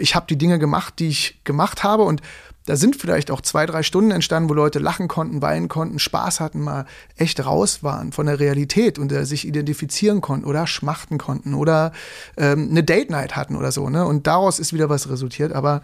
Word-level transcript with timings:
ich 0.00 0.14
habe 0.14 0.26
die 0.28 0.38
Dinge 0.38 0.58
gemacht, 0.58 0.94
die 0.98 1.08
ich 1.08 1.40
gemacht 1.44 1.84
habe 1.84 2.02
und 2.04 2.20
da 2.66 2.76
sind 2.76 2.96
vielleicht 2.96 3.30
auch 3.30 3.40
zwei, 3.40 3.66
drei 3.66 3.82
Stunden 3.82 4.10
entstanden, 4.10 4.48
wo 4.48 4.54
Leute 4.54 4.78
lachen 4.78 5.08
konnten, 5.08 5.42
weinen 5.42 5.68
konnten, 5.68 5.98
Spaß 5.98 6.40
hatten, 6.40 6.60
mal 6.60 6.84
echt 7.16 7.44
raus 7.44 7.82
waren 7.82 8.12
von 8.12 8.26
der 8.26 8.38
Realität 8.38 8.98
und 8.98 9.10
äh, 9.12 9.24
sich 9.24 9.46
identifizieren 9.46 10.20
konnten 10.20 10.46
oder 10.46 10.66
schmachten 10.66 11.18
konnten 11.18 11.54
oder 11.54 11.92
ähm, 12.36 12.68
eine 12.70 12.84
Date 12.84 13.10
Night 13.10 13.34
hatten 13.34 13.56
oder 13.56 13.72
so. 13.72 13.88
Ne? 13.88 14.04
Und 14.04 14.26
daraus 14.26 14.58
ist 14.58 14.72
wieder 14.72 14.88
was 14.88 15.08
resultiert. 15.08 15.52
Aber 15.52 15.82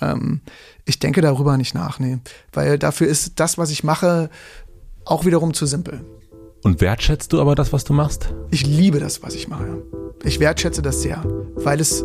ähm, 0.00 0.42
ich 0.84 0.98
denke 0.98 1.22
darüber 1.22 1.56
nicht 1.56 1.74
nach, 1.74 1.98
nee. 1.98 2.18
Weil 2.52 2.78
dafür 2.78 3.08
ist 3.08 3.40
das, 3.40 3.56
was 3.58 3.70
ich 3.70 3.82
mache, 3.82 4.30
auch 5.04 5.24
wiederum 5.24 5.54
zu 5.54 5.66
simpel. 5.66 6.04
Und 6.62 6.80
wertschätzt 6.80 7.32
du 7.32 7.40
aber 7.40 7.54
das, 7.54 7.72
was 7.72 7.84
du 7.84 7.92
machst? 7.92 8.32
Ich 8.50 8.66
liebe 8.66 9.00
das, 9.00 9.22
was 9.22 9.34
ich 9.34 9.48
mache. 9.48 9.82
Ich 10.22 10.38
wertschätze 10.38 10.82
das 10.82 11.02
sehr, 11.02 11.24
weil 11.56 11.80
es, 11.80 12.04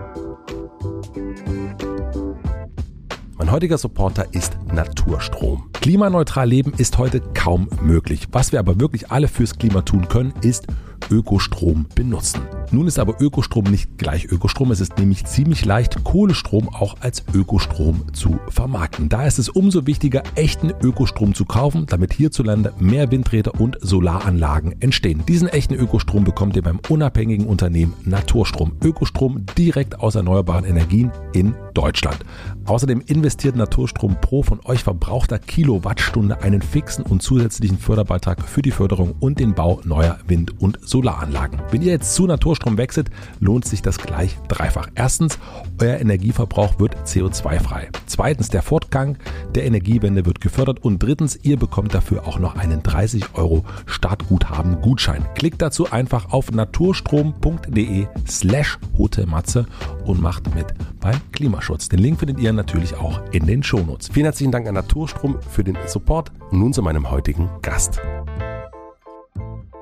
Mein 3.41 3.51
heutiger 3.51 3.79
Supporter 3.79 4.35
ist 4.35 4.55
Naturstrom. 4.71 5.67
Klimaneutral 5.73 6.47
leben 6.47 6.73
ist 6.77 6.99
heute 6.99 7.21
kaum 7.33 7.67
möglich. 7.81 8.27
Was 8.31 8.51
wir 8.51 8.59
aber 8.59 8.79
wirklich 8.79 9.09
alle 9.09 9.27
fürs 9.27 9.57
Klima 9.57 9.81
tun 9.81 10.07
können, 10.07 10.31
ist 10.43 10.67
Ökostrom 11.09 11.85
benutzen. 11.95 12.41
Nun 12.71 12.87
ist 12.87 12.99
aber 12.99 13.19
Ökostrom 13.19 13.65
nicht 13.65 13.97
gleich 13.97 14.25
Ökostrom. 14.25 14.71
Es 14.71 14.79
ist 14.79 14.97
nämlich 14.97 15.25
ziemlich 15.25 15.65
leicht, 15.65 16.03
Kohlestrom 16.03 16.69
auch 16.69 16.95
als 17.01 17.23
Ökostrom 17.33 18.05
zu 18.13 18.39
vermarkten. 18.49 19.09
Da 19.09 19.25
ist 19.25 19.39
es 19.39 19.49
umso 19.49 19.87
wichtiger, 19.87 20.23
echten 20.35 20.71
Ökostrom 20.81 21.33
zu 21.33 21.45
kaufen, 21.45 21.85
damit 21.87 22.13
hierzulande 22.13 22.73
mehr 22.79 23.11
Windräder 23.11 23.59
und 23.59 23.77
Solaranlagen 23.81 24.81
entstehen. 24.81 25.23
Diesen 25.27 25.49
echten 25.49 25.73
Ökostrom 25.73 26.23
bekommt 26.23 26.55
ihr 26.55 26.61
beim 26.61 26.79
unabhängigen 26.87 27.45
Unternehmen 27.45 27.93
Naturstrom. 28.05 28.73
Ökostrom 28.83 29.45
direkt 29.57 29.99
aus 29.99 30.15
erneuerbaren 30.15 30.65
Energien 30.65 31.11
in 31.33 31.55
Deutschland. 31.73 32.19
Außerdem 32.65 33.01
investiert 33.05 33.55
Naturstrom 33.55 34.15
pro 34.21 34.43
von 34.43 34.59
euch 34.65 34.83
verbrauchter 34.83 35.39
Kilowattstunde 35.39 36.41
einen 36.41 36.61
fixen 36.61 37.03
und 37.03 37.21
zusätzlichen 37.21 37.79
Förderbeitrag 37.79 38.47
für 38.47 38.61
die 38.61 38.71
Förderung 38.71 39.15
und 39.19 39.39
den 39.39 39.53
Bau 39.53 39.81
neuer 39.83 40.19
Wind- 40.27 40.61
und 40.61 40.79
Solaranlagen. 40.91 41.59
Wenn 41.71 41.81
ihr 41.81 41.91
jetzt 41.91 42.13
zu 42.13 42.27
Naturstrom 42.27 42.77
wechselt, 42.77 43.09
lohnt 43.39 43.65
sich 43.65 43.81
das 43.81 43.97
gleich 43.97 44.37
dreifach. 44.47 44.89
Erstens, 44.93 45.39
euer 45.81 45.97
Energieverbrauch 45.97 46.79
wird 46.79 46.95
CO2-frei. 47.05 47.89
Zweitens, 48.05 48.49
der 48.49 48.61
Fortgang 48.61 49.17
der 49.55 49.65
Energiewende 49.65 50.25
wird 50.25 50.41
gefördert. 50.41 50.83
Und 50.83 51.01
drittens, 51.01 51.39
ihr 51.41 51.57
bekommt 51.57 51.93
dafür 51.93 52.27
auch 52.27 52.39
noch 52.39 52.55
einen 52.55 52.83
30 52.83 53.35
Euro 53.35 53.63
Startguthaben-Gutschein. 53.85 55.25
Klickt 55.35 55.61
dazu 55.61 55.89
einfach 55.91 56.31
auf 56.31 56.51
naturstrom.de 56.51 58.07
slash 58.27 58.77
hotelmatze 58.97 59.65
und 60.05 60.21
macht 60.21 60.53
mit 60.53 60.67
beim 60.99 61.19
Klimaschutz. 61.31 61.89
Den 61.89 61.99
Link 61.99 62.19
findet 62.19 62.39
ihr 62.39 62.51
natürlich 62.53 62.95
auch 62.95 63.21
in 63.31 63.47
den 63.47 63.63
Shownotes. 63.63 64.09
Vielen 64.09 64.25
herzlichen 64.25 64.51
Dank 64.51 64.67
an 64.67 64.75
Naturstrom 64.75 65.37
für 65.49 65.63
den 65.63 65.77
Support. 65.87 66.31
Nun 66.51 66.73
zu 66.73 66.81
meinem 66.81 67.09
heutigen 67.09 67.49
Gast. 67.61 68.01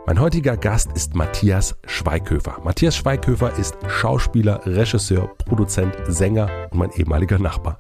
Mein 0.09 0.21
heutiger 0.21 0.57
Gast 0.57 0.91
ist 0.93 1.13
Matthias 1.13 1.75
Schweighöfer. 1.85 2.57
Matthias 2.63 2.97
Schweighöfer 2.97 3.55
ist 3.59 3.77
Schauspieler, 3.87 4.59
Regisseur, 4.65 5.29
Produzent, 5.45 5.93
Sänger 6.07 6.49
und 6.71 6.79
mein 6.79 6.89
ehemaliger 6.93 7.37
Nachbar. 7.37 7.77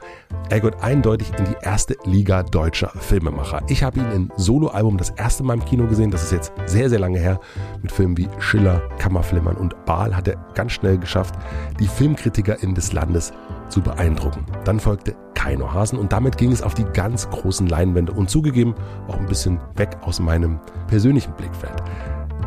Er 0.51 0.59
gehört 0.59 0.83
eindeutig 0.83 1.31
in 1.39 1.45
die 1.45 1.55
erste 1.63 1.97
Liga 2.05 2.43
deutscher 2.43 2.89
Filmemacher. 2.89 3.63
Ich 3.67 3.81
habe 3.81 3.99
ihn 3.99 4.11
in 4.11 4.31
Soloalbum 4.37 4.97
das 4.97 5.09
erste 5.09 5.41
Mal 5.41 5.55
im 5.55 5.65
Kino 5.65 5.87
gesehen. 5.87 6.11
Das 6.11 6.21
ist 6.21 6.31
jetzt 6.31 6.53
sehr, 6.67 6.87
sehr 6.91 6.99
lange 6.99 7.17
her. 7.17 7.39
Mit 7.81 7.91
Filmen 7.91 8.15
wie 8.15 8.29
Schiller, 8.37 8.79
Kammerflimmern 8.99 9.57
und 9.57 9.83
Baal 9.85 10.15
hat 10.15 10.27
er 10.27 10.35
ganz 10.53 10.73
schnell 10.73 10.99
geschafft, 10.99 11.33
die 11.79 11.87
FilmkritikerInnen 11.87 12.75
des 12.75 12.93
Landes 12.93 13.33
zu 13.69 13.81
beeindrucken. 13.81 14.45
Dann 14.65 14.79
folgte 14.79 15.15
Keino 15.33 15.73
Hasen 15.73 15.97
und 15.97 16.11
damit 16.11 16.37
ging 16.37 16.51
es 16.51 16.61
auf 16.61 16.75
die 16.75 16.85
ganz 16.93 17.27
großen 17.29 17.65
Leinwände 17.65 18.11
und 18.11 18.29
zugegeben 18.29 18.75
auch 19.07 19.17
ein 19.17 19.25
bisschen 19.25 19.59
weg 19.77 19.97
aus 20.01 20.19
meinem 20.19 20.59
persönlichen 20.87 21.33
Blickfeld. 21.33 21.81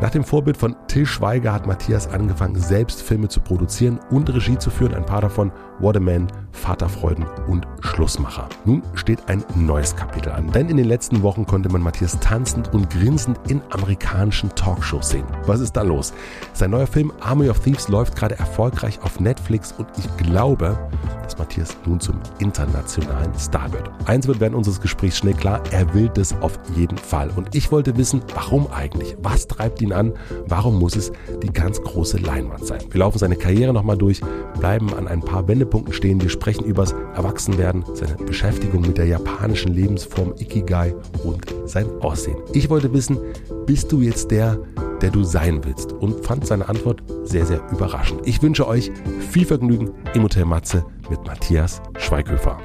Nach 0.01 0.09
dem 0.09 0.23
Vorbild 0.23 0.57
von 0.57 0.75
Till 0.87 1.05
Schweiger 1.05 1.53
hat 1.53 1.65
Matthias 1.65 2.07
angefangen, 2.07 2.55
selbst 2.55 3.01
Filme 3.01 3.29
zu 3.29 3.39
produzieren 3.39 3.99
und 4.09 4.33
Regie 4.33 4.57
zu 4.57 4.69
führen. 4.69 4.95
Ein 4.95 5.05
paar 5.05 5.21
davon 5.21 5.51
What 5.79 5.97
a 5.97 5.99
Man, 5.99 6.27
Vaterfreuden 6.53 7.25
und 7.47 7.67
Schlussmacher. 7.81 8.47
Nun 8.63 8.81
steht 8.93 9.27
ein 9.27 9.43
neues 9.55 9.95
Kapitel 9.95 10.31
an, 10.31 10.51
denn 10.51 10.69
in 10.69 10.77
den 10.77 10.87
letzten 10.87 11.21
Wochen 11.21 11.45
konnte 11.45 11.69
man 11.69 11.81
Matthias 11.81 12.17
tanzend 12.19 12.73
und 12.73 12.89
grinsend 12.89 13.37
in 13.49 13.61
amerikanischen 13.71 14.49
Talkshows 14.55 15.09
sehen. 15.09 15.25
Was 15.45 15.59
ist 15.59 15.73
da 15.73 15.81
los? 15.81 16.13
Sein 16.53 16.71
neuer 16.71 16.87
Film 16.87 17.11
Army 17.19 17.49
of 17.49 17.59
Thieves 17.59 17.89
läuft 17.89 18.15
gerade 18.15 18.37
erfolgreich 18.37 18.99
auf 19.03 19.19
Netflix 19.19 19.73
und 19.77 19.87
ich 19.97 20.25
glaube, 20.25 20.77
dass 21.23 21.37
Matthias 21.37 21.75
nun 21.85 21.99
zum 21.99 22.19
internationalen 22.39 23.33
Star 23.37 23.71
wird. 23.73 23.89
Eins 24.05 24.27
wird 24.27 24.39
während 24.39 24.55
unseres 24.55 24.79
Gesprächs 24.79 25.17
schnell 25.17 25.33
klar, 25.33 25.61
er 25.71 25.93
will 25.93 26.09
das 26.09 26.33
auf 26.41 26.59
jeden 26.75 26.97
Fall. 26.97 27.29
Und 27.35 27.55
ich 27.55 27.71
wollte 27.71 27.97
wissen, 27.97 28.21
warum 28.33 28.67
eigentlich? 28.71 29.15
Was 29.21 29.47
treibt 29.47 29.81
ihn 29.81 29.93
an? 29.93 30.13
Warum 30.47 30.79
muss 30.79 30.95
es 30.95 31.11
die 31.41 31.51
ganz 31.51 31.81
große 31.81 32.17
Leinwand 32.17 32.65
sein? 32.65 32.81
Wir 32.89 32.99
laufen 32.99 33.17
seine 33.17 33.35
Karriere 33.35 33.73
nochmal 33.73 33.97
durch, 33.97 34.21
bleiben 34.59 34.93
an 34.93 35.07
ein 35.07 35.21
paar 35.21 35.47
Wendepunkten 35.47 35.93
stehen. 35.93 36.21
Wir 36.21 36.29
sprechen 36.43 36.65
übers 36.65 36.91
Erwachsenwerden, 37.15 37.85
seine 37.93 38.15
Beschäftigung 38.15 38.81
mit 38.81 38.97
der 38.97 39.05
japanischen 39.05 39.73
Lebensform 39.73 40.33
Ikigai 40.37 40.93
und 41.23 41.45
sein 41.63 41.87
Aussehen. 42.01 42.35
Ich 42.51 42.69
wollte 42.69 42.91
wissen, 42.91 43.17
bist 43.65 43.93
du 43.93 44.01
jetzt 44.01 44.29
der, 44.29 44.59
der 44.99 45.09
du 45.09 45.23
sein 45.23 45.63
willst? 45.63 45.93
Und 45.93 46.25
fand 46.25 46.45
seine 46.45 46.67
Antwort 46.67 47.01
sehr, 47.23 47.45
sehr 47.45 47.61
überraschend. 47.71 48.19
Ich 48.25 48.41
wünsche 48.41 48.67
euch 48.67 48.91
viel 49.31 49.45
Vergnügen 49.45 49.91
im 50.13 50.23
Hotel 50.23 50.43
Matze 50.43 50.85
mit 51.09 51.25
Matthias 51.25 51.81
Schweighöfer. 51.97 52.59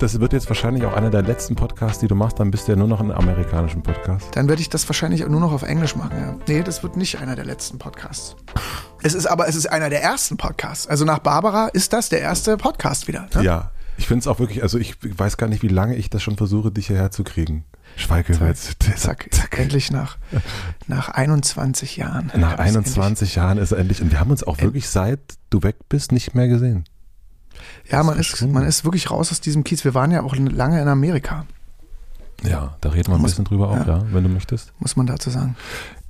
Das 0.00 0.18
wird 0.18 0.32
jetzt 0.32 0.48
wahrscheinlich 0.48 0.84
auch 0.84 0.94
einer 0.94 1.10
der 1.10 1.22
letzten 1.22 1.54
Podcasts, 1.54 2.00
die 2.00 2.08
du 2.08 2.16
machst. 2.16 2.40
Dann 2.40 2.50
bist 2.50 2.66
du 2.66 2.72
ja 2.72 2.76
nur 2.76 2.88
noch 2.88 3.00
in 3.00 3.12
einem 3.12 3.20
amerikanischen 3.20 3.84
Podcast. 3.84 4.34
Dann 4.34 4.48
werde 4.48 4.62
ich 4.62 4.68
das 4.68 4.88
wahrscheinlich 4.88 5.24
nur 5.28 5.38
noch 5.38 5.52
auf 5.52 5.62
Englisch 5.62 5.94
machen. 5.94 6.18
Ja. 6.18 6.36
Nee, 6.48 6.62
das 6.64 6.82
wird 6.82 6.96
nicht 6.96 7.20
einer 7.20 7.36
der 7.36 7.44
letzten 7.44 7.78
Podcasts. 7.78 8.34
Es 9.02 9.14
ist 9.14 9.26
aber, 9.26 9.48
es 9.48 9.56
ist 9.56 9.66
einer 9.66 9.90
der 9.90 10.02
ersten 10.02 10.36
Podcasts. 10.36 10.86
Also 10.86 11.04
nach 11.04 11.20
Barbara 11.20 11.68
ist 11.68 11.92
das 11.92 12.08
der 12.08 12.20
erste 12.20 12.56
Podcast 12.56 13.08
wieder. 13.08 13.28
Ne? 13.34 13.44
Ja, 13.44 13.70
ich 13.96 14.06
finde 14.06 14.20
es 14.20 14.26
auch 14.26 14.38
wirklich, 14.38 14.62
also 14.62 14.78
ich 14.78 14.96
weiß 15.02 15.36
gar 15.36 15.48
nicht, 15.48 15.62
wie 15.62 15.68
lange 15.68 15.96
ich 15.96 16.10
das 16.10 16.22
schon 16.22 16.36
versuche, 16.36 16.70
dich 16.70 16.86
hierher 16.86 17.10
zu 17.10 17.24
kriegen. 17.24 17.64
Schweige 17.96 18.32
jetzt. 18.32 18.82
Zack, 18.96 19.28
zack. 19.30 19.58
Endlich 19.58 19.90
nach, 19.90 20.16
nach 20.86 21.08
21 21.10 21.96
Jahren. 21.96 22.32
Nach 22.36 22.58
21 22.58 23.34
Jahren 23.34 23.58
ist 23.58 23.72
er 23.72 23.78
endlich. 23.78 24.00
Und 24.00 24.10
wir 24.10 24.20
haben 24.20 24.30
uns 24.30 24.42
auch 24.42 24.60
wirklich 24.60 24.88
seit 24.88 25.20
du 25.50 25.62
weg 25.62 25.76
bist 25.88 26.12
nicht 26.12 26.34
mehr 26.34 26.48
gesehen. 26.48 26.84
Ja, 27.90 28.02
man 28.02 28.18
ist, 28.18 28.40
man 28.46 28.64
ist 28.64 28.84
wirklich 28.84 29.10
raus 29.10 29.32
aus 29.32 29.40
diesem 29.40 29.64
Kiez. 29.64 29.84
Wir 29.84 29.94
waren 29.94 30.10
ja 30.12 30.22
auch 30.22 30.34
lange 30.36 30.80
in 30.80 30.88
Amerika. 30.88 31.44
Ja, 32.42 32.76
da 32.80 32.90
reden 32.90 33.12
wir 33.12 33.16
ein 33.16 33.22
bisschen 33.22 33.44
drüber 33.44 33.68
auch, 33.68 33.86
ja, 33.86 34.02
wenn 34.12 34.22
du 34.22 34.30
möchtest. 34.30 34.72
Muss 34.78 34.96
man 34.96 35.06
dazu 35.06 35.28
sagen. 35.28 35.56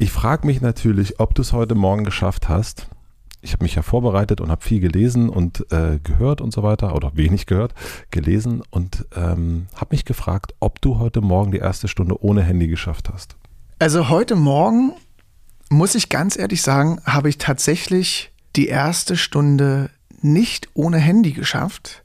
Ich 0.01 0.13
frage 0.13 0.47
mich 0.47 0.63
natürlich, 0.63 1.21
ob 1.21 1.35
du 1.35 1.43
es 1.43 1.53
heute 1.53 1.75
Morgen 1.75 2.05
geschafft 2.05 2.49
hast. 2.49 2.87
Ich 3.43 3.53
habe 3.53 3.65
mich 3.65 3.75
ja 3.75 3.83
vorbereitet 3.83 4.41
und 4.41 4.51
habe 4.51 4.65
viel 4.65 4.81
gelesen 4.81 5.29
und 5.29 5.71
äh, 5.71 5.99
gehört 6.03 6.41
und 6.41 6.55
so 6.55 6.63
weiter, 6.63 6.95
oder 6.95 7.11
wenig 7.17 7.45
gehört, 7.45 7.75
gelesen 8.11 8.63
und 8.71 9.05
ähm, 9.15 9.67
habe 9.75 9.89
mich 9.91 10.07
gefragt, 10.07 10.55
ob 10.59 10.81
du 10.81 10.99
heute 10.99 11.21
Morgen 11.21 11.53
die 11.53 11.59
erste 11.59 11.87
Stunde 11.87 12.25
ohne 12.25 12.41
Handy 12.41 12.67
geschafft 12.67 13.11
hast. 13.13 13.37
Also 13.79 14.09
heute 14.09 14.37
Morgen, 14.37 14.95
muss 15.69 15.95
ich 15.95 16.09
ganz 16.09 16.39
ehrlich 16.39 16.63
sagen, 16.63 17.03
habe 17.05 17.29
ich 17.29 17.37
tatsächlich 17.37 18.33
die 18.57 18.69
erste 18.69 19.19
Stunde 19.19 19.91
nicht 20.23 20.71
ohne 20.73 20.97
Handy 20.97 21.33
geschafft, 21.33 22.05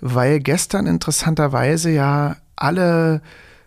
weil 0.00 0.38
gestern 0.38 0.86
interessanterweise 0.86 1.90
ja 1.90 2.36
alle 2.54 3.20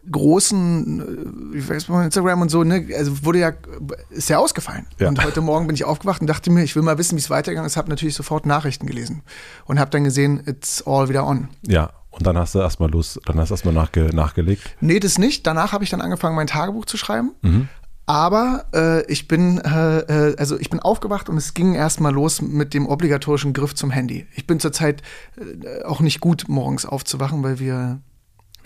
großen, 0.09 1.53
ich 1.55 1.69
weiß 1.69 1.89
Instagram 1.89 2.41
und 2.41 2.49
so, 2.49 2.63
ne, 2.63 2.87
also 2.97 3.25
wurde 3.25 3.39
ja, 3.39 3.53
ist 4.09 4.29
ja 4.29 4.37
ausgefallen. 4.37 4.85
Ja. 4.99 5.07
Und 5.07 5.23
heute 5.23 5.41
Morgen 5.41 5.67
bin 5.67 5.75
ich 5.75 5.83
aufgewacht 5.83 6.21
und 6.21 6.27
dachte 6.27 6.51
mir, 6.51 6.63
ich 6.63 6.75
will 6.75 6.83
mal 6.83 6.97
wissen, 6.97 7.15
wie 7.15 7.21
es 7.21 7.29
weitergegangen 7.29 7.67
ist, 7.67 7.77
habe 7.77 7.89
natürlich 7.89 8.15
sofort 8.15 8.45
Nachrichten 8.45 8.87
gelesen 8.87 9.21
und 9.65 9.79
habe 9.79 9.91
dann 9.91 10.03
gesehen, 10.03 10.41
it's 10.45 10.83
all 10.85 11.09
wieder 11.09 11.25
on. 11.25 11.49
Ja, 11.67 11.91
und 12.11 12.25
dann 12.25 12.37
hast 12.37 12.55
du 12.55 12.59
erstmal 12.59 12.89
los, 12.89 13.19
dann 13.25 13.39
hast 13.39 13.49
du 13.49 13.53
erstmal 13.53 13.73
nachge, 13.73 14.13
nachgelegt? 14.13 14.75
Nee, 14.81 14.99
das 14.99 15.17
nicht. 15.17 15.45
Danach 15.45 15.71
habe 15.71 15.83
ich 15.83 15.89
dann 15.89 16.01
angefangen, 16.01 16.35
mein 16.35 16.47
Tagebuch 16.47 16.85
zu 16.85 16.97
schreiben. 16.97 17.31
Mhm. 17.41 17.69
Aber 18.05 18.65
äh, 18.73 19.05
ich 19.05 19.27
bin 19.27 19.59
äh, 19.59 19.99
äh, 19.99 20.35
also 20.37 20.59
ich 20.59 20.71
bin 20.71 20.79
aufgewacht 20.79 21.29
und 21.29 21.37
es 21.37 21.53
ging 21.53 21.75
erstmal 21.75 22.11
los 22.11 22.41
mit 22.41 22.73
dem 22.73 22.87
obligatorischen 22.87 23.53
Griff 23.53 23.75
zum 23.75 23.91
Handy. 23.91 24.25
Ich 24.35 24.47
bin 24.47 24.59
zurzeit 24.59 25.03
äh, 25.37 25.83
auch 25.83 25.99
nicht 25.99 26.19
gut 26.19 26.45
morgens 26.47 26.87
aufzuwachen, 26.87 27.43
weil 27.43 27.59
wir 27.59 28.01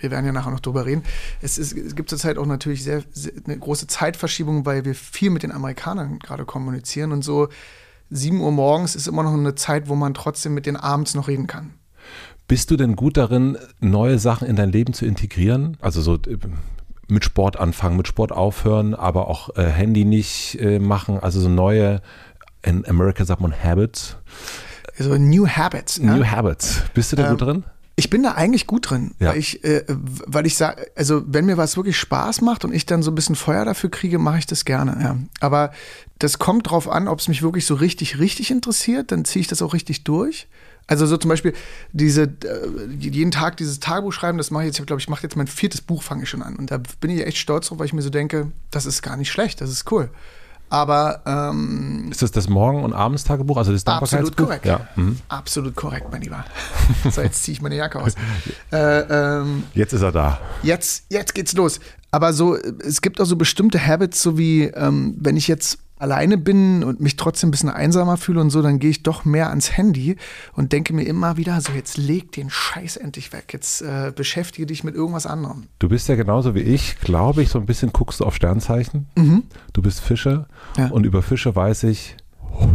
wir 0.04 0.10
werden 0.10 0.26
ja 0.26 0.32
nachher 0.32 0.50
noch 0.50 0.60
drüber 0.60 0.84
reden. 0.84 1.02
Es, 1.40 1.56
ist, 1.56 1.76
es 1.76 1.96
gibt 1.96 2.10
zurzeit 2.10 2.36
auch 2.36 2.44
natürlich 2.44 2.84
sehr, 2.84 3.02
sehr, 3.10 3.32
eine 3.46 3.58
große 3.58 3.86
Zeitverschiebung, 3.86 4.66
weil 4.66 4.84
wir 4.84 4.94
viel 4.94 5.30
mit 5.30 5.42
den 5.42 5.50
Amerikanern 5.50 6.18
gerade 6.18 6.44
kommunizieren 6.44 7.12
und 7.12 7.22
so 7.22 7.48
7 8.10 8.38
Uhr 8.38 8.52
morgens 8.52 8.94
ist 8.94 9.08
immer 9.08 9.22
noch 9.22 9.32
eine 9.32 9.54
Zeit, 9.54 9.88
wo 9.88 9.94
man 9.94 10.12
trotzdem 10.12 10.52
mit 10.52 10.66
den 10.66 10.76
abends 10.76 11.14
noch 11.14 11.26
reden 11.26 11.46
kann. 11.46 11.72
Bist 12.46 12.70
du 12.70 12.76
denn 12.76 12.96
gut 12.96 13.16
darin, 13.16 13.56
neue 13.80 14.18
Sachen 14.18 14.46
in 14.46 14.56
dein 14.56 14.70
Leben 14.70 14.92
zu 14.92 15.06
integrieren? 15.06 15.78
Also 15.80 16.02
so 16.02 16.16
äh, 16.16 16.36
mit 17.08 17.24
Sport 17.24 17.58
anfangen, 17.58 17.96
mit 17.96 18.06
Sport 18.06 18.30
aufhören, 18.30 18.94
aber 18.94 19.28
auch 19.28 19.56
äh, 19.56 19.64
Handy 19.64 20.04
nicht 20.04 20.60
äh, 20.60 20.78
machen, 20.78 21.18
also 21.18 21.40
so 21.40 21.48
neue, 21.48 22.02
in 22.62 22.86
Amerika 22.86 23.24
sagt 23.24 23.40
man 23.40 23.54
Habits. 23.54 24.16
Also 24.98 25.16
New 25.16 25.46
Habits. 25.46 25.98
New 25.98 26.18
ne? 26.18 26.30
Habits. 26.30 26.82
Bist 26.92 27.12
du 27.12 27.16
da 27.16 27.24
ähm, 27.24 27.30
gut 27.30 27.40
drin? 27.40 27.64
Ich 27.96 28.10
bin 28.10 28.24
da 28.24 28.32
eigentlich 28.32 28.66
gut 28.66 28.90
drin, 28.90 29.14
ja. 29.20 29.30
weil 29.30 29.38
ich, 29.38 29.62
äh, 29.62 29.84
weil 29.88 30.46
ich 30.46 30.56
sage, 30.56 30.86
also 30.96 31.22
wenn 31.26 31.46
mir 31.46 31.56
was 31.56 31.76
wirklich 31.76 31.96
Spaß 31.96 32.40
macht 32.40 32.64
und 32.64 32.74
ich 32.74 32.86
dann 32.86 33.02
so 33.02 33.12
ein 33.12 33.14
bisschen 33.14 33.36
Feuer 33.36 33.64
dafür 33.64 33.90
kriege, 33.90 34.18
mache 34.18 34.38
ich 34.38 34.46
das 34.46 34.64
gerne. 34.64 34.96
Ja. 35.00 35.16
Aber 35.40 35.72
das 36.18 36.38
kommt 36.40 36.70
drauf 36.70 36.88
an, 36.88 37.06
ob 37.06 37.20
es 37.20 37.28
mich 37.28 37.42
wirklich 37.42 37.66
so 37.66 37.74
richtig, 37.74 38.18
richtig 38.18 38.50
interessiert, 38.50 39.12
dann 39.12 39.24
ziehe 39.24 39.42
ich 39.42 39.46
das 39.46 39.62
auch 39.62 39.74
richtig 39.74 40.02
durch. 40.02 40.48
Also 40.86 41.06
so 41.06 41.16
zum 41.16 41.30
Beispiel 41.30 41.54
diese 41.92 42.24
äh, 42.24 42.88
jeden 42.98 43.30
Tag 43.30 43.56
dieses 43.56 43.80
Tagebuch 43.80 44.12
schreiben, 44.12 44.38
das 44.38 44.50
mache 44.50 44.64
ich 44.64 44.66
jetzt, 44.66 44.80
ich 44.80 44.86
glaube 44.86 45.00
ich, 45.00 45.08
mache 45.08 45.22
jetzt 45.22 45.36
mein 45.36 45.46
viertes 45.46 45.80
Buch, 45.80 46.02
fange 46.02 46.24
ich 46.24 46.28
schon 46.28 46.42
an. 46.42 46.56
Und 46.56 46.70
da 46.70 46.80
bin 47.00 47.10
ich 47.10 47.24
echt 47.24 47.38
stolz 47.38 47.68
drauf, 47.68 47.78
weil 47.78 47.86
ich 47.86 47.92
mir 47.92 48.02
so 48.02 48.10
denke, 48.10 48.50
das 48.70 48.86
ist 48.86 49.02
gar 49.02 49.16
nicht 49.16 49.30
schlecht, 49.30 49.60
das 49.60 49.70
ist 49.70 49.90
cool. 49.90 50.10
Aber 50.70 51.22
ähm, 51.26 52.08
ist 52.10 52.22
das 52.22 52.32
das 52.32 52.48
Morgen- 52.48 52.82
und 52.82 52.92
Abendstagebuch, 52.92 53.56
also 53.56 53.72
das 53.72 53.86
Absolut 53.86 54.36
korrekt. 54.36 54.66
Ja. 54.66 54.88
Mhm. 54.96 55.18
Absolut 55.28 55.76
korrekt, 55.76 56.08
mein 56.10 56.22
Lieber. 56.22 56.44
so, 57.10 57.20
jetzt 57.20 57.44
ziehe 57.44 57.54
ich 57.54 57.62
meine 57.62 57.76
Jacke 57.76 58.00
aus. 58.00 58.14
Äh, 58.72 59.00
ähm, 59.38 59.64
jetzt 59.74 59.92
ist 59.92 60.02
er 60.02 60.10
da. 60.10 60.40
Jetzt, 60.62 61.04
jetzt 61.08 61.34
geht's 61.34 61.52
los. 61.52 61.78
Aber 62.10 62.32
so, 62.32 62.56
es 62.56 63.02
gibt 63.02 63.20
auch 63.20 63.24
so 63.24 63.36
bestimmte 63.36 63.84
Habits, 63.84 64.20
so 64.20 64.36
wie 64.36 64.64
ähm, 64.64 65.16
wenn 65.20 65.36
ich 65.36 65.46
jetzt 65.46 65.78
alleine 65.96 66.36
bin 66.38 66.82
und 66.82 67.00
mich 67.00 67.16
trotzdem 67.16 67.48
ein 67.48 67.50
bisschen 67.50 67.70
einsamer 67.70 68.16
fühle 68.16 68.40
und 68.40 68.50
so, 68.50 68.62
dann 68.62 68.78
gehe 68.78 68.90
ich 68.90 69.02
doch 69.02 69.24
mehr 69.24 69.50
ans 69.50 69.76
Handy 69.76 70.16
und 70.54 70.72
denke 70.72 70.92
mir 70.92 71.04
immer 71.04 71.36
wieder, 71.36 71.60
so 71.60 71.72
jetzt 71.72 71.96
leg 71.96 72.32
den 72.32 72.50
Scheiß 72.50 72.96
endlich 72.96 73.32
weg, 73.32 73.52
jetzt 73.52 73.82
äh, 73.82 74.12
beschäftige 74.14 74.66
dich 74.66 74.84
mit 74.84 74.94
irgendwas 74.94 75.26
anderem. 75.26 75.64
Du 75.78 75.88
bist 75.88 76.08
ja 76.08 76.16
genauso 76.16 76.54
wie 76.54 76.60
ich, 76.60 76.98
glaube 77.00 77.42
ich, 77.42 77.48
so 77.48 77.58
ein 77.58 77.66
bisschen 77.66 77.92
guckst 77.92 78.20
du 78.20 78.24
auf 78.24 78.34
Sternzeichen. 78.34 79.06
Mhm. 79.16 79.44
Du 79.72 79.82
bist 79.82 80.00
Fische 80.00 80.46
ja. 80.76 80.88
und 80.88 81.04
über 81.04 81.22
Fische 81.22 81.54
weiß 81.54 81.84
ich, 81.84 82.16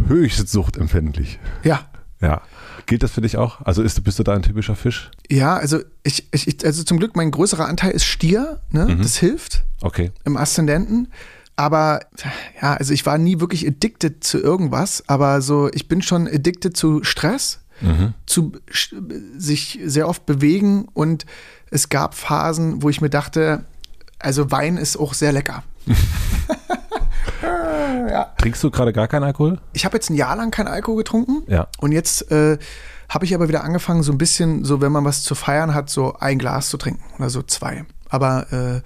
höchst 0.08 0.48
suchtempfindlich. 0.48 1.38
Ja. 1.62 1.80
Ja. 2.20 2.42
Gilt 2.86 3.02
das 3.02 3.12
für 3.12 3.20
dich 3.20 3.36
auch? 3.36 3.60
Also 3.62 3.82
ist, 3.82 4.02
bist 4.02 4.18
du 4.18 4.22
da 4.22 4.34
ein 4.34 4.42
typischer 4.42 4.76
Fisch? 4.76 5.10
Ja, 5.30 5.56
also 5.56 5.78
ich, 6.02 6.26
ich 6.32 6.64
also 6.64 6.82
zum 6.82 6.98
Glück 6.98 7.16
mein 7.16 7.30
größerer 7.30 7.66
Anteil 7.66 7.92
ist 7.92 8.04
Stier, 8.04 8.60
ne? 8.70 8.86
Mhm. 8.86 9.02
Das 9.02 9.16
hilft. 9.16 9.62
Okay. 9.80 10.10
Im 10.24 10.36
Aszendenten. 10.36 11.08
Aber 11.60 12.00
ja, 12.62 12.72
also 12.72 12.94
ich 12.94 13.04
war 13.04 13.18
nie 13.18 13.38
wirklich 13.38 13.66
addicted 13.66 14.24
zu 14.24 14.38
irgendwas, 14.38 15.04
aber 15.08 15.42
so, 15.42 15.68
ich 15.74 15.88
bin 15.88 16.00
schon 16.00 16.26
addicted 16.26 16.74
zu 16.74 17.04
Stress, 17.04 17.60
mhm. 17.82 18.14
zu 18.24 18.52
sich 19.36 19.78
sehr 19.84 20.08
oft 20.08 20.24
bewegen 20.24 20.88
und 20.94 21.26
es 21.70 21.90
gab 21.90 22.14
Phasen, 22.14 22.82
wo 22.82 22.88
ich 22.88 23.02
mir 23.02 23.10
dachte, 23.10 23.66
also 24.18 24.50
Wein 24.50 24.78
ist 24.78 24.96
auch 24.96 25.12
sehr 25.12 25.32
lecker. 25.32 25.62
ja. 27.42 28.32
Trinkst 28.38 28.64
du 28.64 28.70
gerade 28.70 28.94
gar 28.94 29.06
keinen 29.06 29.24
Alkohol? 29.24 29.60
Ich 29.74 29.84
habe 29.84 29.98
jetzt 29.98 30.08
ein 30.08 30.14
Jahr 30.14 30.36
lang 30.36 30.50
keinen 30.50 30.68
Alkohol 30.68 30.96
getrunken. 30.96 31.42
Ja. 31.46 31.68
Und 31.76 31.92
jetzt 31.92 32.32
äh, 32.32 32.56
habe 33.10 33.26
ich 33.26 33.34
aber 33.34 33.48
wieder 33.48 33.64
angefangen, 33.64 34.02
so 34.02 34.12
ein 34.12 34.18
bisschen, 34.18 34.64
so 34.64 34.80
wenn 34.80 34.92
man 34.92 35.04
was 35.04 35.24
zu 35.24 35.34
feiern 35.34 35.74
hat, 35.74 35.90
so 35.90 36.16
ein 36.20 36.38
Glas 36.38 36.70
zu 36.70 36.78
trinken 36.78 37.04
oder 37.18 37.28
so 37.28 37.42
zwei. 37.42 37.84
Aber 38.08 38.82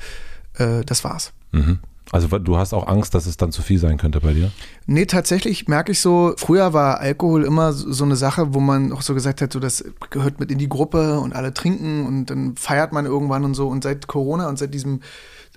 äh, 0.58 0.80
äh, 0.80 0.84
das 0.84 1.04
war's. 1.04 1.32
Mhm. 1.52 1.78
Also 2.14 2.28
du 2.38 2.56
hast 2.56 2.72
auch 2.72 2.86
Angst, 2.86 3.12
dass 3.16 3.26
es 3.26 3.36
dann 3.36 3.50
zu 3.50 3.60
viel 3.60 3.80
sein 3.80 3.96
könnte 3.96 4.20
bei 4.20 4.34
dir? 4.34 4.52
Nee, 4.86 5.06
tatsächlich 5.06 5.66
merke 5.66 5.90
ich 5.90 5.98
so, 5.98 6.34
früher 6.36 6.72
war 6.72 7.00
Alkohol 7.00 7.42
immer 7.42 7.72
so 7.72 8.04
eine 8.04 8.14
Sache, 8.14 8.54
wo 8.54 8.60
man 8.60 8.92
auch 8.92 9.02
so 9.02 9.14
gesagt 9.14 9.42
hat, 9.42 9.52
so 9.52 9.58
das 9.58 9.84
gehört 10.10 10.38
mit 10.38 10.52
in 10.52 10.58
die 10.58 10.68
Gruppe 10.68 11.18
und 11.18 11.34
alle 11.34 11.52
trinken 11.52 12.06
und 12.06 12.26
dann 12.26 12.54
feiert 12.54 12.92
man 12.92 13.04
irgendwann 13.04 13.44
und 13.44 13.54
so. 13.54 13.66
Und 13.66 13.82
seit 13.82 14.06
Corona 14.06 14.48
und 14.48 14.60
seit 14.60 14.72
diesem 14.72 15.00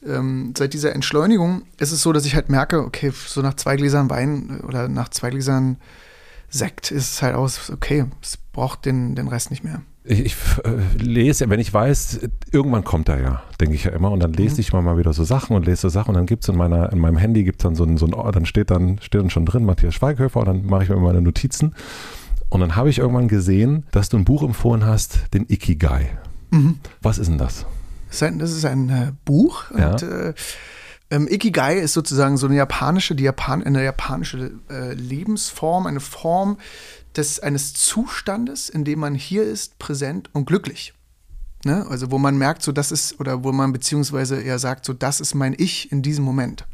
ähm, 0.03 0.55
seit 0.57 0.73
dieser 0.73 0.95
Entschleunigung 0.95 1.61
ist 1.77 1.91
es 1.91 2.01
so, 2.01 2.11
dass 2.11 2.25
ich 2.25 2.33
halt 2.33 2.49
merke, 2.49 2.79
okay, 2.79 3.11
so 3.13 3.43
nach 3.43 3.53
zwei 3.53 3.75
Gläsern 3.75 4.09
Wein 4.09 4.59
oder 4.67 4.87
nach 4.87 5.09
zwei 5.09 5.29
Gläsern 5.29 5.77
Sekt 6.49 6.89
ist 6.89 7.11
es 7.13 7.21
halt 7.21 7.35
aus, 7.35 7.69
okay, 7.69 8.05
es 8.23 8.37
braucht 8.51 8.85
den, 8.85 9.13
den 9.13 9.27
Rest 9.27 9.51
nicht 9.51 9.63
mehr 9.63 9.83
ich, 10.07 10.35
äh, 10.63 11.03
lese, 11.03 11.49
wenn 11.49 11.59
ich 11.59 11.73
weiß, 11.73 12.21
irgendwann 12.51 12.83
kommt 12.83 13.09
er 13.09 13.19
ja, 13.19 13.43
denke 13.59 13.75
ich 13.75 13.83
ja 13.83 13.91
immer. 13.91 14.11
Und 14.11 14.21
dann 14.21 14.33
lese 14.33 14.55
mhm. 14.55 14.59
ich 14.61 14.73
mal, 14.73 14.81
mal 14.81 14.97
wieder 14.97 15.13
so 15.13 15.23
Sachen 15.23 15.55
und 15.55 15.65
lese 15.65 15.81
so 15.81 15.89
Sachen. 15.89 16.09
Und 16.09 16.15
dann 16.15 16.25
gibt 16.25 16.43
es 16.43 16.49
in, 16.49 16.55
meiner, 16.55 16.91
in 16.91 16.99
meinem 16.99 17.17
Handy 17.17 17.43
gibt's 17.43 17.63
dann 17.63 17.75
so 17.75 17.83
ein, 17.83 17.97
so 17.97 18.05
ein, 18.05 18.31
dann 18.31 18.45
steht 18.45 18.71
dann, 18.71 18.99
steht 19.01 19.21
dann 19.21 19.29
schon 19.29 19.45
drin, 19.45 19.65
Matthias 19.65 19.93
Schweighöfer, 19.95 20.39
und 20.39 20.45
dann 20.45 20.65
mache 20.65 20.83
ich 20.83 20.89
mir 20.89 20.97
meine 20.97 21.21
Notizen. 21.21 21.75
Und 22.49 22.61
dann 22.61 22.75
habe 22.75 22.89
ich 22.89 22.99
irgendwann 22.99 23.27
gesehen, 23.27 23.85
dass 23.91 24.09
du 24.09 24.17
ein 24.17 24.25
Buch 24.25 24.43
empfohlen 24.43 24.85
hast, 24.85 25.33
den 25.33 25.45
Ikigai. 25.49 26.17
Mhm. 26.51 26.79
Was 27.01 27.17
ist 27.17 27.27
denn 27.27 27.37
das? 27.37 27.65
Das 28.09 28.51
ist 28.51 28.65
ein 28.65 28.89
äh, 28.89 29.11
Buch. 29.25 29.65
Ja. 29.77 29.91
Und, 29.91 30.03
äh, 30.03 30.33
ähm, 31.09 31.27
Ikigai 31.29 31.75
ist 31.75 31.93
sozusagen 31.93 32.37
so 32.37 32.47
eine 32.47 32.55
japanische, 32.55 33.15
die 33.15 33.23
Japan, 33.23 33.63
eine 33.63 33.83
japanische 33.83 34.51
äh, 34.69 34.93
Lebensform, 34.93 35.87
eine 35.87 35.99
Form, 35.99 36.57
des, 37.17 37.39
eines 37.39 37.73
Zustandes, 37.73 38.69
in 38.69 38.83
dem 38.83 38.99
man 38.99 39.15
hier 39.15 39.43
ist, 39.43 39.79
präsent 39.79 40.29
und 40.33 40.45
glücklich. 40.45 40.93
Ne? 41.65 41.85
Also 41.89 42.11
wo 42.11 42.17
man 42.17 42.37
merkt, 42.37 42.63
so 42.63 42.71
das 42.71 42.91
ist, 42.91 43.19
oder 43.19 43.43
wo 43.43 43.51
man 43.51 43.73
beziehungsweise 43.73 44.41
eher 44.41 44.59
sagt, 44.59 44.85
so 44.85 44.93
das 44.93 45.19
ist 45.19 45.33
mein 45.33 45.55
Ich 45.57 45.91
in 45.91 46.01
diesem 46.01 46.23
Moment. 46.23 46.65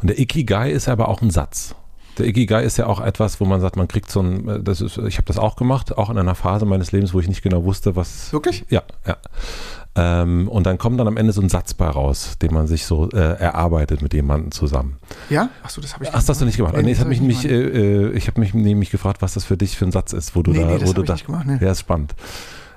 Und 0.00 0.08
der 0.08 0.18
Ikigai 0.18 0.70
ist 0.72 0.88
aber 0.88 1.08
auch 1.08 1.22
ein 1.22 1.30
Satz. 1.30 1.74
Der 2.18 2.26
Ikigai 2.26 2.64
ist 2.64 2.76
ja 2.78 2.86
auch 2.86 3.00
etwas, 3.00 3.40
wo 3.40 3.44
man 3.44 3.60
sagt, 3.60 3.76
man 3.76 3.86
kriegt 3.86 4.10
so 4.10 4.20
ein, 4.20 4.64
das 4.64 4.80
ist, 4.80 4.98
ich 4.98 5.18
habe 5.18 5.26
das 5.26 5.38
auch 5.38 5.54
gemacht, 5.54 5.96
auch 5.96 6.10
in 6.10 6.18
einer 6.18 6.34
Phase 6.34 6.66
meines 6.66 6.90
Lebens, 6.90 7.14
wo 7.14 7.20
ich 7.20 7.28
nicht 7.28 7.42
genau 7.42 7.64
wusste, 7.64 7.94
was. 7.94 8.32
Wirklich? 8.32 8.64
Ja, 8.70 8.82
ja. 9.06 9.16
Ähm, 9.94 10.48
und 10.48 10.64
dann 10.64 10.78
kommt 10.78 11.00
dann 11.00 11.08
am 11.08 11.16
Ende 11.16 11.32
so 11.32 11.40
ein 11.40 11.48
Satz 11.48 11.74
bei 11.74 11.88
raus, 11.88 12.36
den 12.40 12.52
man 12.52 12.66
sich 12.66 12.86
so 12.86 13.10
äh, 13.10 13.16
erarbeitet 13.16 14.02
mit 14.02 14.14
jemandem 14.14 14.52
zusammen. 14.52 14.96
Ja? 15.28 15.50
Achso, 15.62 15.80
das 15.80 15.94
habe 15.94 16.04
ich 16.04 16.10
Ach, 16.10 16.14
das 16.14 16.28
hast 16.28 16.40
du 16.40 16.44
nicht 16.44 16.56
gemacht. 16.56 16.76
Nee, 16.76 16.82
nee, 16.82 16.92
ich 16.92 17.00
habe 17.00 17.08
mich, 17.08 17.20
mich, 17.20 17.44
äh, 17.44 17.54
äh, 17.54 18.10
ich 18.12 18.28
hab 18.28 18.38
mich 18.38 18.54
nämlich 18.54 18.90
gefragt, 18.90 19.22
was 19.22 19.34
das 19.34 19.44
für 19.44 19.56
dich 19.56 19.76
für 19.76 19.86
ein 19.86 19.92
Satz 19.92 20.12
ist, 20.12 20.36
wo 20.36 20.42
du 20.42 20.52
nee, 20.52 20.60
da. 20.60 20.66
Nee, 20.66 20.78
das 20.78 20.88
wo 20.88 20.92
du 20.92 21.02
da, 21.02 21.14
nicht 21.14 21.26
gemacht, 21.26 21.46
nee. 21.46 21.58
Ja, 21.60 21.72
ist 21.72 21.80
spannend. 21.80 22.14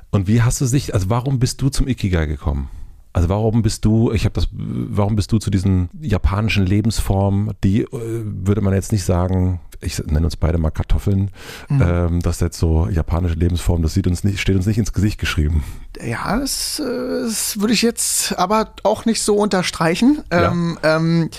Und 0.10 0.28
wie 0.28 0.42
hast 0.42 0.60
du 0.62 0.66
sich, 0.66 0.94
also 0.94 1.10
warum 1.10 1.40
bist 1.40 1.62
du 1.62 1.70
zum 1.70 1.88
Ikigai 1.88 2.26
gekommen? 2.26 2.70
Also 3.14 3.28
warum 3.28 3.62
bist 3.62 3.84
du, 3.84 4.12
ich 4.14 4.24
habe 4.24 4.34
das, 4.34 4.48
warum 4.52 5.16
bist 5.16 5.32
du 5.32 5.38
zu 5.38 5.52
diesen 5.52 5.90
japanischen 6.00 6.66
Lebensformen, 6.66 7.52
die 7.64 7.82
äh, 7.82 7.90
würde 7.92 8.62
man 8.62 8.74
jetzt 8.74 8.92
nicht 8.92 9.04
sagen, 9.04 9.60
ich 9.82 10.00
nenne 10.06 10.26
uns 10.26 10.36
beide 10.36 10.58
mal 10.58 10.72
Kartoffeln, 10.72 11.32
mhm. 11.70 11.82
ähm, 11.82 12.20
das 12.22 12.36
ist 12.36 12.42
jetzt 12.42 12.60
so 12.60 12.88
japanische 12.88 13.36
Lebensform, 13.36 13.82
das 13.82 13.94
sieht 13.94 14.08
uns 14.08 14.24
nicht, 14.24 14.40
steht 14.40 14.56
uns 14.56 14.66
nicht 14.66 14.78
ins 14.78 14.94
Gesicht 14.94 15.20
geschrieben. 15.20 15.64
Ja, 16.04 16.38
das, 16.40 16.80
äh, 16.80 17.24
das 17.24 17.60
würde 17.60 17.74
ich 17.74 17.82
jetzt 17.82 18.38
aber 18.38 18.74
auch 18.84 19.06
nicht 19.06 19.22
so 19.22 19.36
unterstreichen. 19.36 20.24
Ja. 20.32 20.52
Ähm, 20.52 20.80
ähm, 20.84 21.30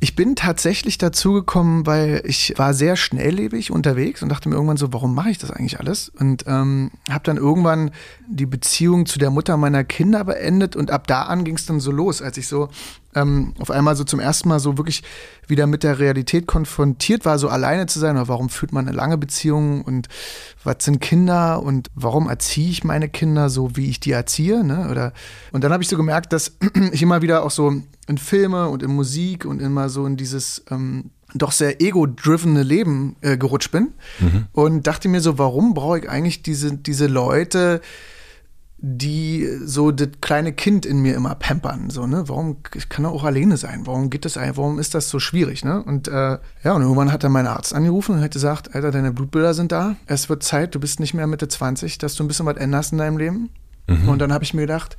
ich 0.00 0.14
bin 0.14 0.36
tatsächlich 0.36 0.96
dazu 0.96 1.32
gekommen, 1.32 1.86
weil 1.86 2.22
ich 2.24 2.54
war 2.56 2.72
sehr 2.72 2.96
schnelllebig 2.96 3.70
unterwegs 3.72 4.22
und 4.22 4.28
dachte 4.28 4.48
mir 4.48 4.54
irgendwann 4.54 4.76
so, 4.76 4.92
warum 4.92 5.14
mache 5.14 5.30
ich 5.30 5.38
das 5.38 5.50
eigentlich 5.50 5.80
alles? 5.80 6.08
Und 6.08 6.44
ähm, 6.46 6.92
habe 7.10 7.24
dann 7.24 7.36
irgendwann 7.36 7.90
die 8.28 8.46
Beziehung 8.46 9.06
zu 9.06 9.18
der 9.18 9.30
Mutter 9.30 9.56
meiner 9.56 9.82
Kinder 9.82 10.24
beendet 10.24 10.76
und 10.76 10.90
ab 10.90 11.06
da 11.08 11.22
an 11.22 11.44
ging 11.44 11.56
es 11.56 11.66
dann 11.66 11.80
so 11.80 11.90
los, 11.90 12.22
als 12.22 12.38
ich 12.38 12.46
so 12.46 12.68
ähm, 13.22 13.54
auf 13.58 13.70
einmal 13.70 13.96
so 13.96 14.04
zum 14.04 14.20
ersten 14.20 14.48
Mal 14.48 14.60
so 14.60 14.76
wirklich 14.76 15.02
wieder 15.46 15.66
mit 15.66 15.82
der 15.82 15.98
Realität 15.98 16.46
konfrontiert 16.46 17.24
war, 17.24 17.38
so 17.38 17.48
alleine 17.48 17.86
zu 17.86 17.98
sein 17.98 18.16
oder 18.16 18.28
warum 18.28 18.48
führt 18.48 18.72
man 18.72 18.86
eine 18.86 18.96
lange 18.96 19.18
Beziehung 19.18 19.82
und 19.82 20.08
was 20.64 20.76
sind 20.80 21.00
Kinder 21.00 21.62
und 21.62 21.88
warum 21.94 22.28
erziehe 22.28 22.70
ich 22.70 22.84
meine 22.84 23.08
Kinder 23.08 23.48
so, 23.48 23.76
wie 23.76 23.88
ich 23.88 24.00
die 24.00 24.12
erziehe, 24.12 24.64
ne? 24.64 24.88
Oder 24.90 25.12
und 25.52 25.64
dann 25.64 25.72
habe 25.72 25.82
ich 25.82 25.88
so 25.88 25.96
gemerkt, 25.96 26.32
dass 26.32 26.56
ich 26.92 27.02
immer 27.02 27.22
wieder 27.22 27.44
auch 27.44 27.50
so 27.50 27.72
in 28.06 28.18
Filme 28.18 28.68
und 28.68 28.82
in 28.82 28.90
Musik 28.90 29.44
und 29.44 29.60
immer 29.60 29.88
so 29.88 30.06
in 30.06 30.16
dieses 30.16 30.64
ähm, 30.70 31.10
doch 31.34 31.52
sehr 31.52 31.80
ego-drivene 31.80 32.62
Leben 32.62 33.16
äh, 33.20 33.36
gerutscht 33.36 33.70
bin 33.70 33.92
mhm. 34.18 34.46
und 34.52 34.86
dachte 34.86 35.08
mir 35.08 35.20
so, 35.20 35.38
warum 35.38 35.74
brauche 35.74 35.98
ich 35.98 36.08
eigentlich 36.08 36.42
diese, 36.42 36.74
diese 36.74 37.06
Leute, 37.06 37.82
die 38.80 39.48
so 39.64 39.90
das 39.90 40.08
kleine 40.20 40.52
Kind 40.52 40.86
in 40.86 41.00
mir 41.00 41.16
immer 41.16 41.34
pampern. 41.34 41.90
So, 41.90 42.06
ne? 42.06 42.28
Warum 42.28 42.58
ich 42.74 42.88
kann 42.88 43.04
er 43.04 43.10
auch 43.10 43.24
alleine 43.24 43.56
sein? 43.56 43.86
Warum 43.86 44.08
geht 44.08 44.24
das 44.24 44.36
Warum 44.36 44.78
ist 44.78 44.94
das 44.94 45.10
so 45.10 45.18
schwierig? 45.18 45.64
Ne? 45.64 45.82
Und 45.82 46.06
äh, 46.06 46.38
ja, 46.62 46.72
und 46.72 46.82
irgendwann 46.82 47.10
hat 47.12 47.24
dann 47.24 47.32
mein 47.32 47.48
Arzt 47.48 47.74
angerufen 47.74 48.14
und 48.14 48.20
hat 48.20 48.32
gesagt, 48.32 48.76
Alter, 48.76 48.92
deine 48.92 49.12
Blutbilder 49.12 49.52
sind 49.52 49.72
da. 49.72 49.96
Es 50.06 50.28
wird 50.28 50.44
Zeit, 50.44 50.76
du 50.76 50.80
bist 50.80 51.00
nicht 51.00 51.12
mehr 51.12 51.26
Mitte 51.26 51.48
20, 51.48 51.98
dass 51.98 52.14
du 52.14 52.22
ein 52.22 52.28
bisschen 52.28 52.46
was 52.46 52.56
änderst 52.56 52.92
in 52.92 52.98
deinem 52.98 53.18
Leben. 53.18 53.50
Mhm. 53.88 54.08
Und 54.08 54.20
dann 54.20 54.32
habe 54.32 54.44
ich 54.44 54.54
mir 54.54 54.60
gedacht, 54.60 54.96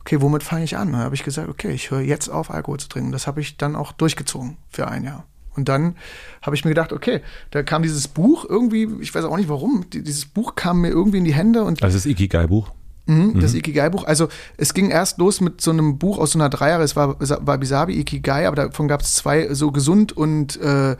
okay, 0.00 0.22
womit 0.22 0.42
fange 0.42 0.64
ich 0.64 0.78
an? 0.78 0.92
Dann 0.92 1.02
habe 1.02 1.14
ich 1.14 1.22
gesagt, 1.22 1.50
okay, 1.50 1.72
ich 1.72 1.90
höre 1.90 2.00
jetzt 2.00 2.28
auf, 2.28 2.50
Alkohol 2.50 2.80
zu 2.80 2.88
trinken. 2.88 3.12
Das 3.12 3.26
habe 3.26 3.42
ich 3.42 3.58
dann 3.58 3.76
auch 3.76 3.92
durchgezogen 3.92 4.56
für 4.70 4.88
ein 4.88 5.04
Jahr. 5.04 5.26
Und 5.56 5.68
dann 5.68 5.96
habe 6.40 6.56
ich 6.56 6.64
mir 6.64 6.70
gedacht, 6.70 6.92
okay, 6.92 7.20
da 7.50 7.62
kam 7.62 7.82
dieses 7.82 8.08
Buch 8.08 8.46
irgendwie, 8.48 8.88
ich 9.00 9.14
weiß 9.14 9.24
auch 9.24 9.36
nicht 9.36 9.50
warum, 9.50 9.84
dieses 9.90 10.24
Buch 10.24 10.54
kam 10.54 10.80
mir 10.80 10.88
irgendwie 10.88 11.18
in 11.18 11.24
die 11.24 11.34
Hände 11.34 11.64
und. 11.64 11.82
Also 11.82 11.98
das 11.98 12.06
Ikigai-Buch? 12.06 12.70
Mhm, 13.06 13.40
das 13.40 13.54
Ikigai-Buch. 13.54 14.04
Also 14.04 14.28
es 14.56 14.74
ging 14.74 14.90
erst 14.90 15.18
los 15.18 15.40
mit 15.40 15.60
so 15.60 15.70
einem 15.70 15.98
Buch 15.98 16.18
aus 16.18 16.32
so 16.32 16.38
einer 16.38 16.48
Dreijahre, 16.48 16.82
es 16.82 16.94
war 16.96 17.16
Wabi 17.18 17.66
Sabi 17.66 17.98
Ikigai, 17.98 18.46
aber 18.46 18.56
davon 18.56 18.88
gab 18.88 19.00
es 19.02 19.14
zwei, 19.14 19.52
so 19.54 19.72
gesund 19.72 20.12
und 20.16 20.60
äh, 20.60 20.92
äh, 20.92 20.96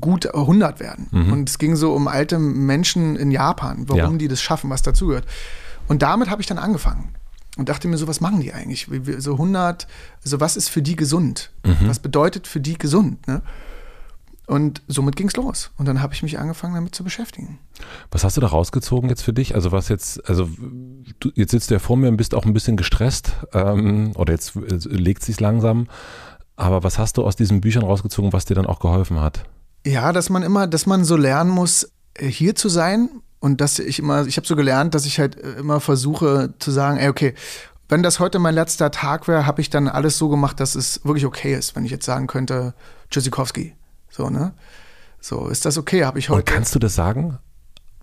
gut 0.00 0.32
100 0.34 0.80
werden. 0.80 1.08
Mhm. 1.10 1.32
Und 1.32 1.48
es 1.50 1.58
ging 1.58 1.76
so 1.76 1.92
um 1.92 2.08
alte 2.08 2.38
Menschen 2.38 3.16
in 3.16 3.30
Japan, 3.30 3.84
warum 3.88 4.12
Ja. 4.12 4.18
die 4.18 4.28
das 4.28 4.40
schaffen, 4.40 4.70
was 4.70 4.82
dazugehört. 4.82 5.26
Und 5.88 6.02
damit 6.02 6.30
habe 6.30 6.40
ich 6.40 6.46
dann 6.46 6.58
angefangen 6.58 7.10
und 7.56 7.68
dachte 7.68 7.88
mir 7.88 7.96
so, 7.98 8.08
was 8.08 8.20
machen 8.20 8.40
die 8.40 8.52
eigentlich? 8.52 8.88
So 9.18 9.32
100, 9.32 9.86
also 10.24 10.40
was 10.40 10.56
ist 10.56 10.68
für 10.68 10.82
die 10.82 10.96
gesund? 10.96 11.50
Mhm. 11.64 11.88
Was 11.88 11.98
bedeutet 11.98 12.46
für 12.46 12.60
die 12.60 12.78
gesund? 12.78 13.26
Ne? 13.28 13.42
Und 14.46 14.80
somit 14.86 15.16
ging 15.16 15.26
es 15.26 15.36
los. 15.36 15.72
Und 15.76 15.86
dann 15.86 16.00
habe 16.00 16.14
ich 16.14 16.22
mich 16.22 16.38
angefangen, 16.38 16.74
damit 16.74 16.94
zu 16.94 17.02
beschäftigen. 17.02 17.58
Was 18.12 18.22
hast 18.22 18.36
du 18.36 18.40
da 18.40 18.46
rausgezogen 18.46 19.10
jetzt 19.10 19.22
für 19.22 19.32
dich? 19.32 19.56
Also 19.56 19.72
was 19.72 19.88
jetzt, 19.88 20.28
also 20.28 20.48
du, 21.18 21.30
jetzt 21.34 21.50
sitzt 21.50 21.70
du 21.70 21.74
ja 21.74 21.80
vor 21.80 21.96
mir 21.96 22.08
und 22.08 22.16
bist 22.16 22.34
auch 22.34 22.46
ein 22.46 22.52
bisschen 22.52 22.76
gestresst 22.76 23.32
ähm, 23.52 24.12
oder 24.14 24.32
jetzt 24.32 24.54
äh, 24.54 24.78
legt 24.88 25.24
sich 25.24 25.40
langsam. 25.40 25.88
Aber 26.54 26.84
was 26.84 26.98
hast 26.98 27.16
du 27.16 27.24
aus 27.24 27.34
diesen 27.34 27.60
Büchern 27.60 27.82
rausgezogen, 27.82 28.32
was 28.32 28.44
dir 28.44 28.54
dann 28.54 28.66
auch 28.66 28.78
geholfen 28.78 29.20
hat? 29.20 29.44
Ja, 29.84 30.12
dass 30.12 30.30
man 30.30 30.42
immer, 30.42 30.68
dass 30.68 30.86
man 30.86 31.04
so 31.04 31.16
lernen 31.16 31.50
muss, 31.50 31.90
äh, 32.14 32.26
hier 32.26 32.54
zu 32.54 32.68
sein 32.68 33.08
und 33.40 33.60
dass 33.60 33.80
ich 33.80 33.98
immer, 33.98 34.26
ich 34.26 34.36
habe 34.36 34.46
so 34.46 34.54
gelernt, 34.54 34.94
dass 34.94 35.06
ich 35.06 35.18
halt 35.18 35.36
äh, 35.36 35.54
immer 35.54 35.80
versuche 35.80 36.54
zu 36.60 36.70
sagen, 36.70 36.98
ey, 36.98 37.08
okay, 37.08 37.34
wenn 37.88 38.02
das 38.02 38.20
heute 38.20 38.38
mein 38.38 38.54
letzter 38.54 38.90
Tag 38.90 39.28
wäre, 39.28 39.46
habe 39.46 39.60
ich 39.60 39.70
dann 39.70 39.88
alles 39.88 40.18
so 40.18 40.28
gemacht, 40.28 40.60
dass 40.60 40.74
es 40.74 41.04
wirklich 41.04 41.26
okay 41.26 41.54
ist, 41.54 41.76
wenn 41.76 41.84
ich 41.84 41.90
jetzt 41.90 42.04
sagen 42.04 42.26
könnte, 42.26 42.74
Tschüssikowski, 43.10 43.74
so, 44.16 44.30
ne? 44.30 44.52
So, 45.20 45.48
ist 45.48 45.64
das 45.64 45.78
okay? 45.78 46.04
Habe 46.04 46.18
ich 46.18 46.28
heute. 46.28 46.38
Und 46.38 46.46
kannst 46.46 46.74
du 46.74 46.78
das 46.78 46.94
sagen? 46.94 47.38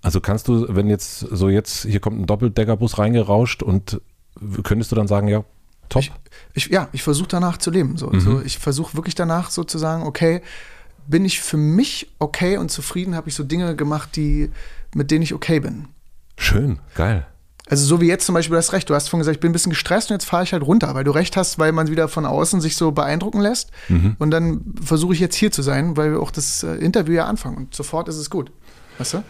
Also 0.01 0.19
kannst 0.19 0.47
du, 0.47 0.67
wenn 0.69 0.89
jetzt 0.89 1.19
so 1.19 1.49
jetzt, 1.49 1.83
hier 1.85 1.99
kommt 1.99 2.19
ein 2.19 2.25
Doppeldeckerbus 2.25 2.97
reingerauscht 2.97 3.63
und 3.63 4.01
könntest 4.63 4.91
du 4.91 4.95
dann 4.95 5.07
sagen, 5.07 5.27
ja, 5.27 5.43
top? 5.89 6.03
Ich, 6.53 6.67
ja, 6.67 6.89
ich 6.91 7.03
versuche 7.03 7.29
danach 7.29 7.57
zu 7.57 7.71
leben. 7.71 7.97
So. 7.97 8.09
Mhm. 8.09 8.19
So, 8.19 8.41
ich 8.41 8.59
versuche 8.59 8.95
wirklich 8.95 9.15
danach 9.15 9.49
so 9.49 9.63
zu 9.63 9.77
sagen, 9.77 10.03
okay, 10.03 10.41
bin 11.07 11.25
ich 11.25 11.41
für 11.41 11.57
mich 11.57 12.11
okay 12.19 12.57
und 12.57 12.69
zufrieden, 12.69 13.15
habe 13.15 13.29
ich 13.29 13.35
so 13.35 13.43
Dinge 13.43 13.75
gemacht, 13.75 14.15
die, 14.15 14.51
mit 14.93 15.11
denen 15.11 15.23
ich 15.23 15.33
okay 15.33 15.59
bin. 15.59 15.87
Schön, 16.37 16.79
geil. 16.95 17.25
Also 17.69 17.85
so 17.85 18.01
wie 18.01 18.07
jetzt 18.07 18.25
zum 18.25 18.35
Beispiel, 18.35 18.51
du 18.53 18.57
hast 18.57 18.73
recht, 18.73 18.89
du 18.89 18.93
hast 18.93 19.07
vorhin 19.07 19.21
gesagt, 19.21 19.37
ich 19.37 19.39
bin 19.39 19.49
ein 19.51 19.53
bisschen 19.53 19.69
gestresst 19.71 20.11
und 20.11 20.15
jetzt 20.15 20.25
fahre 20.25 20.43
ich 20.43 20.51
halt 20.51 20.63
runter, 20.63 20.93
weil 20.95 21.05
du 21.05 21.11
recht 21.11 21.37
hast, 21.37 21.59
weil 21.59 21.71
man 21.71 21.87
wieder 21.89 22.09
von 22.09 22.25
außen 22.25 22.59
sich 22.59 22.75
so 22.75 22.91
beeindrucken 22.91 23.39
lässt. 23.39 23.71
Und 24.19 24.31
dann 24.31 24.73
versuche 24.83 25.13
ich 25.13 25.19
jetzt 25.21 25.35
hier 25.35 25.51
zu 25.51 25.61
sein, 25.61 25.95
weil 25.95 26.11
wir 26.11 26.19
auch 26.19 26.31
das 26.31 26.63
äh, 26.63 26.73
Interview 26.75 27.13
ja 27.13 27.25
anfangen 27.25 27.55
und 27.57 27.73
sofort 27.75 28.09
ist 28.09 28.17
es 28.17 28.29
gut. 28.29 28.51
Weißt 28.97 29.13
du? 29.13 29.23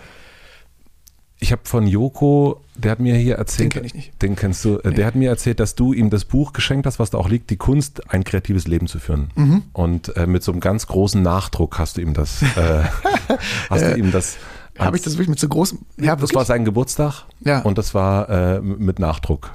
Ich 1.40 1.52
habe 1.52 1.62
von 1.66 1.86
Joko, 1.88 2.62
der 2.76 2.92
hat 2.92 3.00
mir 3.02 3.16
hier 3.16 3.36
erzählt. 3.36 3.74
Den 3.74 3.78
kenn 3.82 3.86
ich 3.86 3.94
nicht. 3.94 4.22
Den 4.22 4.36
kennst 4.38 4.64
du. 4.64 4.78
äh, 4.80 4.94
Der 4.94 5.06
hat 5.06 5.16
mir 5.16 5.30
erzählt, 5.30 5.60
dass 5.60 5.76
du 5.76 5.92
ihm 5.92 6.10
das 6.10 6.24
Buch 6.24 6.54
geschenkt 6.54 6.86
hast, 6.86 7.00
was 7.00 7.10
da 7.10 7.18
auch 7.18 7.28
liegt, 7.28 7.50
die 7.50 7.58
Kunst, 7.58 8.10
ein 8.14 8.24
kreatives 8.24 8.66
Leben 8.66 8.88
zu 8.88 8.98
führen. 8.98 9.30
Mhm. 9.36 9.64
Und 9.74 10.16
äh, 10.16 10.26
mit 10.26 10.42
so 10.42 10.54
einem 10.54 10.62
ganz 10.62 10.88
großen 10.88 11.22
Nachdruck 11.22 11.78
hast 11.80 11.98
du 11.98 12.02
ihm 12.02 12.14
das, 12.14 12.42
äh, 12.42 12.84
hast 13.70 13.82
du 13.84 13.96
ihm 13.98 14.12
das. 14.12 14.38
Habe 14.80 14.98
ich 14.98 15.04
das 15.04 15.14
wirklich 15.14 15.30
mit 15.30 15.40
so 15.40 15.48
großem. 15.48 15.80
Ja, 15.98 16.16
das 16.16 16.34
war 16.34 16.46
sein 16.46 16.66
Geburtstag 16.66 17.26
Ja. 17.42 17.60
und 17.62 17.78
das 17.78 17.94
war 17.94 18.30
äh, 18.30 18.62
mit 18.62 19.00
Nachdruck. 19.00 19.52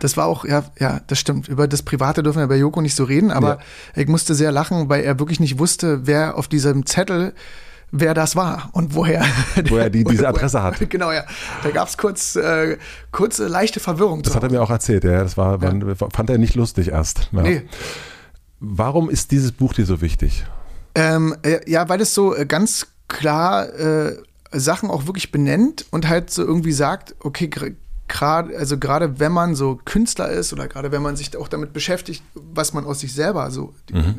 Das 0.00 0.16
war 0.16 0.26
auch, 0.26 0.44
ja, 0.44 0.64
ja, 0.78 1.00
das 1.06 1.18
stimmt. 1.18 1.48
Über 1.48 1.68
das 1.68 1.82
Private 1.82 2.22
dürfen 2.22 2.40
wir 2.40 2.46
bei 2.48 2.56
Joko 2.56 2.80
nicht 2.80 2.96
so 2.96 3.04
reden, 3.04 3.30
aber 3.30 3.58
ich 3.94 4.08
musste 4.08 4.34
sehr 4.34 4.52
lachen, 4.52 4.88
weil 4.88 5.02
er 5.04 5.18
wirklich 5.18 5.40
nicht 5.40 5.58
wusste, 5.58 6.06
wer 6.06 6.36
auf 6.36 6.48
diesem 6.48 6.84
Zettel, 6.84 7.32
wer 7.90 8.12
das 8.12 8.36
war 8.36 8.70
und 8.72 8.94
woher. 8.94 9.24
Woher 9.68 9.88
die 9.88 10.04
diese 10.04 10.26
Adresse 10.28 10.62
hat. 10.62 10.78
Genau, 10.90 11.12
ja. 11.12 11.24
Da 11.62 11.70
gab 11.70 11.88
es 11.88 11.96
kurz, 11.96 12.34
äh, 12.36 12.76
kurze 13.12 13.46
leichte 13.46 13.80
Verwirrung. 13.80 14.22
Das 14.22 14.34
hat 14.34 14.42
er 14.42 14.50
mir 14.50 14.62
auch 14.62 14.70
erzählt, 14.70 15.04
ja. 15.04 15.22
Das 15.22 15.36
war, 15.36 15.58
man, 15.58 15.94
fand 15.96 16.28
er 16.28 16.38
nicht 16.38 16.54
lustig 16.56 16.88
erst. 16.88 17.28
Ja. 17.32 17.42
Nee. 17.42 17.62
Warum 18.60 19.10
ist 19.10 19.30
dieses 19.30 19.52
Buch 19.52 19.74
dir 19.74 19.86
so 19.86 20.00
wichtig? 20.00 20.44
Ähm, 20.94 21.36
äh, 21.42 21.60
ja, 21.70 21.88
weil 21.88 22.00
es 22.00 22.14
so 22.14 22.34
äh, 22.34 22.46
ganz 22.46 22.88
klar 23.08 23.68
äh, 23.74 24.16
Sachen 24.60 24.90
auch 24.90 25.06
wirklich 25.06 25.32
benennt 25.32 25.86
und 25.90 26.08
halt 26.08 26.30
so 26.30 26.42
irgendwie 26.42 26.72
sagt, 26.72 27.14
okay, 27.20 27.48
gerade, 28.06 28.56
also 28.58 28.78
gerade 28.78 29.18
wenn 29.18 29.32
man 29.32 29.54
so 29.54 29.80
Künstler 29.84 30.28
ist 30.28 30.52
oder 30.52 30.68
gerade 30.68 30.92
wenn 30.92 31.00
man 31.02 31.16
sich 31.16 31.34
auch 31.36 31.48
damit 31.48 31.72
beschäftigt, 31.72 32.22
was 32.34 32.74
man 32.74 32.84
aus 32.84 33.00
sich 33.00 33.14
selber 33.14 33.50
so 33.50 33.74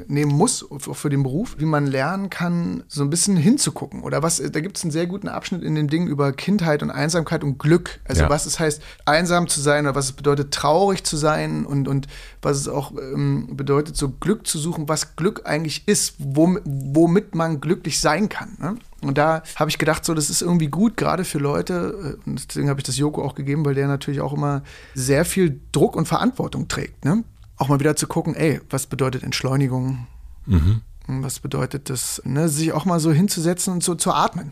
nehmen 0.07 0.31
muss 0.33 0.65
auch 0.69 0.95
für 0.95 1.09
den 1.09 1.21
Beruf, 1.23 1.55
wie 1.59 1.65
man 1.65 1.85
lernen 1.85 2.29
kann, 2.31 2.83
so 2.87 3.03
ein 3.03 3.09
bisschen 3.11 3.37
hinzugucken. 3.37 4.01
Oder 4.01 4.23
was, 4.23 4.37
da 4.37 4.59
gibt 4.59 4.77
es 4.77 4.83
einen 4.83 4.91
sehr 4.91 5.05
guten 5.05 5.27
Abschnitt 5.27 5.61
in 5.61 5.75
dem 5.75 5.87
Ding 5.87 6.07
über 6.07 6.33
Kindheit 6.33 6.81
und 6.81 6.89
Einsamkeit 6.89 7.43
und 7.43 7.59
Glück. 7.59 7.99
Also 8.05 8.23
Ja. 8.23 8.29
was 8.29 8.47
es 8.47 8.59
heißt, 8.59 8.81
einsam 9.05 9.47
zu 9.47 9.61
sein 9.61 9.85
oder 9.85 9.95
was 9.95 10.05
es 10.05 10.13
bedeutet, 10.13 10.51
traurig 10.51 11.03
zu 11.03 11.15
sein 11.15 11.65
und, 11.65 11.87
und 11.87 12.07
was 12.41 12.57
es 12.57 12.67
auch 12.67 12.91
ähm, 12.91 13.49
bedeutet, 13.55 13.95
so 13.95 14.09
Glück 14.09 14.47
zu 14.47 14.57
suchen, 14.57 14.89
was 14.89 15.15
Glück 15.15 15.43
eigentlich 15.45 15.87
ist, 15.87 16.15
wom, 16.17 16.59
womit 16.65 17.35
man 17.35 17.61
glücklich 17.61 17.99
sein 17.99 18.29
kann. 18.29 18.57
Ne? 18.59 18.77
Und 19.07 19.17
da 19.17 19.43
habe 19.55 19.69
ich 19.69 19.77
gedacht, 19.77 20.03
so, 20.05 20.13
das 20.13 20.29
ist 20.29 20.41
irgendwie 20.41 20.67
gut, 20.67 20.97
gerade 20.97 21.23
für 21.25 21.39
Leute, 21.39 22.17
äh, 22.25 22.29
und 22.29 22.47
deswegen 22.47 22.69
habe 22.69 22.79
ich 22.79 22.85
das 22.85 22.97
Joko 22.97 23.23
auch 23.23 23.35
gegeben, 23.35 23.65
weil 23.65 23.75
der 23.75 23.87
natürlich 23.87 24.21
auch 24.21 24.33
immer 24.33 24.63
sehr 24.93 25.25
viel 25.25 25.59
Druck 25.71 25.95
und 25.95 26.07
Verantwortung 26.07 26.67
trägt. 26.67 27.05
Ne? 27.05 27.23
Auch 27.57 27.69
mal 27.69 27.79
wieder 27.79 27.95
zu 27.95 28.07
gucken, 28.07 28.35
ey, 28.35 28.59
was 28.69 28.87
bedeutet 28.87 29.23
Entschleunigung? 29.23 30.07
Was 31.07 31.39
bedeutet 31.39 31.89
das, 31.89 32.21
ne, 32.25 32.49
sich 32.49 32.71
auch 32.73 32.85
mal 32.85 32.99
so 32.99 33.11
hinzusetzen 33.11 33.73
und 33.73 33.83
so 33.83 33.95
zu 33.95 34.11
atmen? 34.11 34.51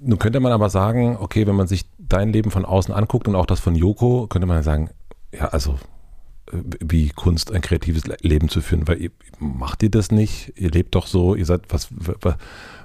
Nun 0.00 0.18
könnte 0.18 0.40
man 0.40 0.52
aber 0.52 0.68
sagen, 0.68 1.16
okay, 1.18 1.46
wenn 1.46 1.54
man 1.54 1.68
sich 1.68 1.84
dein 1.98 2.30
Leben 2.32 2.50
von 2.50 2.64
außen 2.64 2.92
anguckt 2.92 3.28
und 3.28 3.36
auch 3.36 3.46
das 3.46 3.60
von 3.60 3.74
Joko, 3.76 4.26
könnte 4.26 4.46
man 4.46 4.62
sagen, 4.64 4.90
ja, 5.32 5.46
also 5.48 5.78
äh, 6.52 6.56
wie 6.80 7.08
Kunst 7.10 7.52
ein 7.52 7.62
kreatives 7.62 8.04
Le- 8.06 8.16
Leben 8.20 8.48
zu 8.48 8.60
führen, 8.60 8.86
weil 8.88 9.00
ihr 9.00 9.10
macht 9.38 9.82
ihr 9.84 9.90
das 9.90 10.10
nicht, 10.10 10.52
ihr 10.56 10.70
lebt 10.70 10.94
doch 10.96 11.06
so, 11.06 11.34
ihr 11.36 11.46
seid 11.46 11.62
was, 11.68 11.88
wa- 11.90 12.36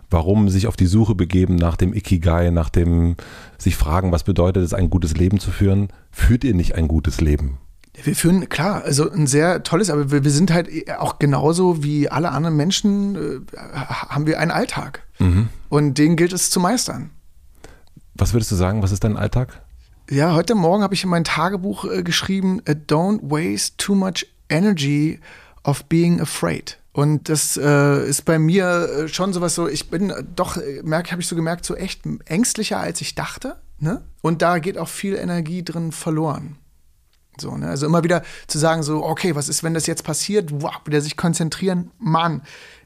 warum 0.10 0.50
sich 0.50 0.68
auf 0.68 0.76
die 0.76 0.86
Suche 0.86 1.16
begeben 1.16 1.56
nach 1.56 1.76
dem 1.76 1.94
Ikigai, 1.94 2.50
nach 2.50 2.70
dem 2.70 3.16
sich 3.58 3.76
fragen, 3.76 4.12
was 4.12 4.24
bedeutet 4.24 4.64
es, 4.64 4.74
ein 4.74 4.90
gutes 4.90 5.16
Leben 5.16 5.40
zu 5.40 5.52
führen, 5.52 5.90
führt 6.12 6.44
ihr 6.44 6.54
nicht 6.54 6.76
ein 6.76 6.88
gutes 6.88 7.22
Leben? 7.22 7.58
Wir 8.04 8.16
führen, 8.16 8.48
klar, 8.48 8.84
also 8.84 9.10
ein 9.10 9.26
sehr 9.26 9.64
tolles, 9.64 9.90
aber 9.90 10.12
wir, 10.12 10.24
wir 10.24 10.32
sind 10.32 10.54
halt 10.54 10.70
auch 11.00 11.18
genauso 11.18 11.84
wie 11.84 12.10
alle 12.10 12.32
anderen 12.32 12.56
Menschen, 12.56 13.16
äh, 13.16 13.58
haben 13.68 14.28
wir 14.28 14.40
einen 14.40 14.52
Alltag. 14.52 15.04
Und 15.70 15.98
den 15.98 16.16
gilt 16.16 16.32
es 16.32 16.52
zu 16.52 16.60
meistern. 16.60 17.10
Was 18.14 18.34
würdest 18.34 18.52
du 18.52 18.56
sagen, 18.56 18.84
was 18.84 18.92
ist 18.92 19.04
dein 19.04 19.18
Alltag? 19.18 19.62
Ja, 20.10 20.34
heute 20.34 20.56
Morgen 20.56 20.84
habe 20.84 20.94
ich 20.94 21.04
in 21.04 21.10
mein 21.10 21.24
Tagebuch 21.24 21.86
äh, 21.86 22.04
geschrieben, 22.04 22.62
don't 22.62 23.20
waste 23.24 23.78
too 23.78 23.96
much 23.96 24.28
energy 24.48 25.20
of 25.64 25.84
being 25.86 26.22
afraid. 26.22 26.78
Und 26.98 27.30
das 27.30 27.58
äh, 27.58 28.10
ist 28.10 28.26
bei 28.26 28.40
mir 28.40 28.66
äh, 28.66 29.08
schon 29.08 29.32
sowas 29.32 29.54
so, 29.54 29.68
ich 29.68 29.92
bin 29.92 30.10
äh, 30.10 30.24
doch, 30.36 30.58
äh, 30.58 30.82
merke, 30.82 31.12
habe 31.12 31.22
ich 31.22 31.28
so 31.28 31.36
gemerkt, 31.36 31.64
so 31.64 31.76
echt 31.76 32.02
ängstlicher, 32.26 32.80
als 32.80 33.02
ich 33.02 33.14
dachte. 33.14 33.58
Ne? 33.78 34.02
Und 34.24 34.42
da 34.42 34.58
geht 34.58 34.80
auch 34.80 34.88
viel 34.88 35.14
Energie 35.14 35.64
drin 35.64 35.92
verloren. 35.92 36.58
So, 37.40 37.56
ne? 37.56 37.68
Also 37.68 37.86
immer 37.86 38.04
wieder 38.04 38.24
zu 38.48 38.58
sagen, 38.58 38.82
so, 38.82 39.06
okay, 39.06 39.36
was 39.36 39.48
ist, 39.48 39.62
wenn 39.62 39.76
das 39.76 39.86
jetzt 39.86 40.06
passiert? 40.06 40.50
Wow, 40.52 40.74
wieder 40.86 41.02
sich 41.02 41.18
konzentrieren. 41.18 41.92
Mann, 42.00 42.42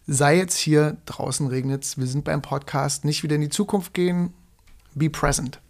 sei 0.08 0.36
jetzt 0.36 0.58
hier, 0.58 0.98
draußen 1.06 1.48
regnet's, 1.48 1.98
wir 1.98 2.06
sind 2.06 2.26
beim 2.26 2.42
Podcast, 2.42 3.06
nicht 3.06 3.24
wieder 3.24 3.36
in 3.36 3.42
die 3.42 3.50
Zukunft 3.50 3.94
gehen. 3.94 4.34
Be 4.94 5.10
present. 5.10 5.62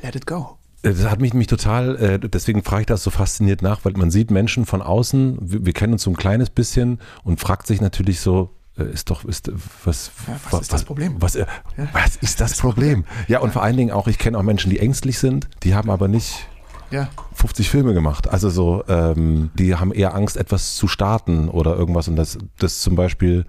Let 0.00 0.16
it 0.16 0.26
go. 0.26 0.61
Das 0.82 1.08
hat 1.08 1.20
mich, 1.20 1.32
mich 1.32 1.46
total, 1.46 1.96
äh, 1.96 2.18
deswegen 2.18 2.62
frage 2.64 2.82
ich 2.82 2.86
das 2.86 3.04
so 3.04 3.10
fasziniert 3.10 3.62
nach, 3.62 3.84
weil 3.84 3.92
man 3.92 4.10
sieht 4.10 4.30
Menschen 4.32 4.66
von 4.66 4.82
außen, 4.82 5.38
wir, 5.40 5.66
wir 5.66 5.72
kennen 5.72 5.92
uns 5.92 6.02
so 6.02 6.10
ein 6.10 6.16
kleines 6.16 6.50
bisschen 6.50 6.98
und 7.22 7.38
fragt 7.40 7.66
sich 7.68 7.80
natürlich 7.80 8.20
so, 8.20 8.50
äh, 8.76 8.84
ist 8.92 9.08
doch, 9.10 9.24
ist, 9.24 9.52
was, 9.84 10.10
Ja, 10.26 10.40
was 10.50 10.62
ist 10.62 10.72
das 10.72 10.82
Problem? 10.84 11.16
Was, 11.20 11.36
äh, 11.36 11.46
was 11.92 12.16
ist 12.16 12.40
das 12.40 12.56
Problem? 12.56 13.04
Ja, 13.28 13.38
und 13.40 13.52
vor 13.52 13.62
allen 13.62 13.76
Dingen 13.76 13.92
auch, 13.92 14.08
ich 14.08 14.18
kenne 14.18 14.36
auch 14.36 14.42
Menschen, 14.42 14.70
die 14.70 14.80
ängstlich 14.80 15.18
sind, 15.18 15.48
die 15.62 15.74
haben 15.76 15.88
aber 15.88 16.08
nicht 16.08 16.48
Ja. 16.90 17.08
50 17.34 17.70
Filme 17.70 17.94
gemacht. 17.94 18.28
Also 18.28 18.50
so, 18.50 18.82
ähm, 18.88 19.50
die 19.54 19.76
haben 19.76 19.92
eher 19.92 20.14
Angst, 20.16 20.36
etwas 20.36 20.74
zu 20.74 20.88
starten 20.88 21.48
oder 21.48 21.76
irgendwas. 21.76 22.08
Und 22.08 22.16
das, 22.16 22.38
das 22.58 22.80
zum 22.80 22.96
Beispiel, 22.96 23.46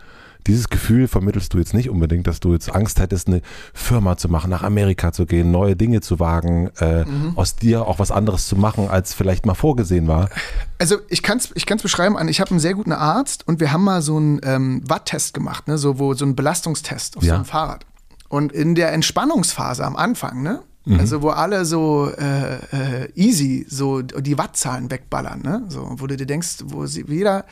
dieses 0.47 0.69
Gefühl 0.69 1.07
vermittelst 1.07 1.53
du 1.53 1.57
jetzt 1.57 1.73
nicht 1.73 1.89
unbedingt, 1.89 2.27
dass 2.27 2.39
du 2.39 2.53
jetzt 2.53 2.73
Angst 2.73 2.99
hättest, 2.99 3.27
eine 3.27 3.41
Firma 3.73 4.17
zu 4.17 4.29
machen, 4.29 4.49
nach 4.49 4.63
Amerika 4.63 5.11
zu 5.11 5.25
gehen, 5.25 5.51
neue 5.51 5.75
Dinge 5.75 6.01
zu 6.01 6.19
wagen, 6.19 6.69
äh, 6.79 7.05
aus 7.35 7.55
dir 7.55 7.87
auch 7.87 7.99
was 7.99 8.11
anderes 8.11 8.47
zu 8.47 8.55
machen, 8.55 8.89
als 8.89 9.13
vielleicht 9.13 9.45
mal 9.45 9.55
vorgesehen 9.55 10.07
war. 10.07 10.29
Also 10.79 10.97
ich 11.09 11.23
kann 11.23 11.37
es 11.37 11.51
ich 11.55 11.65
kann's 11.65 11.81
beschreiben 11.81 12.17
ich 12.27 12.41
habe 12.41 12.51
einen 12.51 12.59
sehr 12.59 12.73
guten 12.73 12.91
Arzt 12.91 13.47
und 13.47 13.59
wir 13.59 13.71
haben 13.71 13.83
mal 13.83 14.01
so 14.01 14.17
einen 14.17 14.41
ähm, 14.43 14.81
Watt-Test 14.87 15.33
gemacht, 15.33 15.67
ne? 15.67 15.77
so, 15.77 15.99
wo, 15.99 16.13
so 16.13 16.25
einen 16.25 16.35
Belastungstest 16.35 17.17
auf 17.17 17.23
Ja. 17.23 17.29
so 17.29 17.35
einem 17.35 17.45
Fahrrad. 17.45 17.85
Und 18.29 18.51
in 18.51 18.75
der 18.75 18.91
Entspannungsphase 18.93 19.85
am 19.85 19.95
Anfang, 19.95 20.41
ne? 20.41 20.61
Also 20.85 21.21
wo 21.21 21.29
alle 21.29 21.63
so 21.63 22.11
äh, 22.11 22.55
äh, 23.05 23.09
easy 23.15 23.65
so 23.69 24.01
die 24.01 24.37
Wattzahlen 24.37 24.91
wegballern, 24.91 25.41
ne? 25.41 25.63
So, 25.69 25.95
wo 25.97 26.07
du 26.07 26.17
dir 26.17 26.25
denkst, 26.25 26.57
wo 26.65 26.85
sie, 26.87 27.05
jeder, 27.07 27.45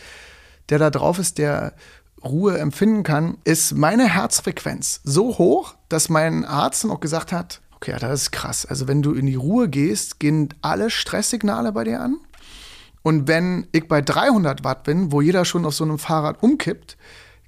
der 0.67 0.79
da 0.79 0.89
drauf 0.89 1.17
ist, 1.17 1.38
der 1.38 1.74
Ruhe 2.23 2.57
empfinden 2.57 3.03
kann, 3.03 3.37
ist 3.43 3.75
meine 3.75 4.07
Herzfrequenz 4.07 5.01
so 5.03 5.37
hoch, 5.37 5.75
dass 5.89 6.09
mein 6.09 6.45
Arzt 6.45 6.83
dann 6.83 6.91
auch 6.91 6.99
gesagt 6.99 7.31
hat, 7.31 7.61
Okay, 7.81 7.95
das 7.99 8.21
ist 8.21 8.31
krass. 8.31 8.67
Also 8.67 8.87
wenn 8.87 9.01
du 9.01 9.13
in 9.13 9.25
die 9.25 9.33
Ruhe 9.33 9.67
gehst, 9.67 10.19
gehen 10.19 10.53
alle 10.61 10.91
Stresssignale 10.91 11.71
bei 11.71 11.83
dir 11.83 11.99
an. 11.99 12.17
Und 13.01 13.27
wenn 13.27 13.65
ich 13.71 13.87
bei 13.87 14.01
300 14.01 14.63
Watt 14.63 14.83
bin, 14.83 15.11
wo 15.11 15.19
jeder 15.19 15.45
schon 15.45 15.65
auf 15.65 15.73
so 15.73 15.83
einem 15.83 15.97
Fahrrad 15.97 16.43
umkippt, 16.43 16.95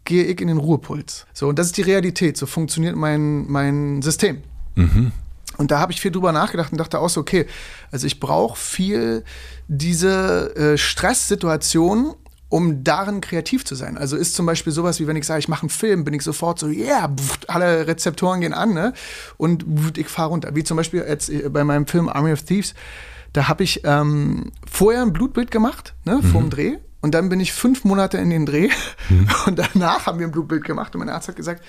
gehe 0.05 0.23
ich 0.23 0.41
in 0.41 0.47
den 0.47 0.57
Ruhepuls. 0.57 1.27
So, 1.33 1.47
und 1.47 1.59
das 1.59 1.67
ist 1.67 1.77
die 1.77 1.83
Realität. 1.83 2.35
So 2.35 2.47
funktioniert 2.47 2.95
mein, 2.95 3.45
mein 3.47 4.01
System. 4.01 4.41
Mhm. 4.73 5.11
Und 5.57 5.69
da 5.69 5.79
habe 5.79 5.91
ich 5.91 6.01
viel 6.01 6.09
drüber 6.09 6.31
nachgedacht 6.31 6.71
und 6.71 6.79
dachte 6.79 6.97
auch 6.97 7.09
so, 7.09 7.21
okay, 7.21 7.45
also 7.91 8.07
ich 8.07 8.19
brauche 8.19 8.57
viel 8.57 9.23
diese 9.67 10.55
äh, 10.55 10.77
Stresssituation, 10.79 12.15
um 12.53 12.83
darin 12.83 13.19
kreativ 13.19 13.65
zu 13.65 13.73
sein. 13.73 13.97
Also 13.97 14.15
ist 14.15 14.35
zum 14.35 14.45
Beispiel 14.45 14.71
sowas 14.71 14.99
wie, 14.99 15.07
wenn 15.07 15.15
ich 15.15 15.25
sage, 15.25 15.39
ich 15.39 15.47
mache 15.47 15.63
einen 15.63 15.71
Film, 15.71 16.03
bin 16.03 16.13
ich 16.13 16.21
sofort 16.21 16.59
so, 16.59 16.67
yeah, 16.67 17.11
alle 17.47 17.87
Rezeptoren 17.87 18.41
gehen 18.41 18.53
an, 18.53 18.75
ne? 18.75 18.93
Und 19.37 19.63
pff, 19.63 19.97
ich 19.97 20.07
fahre 20.07 20.29
runter. 20.29 20.53
Wie 20.53 20.63
zum 20.63 20.77
Beispiel 20.77 21.03
jetzt 21.07 21.29
äh, 21.29 21.49
bei 21.49 21.63
meinem 21.63 21.87
Film 21.87 22.09
Army 22.09 22.31
of 22.31 22.43
Thieves, 22.43 22.75
da 23.33 23.47
habe 23.47 23.63
ich 23.63 23.81
ähm, 23.85 24.51
vorher 24.71 25.01
ein 25.01 25.13
Blutbild 25.13 25.49
gemacht, 25.49 25.95
ne, 26.05 26.19
mhm. 26.21 26.23
vorm 26.27 26.49
Dreh. 26.51 26.77
Und 27.01 27.15
dann 27.15 27.27
bin 27.27 27.39
ich 27.39 27.53
fünf 27.53 27.85
Monate 27.85 28.19
in 28.19 28.29
den 28.29 28.45
Dreh 28.45 28.69
mhm. 29.09 29.27
und 29.47 29.57
danach 29.57 30.05
haben 30.05 30.19
wir 30.19 30.27
ein 30.27 30.31
Blutbild 30.31 30.63
gemacht 30.63 30.93
und 30.93 30.99
mein 30.99 31.09
Arzt 31.09 31.29
hat 31.29 31.35
gesagt, 31.35 31.63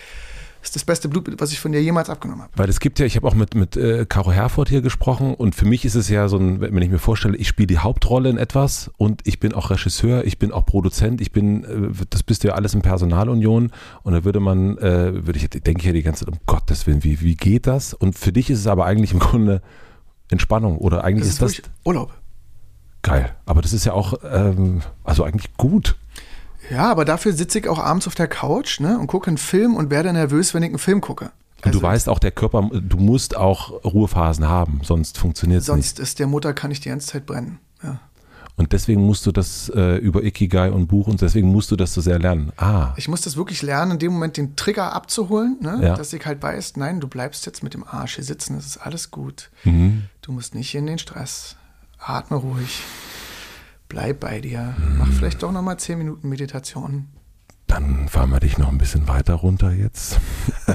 ist 0.64 0.75
das 0.75 0.85
beste 0.85 1.09
Blutbild, 1.09 1.40
was 1.40 1.52
ich 1.52 1.61
von 1.61 1.73
dir 1.73 1.83
jemals 1.83 2.09
abgenommen 2.11 2.42
habe. 2.42 2.52
Weil 2.56 2.68
es 2.68 2.80
gibt 2.80 2.99
ja, 2.99 3.06
ich 3.06 3.16
habe 3.16 3.28
auch 3.28 3.35
mit, 3.35 3.54
mit 3.54 3.76
äh, 3.76 4.06
Caro 4.06 4.33
Herford 4.33 4.68
hier 4.68 4.80
gesprochen 4.80 5.35
und 5.35 5.54
für 5.54 5.66
mich 5.66 5.85
ist 5.85 5.94
es 5.94 6.09
ja 6.09 6.28
so 6.28 6.38
ein, 6.38 6.61
wenn 6.61 6.83
ich 6.83 6.90
mir 6.90 6.99
vorstelle, 6.99 7.37
ich 7.37 7.49
spiele 7.49 7.66
die 7.66 7.78
Hauptrolle 7.78 8.30
in 8.30 8.38
etwas 8.38 8.90
und 8.97 9.21
ich 9.25 9.38
bin 9.38 9.52
auch 9.52 9.71
Regisseur, 9.71 10.25
ich 10.25 10.38
bin 10.38 10.52
auch 10.52 10.64
Produzent, 10.64 11.21
ich 11.21 11.33
bin, 11.33 11.64
äh, 11.64 12.04
das 12.11 12.23
bist 12.23 12.42
du 12.42 12.49
ja 12.49 12.54
alles 12.54 12.75
in 12.75 12.83
Personalunion 12.83 13.71
und 14.02 14.12
da 14.12 14.25
würde 14.25 14.40
man, 14.40 14.78
äh, 14.78 15.26
würde 15.26 15.38
ich, 15.38 15.49
denke 15.49 15.80
ich 15.80 15.87
ja 15.87 15.92
die 15.92 16.02
ganze 16.02 16.25
Zeit, 16.25 16.35
um 16.35 16.40
Gottes 16.47 16.87
Willen, 16.87 17.04
wie, 17.04 17.21
wie 17.21 17.37
geht 17.37 17.66
das? 17.66 17.94
Und 17.94 18.18
für 18.18 18.33
dich 18.33 18.50
ist 18.50 18.61
es 18.61 18.66
aber 18.66 18.87
eigentlich 18.87 19.12
im 19.12 19.18
Grunde 19.21 19.62
Entspannung 20.30 20.78
oder 20.78 21.04
eigentlich 21.04 21.28
das 21.28 21.40
ist, 21.40 21.59
ist 21.59 21.66
das 21.66 21.71
Urlaub. 21.85 22.12
Geil, 23.02 23.37
aber 23.44 23.61
das 23.61 23.75
ist 23.75 23.85
ja 23.85 23.92
auch, 23.92 24.14
ähm, 24.25 24.80
also 25.04 25.25
eigentlich 25.25 25.54
gut. 25.59 25.97
Ja, 26.71 26.90
aber 26.90 27.04
dafür 27.04 27.33
sitze 27.33 27.59
ich 27.59 27.68
auch 27.68 27.78
abends 27.78 28.06
auf 28.06 28.14
der 28.14 28.28
Couch 28.28 28.80
ne, 28.80 28.99
und 28.99 29.06
gucke 29.06 29.28
einen 29.28 29.38
Film 29.38 29.76
und 29.76 29.90
werde 29.90 30.12
nervös, 30.12 30.54
wenn 30.54 30.62
ich 30.62 30.71
einen 30.71 30.78
Film 30.78 31.00
gucke. 31.00 31.26
Und 31.59 31.68
also, 31.68 31.80
du 31.80 31.83
weißt 31.83 32.09
auch, 32.09 32.18
der 32.18 32.30
Körper, 32.30 32.71
du 32.73 32.97
musst 32.99 33.37
auch 33.37 33.85
Ruhephasen 33.85 34.49
haben, 34.49 34.80
sonst 34.83 35.18
funktioniert 35.18 35.62
es 35.62 35.68
nicht. 35.68 35.75
Sonst 35.75 35.99
ist 35.99 36.18
der 36.18 36.26
Mutter, 36.26 36.52
kann 36.52 36.71
ich 36.71 36.80
die 36.80 36.90
ganze 36.90 37.09
Zeit 37.09 37.26
brennen. 37.26 37.59
Ja. 37.83 38.00
Und 38.56 38.73
deswegen 38.73 39.04
musst 39.04 39.26
du 39.26 39.33
das 39.33 39.68
äh, 39.75 39.97
über 39.97 40.23
Ikigai 40.23 40.71
und 40.71 40.87
Buch 40.87 41.09
und 41.09 41.21
deswegen 41.21 41.50
musst 41.50 41.73
du 41.73 41.76
das 41.76 41.92
so 41.92 42.00
sehr 42.00 42.21
lernen. 42.21 42.52
Ah. 42.56 42.92
Ich 42.97 43.09
muss 43.09 43.23
das 43.23 43.37
wirklich 43.37 43.62
lernen, 43.62 43.92
in 43.92 43.99
dem 43.99 44.12
Moment 44.12 44.37
den 44.37 44.54
Trigger 44.54 44.92
abzuholen, 44.92 45.56
ne? 45.61 45.80
ja. 45.83 45.97
dass 45.97 46.12
ich 46.12 46.25
halt 46.25 46.40
weiß, 46.40 46.76
nein, 46.76 47.00
du 47.00 47.09
bleibst 47.09 47.47
jetzt 47.47 47.64
mit 47.64 47.75
dem 47.75 47.85
Arsch 47.85 48.14
hier 48.14 48.25
sitzen, 48.25 48.54
das 48.54 48.66
ist 48.66 48.76
alles 48.76 49.11
gut. 49.11 49.50
Mhm. 49.64 50.04
Du 50.23 50.30
musst 50.30 50.54
nicht 50.54 50.73
in 50.75 50.87
den 50.87 50.99
Stress. 50.99 51.56
Atme 51.99 52.37
ruhig. 52.37 52.80
Bleib 53.95 54.19
bei 54.19 54.41
dir. 54.41 54.75
Mach 54.99 55.07
vielleicht 55.13 55.41
doch 55.45 55.53
nochmal 55.53 55.79
zehn 55.79 55.99
Minuten 55.99 56.29
Meditation. 56.29 57.07
Dann 57.69 58.09
fahren 58.09 58.31
wir 58.31 58.41
dich 58.41 58.59
noch 58.59 58.69
ein 58.69 58.77
bisschen 58.77 59.07
weiter 59.07 59.35
runter 59.35 59.71
jetzt. 59.71 60.19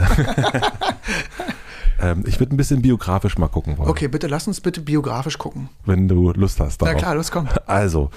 ähm, 2.01 2.23
ich 2.25 2.39
würde 2.39 2.55
ein 2.55 2.57
bisschen 2.57 2.81
biografisch 2.81 3.37
mal 3.37 3.49
gucken 3.49 3.77
wollen. 3.77 3.89
Okay, 3.89 4.07
bitte 4.07 4.27
lass 4.27 4.47
uns 4.47 4.61
bitte 4.61 4.79
biografisch 4.79 5.37
gucken. 5.37 5.67
Wenn 5.85 6.07
du 6.07 6.31
Lust 6.31 6.61
hast. 6.61 6.81
Darauf. 6.81 6.93
Na 6.93 6.97
klar, 6.97 7.15
los 7.15 7.29
komm. 7.29 7.49
Also, 7.65 8.09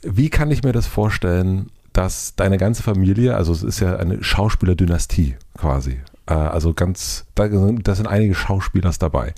wie 0.00 0.30
kann 0.30 0.50
ich 0.50 0.62
mir 0.62 0.72
das 0.72 0.86
vorstellen, 0.86 1.70
dass 1.92 2.34
deine 2.36 2.56
ganze 2.56 2.82
Familie, 2.82 3.36
also 3.36 3.52
es 3.52 3.62
ist 3.62 3.80
ja 3.80 3.96
eine 3.96 4.24
Schauspielerdynastie 4.24 5.36
quasi, 5.58 6.00
äh, 6.24 6.32
also 6.32 6.72
ganz, 6.72 7.26
da 7.34 7.50
sind 7.50 8.06
einige 8.06 8.34
Schauspieler 8.34 8.92
dabei. 8.98 9.34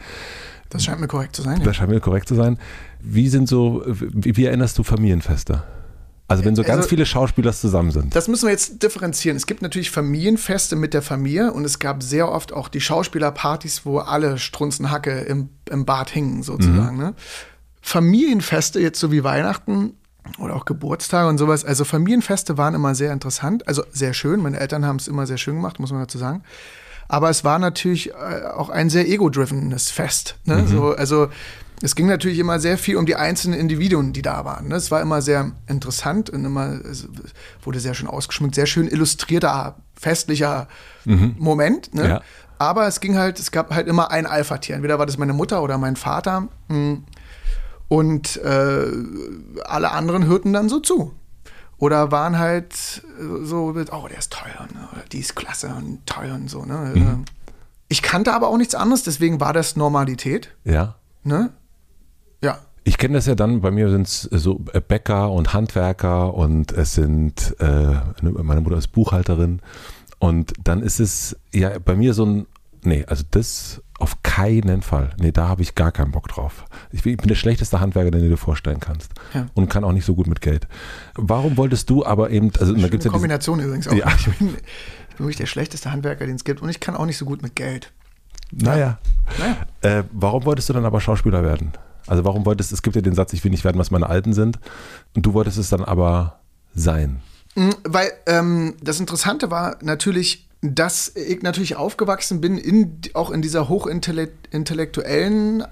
Das 0.72 0.84
scheint 0.84 1.00
mir 1.00 1.08
korrekt 1.08 1.36
zu 1.36 1.42
sein. 1.42 1.62
Das 1.62 1.76
scheint 1.76 1.90
mir 1.90 2.00
korrekt 2.00 2.28
zu 2.28 2.34
sein. 2.34 2.58
Wie 3.00 3.28
sind 3.28 3.48
so, 3.48 3.82
wie, 3.86 4.36
wie 4.36 4.44
erinnerst 4.46 4.78
du 4.78 4.82
Familienfeste? 4.82 5.62
Also 6.28 6.44
wenn 6.46 6.56
so 6.56 6.62
ganz 6.62 6.78
also, 6.78 6.88
viele 6.88 7.04
Schauspieler 7.04 7.52
zusammen 7.52 7.90
sind. 7.90 8.16
Das 8.16 8.26
müssen 8.26 8.46
wir 8.46 8.52
jetzt 8.52 8.82
differenzieren. 8.82 9.36
Es 9.36 9.46
gibt 9.46 9.60
natürlich 9.60 9.90
Familienfeste 9.90 10.76
mit 10.76 10.94
der 10.94 11.02
Familie 11.02 11.52
und 11.52 11.64
es 11.64 11.78
gab 11.78 12.02
sehr 12.02 12.30
oft 12.30 12.54
auch 12.54 12.68
die 12.68 12.80
Schauspielerpartys, 12.80 13.84
wo 13.84 13.98
alle 13.98 14.38
Strunzenhacke 14.38 15.10
im, 15.10 15.50
im 15.68 15.84
Bad 15.84 16.08
hingen, 16.08 16.42
sozusagen. 16.42 16.96
Mhm. 16.96 17.02
Ne? 17.02 17.14
Familienfeste, 17.82 18.80
jetzt 18.80 18.98
so 18.98 19.12
wie 19.12 19.24
Weihnachten 19.24 19.94
oder 20.38 20.56
auch 20.56 20.64
Geburtstage 20.64 21.28
und 21.28 21.36
sowas. 21.36 21.64
Also 21.64 21.84
Familienfeste 21.84 22.56
waren 22.56 22.74
immer 22.74 22.94
sehr 22.94 23.12
interessant, 23.12 23.68
also 23.68 23.82
sehr 23.92 24.14
schön. 24.14 24.40
Meine 24.40 24.58
Eltern 24.58 24.86
haben 24.86 24.96
es 24.96 25.08
immer 25.08 25.26
sehr 25.26 25.38
schön 25.38 25.56
gemacht, 25.56 25.80
muss 25.80 25.90
man 25.90 26.00
dazu 26.00 26.16
sagen. 26.16 26.44
Aber 27.12 27.28
es 27.28 27.44
war 27.44 27.58
natürlich 27.58 28.08
äh, 28.08 28.46
auch 28.56 28.70
ein 28.70 28.88
sehr 28.88 29.06
ego-drivenes 29.06 29.90
Fest. 29.90 30.36
Ne? 30.46 30.56
Mhm. 30.56 30.66
So, 30.66 30.94
also 30.94 31.28
es 31.82 31.94
ging 31.94 32.06
natürlich 32.06 32.38
immer 32.38 32.58
sehr 32.58 32.78
viel 32.78 32.96
um 32.96 33.04
die 33.04 33.16
einzelnen 33.16 33.60
Individuen, 33.60 34.14
die 34.14 34.22
da 34.22 34.46
waren. 34.46 34.68
Ne? 34.68 34.76
Es 34.76 34.90
war 34.90 35.02
immer 35.02 35.20
sehr 35.20 35.52
interessant 35.66 36.30
und 36.30 36.42
immer 36.46 36.80
wurde 37.62 37.80
sehr 37.80 37.92
schön 37.92 38.08
ausgeschmückt, 38.08 38.54
sehr 38.54 38.64
schön 38.64 38.88
illustrierter, 38.88 39.76
festlicher 39.94 40.68
mhm. 41.04 41.34
Moment. 41.38 41.94
Ne? 41.94 42.08
Ja. 42.08 42.20
Aber 42.56 42.86
es 42.86 43.00
ging 43.00 43.18
halt, 43.18 43.38
es 43.38 43.50
gab 43.50 43.74
halt 43.74 43.88
immer 43.88 44.10
ein 44.10 44.24
Alpha-Tier. 44.24 44.76
Entweder 44.76 44.98
war 44.98 45.04
das 45.04 45.18
meine 45.18 45.34
Mutter 45.34 45.62
oder 45.62 45.76
mein 45.76 45.96
Vater. 45.96 46.48
Hm. 46.70 47.04
Und 47.88 48.38
äh, 48.38 48.86
alle 49.64 49.90
anderen 49.90 50.24
hörten 50.24 50.54
dann 50.54 50.70
so 50.70 50.80
zu. 50.80 51.12
Oder 51.82 52.12
waren 52.12 52.38
halt 52.38 53.02
so, 53.42 53.74
oh, 53.90 54.06
der 54.08 54.18
ist 54.18 54.32
toll 54.32 54.52
oder 54.68 55.02
die 55.10 55.18
ist 55.18 55.34
klasse 55.34 55.74
und 55.76 56.06
toll 56.06 56.30
und 56.30 56.48
so. 56.48 56.64
Ne? 56.64 56.92
Mhm. 56.94 57.24
Ich 57.88 58.02
kannte 58.02 58.34
aber 58.34 58.46
auch 58.46 58.56
nichts 58.56 58.76
anderes, 58.76 59.02
deswegen 59.02 59.40
war 59.40 59.52
das 59.52 59.74
Normalität. 59.74 60.54
Ja. 60.62 60.94
Ne? 61.24 61.50
Ja. 62.40 62.60
Ich 62.84 62.98
kenne 62.98 63.14
das 63.14 63.26
ja 63.26 63.34
dann, 63.34 63.62
bei 63.62 63.72
mir 63.72 63.90
sind 63.90 64.06
es 64.06 64.20
so 64.30 64.60
Bäcker 64.60 65.32
und 65.32 65.54
Handwerker 65.54 66.34
und 66.34 66.70
es 66.70 66.94
sind, 66.94 67.56
äh, 67.58 67.96
meine 68.22 68.60
Mutter 68.60 68.76
ist 68.76 68.92
Buchhalterin 68.92 69.60
und 70.20 70.52
dann 70.62 70.82
ist 70.82 71.00
es 71.00 71.36
ja 71.52 71.80
bei 71.80 71.96
mir 71.96 72.14
so 72.14 72.24
ein, 72.24 72.46
nee, 72.84 73.04
also 73.08 73.24
das 73.28 73.82
auf 73.98 74.22
keinen 74.22 74.82
Fall. 74.82 75.10
Nee, 75.18 75.32
da 75.32 75.48
habe 75.48 75.62
ich 75.62 75.74
gar 75.74 75.92
keinen 75.92 76.10
Bock 76.10 76.28
drauf. 76.28 76.64
Ich 76.90 77.02
bin 77.02 77.16
der 77.16 77.34
schlechteste 77.34 77.80
Handwerker, 77.80 78.10
den 78.10 78.22
du 78.22 78.28
dir 78.28 78.36
vorstellen 78.36 78.80
kannst. 78.80 79.12
Ja. 79.34 79.46
Und 79.54 79.68
kann 79.68 79.84
auch 79.84 79.92
nicht 79.92 80.04
so 80.04 80.14
gut 80.14 80.26
mit 80.26 80.40
Geld. 80.40 80.66
Warum 81.14 81.56
wolltest 81.56 81.88
du 81.90 82.04
aber 82.04 82.30
eben, 82.30 82.50
also 82.58 82.74
da 82.74 82.88
gibt's 82.88 83.04
ja 83.04 83.12
Kombination 83.12 83.60
übrigens 83.60 83.88
auch. 83.88 83.92
Ja. 83.92 84.12
Ich, 84.16 84.24
bin, 84.38 84.48
ich 84.48 85.16
bin 85.16 85.26
wirklich 85.26 85.36
der 85.36 85.46
schlechteste 85.46 85.92
Handwerker, 85.92 86.26
den 86.26 86.36
es 86.36 86.44
gibt 86.44 86.62
und 86.62 86.68
ich 86.68 86.80
kann 86.80 86.96
auch 86.96 87.06
nicht 87.06 87.18
so 87.18 87.24
gut 87.24 87.42
mit 87.42 87.54
Geld. 87.54 87.92
Naja. 88.50 88.98
naja. 89.38 89.56
Äh, 89.80 90.04
warum 90.12 90.44
wolltest 90.44 90.68
du 90.68 90.72
dann 90.72 90.84
aber 90.84 91.00
Schauspieler 91.00 91.42
werden? 91.42 91.72
Also 92.06 92.24
warum 92.24 92.44
wolltest, 92.44 92.72
es 92.72 92.82
gibt 92.82 92.96
ja 92.96 93.02
den 93.02 93.14
Satz, 93.14 93.32
ich 93.32 93.42
will 93.44 93.50
nicht 93.50 93.64
werden, 93.64 93.78
was 93.78 93.90
meine 93.90 94.08
Alten 94.08 94.32
sind. 94.32 94.58
Und 95.14 95.24
du 95.24 95.34
wolltest 95.34 95.58
es 95.58 95.70
dann 95.70 95.84
aber 95.84 96.40
sein. 96.74 97.20
Mhm, 97.54 97.74
weil 97.84 98.10
ähm, 98.26 98.74
das 98.82 99.00
Interessante 99.00 99.50
war 99.50 99.76
natürlich, 99.82 100.48
dass 100.64 101.14
ich 101.16 101.42
natürlich 101.42 101.74
aufgewachsen 101.74 102.40
bin, 102.40 102.56
in, 102.56 103.00
auch 103.14 103.32
in 103.32 103.42
dieser 103.42 103.68
hochintellektuellen 103.68 105.60
äh, 105.62 105.66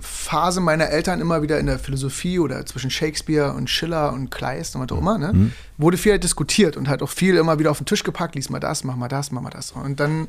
Phase 0.00 0.62
meiner 0.62 0.88
Eltern 0.88 1.20
immer 1.20 1.42
wieder 1.42 1.60
in 1.60 1.66
der 1.66 1.78
Philosophie 1.78 2.38
oder 2.38 2.64
zwischen 2.64 2.90
Shakespeare 2.90 3.52
und 3.52 3.68
Schiller 3.68 4.14
und 4.14 4.30
Kleist 4.30 4.74
und 4.74 4.80
was 4.80 4.90
auch 4.92 5.00
immer, 5.00 5.18
ne, 5.18 5.34
mhm. 5.34 5.52
wurde 5.76 5.98
viel 5.98 6.12
halt 6.12 6.24
diskutiert 6.24 6.78
und 6.78 6.88
halt 6.88 7.02
auch 7.02 7.10
viel 7.10 7.36
immer 7.36 7.58
wieder 7.58 7.70
auf 7.70 7.76
den 7.78 7.86
Tisch 7.86 8.02
gepackt, 8.02 8.34
lies 8.34 8.48
mal 8.48 8.60
das, 8.60 8.82
mach 8.82 8.96
mal 8.96 9.08
das, 9.08 9.30
mach 9.30 9.42
mal 9.42 9.50
das. 9.50 9.72
Und 9.72 10.00
dann, 10.00 10.28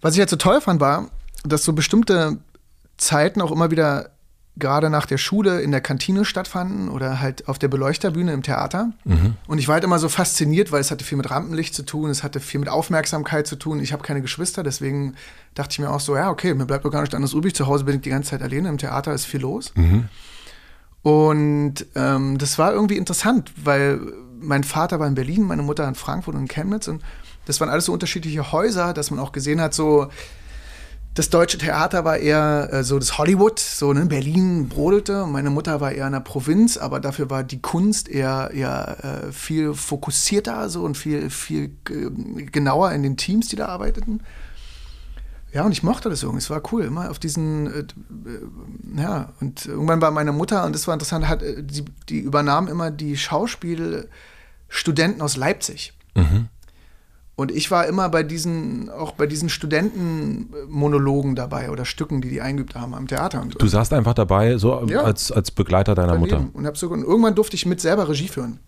was 0.00 0.14
ich 0.14 0.20
halt 0.20 0.30
so 0.30 0.36
toll 0.36 0.60
fand, 0.60 0.80
war, 0.80 1.10
dass 1.42 1.64
so 1.64 1.72
bestimmte 1.72 2.38
Zeiten 2.96 3.42
auch 3.42 3.50
immer 3.50 3.72
wieder 3.72 4.10
gerade 4.58 4.88
nach 4.88 5.06
der 5.06 5.18
Schule 5.18 5.60
in 5.60 5.70
der 5.70 5.80
Kantine 5.80 6.24
stattfanden 6.24 6.88
oder 6.88 7.20
halt 7.20 7.46
auf 7.46 7.58
der 7.58 7.68
Beleuchterbühne 7.68 8.32
im 8.32 8.42
Theater. 8.42 8.92
Mhm. 9.04 9.34
Und 9.46 9.58
ich 9.58 9.68
war 9.68 9.74
halt 9.74 9.84
immer 9.84 9.98
so 9.98 10.08
fasziniert, 10.08 10.72
weil 10.72 10.80
es 10.80 10.90
hatte 10.90 11.04
viel 11.04 11.18
mit 11.18 11.30
Rampenlicht 11.30 11.74
zu 11.74 11.82
tun, 11.82 12.08
es 12.08 12.22
hatte 12.22 12.40
viel 12.40 12.60
mit 12.60 12.68
Aufmerksamkeit 12.68 13.46
zu 13.46 13.56
tun. 13.56 13.80
Ich 13.80 13.92
habe 13.92 14.02
keine 14.02 14.22
Geschwister, 14.22 14.62
deswegen 14.62 15.14
dachte 15.54 15.72
ich 15.72 15.78
mir 15.78 15.90
auch 15.90 16.00
so, 16.00 16.16
ja, 16.16 16.30
okay, 16.30 16.54
mir 16.54 16.64
bleibt 16.64 16.84
doch 16.84 16.90
gar 16.90 17.02
nicht 17.02 17.14
anders 17.14 17.34
übrig. 17.34 17.54
Zu 17.54 17.66
Hause 17.66 17.84
bin 17.84 17.96
ich 17.96 18.00
die 18.00 18.10
ganze 18.10 18.30
Zeit 18.30 18.42
alleine, 18.42 18.68
im 18.68 18.78
Theater 18.78 19.12
ist 19.12 19.26
viel 19.26 19.40
los. 19.40 19.72
Mhm. 19.74 20.08
Und 21.02 21.86
ähm, 21.94 22.38
das 22.38 22.58
war 22.58 22.72
irgendwie 22.72 22.96
interessant, 22.96 23.52
weil 23.62 24.00
mein 24.40 24.64
Vater 24.64 24.98
war 25.00 25.06
in 25.06 25.14
Berlin, 25.14 25.42
meine 25.42 25.62
Mutter 25.62 25.86
in 25.86 25.94
Frankfurt 25.94 26.34
und 26.34 26.42
in 26.42 26.48
Chemnitz 26.48 26.88
und 26.88 27.02
das 27.44 27.60
waren 27.60 27.68
alles 27.68 27.84
so 27.84 27.92
unterschiedliche 27.92 28.52
Häuser, 28.52 28.92
dass 28.92 29.10
man 29.10 29.20
auch 29.20 29.32
gesehen 29.32 29.60
hat, 29.60 29.72
so 29.72 30.08
das 31.16 31.30
deutsche 31.30 31.56
Theater 31.56 32.04
war 32.04 32.18
eher 32.18 32.68
äh, 32.70 32.84
so 32.84 32.98
das 32.98 33.16
Hollywood, 33.16 33.58
so 33.58 33.92
ne, 33.92 34.04
Berlin 34.04 34.68
brodelte. 34.68 35.26
Meine 35.26 35.48
Mutter 35.48 35.80
war 35.80 35.90
eher 35.90 36.06
in 36.06 36.12
der 36.12 36.20
Provinz, 36.20 36.76
aber 36.76 37.00
dafür 37.00 37.30
war 37.30 37.42
die 37.42 37.62
Kunst 37.62 38.08
eher, 38.08 38.50
eher 38.52 39.28
äh, 39.28 39.32
viel 39.32 39.72
fokussierter 39.72 40.68
so 40.68 40.82
und 40.82 40.98
viel, 40.98 41.30
viel 41.30 41.74
genauer 41.84 42.92
in 42.92 43.02
den 43.02 43.16
Teams, 43.16 43.48
die 43.48 43.56
da 43.56 43.66
arbeiteten. 43.66 44.20
Ja, 45.54 45.64
und 45.64 45.72
ich 45.72 45.82
mochte 45.82 46.10
das 46.10 46.22
irgendwie. 46.22 46.42
Es 46.42 46.50
war 46.50 46.60
cool, 46.70 46.84
immer 46.84 47.10
auf 47.10 47.18
diesen, 47.18 47.66
äh, 47.66 47.78
äh, 47.78 49.00
ja, 49.00 49.32
und 49.40 49.64
irgendwann 49.64 50.02
war 50.02 50.10
meine 50.10 50.32
Mutter, 50.32 50.66
und 50.66 50.74
das 50.74 50.86
war 50.86 50.92
interessant, 50.92 51.28
hat, 51.28 51.42
äh, 51.42 51.62
die, 51.62 51.86
die 52.10 52.18
übernahm 52.18 52.68
immer 52.68 52.90
die 52.90 53.16
Schauspielstudenten 53.16 55.22
aus 55.22 55.38
Leipzig. 55.38 55.94
Mhm. 56.14 56.48
Und 57.36 57.50
ich 57.50 57.70
war 57.70 57.86
immer 57.86 58.08
bei 58.08 58.22
diesen, 58.22 58.88
auch 58.88 59.12
bei 59.12 59.26
diesen 59.26 59.50
Studentenmonologen 59.50 61.36
dabei 61.36 61.70
oder 61.70 61.84
Stücken, 61.84 62.22
die 62.22 62.30
die 62.30 62.40
eingeübt 62.40 62.74
haben 62.74 62.94
am 62.94 63.06
Theater. 63.06 63.42
Und, 63.42 63.60
du 63.60 63.66
saßt 63.66 63.92
einfach 63.92 64.14
dabei, 64.14 64.56
so 64.56 64.86
ja, 64.86 65.02
als, 65.02 65.30
als 65.30 65.50
Begleiter 65.50 65.94
deiner 65.94 66.16
Mutter. 66.16 66.48
Und, 66.54 66.66
hab 66.66 66.78
so, 66.78 66.88
und 66.88 67.02
irgendwann 67.02 67.34
durfte 67.34 67.54
ich 67.54 67.66
mit 67.66 67.78
selber 67.82 68.08
Regie 68.08 68.28
führen. 68.28 68.58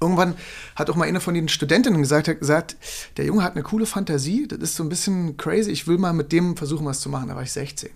Irgendwann 0.00 0.36
hat 0.76 0.90
auch 0.90 0.94
mal 0.94 1.08
eine 1.08 1.20
von 1.20 1.34
den 1.34 1.48
Studentinnen 1.48 2.00
gesagt, 2.00 2.28
hat 2.28 2.38
gesagt, 2.38 2.76
der 3.16 3.24
Junge 3.24 3.42
hat 3.42 3.54
eine 3.54 3.64
coole 3.64 3.86
Fantasie, 3.86 4.46
das 4.46 4.60
ist 4.60 4.76
so 4.76 4.84
ein 4.84 4.88
bisschen 4.88 5.36
crazy, 5.36 5.72
ich 5.72 5.88
will 5.88 5.98
mal 5.98 6.12
mit 6.12 6.30
dem 6.30 6.56
versuchen, 6.56 6.86
was 6.86 7.00
zu 7.00 7.08
machen. 7.08 7.28
Da 7.28 7.34
war 7.34 7.42
ich 7.42 7.52
16. 7.52 7.90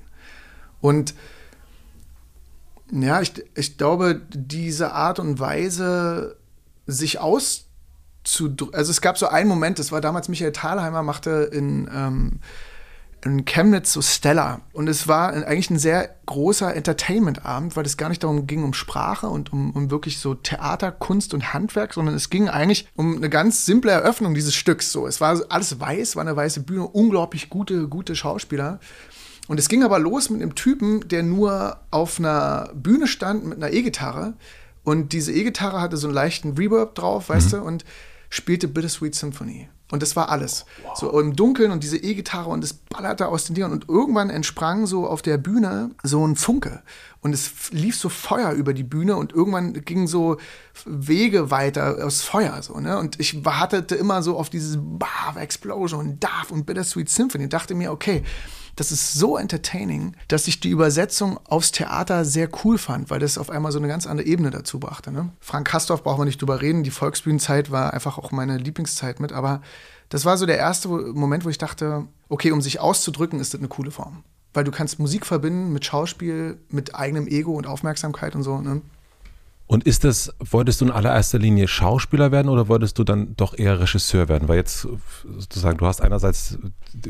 Und 0.80 1.14
ja, 2.90 3.20
ich, 3.20 3.32
ich 3.54 3.78
glaube, 3.78 4.20
diese 4.30 4.92
Art 4.92 5.20
und 5.20 5.38
Weise, 5.38 6.36
sich 6.86 7.20
auszudrücken, 7.20 7.69
also 8.72 8.90
es 8.90 9.00
gab 9.00 9.18
so 9.18 9.28
einen 9.28 9.48
Moment, 9.48 9.78
das 9.78 9.92
war 9.92 10.00
damals 10.00 10.28
Michael 10.28 10.52
Thalheimer, 10.52 11.02
machte 11.02 11.50
in, 11.52 11.88
ähm, 11.94 12.40
in 13.24 13.44
Chemnitz 13.44 13.92
so 13.92 14.02
Stella. 14.02 14.60
Und 14.72 14.88
es 14.88 15.08
war 15.08 15.32
eigentlich 15.32 15.70
ein 15.70 15.78
sehr 15.78 16.16
großer 16.26 16.74
Entertainment-Abend, 16.74 17.76
weil 17.76 17.84
es 17.84 17.96
gar 17.96 18.08
nicht 18.08 18.22
darum 18.22 18.46
ging, 18.46 18.64
um 18.64 18.72
Sprache 18.72 19.28
und 19.28 19.52
um, 19.52 19.72
um 19.72 19.90
wirklich 19.90 20.18
so 20.18 20.34
Theater, 20.34 20.90
Kunst 20.92 21.34
und 21.34 21.52
Handwerk, 21.52 21.94
sondern 21.94 22.14
es 22.14 22.30
ging 22.30 22.48
eigentlich 22.48 22.88
um 22.96 23.16
eine 23.16 23.28
ganz 23.28 23.66
simple 23.66 23.90
Eröffnung 23.90 24.34
dieses 24.34 24.54
Stücks. 24.54 24.92
So, 24.92 25.06
es 25.06 25.20
war 25.20 25.40
alles 25.48 25.80
weiß, 25.80 26.16
war 26.16 26.22
eine 26.22 26.36
weiße 26.36 26.60
Bühne, 26.60 26.86
unglaublich 26.86 27.50
gute, 27.50 27.88
gute 27.88 28.16
Schauspieler. 28.16 28.80
Und 29.48 29.58
es 29.58 29.68
ging 29.68 29.82
aber 29.82 29.98
los 29.98 30.30
mit 30.30 30.40
einem 30.40 30.54
Typen, 30.54 31.06
der 31.08 31.22
nur 31.22 31.80
auf 31.90 32.18
einer 32.18 32.70
Bühne 32.74 33.06
stand 33.06 33.44
mit 33.44 33.56
einer 33.56 33.72
E-Gitarre. 33.72 34.34
Und 34.82 35.12
diese 35.12 35.32
E-Gitarre 35.32 35.80
hatte 35.80 35.96
so 35.96 36.06
einen 36.06 36.14
leichten 36.14 36.56
Reverb 36.56 36.94
drauf, 36.94 37.28
weißt 37.28 37.52
mhm. 37.52 37.56
du, 37.56 37.62
und 37.62 37.84
spielte 38.30 38.68
Bittersweet 38.68 39.14
Symphony. 39.14 39.68
Und 39.90 40.02
das 40.02 40.14
war 40.14 40.28
alles. 40.28 40.64
Wow. 40.84 40.96
So 40.96 41.20
im 41.20 41.34
Dunkeln 41.34 41.72
und 41.72 41.82
diese 41.82 41.96
E-Gitarre 41.96 42.48
und 42.48 42.62
es 42.62 42.72
ballerte 42.72 43.26
aus 43.26 43.44
den 43.44 43.54
Dingern. 43.54 43.72
Und 43.72 43.88
irgendwann 43.88 44.30
entsprang 44.30 44.86
so 44.86 45.06
auf 45.06 45.20
der 45.20 45.36
Bühne 45.36 45.90
so 46.04 46.24
ein 46.24 46.36
Funke. 46.36 46.82
Und 47.20 47.32
es 47.32 47.70
lief 47.72 47.96
so 47.96 48.08
Feuer 48.08 48.52
über 48.52 48.72
die 48.72 48.84
Bühne 48.84 49.16
und 49.16 49.32
irgendwann 49.32 49.72
gingen 49.84 50.06
so 50.06 50.38
Wege 50.86 51.50
weiter 51.50 52.06
aus 52.06 52.22
Feuer. 52.22 52.62
So, 52.62 52.78
ne? 52.78 52.98
Und 52.98 53.18
ich 53.18 53.44
wartete 53.44 53.96
immer 53.96 54.22
so 54.22 54.38
auf 54.38 54.48
dieses 54.48 54.78
Bav, 54.80 55.36
Explosion 55.36 56.00
und 56.00 56.24
Darf 56.24 56.52
und 56.52 56.66
Bittersweet 56.66 57.10
Symphony. 57.10 57.44
Und 57.44 57.52
dachte 57.52 57.74
mir, 57.74 57.90
okay, 57.90 58.22
das 58.80 58.92
ist 58.92 59.12
so 59.12 59.36
entertaining, 59.36 60.16
dass 60.28 60.48
ich 60.48 60.58
die 60.58 60.70
Übersetzung 60.70 61.38
aufs 61.44 61.70
Theater 61.70 62.24
sehr 62.24 62.48
cool 62.64 62.78
fand, 62.78 63.10
weil 63.10 63.20
das 63.20 63.36
auf 63.36 63.50
einmal 63.50 63.72
so 63.72 63.78
eine 63.78 63.88
ganz 63.88 64.06
andere 64.06 64.26
Ebene 64.26 64.50
dazu 64.50 64.80
brachte. 64.80 65.12
Ne? 65.12 65.28
Frank 65.38 65.68
Kastorf 65.68 66.02
brauchen 66.02 66.22
wir 66.22 66.24
nicht 66.24 66.40
drüber 66.40 66.62
reden. 66.62 66.82
Die 66.82 66.90
Volksbühnenzeit 66.90 67.70
war 67.70 67.92
einfach 67.92 68.16
auch 68.16 68.32
meine 68.32 68.56
Lieblingszeit 68.56 69.20
mit. 69.20 69.34
Aber 69.34 69.60
das 70.08 70.24
war 70.24 70.38
so 70.38 70.46
der 70.46 70.56
erste 70.56 70.88
Moment, 70.88 71.44
wo 71.44 71.50
ich 71.50 71.58
dachte, 71.58 72.06
okay, 72.30 72.52
um 72.52 72.62
sich 72.62 72.80
auszudrücken, 72.80 73.38
ist 73.38 73.52
das 73.52 73.60
eine 73.60 73.68
coole 73.68 73.90
Form. 73.90 74.24
Weil 74.54 74.64
du 74.64 74.70
kannst 74.70 74.98
Musik 74.98 75.26
verbinden 75.26 75.74
mit 75.74 75.84
Schauspiel, 75.84 76.56
mit 76.70 76.94
eigenem 76.94 77.26
Ego 77.26 77.52
und 77.52 77.66
Aufmerksamkeit 77.66 78.34
und 78.34 78.44
so. 78.44 78.62
Ne? 78.62 78.80
Und 79.66 79.84
ist 79.84 80.04
das, 80.04 80.32
wolltest 80.38 80.80
du 80.80 80.86
in 80.86 80.90
allererster 80.90 81.38
Linie 81.38 81.68
Schauspieler 81.68 82.32
werden 82.32 82.48
oder 82.48 82.68
wolltest 82.68 82.98
du 82.98 83.04
dann 83.04 83.36
doch 83.36 83.52
eher 83.58 83.78
Regisseur 83.78 84.30
werden? 84.30 84.48
Weil 84.48 84.56
jetzt 84.56 84.88
sozusagen, 85.28 85.76
du 85.76 85.84
hast 85.84 86.00
einerseits 86.00 86.56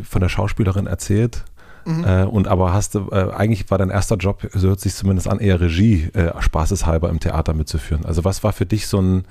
von 0.03 0.21
der 0.21 0.29
Schauspielerin 0.29 0.89
erzählt, 0.89 1.45
Mhm. 1.85 2.05
Äh, 2.05 2.25
und 2.25 2.49
aber 2.49 2.73
hast 2.73 2.95
du, 2.95 3.09
äh, 3.11 3.33
eigentlich 3.33 3.71
war 3.71 3.79
dein 3.79 3.90
erster 3.90 4.16
Job, 4.16 4.49
so 4.53 4.69
hört 4.69 4.81
sich 4.81 4.95
zumindest 4.95 5.29
an, 5.29 5.38
eher 5.38 5.61
Regie, 5.61 6.11
äh, 6.14 6.33
spaßeshalber 6.40 7.09
im 7.09 7.21
Theater 7.21 7.55
mitzuführen. 7.55 8.05
Also 8.05 8.25
was 8.25 8.43
war 8.43 8.53
für 8.53 8.66
dich 8.66 8.87
so 8.87 9.01
ein, 9.01 9.25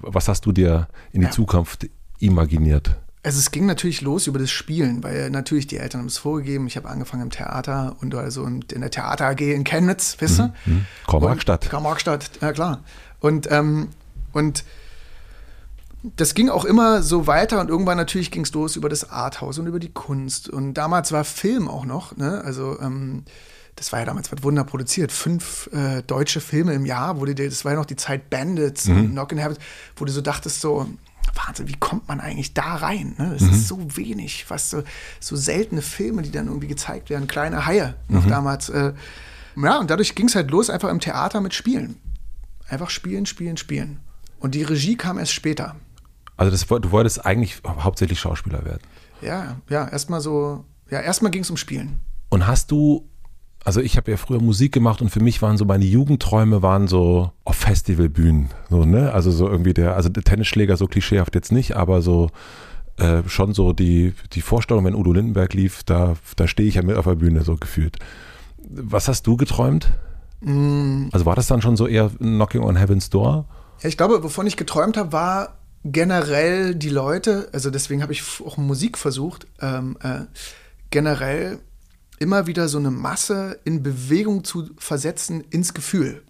was 0.00 0.28
hast 0.28 0.46
du 0.46 0.52
dir 0.52 0.88
in 1.12 1.20
die 1.20 1.26
ja. 1.26 1.32
Zukunft 1.32 1.88
imaginiert? 2.18 2.96
Also 3.24 3.38
es 3.38 3.52
ging 3.52 3.66
natürlich 3.66 4.00
los 4.00 4.26
über 4.26 4.40
das 4.40 4.50
Spielen, 4.50 5.04
weil 5.04 5.30
natürlich 5.30 5.68
die 5.68 5.76
Eltern 5.76 6.00
haben 6.00 6.08
es 6.08 6.18
vorgegeben. 6.18 6.66
Ich 6.66 6.76
habe 6.76 6.88
angefangen 6.88 7.22
im 7.22 7.30
Theater 7.30 7.94
und 8.00 8.14
also 8.16 8.44
in 8.44 8.62
der 8.68 8.90
Theater 8.90 9.26
AG 9.26 9.40
in 9.40 9.62
Chemnitz, 9.62 10.16
wisst 10.18 10.40
ihr? 10.40 10.52
Mhm. 10.66 10.74
mhm. 10.74 10.86
Karl-Marx-Stadt. 11.06 11.70
Karl-Marx-Stadt, 11.70 12.30
ja 12.40 12.52
klar. 12.52 12.80
Und, 13.20 13.48
ähm, 13.52 13.90
und 14.32 14.64
das 16.02 16.34
ging 16.34 16.48
auch 16.48 16.64
immer 16.64 17.02
so 17.02 17.26
weiter 17.26 17.60
und 17.60 17.68
irgendwann 17.68 17.96
natürlich 17.96 18.30
ging 18.30 18.42
es 18.42 18.52
los 18.52 18.76
über 18.76 18.88
das 18.88 19.10
Arthouse 19.10 19.58
und 19.58 19.66
über 19.66 19.78
die 19.78 19.92
Kunst. 19.92 20.48
Und 20.48 20.74
damals 20.74 21.12
war 21.12 21.24
Film 21.24 21.68
auch 21.68 21.84
noch, 21.84 22.16
ne? 22.16 22.42
Also 22.44 22.78
ähm, 22.80 23.24
das 23.76 23.92
war 23.92 24.00
ja 24.00 24.04
damals 24.04 24.30
was 24.32 24.42
Wunder 24.42 24.64
produziert. 24.64 25.12
Fünf 25.12 25.70
äh, 25.72 26.02
deutsche 26.02 26.40
Filme 26.40 26.74
im 26.74 26.86
Jahr, 26.86 27.14
die, 27.14 27.34
das 27.34 27.64
war 27.64 27.72
ja 27.72 27.78
noch 27.78 27.86
die 27.86 27.96
Zeit 27.96 28.30
Bandits 28.30 28.86
mhm. 28.86 28.98
und 28.98 29.10
Knock 29.12 29.32
in 29.32 29.42
Habit, 29.42 29.58
wo 29.96 30.04
du 30.04 30.12
so 30.12 30.20
dachtest, 30.20 30.60
so, 30.60 30.86
Wahnsinn, 31.34 31.68
wie 31.68 31.76
kommt 31.78 32.08
man 32.08 32.20
eigentlich 32.20 32.52
da 32.52 32.76
rein? 32.76 33.14
Ne? 33.18 33.30
Das 33.32 33.42
mhm. 33.42 33.50
ist 33.50 33.68
so 33.68 33.96
wenig, 33.96 34.46
was 34.48 34.70
so, 34.70 34.82
so 35.20 35.36
seltene 35.36 35.82
Filme, 35.82 36.22
die 36.22 36.30
dann 36.30 36.48
irgendwie 36.48 36.66
gezeigt 36.66 37.10
werden, 37.10 37.26
kleine 37.26 37.64
Haie 37.64 37.94
noch 38.08 38.24
mhm. 38.24 38.30
damals. 38.30 38.68
Äh, 38.68 38.92
ja, 39.56 39.78
und 39.78 39.90
dadurch 39.90 40.14
ging 40.14 40.26
es 40.26 40.34
halt 40.34 40.50
los, 40.50 40.68
einfach 40.68 40.90
im 40.90 41.00
Theater 41.00 41.40
mit 41.40 41.54
Spielen. 41.54 41.96
Einfach 42.68 42.90
spielen, 42.90 43.26
spielen, 43.26 43.56
spielen. 43.56 44.00
Und 44.38 44.54
die 44.54 44.62
Regie 44.62 44.96
kam 44.96 45.18
erst 45.18 45.32
später. 45.32 45.76
Also 46.36 46.50
das, 46.50 46.66
du 46.66 46.90
wolltest 46.90 47.24
eigentlich 47.24 47.60
hauptsächlich 47.66 48.20
Schauspieler 48.20 48.64
werden. 48.64 48.82
Ja, 49.20 49.56
ja, 49.68 49.88
erstmal 49.88 50.20
so, 50.20 50.64
ja, 50.90 51.00
erstmal 51.00 51.30
ging 51.30 51.42
es 51.42 51.50
um 51.50 51.56
Spielen. 51.56 52.00
Und 52.30 52.46
hast 52.46 52.70
du, 52.70 53.08
also 53.64 53.80
ich 53.80 53.96
habe 53.96 54.10
ja 54.10 54.16
früher 54.16 54.40
Musik 54.40 54.72
gemacht 54.72 55.00
und 55.02 55.10
für 55.10 55.20
mich 55.20 55.42
waren 55.42 55.56
so 55.56 55.64
meine 55.64 55.84
Jugendträume 55.84 56.62
waren 56.62 56.88
so 56.88 57.30
auf 57.44 57.56
Festivalbühnen, 57.56 58.50
so, 58.70 58.84
ne? 58.84 59.12
Also 59.12 59.30
so 59.30 59.48
irgendwie 59.48 59.74
der, 59.74 59.94
also 59.94 60.08
der 60.08 60.22
Tennisschläger 60.22 60.76
so 60.76 60.86
klischeehaft 60.86 61.34
jetzt 61.34 61.52
nicht, 61.52 61.76
aber 61.76 62.02
so 62.02 62.30
äh, 62.96 63.22
schon 63.26 63.54
so 63.54 63.72
die, 63.72 64.14
die 64.32 64.42
Vorstellung, 64.42 64.84
wenn 64.84 64.94
Udo 64.94 65.12
Lindenberg 65.12 65.54
lief, 65.54 65.82
da, 65.84 66.14
da 66.36 66.46
stehe 66.46 66.68
ich 66.68 66.76
ja 66.76 66.82
mit 66.82 66.96
auf 66.96 67.04
der 67.04 67.14
Bühne, 67.14 67.42
so 67.42 67.56
gefühlt. 67.56 67.98
Was 68.68 69.08
hast 69.08 69.26
du 69.26 69.36
geträumt? 69.36 69.92
Mm. 70.40 71.08
Also 71.12 71.26
war 71.26 71.36
das 71.36 71.46
dann 71.46 71.62
schon 71.62 71.76
so 71.76 71.86
eher 71.86 72.10
Knocking 72.18 72.62
on 72.62 72.76
Heaven's 72.76 73.10
Door? 73.10 73.46
Ja, 73.82 73.88
ich 73.88 73.96
glaube, 73.96 74.22
wovon 74.22 74.46
ich 74.46 74.56
geträumt 74.56 74.96
habe, 74.96 75.12
war 75.12 75.58
generell 75.84 76.74
die 76.74 76.88
Leute, 76.88 77.48
also 77.52 77.70
deswegen 77.70 78.02
habe 78.02 78.12
ich 78.12 78.22
auch 78.44 78.56
Musik 78.56 78.98
versucht, 78.98 79.46
ähm, 79.60 79.96
äh, 80.02 80.20
generell 80.90 81.58
immer 82.18 82.46
wieder 82.46 82.68
so 82.68 82.78
eine 82.78 82.90
Masse 82.90 83.58
in 83.64 83.82
Bewegung 83.82 84.44
zu 84.44 84.70
versetzen 84.78 85.42
ins 85.50 85.74
Gefühl. 85.74 86.22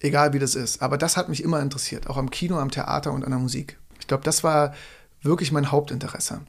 Egal 0.00 0.32
wie 0.32 0.38
das 0.38 0.54
ist. 0.54 0.82
Aber 0.82 0.98
das 0.98 1.16
hat 1.16 1.28
mich 1.28 1.42
immer 1.42 1.60
interessiert, 1.60 2.08
auch 2.08 2.16
am 2.16 2.30
Kino, 2.30 2.58
am 2.58 2.70
Theater 2.70 3.12
und 3.12 3.24
an 3.24 3.30
der 3.30 3.38
Musik. 3.38 3.78
Ich 4.00 4.06
glaube, 4.06 4.24
das 4.24 4.44
war 4.44 4.74
wirklich 5.22 5.52
mein 5.52 5.70
Hauptinteresse. 5.70 6.40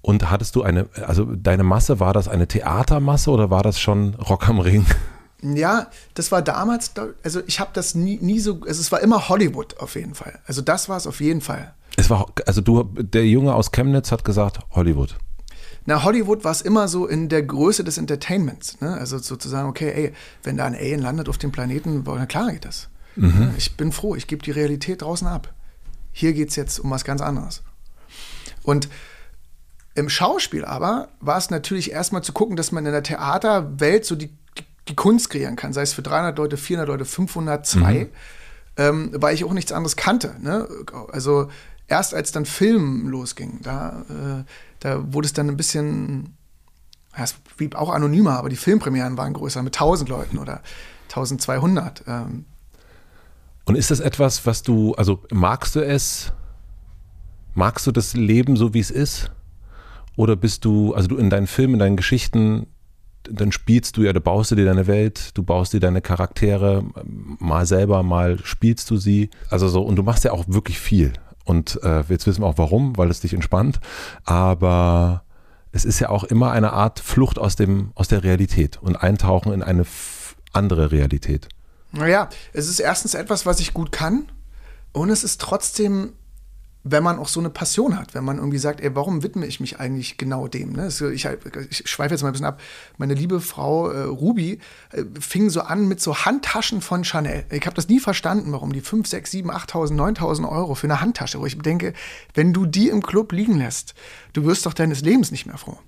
Und 0.00 0.30
hattest 0.30 0.54
du 0.54 0.62
eine, 0.62 0.88
also 1.06 1.24
deine 1.24 1.64
Masse, 1.64 1.98
war 2.00 2.12
das 2.12 2.28
eine 2.28 2.46
Theatermasse 2.46 3.30
oder 3.30 3.50
war 3.50 3.62
das 3.62 3.80
schon 3.80 4.14
Rock 4.14 4.48
am 4.48 4.60
Ring? 4.60 4.86
Ja, 5.42 5.88
das 6.14 6.32
war 6.32 6.42
damals, 6.42 6.92
also 7.22 7.40
ich 7.46 7.60
habe 7.60 7.70
das 7.72 7.94
nie, 7.94 8.18
nie 8.20 8.40
so, 8.40 8.60
also 8.66 8.80
es 8.80 8.90
war 8.90 9.00
immer 9.00 9.28
Hollywood 9.28 9.78
auf 9.78 9.94
jeden 9.94 10.14
Fall. 10.14 10.40
Also 10.46 10.62
das 10.62 10.88
war 10.88 10.96
es 10.96 11.06
auf 11.06 11.20
jeden 11.20 11.40
Fall. 11.40 11.74
Es 11.96 12.10
war, 12.10 12.26
also 12.46 12.60
du, 12.60 12.82
der 12.84 13.26
Junge 13.26 13.54
aus 13.54 13.70
Chemnitz 13.70 14.10
hat 14.10 14.24
gesagt 14.24 14.58
Hollywood. 14.72 15.16
Na, 15.86 16.02
Hollywood 16.04 16.44
war 16.44 16.52
es 16.52 16.60
immer 16.60 16.88
so 16.88 17.06
in 17.06 17.28
der 17.28 17.42
Größe 17.42 17.82
des 17.84 17.98
Entertainments. 17.98 18.80
Ne? 18.80 18.92
Also 18.94 19.18
sozusagen, 19.18 19.68
okay, 19.68 19.90
ey, 19.90 20.12
wenn 20.42 20.56
da 20.56 20.66
ein 20.66 20.74
Alien 20.74 21.00
landet 21.00 21.28
auf 21.28 21.38
dem 21.38 21.52
Planeten, 21.52 22.02
na 22.04 22.26
klar 22.26 22.52
geht 22.52 22.64
das. 22.64 22.88
Mhm. 23.16 23.54
Ich 23.56 23.76
bin 23.76 23.92
froh, 23.92 24.14
ich 24.14 24.26
gebe 24.26 24.42
die 24.42 24.50
Realität 24.50 25.02
draußen 25.02 25.26
ab. 25.26 25.54
Hier 26.12 26.32
geht 26.32 26.50
es 26.50 26.56
jetzt 26.56 26.78
um 26.78 26.90
was 26.90 27.04
ganz 27.04 27.20
anderes. 27.20 27.62
Und 28.62 28.88
im 29.94 30.08
Schauspiel 30.08 30.64
aber 30.64 31.08
war 31.20 31.38
es 31.38 31.50
natürlich 31.50 31.90
erstmal 31.90 32.22
zu 32.22 32.32
gucken, 32.32 32.56
dass 32.56 32.70
man 32.70 32.86
in 32.86 32.92
der 32.92 33.02
Theaterwelt 33.02 34.04
so 34.04 34.14
die 34.14 34.30
die 34.88 34.96
Kunst 34.96 35.30
kreieren 35.30 35.56
kann, 35.56 35.72
sei 35.72 35.82
es 35.82 35.92
für 35.92 36.02
300 36.02 36.36
Leute, 36.38 36.56
400 36.56 36.88
Leute, 36.88 37.04
502, 37.04 37.92
mhm. 37.92 38.08
ähm, 38.76 39.10
weil 39.14 39.34
ich 39.34 39.44
auch 39.44 39.52
nichts 39.52 39.72
anderes 39.72 39.96
kannte. 39.96 40.34
Ne? 40.40 40.68
Also 41.12 41.48
erst 41.88 42.14
als 42.14 42.32
dann 42.32 42.44
Film 42.44 43.08
losging, 43.08 43.60
da, 43.62 44.04
äh, 44.08 44.44
da 44.80 45.12
wurde 45.12 45.26
es 45.26 45.32
dann 45.32 45.48
ein 45.48 45.56
bisschen, 45.56 46.36
ja, 47.16 47.24
es 47.24 47.34
blieb 47.56 47.74
auch 47.74 47.90
anonymer, 47.90 48.38
aber 48.38 48.48
die 48.48 48.56
Filmpremieren 48.56 49.16
waren 49.16 49.32
größer 49.32 49.62
mit 49.62 49.74
1000 49.76 50.08
Leuten 50.08 50.38
oder 50.38 50.62
1200. 51.08 52.04
Ähm. 52.06 52.44
Und 53.64 53.76
ist 53.76 53.90
das 53.90 54.00
etwas, 54.00 54.46
was 54.46 54.62
du, 54.62 54.94
also 54.94 55.22
magst 55.30 55.74
du 55.74 55.84
es, 55.84 56.32
magst 57.54 57.86
du 57.86 57.92
das 57.92 58.14
Leben 58.14 58.56
so, 58.56 58.74
wie 58.74 58.80
es 58.80 58.90
ist? 58.90 59.30
Oder 60.16 60.36
bist 60.36 60.64
du, 60.64 60.94
also 60.94 61.08
du 61.08 61.16
in 61.16 61.30
deinen 61.30 61.46
Filmen, 61.46 61.74
in 61.74 61.80
deinen 61.80 61.96
Geschichten, 61.96 62.66
dann 63.30 63.52
spielst 63.52 63.96
du 63.96 64.02
ja, 64.02 64.12
du 64.12 64.20
baust 64.20 64.50
dir 64.50 64.64
deine 64.64 64.86
Welt, 64.86 65.36
du 65.36 65.42
baust 65.42 65.72
dir 65.72 65.80
deine 65.80 66.00
Charaktere, 66.00 66.84
mal 67.04 67.66
selber, 67.66 68.02
mal 68.02 68.38
spielst 68.44 68.90
du 68.90 68.96
sie. 68.96 69.30
Also 69.50 69.68
so, 69.68 69.82
und 69.82 69.96
du 69.96 70.02
machst 70.02 70.24
ja 70.24 70.32
auch 70.32 70.44
wirklich 70.48 70.78
viel. 70.78 71.12
Und 71.44 71.80
äh, 71.82 72.02
jetzt 72.08 72.26
wissen 72.26 72.42
wir 72.42 72.46
auch 72.46 72.58
warum, 72.58 72.96
weil 72.96 73.10
es 73.10 73.20
dich 73.20 73.32
entspannt. 73.32 73.80
Aber 74.24 75.22
es 75.72 75.84
ist 75.84 76.00
ja 76.00 76.10
auch 76.10 76.24
immer 76.24 76.52
eine 76.52 76.72
Art 76.72 77.00
Flucht 77.00 77.38
aus, 77.38 77.56
dem, 77.56 77.92
aus 77.94 78.08
der 78.08 78.24
Realität 78.24 78.78
und 78.82 78.96
Eintauchen 78.96 79.52
in 79.52 79.62
eine 79.62 79.86
andere 80.52 80.92
Realität. 80.92 81.48
Naja, 81.92 82.28
es 82.52 82.68
ist 82.68 82.80
erstens 82.80 83.14
etwas, 83.14 83.46
was 83.46 83.60
ich 83.60 83.72
gut 83.72 83.92
kann. 83.92 84.30
Und 84.92 85.10
es 85.10 85.24
ist 85.24 85.40
trotzdem 85.40 86.12
wenn 86.90 87.02
man 87.02 87.18
auch 87.18 87.28
so 87.28 87.40
eine 87.40 87.50
Passion 87.50 87.98
hat, 87.98 88.14
wenn 88.14 88.24
man 88.24 88.38
irgendwie 88.38 88.58
sagt, 88.58 88.80
ey, 88.80 88.94
warum 88.94 89.22
widme 89.22 89.46
ich 89.46 89.60
mich 89.60 89.80
eigentlich 89.80 90.16
genau 90.16 90.48
dem? 90.48 90.72
Ne? 90.72 90.88
Ich, 90.88 91.24
ich 91.24 91.90
schweife 91.90 92.14
jetzt 92.14 92.22
mal 92.22 92.28
ein 92.28 92.32
bisschen 92.32 92.46
ab. 92.46 92.60
Meine 92.96 93.14
liebe 93.14 93.40
Frau 93.40 93.90
äh, 93.90 94.02
Ruby 94.02 94.58
äh, 94.92 95.04
fing 95.20 95.50
so 95.50 95.62
an 95.62 95.88
mit 95.88 96.00
so 96.00 96.16
Handtaschen 96.24 96.80
von 96.80 97.04
Chanel. 97.04 97.44
Ich 97.50 97.66
habe 97.66 97.74
das 97.74 97.88
nie 97.88 98.00
verstanden, 98.00 98.52
warum 98.52 98.72
die 98.72 98.80
5, 98.80 99.06
6, 99.06 99.30
7, 99.30 99.50
8.000, 99.50 100.18
9.000 100.18 100.48
Euro 100.48 100.74
für 100.74 100.86
eine 100.86 101.00
Handtasche, 101.00 101.40
wo 101.40 101.46
ich 101.46 101.58
denke, 101.58 101.92
wenn 102.34 102.52
du 102.52 102.66
die 102.66 102.88
im 102.88 103.02
Club 103.02 103.32
liegen 103.32 103.58
lässt, 103.58 103.94
du 104.32 104.44
wirst 104.44 104.66
doch 104.66 104.74
deines 104.74 105.02
Lebens 105.02 105.30
nicht 105.30 105.46
mehr 105.46 105.58
froh. 105.58 105.78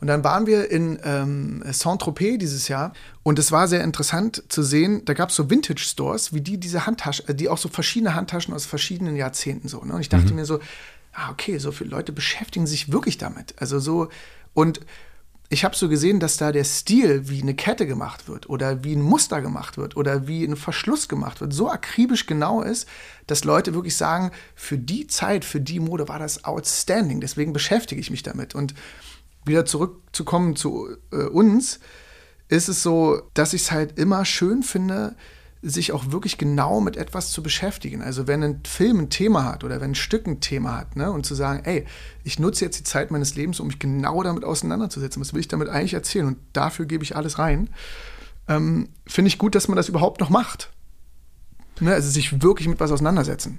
Und 0.00 0.06
dann 0.06 0.24
waren 0.24 0.46
wir 0.46 0.70
in 0.70 0.98
ähm, 1.04 1.62
Saint-Tropez 1.70 2.38
dieses 2.38 2.68
Jahr 2.68 2.92
und 3.22 3.38
es 3.38 3.52
war 3.52 3.68
sehr 3.68 3.84
interessant 3.84 4.42
zu 4.48 4.62
sehen, 4.62 5.04
da 5.04 5.12
gab 5.12 5.28
es 5.28 5.36
so 5.36 5.50
Vintage-Stores, 5.50 6.32
wie 6.32 6.40
die 6.40 6.58
diese 6.58 6.86
Handtaschen, 6.86 7.28
äh, 7.28 7.34
die 7.34 7.48
auch 7.48 7.58
so 7.58 7.68
verschiedene 7.68 8.14
Handtaschen 8.14 8.54
aus 8.54 8.64
verschiedenen 8.64 9.16
Jahrzehnten 9.16 9.68
so. 9.68 9.84
Ne? 9.84 9.92
Und 9.92 10.00
ich 10.00 10.08
dachte 10.08 10.30
mhm. 10.30 10.36
mir 10.36 10.46
so, 10.46 10.60
ah, 11.12 11.30
okay, 11.30 11.58
so 11.58 11.70
viele 11.72 11.90
Leute 11.90 12.12
beschäftigen 12.12 12.66
sich 12.66 12.92
wirklich 12.92 13.18
damit. 13.18 13.54
Also 13.58 13.78
so, 13.78 14.08
und 14.54 14.80
ich 15.52 15.64
habe 15.64 15.74
so 15.74 15.88
gesehen, 15.88 16.20
dass 16.20 16.36
da 16.36 16.52
der 16.52 16.62
Stil, 16.62 17.28
wie 17.28 17.42
eine 17.42 17.54
Kette 17.54 17.84
gemacht 17.84 18.28
wird 18.28 18.48
oder 18.48 18.84
wie 18.84 18.94
ein 18.94 19.02
Muster 19.02 19.42
gemacht 19.42 19.76
wird 19.76 19.96
oder 19.96 20.28
wie 20.28 20.44
ein 20.44 20.54
Verschluss 20.54 21.08
gemacht 21.08 21.40
wird, 21.40 21.52
so 21.52 21.68
akribisch 21.68 22.26
genau 22.26 22.62
ist, 22.62 22.86
dass 23.26 23.42
Leute 23.42 23.74
wirklich 23.74 23.96
sagen, 23.96 24.30
für 24.54 24.78
die 24.78 25.08
Zeit, 25.08 25.44
für 25.44 25.60
die 25.60 25.80
Mode 25.80 26.06
war 26.06 26.20
das 26.20 26.44
outstanding. 26.44 27.20
Deswegen 27.20 27.52
beschäftige 27.52 28.00
ich 28.00 28.12
mich 28.12 28.22
damit. 28.22 28.54
Und 28.54 28.74
wieder 29.44 29.64
zurückzukommen 29.64 30.56
zu 30.56 30.88
äh, 31.12 31.24
uns, 31.24 31.80
ist 32.48 32.68
es 32.68 32.82
so, 32.82 33.22
dass 33.34 33.52
ich 33.52 33.62
es 33.62 33.70
halt 33.70 33.98
immer 33.98 34.24
schön 34.24 34.62
finde, 34.62 35.14
sich 35.62 35.92
auch 35.92 36.10
wirklich 36.10 36.38
genau 36.38 36.80
mit 36.80 36.96
etwas 36.96 37.30
zu 37.32 37.42
beschäftigen. 37.42 38.00
Also 38.02 38.26
wenn 38.26 38.42
ein 38.42 38.60
Film 38.64 38.98
ein 38.98 39.10
Thema 39.10 39.44
hat 39.44 39.62
oder 39.62 39.80
wenn 39.80 39.90
ein 39.90 39.94
Stück 39.94 40.26
ein 40.26 40.40
Thema 40.40 40.76
hat, 40.76 40.96
ne, 40.96 41.10
und 41.12 41.26
zu 41.26 41.34
sagen, 41.34 41.64
ey, 41.64 41.84
ich 42.24 42.38
nutze 42.38 42.64
jetzt 42.64 42.78
die 42.78 42.84
Zeit 42.84 43.10
meines 43.10 43.34
Lebens, 43.34 43.60
um 43.60 43.66
mich 43.66 43.78
genau 43.78 44.22
damit 44.22 44.44
auseinanderzusetzen. 44.44 45.20
Was 45.20 45.34
will 45.34 45.40
ich 45.40 45.48
damit 45.48 45.68
eigentlich 45.68 45.94
erzählen? 45.94 46.26
Und 46.26 46.38
dafür 46.54 46.86
gebe 46.86 47.04
ich 47.04 47.14
alles 47.14 47.38
rein. 47.38 47.68
Ähm, 48.48 48.88
finde 49.06 49.28
ich 49.28 49.38
gut, 49.38 49.54
dass 49.54 49.68
man 49.68 49.76
das 49.76 49.88
überhaupt 49.88 50.20
noch 50.20 50.30
macht. 50.30 50.70
Ne, 51.78 51.92
also 51.92 52.10
sich 52.10 52.42
wirklich 52.42 52.68
mit 52.68 52.80
was 52.80 52.90
auseinandersetzen. 52.90 53.58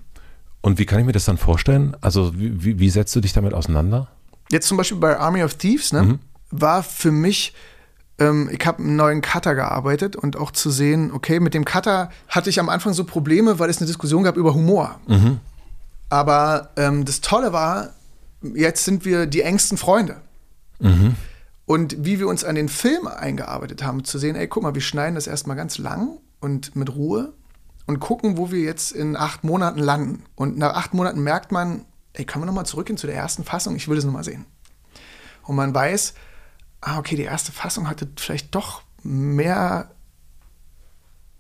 Und 0.62 0.80
wie 0.80 0.86
kann 0.86 1.00
ich 1.00 1.06
mir 1.06 1.12
das 1.12 1.26
dann 1.26 1.38
vorstellen? 1.38 1.96
Also 2.02 2.38
wie, 2.38 2.64
wie, 2.64 2.80
wie 2.80 2.90
setzt 2.90 3.16
du 3.16 3.22
dich 3.22 3.34
damit 3.34 3.54
auseinander? 3.54 4.10
Jetzt 4.52 4.68
zum 4.68 4.78
Beispiel 4.78 4.98
bei 4.98 5.18
Army 5.18 5.44
of 5.44 5.56
Thieves, 5.56 5.92
ne, 5.94 6.04
mhm. 6.04 6.20
war 6.52 6.84
für 6.84 7.12
mich, 7.12 7.54
ähm, 8.20 8.50
ich 8.52 8.66
habe 8.66 8.80
einen 8.80 8.96
neuen 8.96 9.22
Cutter 9.22 9.56
gearbeitet 9.56 10.16
und 10.16 10.36
auch 10.38 10.52
zu 10.52 10.70
sehen, 10.70 11.12
okay, 11.12 11.40
mit 11.40 11.54
dem 11.54 11.66
Cutter 11.66 12.10
hatte 12.28 12.50
ich 12.50 12.60
am 12.60 12.70
Anfang 12.70 12.94
so 12.94 13.04
Probleme, 13.04 13.60
weil 13.60 13.70
es 13.70 13.78
eine 13.78 13.88
Diskussion 13.88 14.24
gab 14.24 14.38
über 14.38 14.54
Humor. 14.54 15.00
Mhm. 15.08 15.40
Aber 16.10 16.72
ähm, 16.76 17.06
das 17.06 17.22
Tolle 17.22 17.54
war, 17.54 17.92
jetzt 18.42 18.84
sind 18.84 19.06
wir 19.06 19.26
die 19.26 19.42
engsten 19.42 19.78
Freunde. 19.78 20.18
Mhm. 20.80 21.16
Und 21.66 21.96
wie 22.00 22.20
wir 22.20 22.28
uns 22.28 22.44
an 22.44 22.56
den 22.56 22.68
Film 22.68 23.08
eingearbeitet 23.08 23.84
haben, 23.84 24.04
zu 24.04 24.18
sehen, 24.18 24.36
ey, 24.36 24.48
guck 24.48 24.64
mal, 24.64 24.76
wir 24.76 24.82
schneiden 24.82 25.16
das 25.16 25.28
erstmal 25.28 25.56
ganz 25.56 25.78
lang 25.78 26.18
und 26.42 26.76
mit 26.76 26.94
Ruhe 26.94 27.34
und 27.86 28.00
gucken, 28.00 28.38
wo 28.38 28.52
wir 28.52 28.60
jetzt 28.60 28.92
in 28.92 29.16
acht 29.16 29.46
Monaten 29.46 29.80
landen. 29.80 30.24
Und 30.36 30.58
nach 30.58 30.74
acht 30.74 30.94
Monaten 30.94 31.22
merkt 31.24 31.52
man, 31.54 31.86
ey, 32.14 32.26
können 32.26 32.44
wir 32.44 32.48
nochmal 32.48 32.66
zurückgehen 32.66 32.98
zu 32.98 33.08
der 33.08 33.16
ersten 33.16 33.44
Fassung? 33.44 33.76
Ich 33.76 33.88
will 33.88 33.96
das 33.96 34.06
nochmal 34.06 34.24
sehen. 34.24 34.46
Und 35.44 35.56
man 35.56 35.74
weiß, 35.74 36.14
ah, 36.82 37.00
okay, 37.00 37.16
die 37.16 37.24
erste 37.24 37.52
Fassung 37.52 37.90
hatte 37.90 38.08
vielleicht 38.18 38.54
doch 38.56 38.84
mehr 39.04 39.92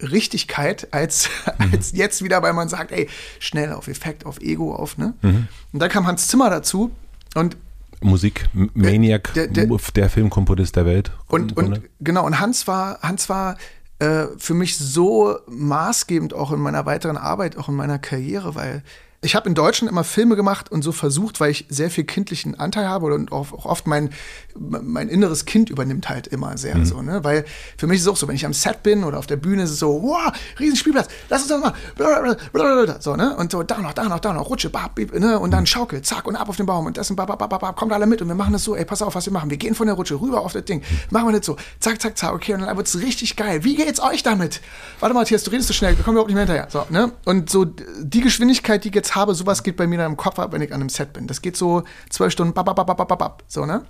Richtigkeit 0.01 0.87
als, 0.91 1.29
mhm. 1.59 1.73
als 1.73 1.91
jetzt 1.91 2.23
wieder, 2.23 2.41
weil 2.41 2.53
man 2.53 2.69
sagt, 2.69 2.91
ey, 2.91 3.09
schnell 3.39 3.73
auf 3.73 3.87
Effekt, 3.87 4.25
auf 4.25 4.39
Ego, 4.41 4.73
auf, 4.73 4.97
ne? 4.97 5.13
Mhm. 5.21 5.47
Und 5.73 5.79
dann 5.79 5.89
kam 5.89 6.07
Hans 6.07 6.27
Zimmer 6.27 6.49
dazu 6.49 6.91
und 7.35 7.57
Musik, 8.03 8.49
Maniac, 8.73 9.31
der, 9.35 9.47
der, 9.47 9.67
der, 9.67 10.09
Filmkomponist 10.09 10.75
der 10.75 10.87
Welt. 10.87 11.11
Und, 11.27 11.55
und 11.55 11.81
genau, 11.99 12.25
und 12.25 12.39
Hans 12.39 12.67
war, 12.67 12.99
Hans 13.03 13.29
war 13.29 13.57
äh, 13.99 14.25
für 14.37 14.55
mich 14.55 14.75
so 14.75 15.37
maßgebend 15.47 16.33
auch 16.33 16.51
in 16.51 16.59
meiner 16.59 16.87
weiteren 16.87 17.15
Arbeit, 17.15 17.57
auch 17.57 17.69
in 17.69 17.75
meiner 17.75 17.99
Karriere, 17.99 18.55
weil 18.55 18.83
ich 19.23 19.35
habe 19.35 19.47
in 19.47 19.53
Deutschland 19.53 19.91
immer 19.91 20.03
Filme 20.03 20.35
gemacht 20.35 20.71
und 20.71 20.81
so 20.81 20.91
versucht, 20.91 21.39
weil 21.39 21.51
ich 21.51 21.67
sehr 21.69 21.91
viel 21.91 22.05
kindlichen 22.05 22.59
Anteil 22.59 22.87
habe 22.87 23.13
und 23.13 23.31
auch, 23.31 23.51
oft 23.65 23.85
mein, 23.85 24.09
mein 24.55 25.09
inneres 25.09 25.45
Kind 25.45 25.69
übernimmt 25.69 26.09
halt 26.09 26.25
immer 26.25 26.57
sehr 26.57 26.75
mhm. 26.75 26.85
so, 26.85 27.03
ne? 27.03 27.23
Weil 27.23 27.45
für 27.77 27.85
mich 27.85 27.97
ist 27.97 28.03
es 28.03 28.07
auch 28.07 28.17
so, 28.17 28.27
wenn 28.27 28.35
ich 28.35 28.47
am 28.47 28.53
Set 28.53 28.81
bin 28.81 29.03
oder 29.03 29.19
auf 29.19 29.27
der 29.27 29.35
Bühne 29.35 29.61
ist 29.63 29.69
es 29.69 29.79
so, 29.79 30.01
wow, 30.01 30.33
riesen 30.59 30.75
Spielplatz, 30.75 31.07
lass 31.29 31.41
uns 31.41 31.49
das 31.49 31.61
mal, 31.61 31.73
blablabla, 31.95 32.99
so, 32.99 33.15
ne? 33.15 33.35
Und 33.37 33.51
so, 33.51 33.61
da 33.61 33.77
noch, 33.77 33.93
da 33.93 34.05
noch, 34.05 34.19
da 34.19 34.33
noch, 34.33 34.49
Rutsche, 34.49 34.71
bab, 34.71 34.95
bib, 34.95 35.13
ne? 35.13 35.37
Und 35.37 35.51
dann 35.51 35.61
mhm. 35.61 35.67
Schaukel, 35.67 36.01
zack, 36.01 36.25
und 36.25 36.35
ab 36.35 36.49
auf 36.49 36.57
den 36.57 36.65
Baum 36.65 36.87
und 36.87 36.97
das 36.97 37.11
und 37.11 37.15
bab, 37.15 37.27
bab, 37.27 37.37
bab, 37.37 37.61
bab, 37.61 37.75
kommt 37.75 37.93
alle 37.93 38.07
mit 38.07 38.23
und 38.23 38.27
wir 38.27 38.35
machen 38.35 38.53
das 38.53 38.63
so, 38.63 38.75
ey, 38.75 38.85
pass 38.85 39.03
auf, 39.03 39.13
was 39.13 39.27
wir 39.27 39.33
machen. 39.33 39.51
Wir 39.51 39.57
gehen 39.57 39.75
von 39.75 39.85
der 39.85 39.95
Rutsche 39.95 40.19
rüber 40.19 40.41
auf 40.41 40.53
das 40.53 40.65
Ding, 40.65 40.81
machen 41.11 41.27
wir 41.27 41.37
das 41.37 41.45
so, 41.45 41.57
zack, 41.79 42.01
zack, 42.01 42.17
zack, 42.17 42.33
okay, 42.33 42.55
und 42.55 42.61
dann 42.61 42.75
wird's 42.75 42.97
richtig 42.97 43.35
geil. 43.35 43.63
Wie 43.63 43.75
geht's 43.75 44.01
euch 44.01 44.23
damit? 44.23 44.61
Warte 44.99 45.13
mal, 45.13 45.21
Matthias, 45.21 45.43
du 45.43 45.51
redest 45.51 45.67
so 45.67 45.75
schnell, 45.75 45.95
wir 45.95 46.03
kommen 46.03 46.15
überhaupt 46.15 46.29
nicht 46.29 46.35
mehr 46.35 46.47
hinterher, 46.47 46.67
so, 46.71 46.87
ne? 46.89 47.11
Und 47.25 47.51
so, 47.51 47.65
die 47.65 48.21
Geschwindigkeit, 48.21 48.83
die 48.83 48.89
ich 48.89 49.10
habe, 49.15 49.35
sowas 49.35 49.63
geht 49.63 49.77
bei 49.77 49.87
mir 49.87 49.97
dann 49.97 50.11
im 50.11 50.17
Kopf 50.17 50.39
ab, 50.39 50.51
wenn 50.51 50.61
ich 50.61 50.73
an 50.73 50.81
einem 50.81 50.89
Set 50.89 51.13
bin. 51.13 51.27
Das 51.27 51.41
geht 51.41 51.57
so 51.57 51.83
zwölf 52.09 52.31
Stunden, 52.31 52.53
bap, 52.53 52.65
bap, 52.65 52.75
bap, 52.75 52.97
bap, 52.97 53.19
bap, 53.19 53.43
so, 53.47 53.65
ne? 53.65 53.85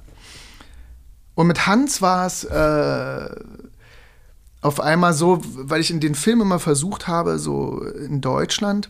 Und 1.36 1.48
mit 1.48 1.66
Hans 1.66 2.02
war 2.02 2.28
es 2.28 2.44
äh, 2.44 3.30
auf 4.62 4.80
einmal 4.80 5.14
so, 5.14 5.42
weil 5.44 5.82
ich 5.82 5.92
in 5.92 6.00
den 6.00 6.16
Filmen 6.16 6.42
immer 6.42 6.60
versucht 6.60 7.08
habe, 7.08 7.40
so 7.40 7.82
in 7.82 8.22
Deutschland, 8.22 8.90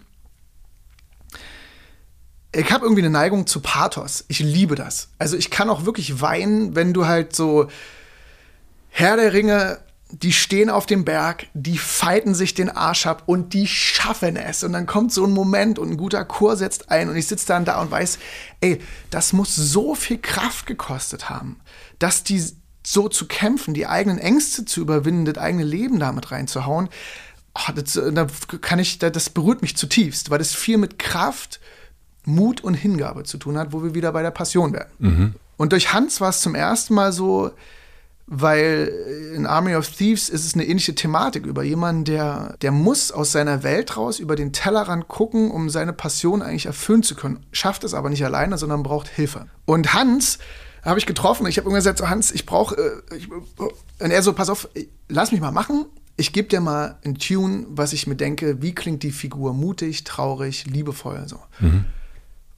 ich 2.53 2.71
habe 2.71 2.85
irgendwie 2.85 3.01
eine 3.01 3.11
Neigung 3.11 3.47
zu 3.47 3.61
Pathos. 3.61 4.25
Ich 4.27 4.39
liebe 4.39 4.75
das. 4.75 5.09
Also 5.17 5.37
ich 5.37 5.49
kann 5.51 5.69
auch 5.69 5.85
wirklich 5.85 6.21
weinen, 6.21 6.75
wenn 6.75 6.93
du 6.93 7.05
halt 7.05 7.33
so 7.33 7.67
Herr 8.89 9.15
der 9.15 9.31
Ringe 9.31 9.79
die 10.11 10.33
stehen 10.33 10.69
auf 10.69 10.85
dem 10.85 11.05
Berg, 11.05 11.47
die 11.53 11.77
fighten 11.77 12.35
sich 12.35 12.53
den 12.53 12.69
Arsch 12.69 13.05
ab 13.05 13.23
und 13.25 13.53
die 13.53 13.67
schaffen 13.67 14.35
es. 14.35 14.63
Und 14.63 14.73
dann 14.73 14.85
kommt 14.85 15.11
so 15.13 15.25
ein 15.25 15.31
Moment 15.31 15.79
und 15.79 15.91
ein 15.91 15.97
guter 15.97 16.25
Chor 16.25 16.57
setzt 16.57 16.91
ein 16.91 17.09
und 17.09 17.15
ich 17.15 17.27
sitze 17.27 17.47
dann 17.47 17.65
da 17.65 17.81
und 17.81 17.91
weiß, 17.91 18.19
ey, 18.61 18.79
das 19.09 19.33
muss 19.33 19.55
so 19.55 19.95
viel 19.95 20.17
Kraft 20.17 20.65
gekostet 20.65 21.29
haben, 21.29 21.59
dass 21.99 22.23
die 22.23 22.43
so 22.85 23.09
zu 23.09 23.27
kämpfen, 23.27 23.73
die 23.73 23.87
eigenen 23.87 24.17
Ängste 24.17 24.65
zu 24.65 24.81
überwinden, 24.81 25.25
das 25.25 25.37
eigene 25.37 25.63
Leben 25.63 25.99
damit 25.99 26.31
reinzuhauen. 26.31 26.89
Oh, 27.53 27.71
das, 27.75 27.93
da 27.93 28.27
kann 28.61 28.79
ich, 28.79 28.97
das 28.99 29.29
berührt 29.29 29.61
mich 29.61 29.77
zutiefst, 29.77 30.29
weil 30.29 30.39
das 30.39 30.53
viel 30.53 30.77
mit 30.77 30.99
Kraft, 30.99 31.59
Mut 32.23 32.61
und 32.61 32.75
Hingabe 32.75 33.23
zu 33.23 33.37
tun 33.37 33.57
hat, 33.57 33.73
wo 33.73 33.83
wir 33.83 33.93
wieder 33.93 34.11
bei 34.11 34.21
der 34.21 34.31
Passion 34.31 34.73
werden. 34.73 34.91
Mhm. 34.99 35.35
Und 35.57 35.73
durch 35.73 35.93
Hans 35.93 36.21
war 36.21 36.29
es 36.29 36.41
zum 36.41 36.55
ersten 36.55 36.93
Mal 36.93 37.11
so, 37.11 37.51
weil 38.33 38.87
in 39.35 39.45
Army 39.45 39.75
of 39.75 39.89
Thieves 39.89 40.29
ist 40.29 40.45
es 40.45 40.53
eine 40.53 40.63
ähnliche 40.63 40.95
Thematik 40.95 41.45
über 41.45 41.63
jemanden, 41.63 42.05
der, 42.05 42.55
der 42.61 42.71
muss 42.71 43.11
aus 43.11 43.33
seiner 43.33 43.61
Welt 43.63 43.97
raus, 43.97 44.19
über 44.19 44.37
den 44.37 44.53
Tellerrand 44.53 45.09
gucken, 45.09 45.51
um 45.51 45.69
seine 45.69 45.91
Passion 45.91 46.41
eigentlich 46.41 46.65
erfüllen 46.65 47.03
zu 47.03 47.15
können. 47.15 47.45
Schafft 47.51 47.83
es 47.83 47.93
aber 47.93 48.09
nicht 48.09 48.23
alleine, 48.23 48.57
sondern 48.57 48.83
braucht 48.83 49.09
Hilfe. 49.09 49.47
Und 49.65 49.93
Hans 49.93 50.39
habe 50.81 50.97
ich 50.97 51.05
getroffen. 51.05 51.45
Ich 51.45 51.57
habe 51.57 51.65
irgendwann 51.65 51.79
gesagt, 51.79 51.97
so 51.97 52.07
Hans, 52.07 52.31
ich 52.31 52.45
brauche, 52.45 52.75
äh, 52.77 54.03
und 54.03 54.11
er 54.11 54.23
so, 54.23 54.31
pass 54.31 54.49
auf, 54.49 54.69
lass 55.09 55.33
mich 55.33 55.41
mal 55.41 55.51
machen. 55.51 55.85
Ich 56.15 56.31
gebe 56.31 56.47
dir 56.47 56.61
mal 56.61 56.99
ein 57.03 57.15
Tune, 57.15 57.65
was 57.67 57.91
ich 57.91 58.07
mir 58.07 58.15
denke, 58.15 58.61
wie 58.61 58.73
klingt 58.73 59.03
die 59.03 59.11
Figur 59.11 59.53
mutig, 59.53 60.05
traurig, 60.05 60.67
liebevoll, 60.67 61.27
so. 61.27 61.39
Mhm. 61.59 61.83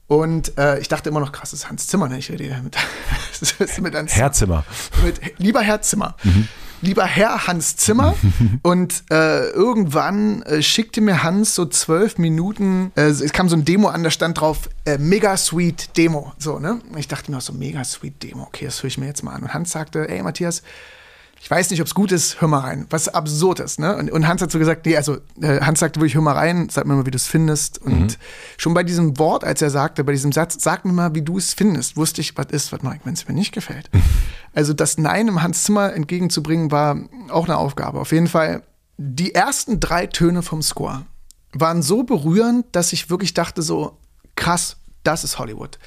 Und 0.06 0.56
äh, 0.58 0.78
ich 0.80 0.88
dachte 0.88 1.08
immer 1.08 1.20
noch, 1.20 1.32
krass, 1.32 1.50
das 1.50 1.60
ist 1.60 1.70
Hans 1.70 1.86
Zimmer, 1.86 2.08
ne? 2.08 2.18
Ich 2.18 2.30
rede 2.30 2.60
mit, 2.62 2.76
mit 3.80 3.94
Hans 3.94 4.14
Herr 4.14 4.32
Zimmer. 4.32 4.64
Mit, 5.02 5.20
lieber 5.38 5.60
Herr 5.60 5.80
Zimmer. 5.80 6.16
Mhm. 6.22 6.48
Lieber 6.82 7.06
Herr 7.06 7.46
Hans 7.46 7.76
Zimmer. 7.76 8.14
und 8.62 9.04
äh, 9.10 9.48
irgendwann 9.48 10.42
äh, 10.42 10.62
schickte 10.62 11.00
mir 11.00 11.22
Hans 11.22 11.54
so 11.54 11.64
zwölf 11.64 12.18
Minuten, 12.18 12.92
äh, 12.96 13.04
es 13.04 13.32
kam 13.32 13.48
so 13.48 13.56
ein 13.56 13.64
Demo 13.64 13.88
an, 13.88 14.02
da 14.02 14.10
stand 14.10 14.40
drauf, 14.40 14.68
äh, 14.84 14.98
Mega 14.98 15.36
Sweet 15.38 15.96
Demo. 15.96 16.34
So, 16.36 16.58
ne? 16.58 16.80
Und 16.90 16.98
ich 16.98 17.08
dachte 17.08 17.30
mir 17.30 17.40
so, 17.40 17.54
Mega 17.54 17.82
Sweet 17.82 18.22
Demo, 18.22 18.42
okay, 18.42 18.66
das 18.66 18.82
höre 18.82 18.88
ich 18.88 18.98
mir 18.98 19.06
jetzt 19.06 19.22
mal 19.22 19.32
an. 19.32 19.44
Und 19.44 19.54
Hans 19.54 19.70
sagte, 19.70 20.06
ey 20.06 20.22
Matthias, 20.22 20.62
ich 21.44 21.50
weiß 21.50 21.68
nicht, 21.68 21.82
ob 21.82 21.86
es 21.86 21.94
gut 21.94 22.10
ist, 22.10 22.40
hör 22.40 22.48
mal 22.48 22.60
rein. 22.60 22.86
Was 22.88 23.06
absurd 23.06 23.60
ist, 23.60 23.78
ne? 23.78 23.94
Und, 23.98 24.10
und 24.10 24.26
Hans 24.26 24.40
hat 24.40 24.50
so 24.50 24.58
gesagt, 24.58 24.86
nee, 24.86 24.96
also 24.96 25.18
äh, 25.42 25.60
Hans 25.60 25.80
sagte 25.80 26.00
wirklich, 26.00 26.14
hör 26.14 26.22
mal 26.22 26.32
rein, 26.32 26.70
sag 26.70 26.86
mir 26.86 26.94
mal, 26.94 27.04
wie 27.04 27.10
du 27.10 27.16
es 27.16 27.26
findest. 27.26 27.82
Und 27.82 28.00
mhm. 28.00 28.16
schon 28.56 28.72
bei 28.72 28.82
diesem 28.82 29.18
Wort, 29.18 29.44
als 29.44 29.60
er 29.60 29.68
sagte, 29.68 30.04
bei 30.04 30.12
diesem 30.12 30.32
Satz, 30.32 30.56
sag 30.58 30.86
mir 30.86 30.94
mal, 30.94 31.14
wie 31.14 31.20
du 31.20 31.36
es 31.36 31.52
findest, 31.52 31.98
wusste 31.98 32.22
ich, 32.22 32.34
was 32.38 32.46
ist, 32.46 32.72
was 32.72 32.80
mache 32.80 32.96
ich, 32.96 33.04
wenn 33.04 33.12
es 33.12 33.28
mir 33.28 33.34
nicht 33.34 33.52
gefällt. 33.52 33.90
also 34.54 34.72
das 34.72 34.96
Nein 34.96 35.28
im 35.28 35.42
Hans 35.42 35.64
Zimmer 35.64 35.92
entgegenzubringen, 35.92 36.70
war 36.70 36.98
auch 37.28 37.44
eine 37.44 37.58
Aufgabe. 37.58 38.00
Auf 38.00 38.12
jeden 38.12 38.28
Fall, 38.28 38.62
die 38.96 39.34
ersten 39.34 39.80
drei 39.80 40.06
Töne 40.06 40.40
vom 40.40 40.62
Score 40.62 41.04
waren 41.52 41.82
so 41.82 42.04
berührend, 42.04 42.64
dass 42.72 42.94
ich 42.94 43.10
wirklich 43.10 43.34
dachte 43.34 43.60
so, 43.60 43.98
krass, 44.34 44.78
das 45.02 45.24
ist 45.24 45.38
Hollywood. 45.38 45.78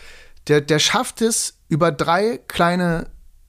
Der, 0.49 0.61
der 0.61 0.77
schafft 0.77 1.23
es 1.23 1.55
über 1.67 1.91
drei 1.91 2.39
kleine 2.47 3.07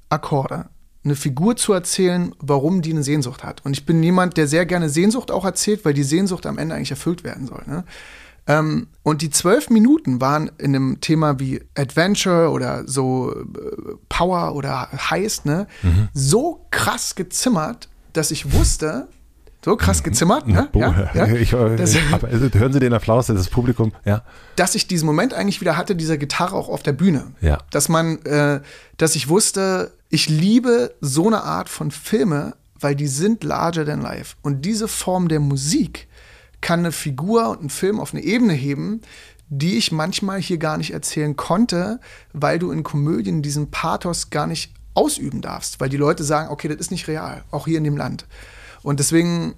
Akkorde 0.09 0.71
eine 1.09 1.17
Figur 1.17 1.57
zu 1.57 1.73
erzählen, 1.73 2.35
warum 2.39 2.83
die 2.83 2.93
eine 2.93 3.03
Sehnsucht 3.03 3.43
hat. 3.45 3.65
Und 3.65 3.73
ich 3.73 3.87
bin 3.87 4.03
jemand, 4.03 4.37
der 4.37 4.47
sehr 4.47 4.67
gerne 4.67 4.89
Sehnsucht 4.89 5.31
auch 5.31 5.45
erzählt, 5.45 5.85
weil 5.85 5.95
die 5.95 6.05
Sehnsucht 6.05 6.47
am 6.47 6.59
Ende 6.59 6.75
eigentlich 6.75 6.91
erfüllt 6.91 7.25
werden 7.25 7.47
soll. 7.47 7.63
Ne? 7.67 7.85
Ähm, 8.49 8.89
und 9.03 9.23
die 9.23 9.31
zwölf 9.31 9.69
Minuten 9.71 10.21
waren 10.21 10.51
in 10.59 10.75
einem 10.75 11.01
Thema 11.01 11.39
wie 11.39 11.61
Adventure 11.77 12.51
oder 12.51 12.87
so 12.87 13.33
äh, 13.33 13.97
Power 14.09 14.55
oder 14.55 14.89
Heist, 15.11 15.45
ne, 15.45 15.67
mhm. 15.83 16.09
so 16.15 16.67
krass 16.71 17.15
gezimmert, 17.15 17.89
dass 18.15 18.31
ich 18.31 18.53
wusste, 18.53 19.09
so 19.63 19.77
krass 19.77 20.03
gezimmert, 20.03 20.47
ne? 20.47 20.69
Ja, 20.73 21.11
ja. 21.13 21.27
Ich, 21.35 21.51
das, 21.51 21.97
aber 22.11 22.31
hören 22.31 22.73
Sie 22.73 22.81
den 22.81 22.95
Applaus, 22.95 23.27
das 23.27 23.49
Publikum, 23.49 23.93
ja. 24.07 24.23
Dass 24.57 24.75
ich 24.75 24.87
diesen 24.87 25.05
Moment 25.05 25.35
eigentlich 25.35 25.61
wieder 25.61 25.77
hatte, 25.77 25.95
dieser 25.95 26.17
Gitarre 26.17 26.57
auch 26.57 26.71
auf 26.71 26.83
der 26.83 26.93
Bühne. 26.93 27.33
Ja. 27.43 27.59
Dass 27.71 27.89
man, 27.91 28.23
äh, 28.25 28.61
dass 28.97 29.15
ich 29.15 29.29
wusste, 29.29 29.93
ich 30.09 30.29
liebe 30.29 30.95
so 31.01 31.27
eine 31.27 31.43
Art 31.43 31.69
von 31.69 31.91
Filme, 31.91 32.57
weil 32.79 32.95
die 32.95 33.09
sind 33.09 33.45
larger 33.45 33.85
than 33.85 34.01
life. 34.01 34.37
Und 34.43 34.65
diese 34.65 34.89
Form 34.89 35.29
der 35.29 35.41
Musik 35.41 36.09
kann 36.61 36.81
eine 36.81 36.93
Figur 36.93 37.49
und 37.51 37.61
einen 37.61 37.71
Film 37.71 38.01
auf 38.01 38.13
eine 38.13 38.23
Ebene 38.23 38.53
heben, 38.53 39.01
die 39.49 39.77
ich 39.77 39.93
manchmal 39.93 40.41
hier 40.41 40.59
gar 40.59 40.77
nicht 40.77 40.93
erzählen 40.93 41.37
konnte, 41.37 42.01
weil 42.33 42.59
du 42.59 42.71
in 42.71 42.83
Komödien 42.83 43.43
diesen 43.43 43.71
Pathos 43.71 44.31
gar 44.31 44.47
nicht 44.47 44.75
ausüben 44.95 45.41
darfst, 45.41 45.81
weil 45.81 45.89
die 45.89 45.97
Leute 45.97 46.25
sagen, 46.25 46.51
okay, 46.51 46.69
das 46.69 46.79
ist 46.79 46.91
nicht 46.91 47.09
real, 47.09 47.45
auch 47.51 47.67
hier 47.67 47.79
in 47.79 47.85
dem 47.85 47.97
Land. 47.97 48.27
Und 48.83 49.01
deswegen 49.01 49.55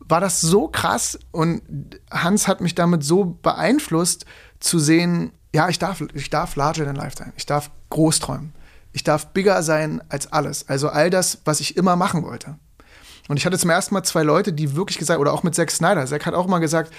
war 0.00 0.20
das 0.20 0.40
so 0.40 0.68
krass 0.68 1.18
und 1.30 1.62
Hans 2.10 2.48
hat 2.48 2.60
mich 2.60 2.74
damit 2.74 3.04
so 3.04 3.36
beeinflusst 3.42 4.24
zu 4.58 4.78
sehen, 4.78 5.32
ja, 5.54 5.68
ich 5.68 5.78
darf, 5.78 6.02
ich 6.14 6.30
darf 6.30 6.56
larger 6.56 6.84
than 6.84 6.96
life 6.96 7.16
sein. 7.16 7.32
Ich 7.36 7.46
darf 7.46 7.70
groß 7.90 8.20
träumen. 8.20 8.52
Ich 8.92 9.04
darf 9.04 9.28
bigger 9.28 9.62
sein 9.62 10.02
als 10.08 10.32
alles. 10.32 10.68
Also 10.68 10.88
all 10.88 11.10
das, 11.10 11.38
was 11.44 11.60
ich 11.60 11.76
immer 11.76 11.96
machen 11.96 12.24
wollte. 12.24 12.56
Und 13.28 13.36
ich 13.36 13.46
hatte 13.46 13.58
zum 13.58 13.70
ersten 13.70 13.94
Mal 13.94 14.02
zwei 14.02 14.22
Leute, 14.22 14.52
die 14.52 14.74
wirklich 14.74 14.98
gesagt, 14.98 15.20
oder 15.20 15.32
auch 15.32 15.44
mit 15.44 15.54
Zack 15.54 15.70
Snyder. 15.70 16.04
Zack 16.06 16.26
hat 16.26 16.34
auch 16.34 16.46
mal 16.46 16.58
gesagt, 16.58 16.92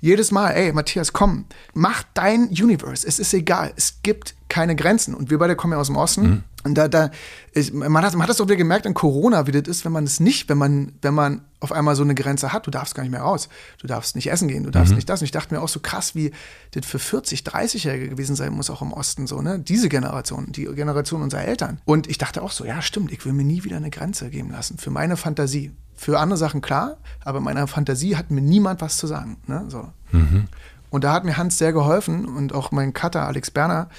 jedes 0.00 0.32
Mal, 0.32 0.50
ey, 0.50 0.72
Matthias, 0.72 1.12
komm, 1.12 1.44
mach 1.74 2.02
dein 2.14 2.48
Universe. 2.48 3.06
Es 3.06 3.18
ist 3.18 3.32
egal. 3.34 3.72
Es 3.76 4.02
gibt 4.02 4.34
keine 4.48 4.74
Grenzen. 4.74 5.14
Und 5.14 5.30
wir 5.30 5.38
beide 5.38 5.56
kommen 5.56 5.74
ja 5.74 5.78
aus 5.78 5.88
dem 5.88 5.96
Osten. 5.96 6.22
Mhm. 6.22 6.42
Und 6.62 6.74
da, 6.74 6.88
da, 6.88 7.10
ich, 7.52 7.72
man, 7.72 8.04
hat, 8.04 8.12
man 8.12 8.22
hat 8.22 8.28
das 8.28 8.36
doch 8.36 8.46
wieder 8.46 8.56
gemerkt 8.56 8.84
in 8.84 8.92
Corona, 8.92 9.46
wie 9.46 9.52
das 9.52 9.66
ist, 9.66 9.84
wenn 9.84 9.92
man 9.92 10.04
es 10.04 10.20
nicht, 10.20 10.48
wenn 10.48 10.58
man, 10.58 10.92
wenn 11.00 11.14
man 11.14 11.42
auf 11.58 11.72
einmal 11.72 11.96
so 11.96 12.02
eine 12.02 12.14
Grenze 12.14 12.52
hat, 12.52 12.66
du 12.66 12.70
darfst 12.70 12.94
gar 12.94 13.02
nicht 13.02 13.12
mehr 13.12 13.22
raus. 13.22 13.48
Du 13.78 13.86
darfst 13.86 14.14
nicht 14.14 14.30
essen 14.30 14.48
gehen, 14.48 14.64
du 14.64 14.70
darfst 14.70 14.90
mhm. 14.90 14.96
nicht 14.96 15.08
das. 15.08 15.20
Und 15.20 15.24
ich 15.24 15.30
dachte 15.30 15.54
mir 15.54 15.60
auch 15.60 15.68
so 15.68 15.80
krass, 15.80 16.14
wie 16.14 16.32
das 16.72 16.84
für 16.84 16.98
40, 16.98 17.40
30-Jährige 17.40 18.08
gewesen 18.08 18.36
sein 18.36 18.52
muss, 18.52 18.70
auch 18.70 18.82
im 18.82 18.92
Osten 18.92 19.26
so, 19.26 19.40
ne? 19.40 19.58
Diese 19.58 19.88
Generation, 19.88 20.52
die 20.52 20.64
Generation 20.64 21.22
unserer 21.22 21.44
Eltern. 21.44 21.80
Und 21.84 22.08
ich 22.08 22.18
dachte 22.18 22.42
auch 22.42 22.52
so, 22.52 22.64
ja, 22.64 22.82
stimmt, 22.82 23.12
ich 23.12 23.24
will 23.24 23.32
mir 23.32 23.44
nie 23.44 23.64
wieder 23.64 23.76
eine 23.76 23.90
Grenze 23.90 24.30
geben 24.30 24.50
lassen. 24.50 24.78
Für 24.78 24.90
meine 24.90 25.16
Fantasie. 25.16 25.72
Für 25.96 26.18
andere 26.18 26.38
Sachen 26.38 26.62
klar, 26.62 26.96
aber 27.22 27.40
meiner 27.40 27.66
Fantasie 27.66 28.16
hat 28.16 28.30
mir 28.30 28.40
niemand 28.40 28.80
was 28.80 28.96
zu 28.96 29.06
sagen. 29.06 29.36
Ne? 29.46 29.64
So. 29.68 29.90
Mhm. 30.12 30.48
Und 30.88 31.04
da 31.04 31.12
hat 31.12 31.24
mir 31.24 31.36
Hans 31.36 31.58
sehr 31.58 31.74
geholfen 31.74 32.24
und 32.24 32.54
auch 32.54 32.72
mein 32.72 32.94
Cutter 32.94 33.26
Alex 33.26 33.50
Berner, 33.50 33.90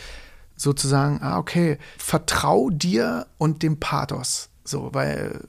sozusagen, 0.62 1.20
ah, 1.22 1.38
okay, 1.38 1.78
vertrau 1.98 2.70
dir 2.70 3.28
und 3.38 3.64
dem 3.64 3.80
Pathos. 3.80 4.50
So, 4.64 4.90
weil 4.94 5.42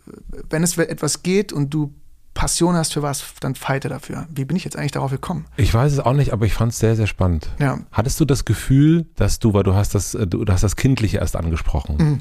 wenn 0.48 0.62
es 0.62 0.79
etwas 0.79 1.22
geht 1.22 1.53
und 1.53 1.72
du 1.75 1.92
Passion 2.35 2.75
hast 2.77 2.94
für 2.94 3.03
was, 3.03 3.22
dann 3.40 3.55
fighte 3.55 3.90
dafür. 3.90 4.27
Wie 4.35 4.46
bin 4.46 4.57
ich 4.57 4.64
jetzt 4.64 4.77
eigentlich 4.77 4.92
darauf 4.92 5.11
gekommen? 5.11 5.44
Ich 5.57 5.72
weiß 5.72 5.92
es 5.92 6.01
auch 6.01 6.14
nicht, 6.14 6.33
aber 6.33 6.46
ich 6.46 6.55
fand 6.55 6.72
es 6.72 6.79
sehr, 6.79 6.96
sehr 6.96 7.07
spannend. 7.07 7.51
Ja. 7.59 7.81
Hattest 7.92 8.18
du 8.20 8.25
das 8.25 8.46
Gefühl, 8.46 9.07
dass 9.16 9.38
du, 9.38 9.53
weil 9.53 9.64
du 9.64 9.75
hast 9.75 9.94
das, 9.94 10.14
äh, 10.14 10.27
du, 10.27 10.44
hast 10.46 10.64
das 10.64 10.77
Kindliche 10.77 11.18
erst 11.18 11.37
angesprochen. 11.37 11.96
Mhm. 11.98 12.20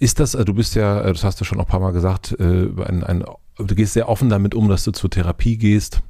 Ist 0.00 0.18
das, 0.18 0.34
äh, 0.34 0.44
du 0.44 0.54
bist 0.54 0.74
ja, 0.74 1.02
äh, 1.02 1.12
das 1.12 1.22
hast 1.22 1.40
du 1.40 1.44
schon 1.44 1.60
ein 1.60 1.66
paar 1.66 1.78
Mal 1.78 1.92
gesagt, 1.92 2.34
ein, 2.38 3.04
ein, 3.04 3.24
du 3.58 3.74
gehst 3.76 3.92
sehr 3.92 4.08
offen 4.08 4.28
damit 4.28 4.56
um, 4.56 4.68
dass 4.68 4.82
du 4.82 4.90
zur 4.90 5.08
Therapie 5.08 5.56
gehst 5.56 6.00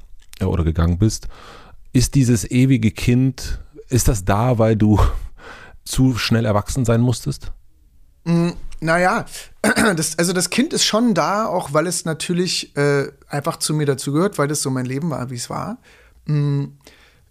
oder 0.42 0.64
gegangen 0.64 0.96
bist. 0.96 1.28
Ist 1.92 2.14
dieses 2.14 2.50
ewige 2.50 2.90
Kind, 2.92 3.60
ist 3.88 4.08
das 4.08 4.24
da, 4.24 4.58
weil 4.58 4.74
du 4.74 4.98
zu 5.84 6.16
schnell 6.16 6.44
erwachsen 6.44 6.84
sein 6.84 7.00
musstest? 7.00 7.52
Mm, 8.24 8.50
naja, 8.80 9.26
das, 9.96 10.18
also 10.18 10.32
das 10.32 10.50
Kind 10.50 10.72
ist 10.72 10.84
schon 10.84 11.14
da, 11.14 11.46
auch 11.46 11.72
weil 11.72 11.86
es 11.86 12.04
natürlich 12.04 12.76
äh, 12.76 13.10
einfach 13.28 13.58
zu 13.58 13.74
mir 13.74 13.86
dazugehört, 13.86 14.38
weil 14.38 14.48
das 14.48 14.62
so 14.62 14.70
mein 14.70 14.86
Leben 14.86 15.10
war, 15.10 15.30
wie 15.30 15.36
es 15.36 15.50
war. 15.50 15.78
Mm, 16.26 16.64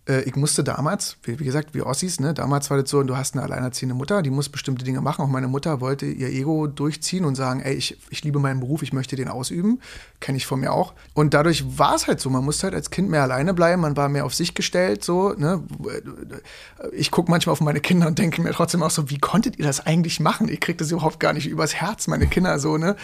ich 0.06 0.36
musste 0.36 0.66
damals, 0.66 1.16
wie, 1.24 1.38
gesagt, 1.38 1.74
wie 1.74 1.82
Ossis, 1.82 2.20
ne, 2.20 2.34
damals 2.34 2.70
war 2.70 2.82
das 2.82 2.90
so, 2.90 3.02
du 3.04 3.16
hast 3.16 3.36
eine 3.36 3.44
alleinerziehende 3.44 3.96
Mutter, 3.96 4.22
die 4.22 4.32
muss 4.32 4.50
bestimmte 4.50 4.84
Dinge 4.84 5.00
machen. 5.00 5.22
Auch 5.22 5.30
meine 5.30 5.48
Mutter 5.48 5.80
wollte 5.80 6.06
ihr 6.06 6.28
Ego 6.28 6.68
durchziehen 6.68 7.24
und 7.24 7.36
sagen, 7.36 7.62
ey, 7.62 7.74
ich, 7.74 7.98
ich 8.10 8.22
liebe 8.22 8.40
meinen 8.40 8.60
Beruf, 8.60 8.84
ich 8.84 8.92
möchte 8.92 9.16
den 9.16 9.30
ausüben. 9.30 9.80
Kenne 10.20 10.38
ich 10.38 10.46
von 10.46 10.60
mir 10.60 10.74
auch. 10.74 10.94
Und 11.14 11.34
dadurch 11.34 11.78
war 11.78 11.96
es 11.96 12.08
halt 12.08 12.20
so, 12.20 12.30
man 12.30 12.44
musste 12.44 12.64
halt 12.64 12.76
als 12.76 12.90
Kind 12.90 13.10
mehr 13.10 13.22
alleine 13.22 13.54
bleiben, 13.54 13.82
man 13.82 13.96
war 13.96 14.10
mehr 14.10 14.26
auf 14.26 14.34
sich 14.34 14.56
gestellt, 14.56 15.06
so, 15.06 15.34
ne. 15.38 15.64
Ich 16.92 17.10
gucke 17.10 17.32
manchmal 17.32 17.54
auf 17.54 17.62
meine 17.62 17.80
Kinder 17.80 18.08
und 18.08 18.20
denke 18.20 18.42
mir 18.42 18.52
trotzdem 18.52 18.84
auch 18.84 18.92
so, 18.92 19.10
wie 19.10 19.20
konntet 19.20 19.58
ihr 19.58 19.66
das 19.66 19.86
eigentlich 19.86 20.20
machen? 20.20 20.50
Ihr 20.50 20.60
kriegt 20.60 20.82
das 20.82 20.92
überhaupt 20.92 21.22
gar 21.22 21.32
nicht 21.32 21.48
übers 21.48 21.76
Herz, 21.76 22.08
meine 22.08 22.28
Kinder, 22.28 22.60
so, 22.60 22.78
ne. 22.78 22.98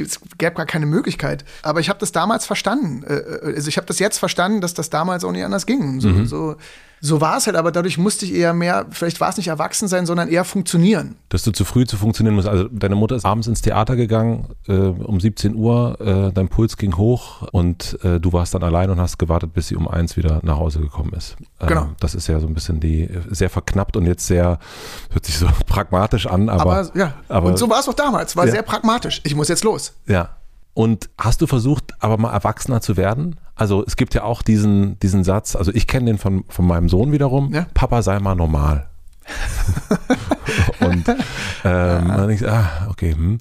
Es 0.00 0.20
gäbe 0.38 0.54
gar 0.54 0.66
keine 0.66 0.86
Möglichkeit. 0.86 1.44
Aber 1.62 1.80
ich 1.80 1.90
habe 1.90 1.98
das 1.98 2.12
damals 2.12 2.46
verstanden. 2.46 3.02
Äh, 3.04 3.16
äh, 3.16 3.54
also 3.56 3.68
ich 3.68 3.76
habe 3.76 3.86
das 3.86 3.98
jetzt 3.98 4.18
verstanden, 4.18 4.60
dass 4.60 4.72
das 4.72 4.88
damals 4.90 5.24
auch 5.24 5.32
nicht 5.32 5.44
anders 5.44 5.66
ging. 5.66 6.00
So, 6.00 6.08
mhm. 6.08 6.26
so 6.26 6.37
so, 6.38 6.56
so 7.00 7.20
war 7.20 7.36
es 7.36 7.46
halt, 7.46 7.56
aber 7.56 7.70
dadurch 7.70 7.98
musste 7.98 8.24
ich 8.24 8.34
eher 8.34 8.52
mehr, 8.52 8.86
vielleicht 8.90 9.20
war 9.20 9.28
es 9.28 9.36
nicht 9.36 9.48
erwachsen 9.48 9.88
sein, 9.88 10.06
sondern 10.06 10.28
eher 10.28 10.44
funktionieren. 10.44 11.16
Dass 11.28 11.42
du 11.42 11.52
zu 11.52 11.64
früh 11.64 11.86
zu 11.86 11.96
funktionieren 11.96 12.34
musst. 12.34 12.48
Also 12.48 12.64
deine 12.64 12.96
Mutter 12.96 13.14
ist 13.14 13.24
abends 13.24 13.46
ins 13.46 13.62
Theater 13.62 13.96
gegangen, 13.96 14.48
äh, 14.66 14.72
um 14.72 15.20
17 15.20 15.54
Uhr, 15.54 16.00
äh, 16.00 16.32
dein 16.32 16.48
Puls 16.48 16.76
ging 16.76 16.96
hoch 16.96 17.42
und 17.52 17.98
äh, 18.02 18.18
du 18.18 18.32
warst 18.32 18.54
dann 18.54 18.62
allein 18.62 18.90
und 18.90 19.00
hast 19.00 19.18
gewartet, 19.18 19.52
bis 19.54 19.68
sie 19.68 19.76
um 19.76 19.86
eins 19.86 20.16
wieder 20.16 20.40
nach 20.42 20.58
Hause 20.58 20.80
gekommen 20.80 21.12
ist. 21.12 21.36
Ähm, 21.60 21.68
genau. 21.68 21.88
Das 22.00 22.14
ist 22.14 22.26
ja 22.26 22.40
so 22.40 22.46
ein 22.46 22.54
bisschen 22.54 22.80
die, 22.80 23.08
sehr 23.30 23.50
verknappt 23.50 23.96
und 23.96 24.06
jetzt 24.06 24.26
sehr, 24.26 24.58
hört 25.10 25.24
sich 25.24 25.38
so 25.38 25.46
pragmatisch 25.66 26.26
an, 26.26 26.48
aber. 26.48 26.78
aber 26.78 26.98
ja, 26.98 27.14
aber, 27.28 27.48
und 27.48 27.58
so 27.58 27.70
war 27.70 27.80
es 27.80 27.88
auch 27.88 27.94
damals, 27.94 28.36
war 28.36 28.46
ja. 28.46 28.52
sehr 28.52 28.62
pragmatisch. 28.62 29.20
Ich 29.24 29.34
muss 29.34 29.48
jetzt 29.48 29.64
los. 29.64 29.92
Ja. 30.06 30.30
Und 30.78 31.10
hast 31.18 31.42
du 31.42 31.48
versucht, 31.48 31.92
aber 31.98 32.18
mal 32.18 32.32
erwachsener 32.32 32.80
zu 32.80 32.96
werden? 32.96 33.34
Also 33.56 33.84
es 33.84 33.96
gibt 33.96 34.14
ja 34.14 34.22
auch 34.22 34.42
diesen, 34.42 34.96
diesen 35.00 35.24
Satz, 35.24 35.56
also 35.56 35.74
ich 35.74 35.88
kenne 35.88 36.06
den 36.06 36.18
von, 36.18 36.44
von 36.48 36.68
meinem 36.68 36.88
Sohn 36.88 37.10
wiederum, 37.10 37.52
ja? 37.52 37.66
Papa 37.74 38.00
sei 38.00 38.20
mal 38.20 38.36
normal. 38.36 38.88
und 40.78 41.08
ähm, 41.08 41.16
ja. 41.64 42.28
ich, 42.28 42.48
ah, 42.48 42.86
okay. 42.90 43.12
Hm. 43.12 43.38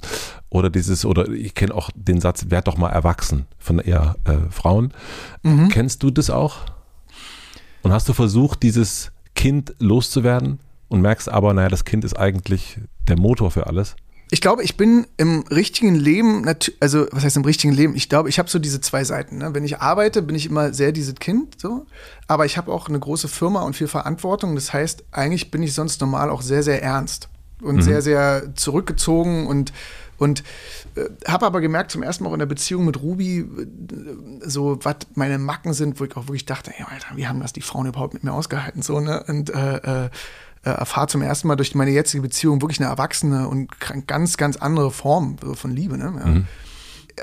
Oder 0.49 0.71
dieses, 0.71 1.05
oder 1.05 1.29
ich 1.29 1.53
kenne 1.53 1.75
auch 1.75 1.91
den 1.93 2.21
Satz, 2.21 2.47
werd 2.49 2.67
doch 2.67 2.77
mal 2.77 2.89
erwachsen 2.89 3.45
von 3.59 3.77
eher 3.77 4.15
äh, 4.23 4.49
Frauen. 4.49 4.91
Mhm. 5.43 5.69
Kennst 5.69 6.01
du 6.01 6.09
das 6.09 6.31
auch? 6.31 6.61
Und 7.83 7.93
hast 7.93 8.09
du 8.09 8.13
versucht, 8.13 8.63
dieses 8.63 9.11
Kind 9.35 9.75
loszuwerden 9.77 10.57
und 10.87 11.01
merkst 11.01 11.29
aber, 11.29 11.53
naja, 11.53 11.69
das 11.69 11.85
Kind 11.85 12.03
ist 12.03 12.17
eigentlich 12.17 12.79
der 13.07 13.19
Motor 13.19 13.51
für 13.51 13.67
alles? 13.67 13.95
Ich 14.29 14.41
glaube, 14.41 14.63
ich 14.63 14.75
bin 14.75 15.07
im 15.17 15.43
richtigen 15.49 15.95
Leben, 15.95 16.45
also 16.79 17.07
was 17.11 17.23
heißt 17.23 17.37
im 17.37 17.45
richtigen 17.45 17.73
Leben? 17.73 17.95
Ich 17.95 18.09
glaube, 18.09 18.29
ich 18.29 18.39
habe 18.39 18.49
so 18.49 18.59
diese 18.59 18.81
zwei 18.81 19.03
Seiten. 19.03 19.37
Ne? 19.37 19.53
Wenn 19.53 19.63
ich 19.63 19.79
arbeite, 19.79 20.21
bin 20.21 20.35
ich 20.35 20.47
immer 20.47 20.73
sehr 20.73 20.91
dieses 20.91 21.15
Kind, 21.15 21.59
so. 21.59 21.85
Aber 22.27 22.45
ich 22.45 22.57
habe 22.57 22.71
auch 22.71 22.89
eine 22.89 22.99
große 22.99 23.27
Firma 23.27 23.61
und 23.61 23.75
viel 23.75 23.87
Verantwortung. 23.87 24.55
Das 24.55 24.73
heißt, 24.73 25.05
eigentlich 25.11 25.49
bin 25.49 25.63
ich 25.63 25.73
sonst 25.73 26.01
normal 26.01 26.29
auch 26.29 26.41
sehr, 26.41 26.63
sehr 26.63 26.83
ernst 26.83 27.29
und 27.61 27.77
mhm. 27.77 27.81
sehr, 27.81 28.01
sehr 28.01 28.55
zurückgezogen 28.55 29.47
und 29.47 29.71
und 30.17 30.43
äh, 30.95 31.05
habe 31.27 31.45
aber 31.45 31.61
gemerkt, 31.61 31.91
zum 31.91 32.03
ersten 32.03 32.23
Mal 32.23 32.31
auch 32.31 32.33
in 32.33 32.39
der 32.39 32.47
Beziehung 32.47 32.85
mit 32.85 33.01
Ruby, 33.01 33.39
äh, 33.39 33.45
so 34.41 34.79
was 34.81 34.95
meine 35.13 35.37
Macken 35.37 35.73
sind, 35.73 35.99
wo 35.99 36.05
ich 36.05 36.17
auch 36.17 36.25
wirklich 36.27 36.45
dachte, 36.45 36.73
ey, 36.75 36.85
Alter, 36.89 37.15
wie 37.15 37.27
haben 37.27 37.39
das 37.39 37.53
die 37.53 37.61
Frauen 37.61 37.85
überhaupt 37.85 38.13
mit 38.13 38.23
mir 38.23 38.33
ausgehalten? 38.33 38.81
So, 38.81 38.99
ne? 38.99 39.23
Und 39.27 39.51
äh, 39.51 40.05
äh, 40.05 40.09
äh, 40.67 40.71
erfahre 40.71 41.07
zum 41.07 41.21
ersten 41.21 41.47
Mal 41.47 41.55
durch 41.55 41.73
meine 41.75 41.91
jetzige 41.91 42.21
Beziehung 42.21 42.61
wirklich 42.61 42.79
eine 42.81 42.89
erwachsene 42.89 43.47
und 43.47 43.69
ganz, 44.05 44.35
ganz 44.35 44.57
andere 44.57 44.91
Form 44.91 45.37
von 45.37 45.71
Liebe. 45.71 45.97
Ne? 45.97 46.13
Ja. 46.19 46.25
Mhm. 46.25 46.47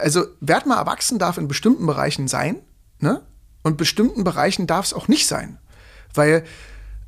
Also, 0.00 0.24
werd 0.40 0.66
mal 0.66 0.78
erwachsen 0.78 1.18
darf 1.18 1.37
in 1.37 1.46
bestimmten 1.46 1.87
Bereichen 1.87 2.26
sein, 2.26 2.57
ne? 2.98 3.22
Und 3.62 3.76
bestimmten 3.76 4.24
Bereichen 4.24 4.66
darf 4.66 4.87
es 4.87 4.92
auch 4.92 5.09
nicht 5.09 5.26
sein. 5.26 5.59
Weil, 6.12 6.44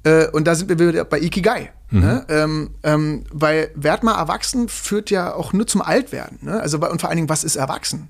äh, 0.04 0.28
und 0.28 0.46
da 0.46 0.54
sind 0.54 0.68
wir 0.68 0.78
wieder 0.78 1.04
bei 1.04 1.20
Ikigai. 1.20 1.72
Mhm. 1.90 2.00
Ne? 2.00 2.26
Ähm, 2.28 2.74
ähm, 2.82 3.24
weil 3.30 3.70
werd 3.74 4.02
mal 4.02 4.16
erwachsen 4.16 4.68
führt 4.68 5.10
ja 5.10 5.34
auch 5.34 5.52
nur 5.52 5.66
zum 5.66 5.82
Altwerden. 5.82 6.38
Ne? 6.42 6.60
Also, 6.60 6.78
und 6.78 7.00
vor 7.00 7.10
allen 7.10 7.16
Dingen, 7.16 7.28
was 7.28 7.44
ist 7.44 7.56
erwachsen? 7.56 8.08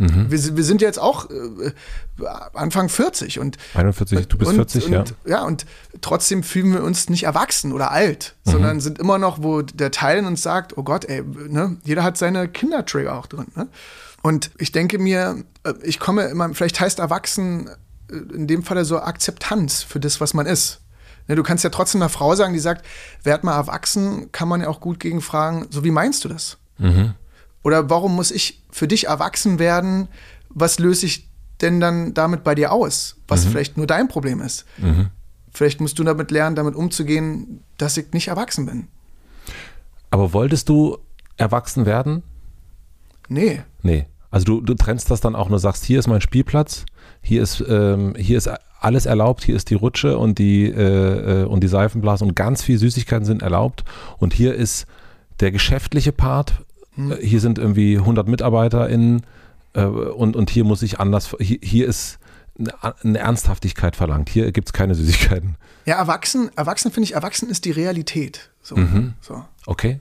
Mhm. 0.00 0.30
Wir, 0.30 0.56
wir, 0.56 0.64
sind 0.64 0.80
jetzt 0.80 0.98
auch 0.98 1.28
äh, 1.28 2.24
Anfang 2.54 2.88
40 2.88 3.38
und 3.38 3.58
41, 3.74 4.28
du 4.28 4.38
bist 4.38 4.50
und, 4.50 4.56
40, 4.56 4.86
und, 4.86 4.92
ja. 4.92 5.04
Ja, 5.26 5.42
und 5.42 5.66
trotzdem 6.00 6.42
fühlen 6.42 6.72
wir 6.72 6.82
uns 6.82 7.10
nicht 7.10 7.24
erwachsen 7.24 7.72
oder 7.72 7.90
alt, 7.90 8.34
mhm. 8.46 8.50
sondern 8.50 8.80
sind 8.80 8.98
immer 8.98 9.18
noch, 9.18 9.42
wo 9.42 9.60
der 9.60 9.90
Teil 9.90 10.20
in 10.20 10.24
uns 10.24 10.40
sagt, 10.40 10.78
oh 10.78 10.84
Gott, 10.84 11.04
ey, 11.04 11.22
ne, 11.22 11.76
jeder 11.84 12.02
hat 12.02 12.16
seine 12.16 12.48
Kindertrigger 12.48 13.14
auch 13.14 13.26
drin. 13.26 13.48
Ne? 13.54 13.68
Und 14.22 14.50
ich 14.56 14.72
denke 14.72 14.98
mir, 14.98 15.44
äh, 15.64 15.74
ich 15.82 16.00
komme 16.00 16.24
immer, 16.24 16.48
vielleicht 16.54 16.80
heißt 16.80 16.98
erwachsen 16.98 17.68
äh, 18.10 18.14
in 18.34 18.46
dem 18.46 18.62
Fall 18.62 18.82
so 18.86 19.00
Akzeptanz 19.00 19.82
für 19.82 20.00
das, 20.00 20.18
was 20.18 20.32
man 20.32 20.46
ist. 20.46 20.80
Ne, 21.28 21.34
du 21.34 21.42
kannst 21.42 21.62
ja 21.62 21.68
trotzdem 21.68 22.00
einer 22.00 22.08
Frau 22.08 22.34
sagen, 22.34 22.54
die 22.54 22.58
sagt, 22.58 22.86
werd 23.22 23.44
mal 23.44 23.54
erwachsen, 23.54 24.32
kann 24.32 24.48
man 24.48 24.62
ja 24.62 24.68
auch 24.68 24.80
gut 24.80 24.98
gegen 24.98 25.20
fragen, 25.20 25.66
so 25.68 25.84
wie 25.84 25.90
meinst 25.90 26.24
du 26.24 26.28
das? 26.30 26.56
Mhm. 26.78 27.12
Oder 27.62 27.90
warum 27.90 28.14
muss 28.16 28.30
ich 28.30 28.62
für 28.70 28.88
dich 28.88 29.06
erwachsen 29.06 29.58
werden? 29.58 30.08
Was 30.48 30.78
löse 30.78 31.06
ich 31.06 31.28
denn 31.60 31.78
dann 31.80 32.14
damit 32.14 32.42
bei 32.42 32.54
dir 32.54 32.72
aus, 32.72 33.16
was 33.28 33.44
Mhm. 33.44 33.50
vielleicht 33.50 33.76
nur 33.76 33.86
dein 33.86 34.08
Problem 34.08 34.40
ist? 34.40 34.64
Vielleicht 35.52 35.80
musst 35.80 35.98
du 35.98 36.04
damit 36.04 36.30
lernen, 36.30 36.56
damit 36.56 36.74
umzugehen, 36.74 37.62
dass 37.76 37.96
ich 37.96 38.12
nicht 38.12 38.28
erwachsen 38.28 38.66
bin. 38.66 38.88
Aber 40.10 40.32
wolltest 40.32 40.68
du 40.68 40.98
erwachsen 41.36 41.86
werden? 41.86 42.22
Nee. 43.28 43.62
Nee. 43.82 44.06
Also 44.30 44.44
du, 44.46 44.60
du 44.60 44.74
trennst 44.74 45.10
das 45.10 45.20
dann 45.20 45.34
auch 45.34 45.48
nur, 45.48 45.58
sagst, 45.58 45.84
hier 45.84 45.98
ist 45.98 46.06
mein 46.06 46.20
Spielplatz, 46.20 46.84
hier 47.20 47.42
ist, 47.42 47.62
ähm, 47.68 48.14
hier 48.16 48.38
ist 48.38 48.48
alles 48.80 49.06
erlaubt, 49.06 49.44
hier 49.44 49.56
ist 49.56 49.70
die 49.70 49.74
Rutsche 49.74 50.16
und 50.18 50.38
die, 50.38 50.66
äh, 50.66 51.42
äh, 51.42 51.44
und 51.44 51.62
die 51.62 51.68
Seifenblase 51.68 52.24
und 52.24 52.34
ganz 52.36 52.62
viel 52.62 52.78
Süßigkeiten 52.78 53.24
sind 53.24 53.42
erlaubt 53.42 53.84
und 54.18 54.32
hier 54.32 54.54
ist 54.54 54.86
der 55.40 55.50
geschäftliche 55.50 56.12
Part, 56.12 56.64
Hm. 57.08 57.12
äh, 57.12 57.16
hier 57.26 57.40
sind 57.40 57.58
irgendwie 57.58 57.98
100 57.98 58.28
MitarbeiterInnen 58.28 59.22
äh, 59.74 59.84
und, 59.84 60.36
und 60.36 60.50
hier 60.50 60.64
muss 60.64 60.82
ich 60.82 61.00
anders, 61.00 61.34
hier, 61.40 61.58
hier 61.62 61.86
ist 61.86 62.18
eine, 63.02 63.18
Ernsthaftigkeit 63.18 63.96
verlangt, 63.96 64.28
hier 64.28 64.52
gibt 64.52 64.68
es 64.68 64.72
keine 64.72 64.94
Süßigkeiten. 64.94 65.56
Ja, 65.86 65.96
erwachsen, 65.96 66.50
erwachsen 66.56 66.90
finde 66.92 67.04
ich, 67.04 67.14
erwachsen 67.14 67.48
ist 67.48 67.64
die 67.64 67.70
Realität. 67.70 68.50
So, 68.62 68.76
Mhm. 68.76 69.14
so. 69.20 69.44
Okay? 69.66 70.00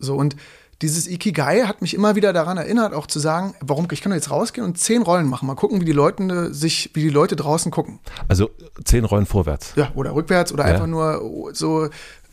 So, 0.00 0.16
und 0.16 0.34
dieses 0.82 1.06
Ikigai 1.06 1.62
hat 1.62 1.80
mich 1.82 1.94
immer 1.94 2.16
wieder 2.16 2.32
daran 2.32 2.58
erinnert, 2.58 2.92
auch 2.94 3.06
zu 3.06 3.20
sagen, 3.20 3.54
warum, 3.60 3.86
ich 3.92 4.00
kann 4.02 4.10
doch 4.10 4.16
jetzt 4.16 4.30
rausgehen 4.32 4.66
und 4.66 4.76
zehn 4.76 5.02
Rollen 5.02 5.26
machen. 5.28 5.46
Mal 5.46 5.54
gucken, 5.54 5.80
wie 5.80 5.84
die 5.84 5.92
Leute 5.92 6.52
sich, 6.52 6.90
wie 6.94 7.02
die 7.02 7.10
Leute 7.10 7.36
draußen 7.36 7.70
gucken. 7.70 8.00
Also 8.26 8.50
zehn 8.84 9.04
Rollen 9.04 9.24
vorwärts. 9.24 9.72
Ja, 9.76 9.92
oder 9.94 10.14
rückwärts 10.14 10.52
oder 10.52 10.66
Ja. 10.66 10.72
einfach 10.74 10.88
nur 10.88 11.52
so 11.54 11.88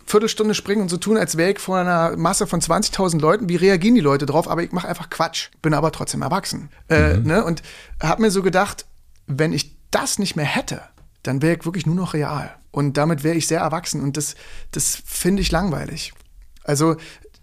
Viertelstunde 0.06 0.54
springen 0.54 0.82
und 0.82 0.89
so 0.89 0.97
tun, 0.97 1.18
als 1.18 1.38
wäre 1.38 1.52
ich 1.52 1.60
vor 1.60 1.78
einer 1.78 2.18
Masse 2.18 2.47
von 2.47 2.62
20.000 2.62 3.20
Leuten. 3.20 3.49
Wie 3.49 3.56
reagieren 3.56 3.95
die 3.95 4.02
Leute 4.02 4.26
drauf? 4.26 4.47
Aber 4.47 4.64
ich 4.64 4.72
mache 4.72 4.88
einfach 4.88 5.10
Quatsch. 5.10 5.49
Bin 5.62 5.74
aber 5.74 5.91
trotzdem 5.91 6.22
erwachsen. 6.22 6.70
Äh, 6.89 7.18
ne? 7.18 7.43
Und 7.43 7.62
habe 8.02 8.22
mir 8.22 8.32
so 8.32 8.41
gedacht, 8.41 8.86
wenn 9.28 9.54
ich 9.54 9.78
das 9.91 10.20
nicht 10.20 10.36
mehr 10.36 10.45
hätte, 10.45 10.82
dann 11.24 11.41
wäre 11.41 11.58
ich 11.58 11.66
wirklich 11.66 11.86
nur 11.86 11.95
noch 11.95 12.14
real. 12.14 12.56
Und 12.72 12.97
damit 12.97 13.24
wäre 13.24 13.36
ich 13.36 13.47
sehr 13.47 13.60
erwachsen. 13.60 14.02
Und 14.02 14.18
das, 14.18 14.36
das 14.72 15.02
finde 15.06 15.41
ich 15.41 15.52
langweilig. 15.52 16.14
Also 16.64 16.95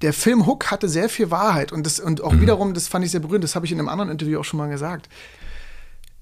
der 0.02 0.12
Film 0.12 0.46
Hook 0.46 0.70
hatte 0.70 0.88
sehr 0.88 1.08
viel 1.08 1.30
Wahrheit. 1.30 1.72
Und, 1.72 1.84
das, 1.86 2.00
und 2.00 2.22
auch 2.22 2.34
wiederum, 2.40 2.74
das 2.74 2.88
fand 2.88 3.04
ich 3.04 3.10
sehr 3.10 3.20
berührend, 3.20 3.44
das 3.44 3.54
habe 3.54 3.66
ich 3.66 3.72
in 3.72 3.78
einem 3.78 3.88
anderen 3.88 4.10
Interview 4.10 4.40
auch 4.40 4.44
schon 4.44 4.58
mal 4.58 4.68
gesagt 4.68 5.08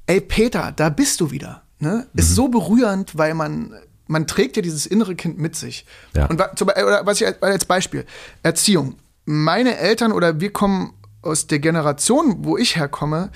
ey 0.06 0.20
Peter, 0.20 0.72
da 0.74 0.88
bist 0.88 1.20
du 1.20 1.30
wieder. 1.30 1.62
Ne? 1.78 2.06
Ist 2.14 2.34
so 2.34 2.48
berührend, 2.48 3.18
weil 3.18 3.34
man, 3.34 3.74
man 4.06 4.26
trägt 4.26 4.56
ja 4.56 4.62
dieses 4.62 4.86
innere 4.86 5.14
Kind 5.14 5.38
mit 5.38 5.56
sich. 5.56 5.84
Ja. 6.14 6.26
Und 6.26 6.40
oder 6.40 7.04
was 7.04 7.20
ich 7.20 7.26
als- 7.26 7.42
als 7.42 7.64
Beispiel, 7.64 8.04
Erziehung. 8.42 8.96
Meine 9.24 9.76
Eltern 9.78 10.12
oder 10.12 10.40
wir 10.40 10.52
kommen 10.52 10.92
aus 11.22 11.46
der 11.48 11.58
Generation, 11.58 12.44
wo 12.44 12.56
ich 12.56 12.76
herkomme, 12.76 13.30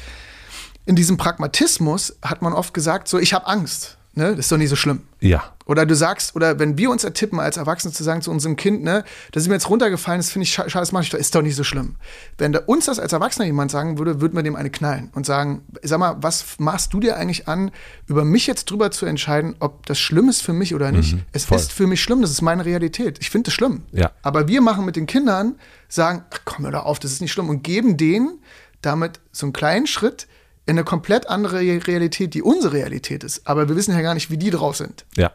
in 0.87 0.97
diesem 0.97 1.17
Pragmatismus 1.17 2.17
hat 2.23 2.43
man 2.43 2.53
oft 2.53 2.73
gesagt, 2.75 3.09
so 3.09 3.19
ich 3.19 3.35
habe 3.35 3.47
Angst. 3.47 3.97
Ne? 4.13 4.31
Das 4.31 4.41
ist 4.47 4.53
doch 4.53 4.57
nicht 4.57 4.69
so 4.71 4.75
schlimm. 4.77 5.03
Ja. 5.21 5.45
Oder 5.67 5.87
du 5.87 5.95
sagst, 5.95 6.35
oder 6.35 6.59
wenn 6.59 6.77
wir 6.77 6.91
uns 6.91 7.05
ertippen 7.05 7.39
als 7.39 7.57
Erwachsene 7.57 7.93
zu 7.95 8.03
sagen 8.03 8.23
zu 8.23 8.33
unserem 8.33 8.57
Kind, 8.57 8.83
ne, 8.83 9.05
das 9.31 9.45
ist 9.45 9.49
mir 9.49 9.55
jetzt 9.55 9.71
runtergefallen, 9.71 10.19
das 10.19 10.31
finde 10.31 10.43
ich 10.45 10.51
scha- 10.53 10.69
schade, 10.69 10.83
das 10.83 10.91
mache 10.91 11.05
ich 11.05 11.11
doch, 11.11 11.19
ist 11.19 11.33
doch 11.33 11.43
nicht 11.43 11.55
so 11.55 11.63
schlimm. 11.63 11.95
Wenn 12.37 12.53
da 12.53 12.59
uns 12.67 12.87
das 12.87 12.99
als 12.99 13.13
Erwachsener 13.13 13.47
jemand 13.47 13.71
sagen 13.71 13.99
würde, 13.99 14.21
würden 14.21 14.35
wir 14.35 14.43
dem 14.43 14.57
eine 14.57 14.71
knallen 14.71 15.11
und 15.15 15.27
sagen, 15.27 15.63
sag 15.85 16.01
mal, 16.01 16.17
was 16.21 16.45
machst 16.59 16.93
du 16.93 16.99
dir 16.99 17.17
eigentlich 17.17 17.47
an, 17.47 17.71
über 18.09 18.25
mich 18.25 18.49
jetzt 18.49 18.65
drüber 18.69 18.91
zu 18.91 19.07
entscheiden, 19.07 19.55
ob 19.61 19.87
das 19.87 20.01
schlimm 20.01 20.29
ist 20.29 20.43
für 20.43 20.53
mich 20.53 20.75
oder 20.75 20.91
nicht? 20.91 21.17
es 21.31 21.45
Mhm. 21.45 21.49
voll. 21.49 21.59
ist 21.59 21.73
für 21.73 21.87
mich 21.87 22.03
schlimm, 22.03 22.21
das 22.21 22.33
ist 22.33 22.43
meine 22.43 22.65
Realität. 22.65 23.19
Ich 23.21 23.31
finde 23.31 23.49
es 23.51 23.55
schlimm. 23.55 23.83
Ja. 23.93 24.11
Aber 24.23 24.49
wir 24.49 24.61
machen 24.63 24.85
mit 24.85 24.97
den 24.97 25.07
Kindern, 25.07 25.55
sagen, 25.89 26.25
ach, 26.33 26.41
komm 26.45 26.65
hör 26.65 26.73
doch 26.73 26.85
auf, 26.85 26.99
das 26.99 27.13
ist 27.13 27.21
nicht 27.21 27.31
schlimm 27.31 27.49
und 27.49 27.63
geben 27.63 27.97
denen 27.97 28.41
damit 28.83 29.21
so 29.31 29.47
einen 29.47 29.53
kleinen 29.53 29.87
Schritt 29.87 30.27
in 30.71 30.79
eine 30.79 30.85
komplett 30.85 31.29
andere 31.29 31.59
Realität, 31.59 32.33
die 32.35 32.43
unsere 32.43 32.75
Realität 32.75 33.25
ist. 33.25 33.45
Aber 33.47 33.69
wir 33.69 33.75
wissen 33.75 33.93
ja 33.93 34.01
gar 34.03 34.15
nicht, 34.15 34.31
wie 34.31 34.37
die 34.39 34.51
drauf 34.51 34.77
sind 34.77 35.05
Ja. 35.17 35.33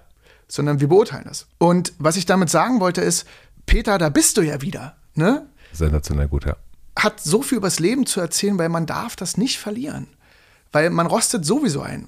sondern 0.47 0.79
wir 0.79 0.87
beurteilen 0.87 1.25
das. 1.27 1.47
Und 1.57 1.91
was 1.99 2.15
ich 2.15 2.25
damit 2.25 2.49
sagen 2.49 2.79
wollte 2.79 3.01
ist, 3.01 3.25
Peter, 3.65 3.97
da 3.97 4.09
bist 4.09 4.37
du 4.37 4.41
ja 4.41 4.61
wieder. 4.61 4.95
Ne? 5.15 5.45
Sensationell 5.73 6.27
gut, 6.29 6.45
ja. 6.45 6.55
Hat 6.97 7.19
so 7.19 7.41
viel 7.41 7.57
übers 7.57 7.79
Leben 7.79 8.05
zu 8.05 8.21
erzählen, 8.21 8.57
weil 8.57 8.69
man 8.69 8.85
darf 8.85 9.15
das 9.17 9.35
nicht 9.37 9.59
verlieren. 9.59 10.07
Weil 10.71 10.89
man 10.89 11.07
rostet 11.07 11.43
sowieso 11.45 11.81
ein. 11.81 12.07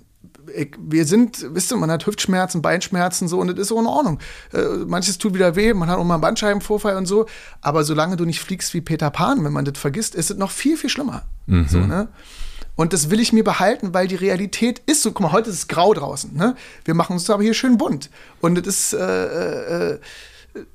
Ich, 0.56 0.72
wir 0.80 1.04
sind, 1.06 1.54
wisst 1.54 1.72
ihr, 1.74 1.78
man 1.78 1.92
hat 1.92 2.06
Hüftschmerzen, 2.08 2.62
Beinschmerzen 2.62 3.28
so 3.28 3.40
und 3.40 3.48
das 3.50 3.58
ist 3.60 3.68
so 3.68 3.80
in 3.80 3.86
Ordnung. 3.88 4.20
Äh, 4.54 4.86
manches 4.86 5.18
tut 5.18 5.34
wieder 5.34 5.58
weh, 5.58 5.74
man 5.74 5.90
hat 5.90 5.98
auch 5.98 6.06
mal 6.06 6.14
einen 6.16 6.22
Bandscheibenvorfall 6.22 6.96
und 6.96 7.06
so. 7.06 7.26
Aber 7.60 7.84
solange 7.84 8.16
du 8.16 8.24
nicht 8.24 8.40
fliegst 8.40 8.74
wie 8.74 8.80
Peter 8.82 9.10
Pan, 9.10 9.44
wenn 9.44 9.52
man 9.52 9.66
das 9.66 9.78
vergisst, 9.78 10.16
ist 10.16 10.32
es 10.32 10.38
noch 10.38 10.52
viel, 10.52 10.78
viel 10.78 10.90
schlimmer. 10.90 11.24
So, 11.68 11.80
ne? 11.80 12.08
Und 12.78 12.94
das 12.94 13.10
will 13.10 13.20
ich 13.20 13.34
mir 13.34 13.44
behalten, 13.44 13.94
weil 13.94 14.08
die 14.08 14.16
Realität 14.16 14.82
ist 14.86 15.02
so. 15.02 15.12
Guck 15.12 15.22
mal, 15.22 15.32
heute 15.34 15.50
ist 15.50 15.56
es 15.58 15.68
grau 15.68 15.94
draußen. 15.94 16.34
Ne? 16.34 16.56
Wir 16.86 16.94
machen 16.94 17.14
uns 17.14 17.30
aber 17.30 17.44
hier 17.44 17.56
schön 17.56 17.78
bunt. 17.78 18.10
Und 18.40 18.56
das 18.56 18.68
ist, 18.68 18.94
äh, 18.94 19.94
äh, 19.94 20.00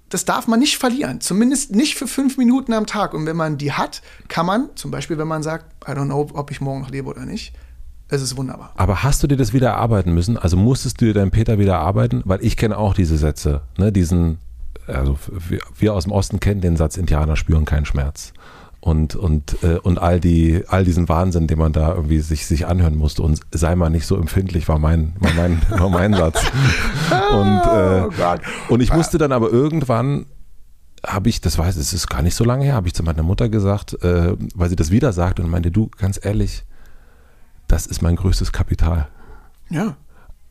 das 0.09 0.25
darf 0.25 0.49
man 0.49 0.59
nicht 0.59 0.79
verlieren. 0.79 1.21
Zumindest 1.21 1.75
nicht 1.75 1.95
für 1.95 2.09
fünf 2.09 2.37
Minuten 2.37 2.73
am 2.73 2.87
Tag. 2.87 3.15
Und 3.15 3.25
wenn 3.25 3.37
man 3.37 3.57
die 3.57 3.73
hat, 3.73 4.03
kann 4.29 4.47
man, 4.47 4.69
zum 4.75 4.91
Beispiel, 4.91 5.17
wenn 5.17 5.29
man 5.29 5.45
sagt, 5.45 5.65
I 5.89 5.93
don't 5.93 6.07
know, 6.07 6.29
ob 6.35 6.51
ich 6.51 6.61
morgen 6.61 6.81
noch 6.81 6.91
lebe 6.91 7.09
oder 7.09 7.25
nicht, 7.25 7.55
es 8.09 8.21
ist 8.21 8.37
wunderbar. 8.37 8.73
Aber 8.77 9.05
hast 9.05 9.23
du 9.23 9.27
dir 9.29 9.37
das 9.37 9.53
wieder 9.53 9.69
erarbeiten 9.69 10.13
müssen? 10.13 10.37
Also 10.37 10.57
musstest 10.57 11.01
du 11.01 11.07
dir 11.07 11.15
deinen 11.15 11.31
Peter 11.31 11.59
wieder 11.59 11.75
erarbeiten? 11.75 12.23
Weil 12.25 12.45
ich 12.45 12.57
kenne 12.57 12.77
auch 12.77 12.95
diese 12.95 13.17
Sätze, 13.17 13.63
ne? 13.79 13.93
diesen, 13.93 14.39
also 14.87 15.17
wir, 15.49 15.61
wir 15.79 15.95
aus 15.95 16.05
dem 16.05 16.13
Osten 16.13 16.41
kennen 16.41 16.61
den 16.61 16.77
Satz, 16.77 16.97
Indianer 16.97 17.37
spüren 17.37 17.65
keinen 17.65 17.87
Schmerz. 17.87 18.33
Und, 18.85 19.15
und, 19.15 19.63
äh, 19.63 19.79
und 19.79 19.99
all, 19.99 20.19
die, 20.19 20.65
all 20.67 20.85
diesen 20.85 21.09
Wahnsinn, 21.09 21.47
den 21.47 21.57
man 21.57 21.73
da 21.73 21.95
irgendwie 21.95 22.19
sich, 22.19 22.47
sich 22.47 22.67
anhören 22.67 22.97
musste. 22.97 23.23
Und 23.23 23.41
sei 23.53 23.77
mal 23.77 23.91
nicht 23.91 24.09
so 24.09 24.17
empfindlich, 24.17 24.67
war 24.67 24.81
mein, 24.81 25.15
war 25.21 25.33
mein, 25.35 25.63
war 25.71 25.89
mein 25.89 26.13
Satz. 26.15 26.43
Und, 27.33 27.63
äh, 27.63 28.09
Oh 28.69 28.75
und 28.75 28.81
ich 28.81 28.93
musste 28.93 29.19
dann 29.19 29.31
aber 29.31 29.53
irgendwann, 29.53 30.27
habe 31.07 31.29
ich, 31.29 31.41
das 31.41 31.59
weiß, 31.59 31.77
es 31.77 31.93
ist 31.93 32.09
gar 32.09 32.23
nicht 32.23 32.35
so 32.35 32.43
lange 32.43 32.65
her, 32.65 32.75
habe 32.75 32.89
ich 32.89 32.95
zu 32.95 33.05
meiner 33.05 33.23
Mutter 33.23 33.49
gesagt, 33.49 34.03
äh, 34.03 34.37
weil 34.55 34.69
sie 34.69 34.77
das 34.77 34.91
wieder 34.91 35.13
sagt 35.13 35.39
und 35.39 35.49
meinte, 35.49 35.71
du, 35.71 35.89
ganz 35.97 36.19
ehrlich, 36.21 36.65
das 37.69 37.87
ist 37.87 38.03
mein 38.03 38.17
größtes 38.17 38.51
Kapital. 38.51 39.07
Ja. 39.71 39.97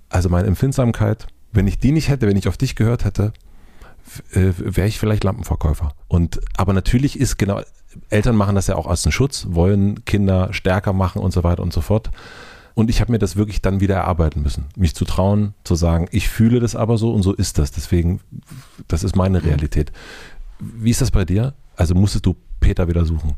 Also 0.09 0.29
meine 0.29 0.47
Empfindsamkeit, 0.47 1.27
wenn 1.51 1.67
ich 1.67 1.79
die 1.79 1.91
nicht 1.91 2.07
hätte, 2.07 2.27
wenn 2.27 2.38
ich 2.38 2.47
auf 2.47 2.57
dich 2.57 2.75
gehört 2.77 3.03
hätte, 3.03 3.34
äh, 4.32 4.51
wäre 4.57 4.88
ich 4.88 4.99
vielleicht 4.99 5.23
Lampenverkäufer. 5.23 5.93
Und 6.07 6.39
aber 6.57 6.73
natürlich 6.73 7.19
ist 7.19 7.38
genau, 7.38 7.61
Eltern 8.09 8.35
machen 8.35 8.55
das 8.55 8.67
ja 8.67 8.75
auch 8.75 8.85
aus 8.85 9.03
dem 9.03 9.11
Schutz, 9.11 9.47
wollen 9.49 10.05
Kinder 10.05 10.53
stärker 10.53 10.93
machen 10.93 11.21
und 11.21 11.31
so 11.31 11.43
weiter 11.43 11.63
und 11.63 11.73
so 11.73 11.81
fort. 11.81 12.11
Und 12.73 12.89
ich 12.89 13.01
habe 13.01 13.11
mir 13.11 13.19
das 13.19 13.35
wirklich 13.35 13.61
dann 13.61 13.81
wieder 13.81 13.95
erarbeiten 13.95 14.41
müssen, 14.41 14.65
mich 14.77 14.95
zu 14.95 15.03
trauen, 15.03 15.53
zu 15.63 15.75
sagen, 15.75 16.07
ich 16.11 16.29
fühle 16.29 16.59
das 16.59 16.75
aber 16.75 16.97
so 16.97 17.13
und 17.13 17.21
so 17.21 17.33
ist 17.33 17.57
das. 17.57 17.71
Deswegen, 17.71 18.21
das 18.87 19.03
ist 19.03 19.15
meine 19.15 19.43
Realität. 19.43 19.91
Wie 20.59 20.89
ist 20.89 21.01
das 21.01 21.11
bei 21.11 21.25
dir? 21.25 21.53
Also 21.75 21.95
musstest 21.95 22.25
du 22.25 22.35
Peter 22.59 22.87
wieder 22.87 23.05
suchen? 23.05 23.35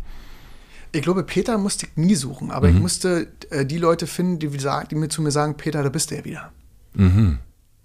Ich 0.91 1.01
glaube, 1.01 1.23
Peter 1.23 1.57
musste 1.57 1.87
ich 1.87 1.97
nie 1.97 2.13
suchen, 2.13 2.51
aber 2.51 2.69
ich 2.69 2.79
musste 2.79 3.27
äh, 3.49 3.65
die 3.65 3.79
Leute 3.79 4.05
finden, 4.05 4.37
die, 4.37 4.49
die 4.49 4.95
mir 4.95 5.09
zu 5.09 5.23
mir 5.23 5.31
sagen, 5.31 5.57
Peter, 5.57 5.81
da 5.81 5.89
bist 5.89 6.11
du 6.11 6.15
ja 6.15 6.23
wieder. 6.23 6.51
Mhm. 6.93 7.39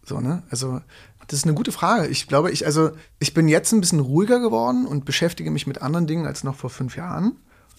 So, 0.05 0.21
ne? 0.21 0.43
Also, 0.51 0.83
das 1.29 1.41
ist 1.41 1.45
eine 1.45 1.55
gute 1.55 1.73
Frage. 1.73 2.09
Ich 2.09 2.27
glaube, 2.27 2.51
ich, 2.51 2.67
also, 2.67 2.91
ich 3.19 3.35
bin 3.35 3.49
jetzt 3.49 3.73
ein 3.73 3.81
bisschen 3.81 4.01
ruhiger 4.01 4.41
geworden 4.41 4.87
und 4.87 5.05
beschäftige 5.05 5.51
mich 5.51 5.67
mit 5.67 5.81
anderen 5.83 6.07
Dingen 6.07 6.27
als 6.27 6.43
noch 6.43 6.57
vor 6.57 6.71
fünf 6.71 6.97
Jahren. 6.97 7.37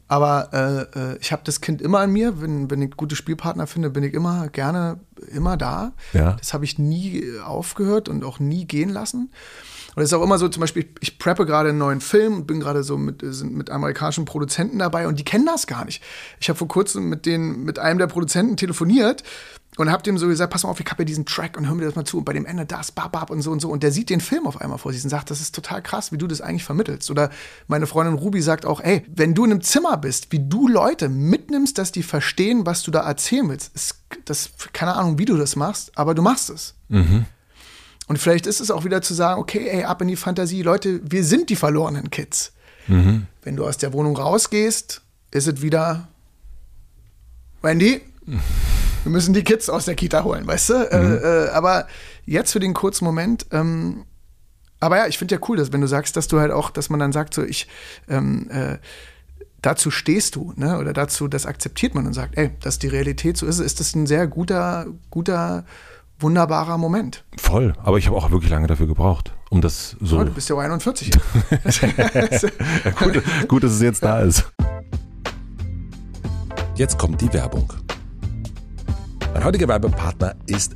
Aber 0.07 0.49
äh, 0.53 0.99
äh, 0.99 1.17
ich 1.21 1.31
habe 1.31 1.43
das 1.45 1.61
Kind 1.61 1.81
immer 1.81 1.99
an 1.99 2.11
mir. 2.11 2.41
Wenn, 2.41 2.71
wenn 2.71 2.81
ich 2.81 2.91
gute 2.97 3.15
Spielpartner 3.15 3.67
finde, 3.67 3.91
bin 3.91 4.03
ich 4.03 4.13
immer 4.13 4.49
gerne 4.49 4.99
immer 5.31 5.55
da. 5.57 5.93
Ja. 6.13 6.33
Das 6.33 6.53
habe 6.53 6.65
ich 6.65 6.79
nie 6.79 7.19
äh, 7.19 7.39
aufgehört 7.41 8.09
und 8.09 8.23
auch 8.23 8.39
nie 8.39 8.65
gehen 8.65 8.89
lassen. 8.89 9.31
Und 9.95 10.03
es 10.03 10.09
ist 10.09 10.13
auch 10.13 10.23
immer 10.23 10.37
so, 10.37 10.47
zum 10.47 10.61
Beispiel, 10.61 10.89
ich, 10.99 11.19
preppe 11.19 11.45
gerade 11.45 11.69
einen 11.69 11.77
neuen 11.77 12.01
Film 12.01 12.37
und 12.37 12.47
bin 12.47 12.59
gerade 12.59 12.83
so 12.83 12.97
mit, 12.97 13.21
äh, 13.21 13.33
sind 13.33 13.53
mit 13.53 13.69
amerikanischen 13.69 14.25
Produzenten 14.25 14.79
dabei 14.79 15.07
und 15.07 15.19
die 15.19 15.25
kennen 15.25 15.45
das 15.45 15.67
gar 15.67 15.85
nicht. 15.85 16.03
Ich 16.39 16.49
habe 16.49 16.57
vor 16.57 16.67
kurzem 16.67 17.09
mit, 17.09 17.25
den, 17.27 17.63
mit 17.63 17.77
einem 17.77 17.99
der 17.99 18.07
Produzenten 18.07 18.57
telefoniert 18.57 19.23
und 19.79 19.89
habe 19.89 20.03
dem 20.03 20.17
so 20.17 20.27
gesagt, 20.27 20.51
pass 20.51 20.63
mal 20.63 20.69
auf, 20.69 20.79
ich 20.81 20.85
habe 20.87 21.03
ja 21.03 21.05
diesen 21.05 21.25
Track 21.25 21.55
und 21.55 21.65
hör 21.65 21.73
mir 21.73 21.85
das 21.85 21.95
mal 21.95 22.03
zu 22.03 22.17
und 22.17 22.25
bei 22.25 22.33
dem 22.33 22.45
Ende 22.45 22.65
das, 22.65 22.91
bab, 22.91 23.13
bab 23.13 23.29
und 23.29 23.41
so 23.41 23.49
und 23.49 23.61
so. 23.61 23.69
Und 23.69 23.81
der 23.81 23.93
sieht 23.93 24.09
den 24.09 24.19
Film 24.19 24.45
auf 24.45 24.59
einmal 24.59 24.77
vor 24.77 24.91
sich 24.91 25.01
und 25.05 25.09
sagt, 25.09 25.31
das 25.31 25.39
ist 25.39 25.55
total 25.55 25.81
krass, 25.81 26.11
wie 26.11 26.17
du 26.17 26.27
das 26.27 26.41
eigentlich 26.41 26.65
vermittelst. 26.65 27.09
Oder 27.09 27.29
meine 27.67 27.87
Freundin 27.87 28.15
Ruby 28.15 28.41
sagt 28.41 28.65
auch, 28.65 28.81
ey, 28.81 29.05
wenn 29.07 29.33
du 29.33 29.45
in 29.45 29.51
einem 29.51 29.61
Zimmer 29.61 29.95
bist, 29.95 30.33
wie 30.33 30.39
du 30.39 30.67
Leute 30.67 31.07
mitnimmst, 31.07 31.77
dass 31.77 31.93
die 31.93 32.03
verstehen, 32.03 32.65
was 32.65 32.83
du 32.83 32.91
da 32.91 33.07
erzählen 33.07 33.47
willst, 33.47 33.73
ist 33.73 34.03
das, 34.25 34.49
keine 34.73 34.95
Ahnung, 34.95 35.17
wie 35.17 35.23
du 35.23 35.37
das 35.37 35.55
machst, 35.55 35.97
aber 35.97 36.13
du 36.13 36.21
machst 36.23 36.49
es. 36.49 36.75
Und 38.07 38.19
vielleicht 38.19 38.47
ist 38.47 38.59
es 38.59 38.71
auch 38.71 38.83
wieder 38.83 39.01
zu 39.01 39.13
sagen, 39.13 39.39
okay, 39.39 39.65
ey, 39.69 39.85
ab 39.85 40.01
in 40.01 40.09
die 40.09 40.17
Fantasie, 40.17 40.61
Leute, 40.61 40.99
wir 41.09 41.23
sind 41.23 41.49
die 41.49 41.55
verlorenen 41.55 42.09
Kids. 42.09 42.51
Wenn 43.43 43.55
du 43.55 43.65
aus 43.65 43.77
der 43.77 43.93
Wohnung 43.93 44.17
rausgehst, 44.17 45.01
ist 45.31 45.47
es 45.47 45.61
wieder, 45.61 46.09
Wendy, 47.61 48.01
wir 49.03 49.11
müssen 49.11 49.33
die 49.33 49.43
Kids 49.43 49.69
aus 49.69 49.85
der 49.85 49.95
Kita 49.95 50.23
holen, 50.23 50.45
weißt 50.47 50.69
du? 50.69 50.73
Äh, 50.73 51.45
äh, 51.45 51.49
aber 51.49 51.87
jetzt 52.25 52.51
für 52.51 52.59
den 52.59 52.73
kurzen 52.73 53.05
Moment, 53.05 53.45
ähm, 53.51 54.05
aber 54.79 54.97
ja, 54.97 55.07
ich 55.07 55.17
finde 55.17 55.35
ja 55.35 55.41
cool, 55.47 55.57
dass 55.57 55.73
wenn 55.73 55.81
du 55.81 55.87
sagst, 55.87 56.15
dass 56.15 56.27
du 56.27 56.39
halt 56.39 56.51
auch, 56.51 56.69
dass 56.69 56.89
man 56.89 56.99
dann 56.99 57.11
sagt, 57.11 57.33
so 57.33 57.43
ich, 57.43 57.67
ähm, 58.07 58.49
äh, 58.49 58.77
dazu 59.61 59.91
stehst 59.91 60.35
du, 60.35 60.53
ne? 60.55 60.77
Oder 60.77 60.93
dazu, 60.93 61.27
das 61.27 61.45
akzeptiert 61.45 61.95
man 61.95 62.07
und 62.07 62.13
sagt, 62.13 62.37
ey, 62.37 62.51
dass 62.61 62.79
die 62.79 62.87
Realität 62.87 63.37
so 63.37 63.45
ist, 63.45 63.59
ist 63.59 63.79
das 63.79 63.93
ein 63.95 64.07
sehr 64.07 64.27
guter, 64.27 64.87
guter, 65.09 65.65
wunderbarer 66.19 66.77
Moment. 66.77 67.25
Voll, 67.37 67.73
aber 67.83 67.97
ich 67.97 68.07
habe 68.07 68.15
auch 68.15 68.31
wirklich 68.31 68.51
lange 68.51 68.67
dafür 68.67 68.87
gebraucht, 68.87 69.33
um 69.49 69.59
das 69.59 69.97
so. 69.99 70.19
Oh, 70.19 70.23
du 70.23 70.31
bist 70.31 70.49
ja 70.49 70.57
41. 70.57 71.11
ja, 72.85 72.91
gut, 72.99 73.21
gut, 73.47 73.63
dass 73.63 73.73
es 73.73 73.81
jetzt 73.81 74.03
da 74.03 74.21
ist. 74.21 74.49
Jetzt 76.75 76.97
kommt 76.97 77.19
die 77.19 77.33
Werbung. 77.33 77.73
Mein 79.33 79.43
heutiger 79.43 79.67
Werbepartner 79.67 80.35
ist 80.47 80.75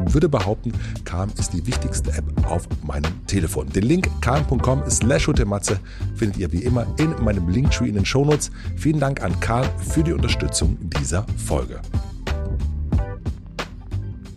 und 0.00 0.14
würde 0.14 0.28
behaupten, 0.28 0.72
Calm 1.04 1.30
ist 1.38 1.52
die 1.52 1.66
wichtigste 1.66 2.12
App 2.12 2.24
auf 2.48 2.68
meinem 2.82 3.26
Telefon. 3.26 3.68
Den 3.68 3.84
Link 3.84 4.08
calm.com 4.20 4.82
slash 4.88 5.26
findet 5.26 6.36
ihr 6.38 6.52
wie 6.52 6.62
immer 6.62 6.86
in 6.98 7.14
meinem 7.22 7.48
Linktree 7.48 7.88
in 7.88 7.94
den 7.94 8.04
Shownotes. 8.04 8.50
Vielen 8.76 9.00
Dank 9.00 9.22
an 9.22 9.38
Calm 9.40 9.68
für 9.78 10.02
die 10.02 10.12
Unterstützung 10.12 10.76
dieser 10.80 11.26
Folge. 11.36 11.80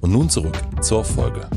Und 0.01 0.11
nun 0.11 0.29
zurück 0.29 0.57
zur 0.81 1.05
Folge. 1.05 1.47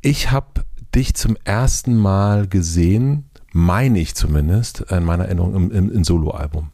Ich 0.00 0.30
habe 0.30 0.64
dich 0.94 1.14
zum 1.14 1.36
ersten 1.44 1.96
Mal 1.96 2.48
gesehen, 2.48 3.30
meine 3.52 4.00
ich 4.00 4.14
zumindest, 4.14 4.80
in 4.90 5.04
meiner 5.04 5.26
Erinnerung 5.26 5.54
im, 5.54 5.70
im, 5.70 5.92
im 5.92 6.04
Soloalbum. 6.04 6.70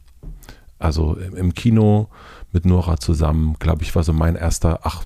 Also 0.79 1.15
im, 1.15 1.35
im 1.35 1.53
Kino 1.53 2.07
mit 2.51 2.65
Nora 2.65 2.97
zusammen, 2.97 3.55
glaube 3.59 3.83
ich, 3.83 3.95
war 3.95 4.03
so 4.03 4.13
mein 4.13 4.35
erster, 4.35 4.79
ach, 4.83 5.03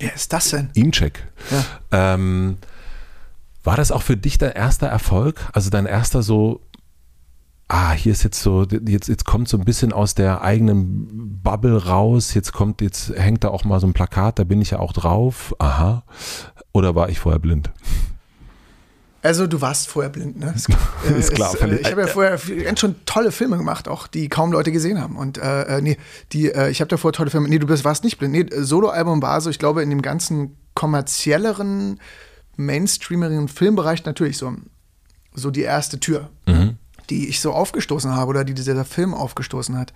Wer 0.00 0.14
ist 0.14 0.32
das 0.32 0.48
denn? 0.48 0.70
Incheck. 0.74 1.28
Ja. 1.50 2.14
Ähm, 2.14 2.56
war 3.62 3.76
das 3.76 3.92
auch 3.92 4.02
für 4.02 4.16
dich 4.16 4.38
dein 4.38 4.52
erster 4.52 4.86
Erfolg? 4.86 5.46
Also 5.52 5.68
dein 5.68 5.84
erster 5.84 6.22
so, 6.22 6.62
ah, 7.68 7.92
hier 7.92 8.12
ist 8.12 8.22
jetzt 8.22 8.40
so, 8.40 8.64
jetzt, 8.64 9.08
jetzt 9.08 9.26
kommt 9.26 9.48
so 9.48 9.58
ein 9.58 9.64
bisschen 9.64 9.92
aus 9.92 10.14
der 10.14 10.40
eigenen 10.40 11.40
Bubble 11.42 11.84
raus, 11.84 12.32
jetzt 12.32 12.52
kommt, 12.52 12.80
jetzt 12.80 13.10
hängt 13.14 13.44
da 13.44 13.48
auch 13.48 13.64
mal 13.64 13.78
so 13.78 13.86
ein 13.86 13.92
Plakat, 13.92 14.38
da 14.38 14.44
bin 14.44 14.62
ich 14.62 14.70
ja 14.70 14.78
auch 14.78 14.94
drauf. 14.94 15.54
Aha. 15.58 16.02
Oder 16.72 16.94
war 16.94 17.10
ich 17.10 17.18
vorher 17.18 17.38
blind? 17.38 17.70
Also 19.22 19.46
du 19.46 19.60
warst 19.60 19.88
vorher 19.88 20.10
blind, 20.10 20.38
ne? 20.38 20.52
Das, 20.52 20.66
äh, 21.10 21.18
ist 21.18 21.34
klar. 21.34 21.52
Ist, 21.54 21.60
äh, 21.60 21.76
ich 21.76 21.90
habe 21.90 22.02
ja 22.02 22.06
vorher 22.06 22.38
ganz 22.38 22.80
schon 22.80 22.94
tolle 23.04 23.32
Filme 23.32 23.58
gemacht, 23.58 23.86
auch 23.86 24.06
die 24.06 24.28
kaum 24.28 24.50
Leute 24.50 24.72
gesehen 24.72 25.00
haben. 25.00 25.16
Und 25.16 25.36
äh, 25.36 25.78
äh 25.78 25.82
nee, 25.82 25.98
die, 26.32 26.50
äh, 26.50 26.70
ich 26.70 26.80
habe 26.80 26.88
davor 26.88 27.12
tolle 27.12 27.30
Filme. 27.30 27.48
Nee, 27.48 27.58
du 27.58 27.66
bist, 27.66 27.84
warst 27.84 28.02
nicht 28.02 28.18
blind. 28.18 28.32
Nee, 28.32 28.46
Soloalbum 28.50 29.20
war 29.20 29.40
so, 29.40 29.50
ich 29.50 29.58
glaube, 29.58 29.82
in 29.82 29.90
dem 29.90 30.00
ganzen 30.00 30.56
kommerzielleren, 30.74 32.00
mainstreameren 32.56 33.48
Filmbereich 33.48 34.04
natürlich 34.06 34.38
so, 34.38 34.54
so 35.34 35.50
die 35.50 35.62
erste 35.62 36.00
Tür, 36.00 36.30
mhm. 36.46 36.76
die 37.10 37.28
ich 37.28 37.40
so 37.40 37.52
aufgestoßen 37.52 38.14
habe 38.14 38.30
oder 38.30 38.44
die 38.44 38.54
dieser 38.54 38.84
Film 38.86 39.12
aufgestoßen 39.12 39.76
hat. 39.76 39.92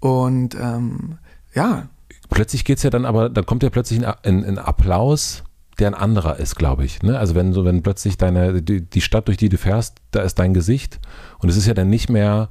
Und 0.00 0.54
ähm, 0.54 1.18
ja. 1.54 1.88
Plötzlich 2.30 2.64
geht 2.64 2.78
es 2.78 2.82
ja 2.82 2.90
dann 2.90 3.04
aber, 3.04 3.28
dann 3.28 3.44
kommt 3.44 3.62
ja 3.62 3.68
plötzlich 3.68 4.02
ein, 4.02 4.14
ein, 4.22 4.44
ein 4.44 4.58
Applaus 4.58 5.42
der 5.78 5.88
ein 5.88 5.94
anderer 5.94 6.38
ist, 6.38 6.56
glaube 6.56 6.84
ich. 6.84 7.02
Ne? 7.02 7.18
Also 7.18 7.34
wenn 7.34 7.52
so, 7.52 7.64
wenn 7.64 7.82
plötzlich 7.82 8.16
deine, 8.16 8.62
die, 8.62 8.82
die, 8.82 9.00
Stadt, 9.00 9.28
durch 9.28 9.36
die 9.36 9.48
du 9.48 9.58
fährst, 9.58 9.98
da 10.10 10.22
ist 10.22 10.38
dein 10.38 10.54
Gesicht 10.54 10.98
und 11.38 11.48
es 11.48 11.56
ist 11.56 11.66
ja 11.66 11.74
dann 11.74 11.88
nicht 11.88 12.08
mehr 12.08 12.50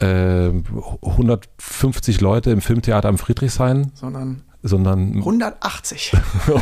äh, 0.00 0.50
150 1.02 2.20
Leute 2.20 2.50
im 2.50 2.60
Filmtheater 2.60 3.08
am 3.08 3.18
Friedrichshain, 3.18 3.92
sondern 3.94 4.42
sondern 4.64 5.16
180. 5.18 6.12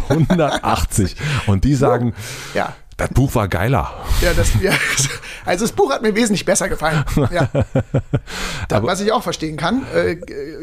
180. 0.08 1.16
Und 1.46 1.64
die 1.64 1.74
sagen, 1.74 2.14
ja. 2.52 2.74
Das 2.98 3.08
Buch 3.08 3.34
war 3.34 3.48
geiler. 3.48 3.90
Ja, 4.20 4.34
das, 4.34 4.52
ja, 4.60 4.72
also 5.46 5.64
das 5.64 5.72
Buch 5.72 5.90
hat 5.90 6.02
mir 6.02 6.14
wesentlich 6.14 6.44
besser 6.44 6.68
gefallen. 6.68 7.04
Ja. 7.32 7.48
Da, 8.68 8.76
Aber, 8.76 8.88
was 8.88 9.00
ich 9.00 9.10
auch 9.12 9.22
verstehen 9.22 9.56
kann, 9.56 9.84
äh, 9.94 10.16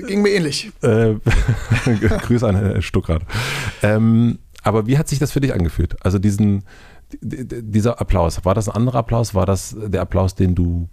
ging 0.07 0.21
mir 0.21 0.29
ähnlich. 0.29 0.71
Äh, 0.81 1.15
Grüße 2.21 2.47
an 2.47 2.55
Herrn 2.55 2.81
Stuckrad. 2.81 3.23
Ähm, 3.83 4.39
aber 4.63 4.87
wie 4.87 4.97
hat 4.97 5.07
sich 5.07 5.19
das 5.19 5.31
für 5.31 5.41
dich 5.41 5.53
angefühlt? 5.53 6.03
Also 6.05 6.19
diesen, 6.19 6.63
dieser 7.21 7.99
Applaus, 8.01 8.43
war 8.45 8.55
das 8.55 8.67
ein 8.67 8.75
anderer 8.75 8.99
Applaus? 8.99 9.33
War 9.33 9.45
das 9.45 9.75
der 9.77 10.01
Applaus, 10.01 10.35
den 10.35 10.55
du 10.55 10.89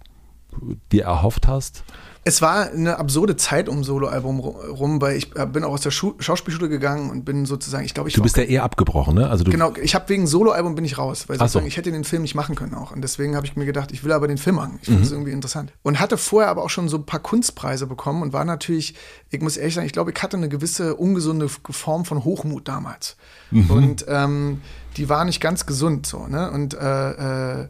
dir 0.91 1.03
erhofft 1.03 1.47
hast? 1.47 1.83
Es 2.27 2.41
war 2.41 2.71
eine 2.71 2.99
absurde 2.99 3.37
Zeit 3.37 3.69
um 3.69 3.85
Soloalbum 3.85 4.41
rum, 4.41 4.99
weil 4.99 5.15
ich 5.15 5.33
äh, 5.37 5.45
bin 5.45 5.63
auch 5.63 5.71
aus 5.71 5.79
der 5.79 5.91
Schu 5.91 6.13
Schauspielschule 6.19 6.67
gegangen 6.67 7.09
und 7.09 7.23
bin 7.23 7.45
sozusagen, 7.45 7.85
ich 7.85 7.93
glaube, 7.93 8.09
ich 8.09 8.15
Du 8.15 8.21
bist 8.21 8.35
ja 8.35 8.43
eher 8.43 8.63
abgebrochen, 8.63 9.15
ne? 9.15 9.29
Also 9.29 9.45
du 9.45 9.51
genau, 9.51 9.73
ich 9.81 9.95
habe 9.95 10.09
wegen 10.09 10.27
Soloalbum 10.27 10.75
bin 10.75 10.83
ich 10.83 10.97
raus, 10.97 11.29
weil 11.29 11.39
sozusagen 11.39 11.63
so. 11.63 11.67
ich 11.69 11.77
hätte 11.77 11.89
den 11.89 12.03
Film 12.03 12.23
nicht 12.23 12.35
machen 12.35 12.55
können 12.55 12.73
auch 12.73 12.91
und 12.91 13.01
deswegen 13.01 13.37
habe 13.37 13.45
ich 13.45 13.55
mir 13.55 13.65
gedacht, 13.65 13.93
ich 13.93 14.03
will 14.03 14.11
aber 14.11 14.27
den 14.27 14.37
Film 14.37 14.57
machen. 14.57 14.77
Ich 14.81 14.87
finde 14.87 15.03
es 15.03 15.09
mhm. 15.11 15.15
irgendwie 15.15 15.31
interessant 15.31 15.71
und 15.83 16.01
hatte 16.01 16.17
vorher 16.17 16.49
aber 16.49 16.65
auch 16.65 16.69
schon 16.69 16.89
so 16.89 16.97
ein 16.97 17.05
paar 17.05 17.21
Kunstpreise 17.21 17.87
bekommen 17.87 18.21
und 18.21 18.33
war 18.33 18.43
natürlich, 18.43 18.95
ich 19.29 19.41
muss 19.41 19.55
ehrlich 19.55 19.75
sagen, 19.75 19.87
ich 19.87 19.93
glaube, 19.93 20.11
ich 20.11 20.21
hatte 20.21 20.35
eine 20.35 20.49
gewisse 20.49 20.95
ungesunde 20.95 21.47
Form 21.47 22.03
von 22.03 22.25
Hochmut 22.25 22.67
damals 22.67 23.15
mhm. 23.51 23.71
und 23.71 24.05
ähm, 24.09 24.59
die 24.97 25.07
war 25.07 25.23
nicht 25.23 25.39
ganz 25.39 25.65
gesund 25.65 26.05
so, 26.05 26.27
ne? 26.27 26.51
Und 26.51 26.73
äh, 26.73 27.61
äh, 27.61 27.67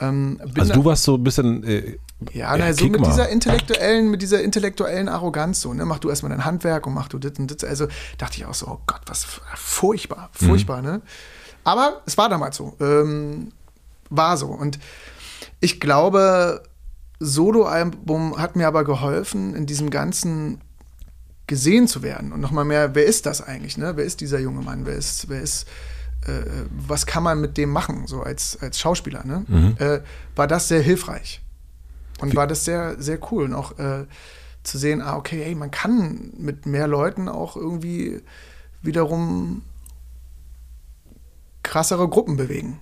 ähm, 0.00 0.38
also 0.58 0.74
du 0.74 0.84
warst 0.84 1.04
so 1.04 1.14
ein 1.14 1.24
bisschen 1.24 1.64
äh, 1.64 1.96
ja, 2.32 2.56
na, 2.56 2.72
so 2.72 2.86
mit 2.86 3.00
mal. 3.00 3.08
dieser 3.08 3.28
intellektuellen, 3.28 4.10
mit 4.10 4.22
dieser 4.22 4.42
intellektuellen 4.42 5.08
Arroganz 5.08 5.60
so, 5.60 5.74
ne, 5.74 5.84
mach 5.84 5.98
du 5.98 6.08
erstmal 6.08 6.30
dein 6.30 6.44
Handwerk 6.44 6.86
und 6.86 6.94
mach 6.94 7.08
du 7.08 7.18
das 7.18 7.38
und 7.38 7.50
das. 7.50 7.68
Also 7.68 7.88
dachte 8.16 8.38
ich 8.38 8.46
auch 8.46 8.54
so, 8.54 8.68
oh 8.68 8.80
Gott, 8.86 9.02
was 9.06 9.26
furchtbar, 9.54 10.30
furchtbar, 10.32 10.78
mhm. 10.78 10.84
ne? 10.84 11.02
Aber 11.64 12.00
es 12.06 12.16
war 12.16 12.28
damals 12.28 12.56
so. 12.56 12.74
Ähm, 12.80 13.52
war 14.08 14.36
so. 14.36 14.46
Und 14.46 14.78
ich 15.60 15.80
glaube, 15.80 16.62
Soloalbum 17.18 18.38
hat 18.38 18.56
mir 18.56 18.66
aber 18.66 18.84
geholfen, 18.84 19.54
in 19.54 19.66
diesem 19.66 19.90
ganzen 19.90 20.60
gesehen 21.46 21.86
zu 21.86 22.02
werden 22.02 22.32
und 22.32 22.40
nochmal 22.40 22.64
mehr, 22.64 22.94
wer 22.94 23.04
ist 23.04 23.26
das 23.26 23.40
eigentlich, 23.40 23.76
ne? 23.78 23.92
Wer 23.96 24.04
ist 24.04 24.20
dieser 24.20 24.40
junge 24.40 24.62
Mann? 24.62 24.86
Wer 24.86 24.94
ist, 24.94 25.28
wer 25.28 25.40
ist, 25.40 25.68
äh, 26.26 26.42
was 26.70 27.06
kann 27.06 27.22
man 27.22 27.40
mit 27.40 27.56
dem 27.56 27.70
machen, 27.70 28.06
so 28.06 28.22
als, 28.22 28.58
als 28.60 28.80
Schauspieler, 28.80 29.24
ne? 29.24 29.44
Mhm. 29.46 29.76
Äh, 29.78 30.00
war 30.34 30.46
das 30.46 30.68
sehr 30.68 30.80
hilfreich. 30.80 31.42
Und 32.20 32.34
war 32.34 32.46
das 32.46 32.64
sehr, 32.64 33.00
sehr 33.00 33.18
cool. 33.30 33.44
Und 33.44 33.54
auch 33.54 33.78
äh, 33.78 34.06
zu 34.62 34.78
sehen, 34.78 35.02
ah, 35.02 35.16
okay, 35.16 35.42
hey, 35.44 35.54
man 35.54 35.70
kann 35.70 36.32
mit 36.38 36.66
mehr 36.66 36.86
Leuten 36.86 37.28
auch 37.28 37.56
irgendwie 37.56 38.20
wiederum 38.82 39.62
krassere 41.62 42.08
Gruppen 42.08 42.36
bewegen. 42.36 42.80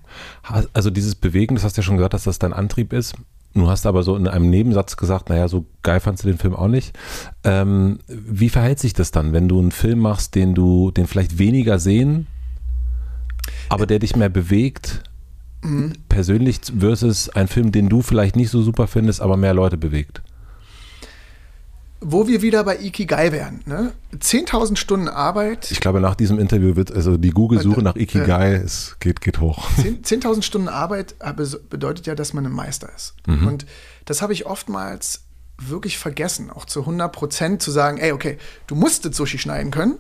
Also 0.73 0.91
dieses 0.91 1.15
Bewegen, 1.15 1.55
das 1.55 1.65
hast 1.65 1.77
du 1.77 1.81
ja 1.81 1.85
schon 1.85 1.97
gesagt, 1.97 2.15
dass 2.15 2.25
das 2.25 2.39
dein 2.39 2.53
Antrieb 2.53 2.93
ist. 2.93 3.15
Du 3.55 3.69
hast 3.69 3.87
aber 3.87 4.03
so 4.03 4.17
in 4.17 4.27
einem 4.27 4.51
Nebensatz 4.51 4.97
gesagt, 4.97 5.29
naja, 5.29 5.49
so 5.49 5.65
geil 5.83 6.01
fandst 6.01 6.25
du 6.25 6.29
den 6.29 6.39
Film 6.39 6.55
auch 6.55 6.69
nicht. 6.69 6.97
Ähm, 7.45 8.01
wie 8.09 8.49
verhält 8.49 8.81
sich 8.81 8.95
das 8.95 9.11
dann, 9.11 9.33
wenn 9.33 9.49
du 9.49 9.61
einen 9.61 9.71
Film 9.71 10.01
machst, 10.01 10.35
den 10.35 10.55
du, 10.55 10.91
den 10.91 11.07
vielleicht 11.07 11.39
weniger 11.39 11.79
sehen, 11.79 12.27
aber 13.69 13.87
der 13.87 14.01
dich 14.01 14.17
mehr 14.17 14.29
bewegt? 14.29 15.05
Mhm. 15.65 15.93
persönlich 16.09 16.61
versus 16.79 17.29
ein 17.31 17.49
Film, 17.49 17.73
den 17.73 17.89
du 17.89 18.03
vielleicht 18.03 18.37
nicht 18.37 18.51
so 18.51 18.63
super 18.63 18.87
findest, 18.87 19.21
aber 19.21 19.37
mehr 19.37 19.55
Leute 19.55 19.77
bewegt? 19.77 20.23
wo 22.05 22.29
wir 22.29 22.43
wieder 22.43 22.63
bei 22.65 22.79
Ikigai 22.79 23.33
wären. 23.33 23.63
Ne? 23.65 23.93
10.000 24.15 24.77
Stunden 24.77 25.09
Arbeit. 25.09 25.71
Ich 25.71 25.81
glaube, 25.81 26.01
nach 26.01 26.15
diesem 26.15 26.39
Interview 26.39 26.77
wird 26.77 26.93
also 26.93 27.17
die 27.17 27.31
Google-Suche 27.31 27.83
nach 27.83 27.97
Ikigai, 27.97 28.55
es 28.55 28.97
geht, 29.01 29.21
geht 29.23 29.41
hoch. 29.41 29.67
10.000 29.79 30.43
Stunden 30.43 30.69
Arbeit 30.69 31.15
bedeutet 31.71 32.07
ja, 32.07 32.15
dass 32.15 32.35
man 32.35 32.45
ein 32.45 32.53
Meister 32.53 32.91
ist. 32.95 33.15
Mhm. 33.27 33.47
Und 33.47 33.67
das 34.05 34.21
habe 34.21 34.35
ich 34.35 34.47
oftmals 34.47 35.23
wirklich 35.59 35.99
vergessen, 35.99 36.51
auch 36.51 36.67
zu 36.67 36.81
100 36.81 37.11
Prozent 37.11 37.63
zu 37.63 37.71
sagen, 37.71 37.99
ey, 37.99 38.13
okay, 38.13 38.39
du 38.67 38.75
musst 38.75 39.05
das 39.07 39.17
Sushi 39.17 39.39
schneiden 39.39 39.71
können. 39.71 39.99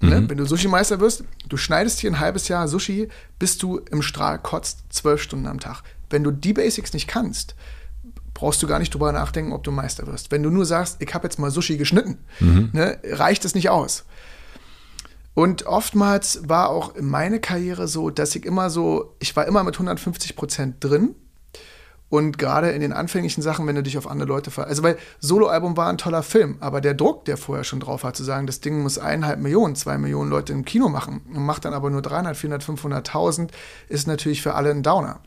Ne? 0.00 0.20
Mhm. 0.20 0.30
Wenn 0.30 0.38
du 0.38 0.46
Sushi-Meister 0.46 1.00
wirst, 1.00 1.24
du 1.48 1.56
schneidest 1.56 2.00
hier 2.00 2.10
ein 2.10 2.20
halbes 2.20 2.48
Jahr 2.48 2.68
Sushi, 2.68 3.08
bis 3.38 3.58
du 3.58 3.78
im 3.90 4.02
Strahl 4.02 4.38
kotzt, 4.38 4.84
zwölf 4.90 5.22
Stunden 5.22 5.46
am 5.46 5.60
Tag. 5.60 5.82
Wenn 6.08 6.24
du 6.24 6.30
die 6.30 6.52
Basics 6.52 6.92
nicht 6.92 7.06
kannst, 7.06 7.54
brauchst 8.34 8.62
du 8.62 8.66
gar 8.66 8.78
nicht 8.78 8.94
drüber 8.94 9.12
nachdenken, 9.12 9.52
ob 9.52 9.62
du 9.62 9.70
Meister 9.70 10.06
wirst. 10.06 10.30
Wenn 10.30 10.42
du 10.42 10.50
nur 10.50 10.64
sagst, 10.64 10.96
ich 11.00 11.12
habe 11.14 11.26
jetzt 11.26 11.38
mal 11.38 11.50
Sushi 11.50 11.76
geschnitten, 11.76 12.18
mhm. 12.40 12.70
ne, 12.72 12.98
reicht 13.04 13.44
es 13.44 13.54
nicht 13.54 13.68
aus. 13.68 14.04
Und 15.34 15.66
oftmals 15.66 16.48
war 16.48 16.70
auch 16.70 16.94
meine 17.00 17.40
Karriere 17.40 17.86
so, 17.86 18.10
dass 18.10 18.34
ich 18.34 18.44
immer 18.44 18.70
so, 18.70 19.14
ich 19.20 19.36
war 19.36 19.46
immer 19.46 19.62
mit 19.62 19.74
150 19.74 20.34
Prozent 20.36 20.76
drin. 20.80 21.14
Und 22.10 22.38
gerade 22.38 22.70
in 22.70 22.80
den 22.80 22.92
anfänglichen 22.92 23.40
Sachen, 23.40 23.66
wenn 23.66 23.76
du 23.76 23.82
dich 23.82 23.96
auf 23.96 24.10
andere 24.10 24.28
Leute 24.28 24.50
ver... 24.50 24.66
Also, 24.66 24.82
weil 24.82 24.98
Soloalbum 25.20 25.76
war 25.76 25.88
ein 25.88 25.96
toller 25.96 26.24
Film, 26.24 26.56
aber 26.60 26.80
der 26.80 26.94
Druck, 26.94 27.24
der 27.24 27.36
vorher 27.36 27.64
schon 27.64 27.80
drauf 27.80 28.02
war, 28.02 28.12
zu 28.12 28.24
sagen, 28.24 28.46
das 28.46 28.60
Ding 28.60 28.82
muss 28.82 28.98
eineinhalb 28.98 29.38
Millionen, 29.38 29.76
zwei 29.76 29.96
Millionen 29.96 30.28
Leute 30.28 30.52
im 30.52 30.64
Kino 30.64 30.88
machen 30.88 31.22
und 31.32 31.46
macht 31.46 31.64
dann 31.64 31.72
aber 31.72 31.88
nur 31.88 32.02
300, 32.02 32.36
400, 32.36 32.64
500.000, 32.64 33.50
ist 33.88 34.08
natürlich 34.08 34.42
für 34.42 34.54
alle 34.54 34.70
ein 34.70 34.82
Downer. 34.82 35.20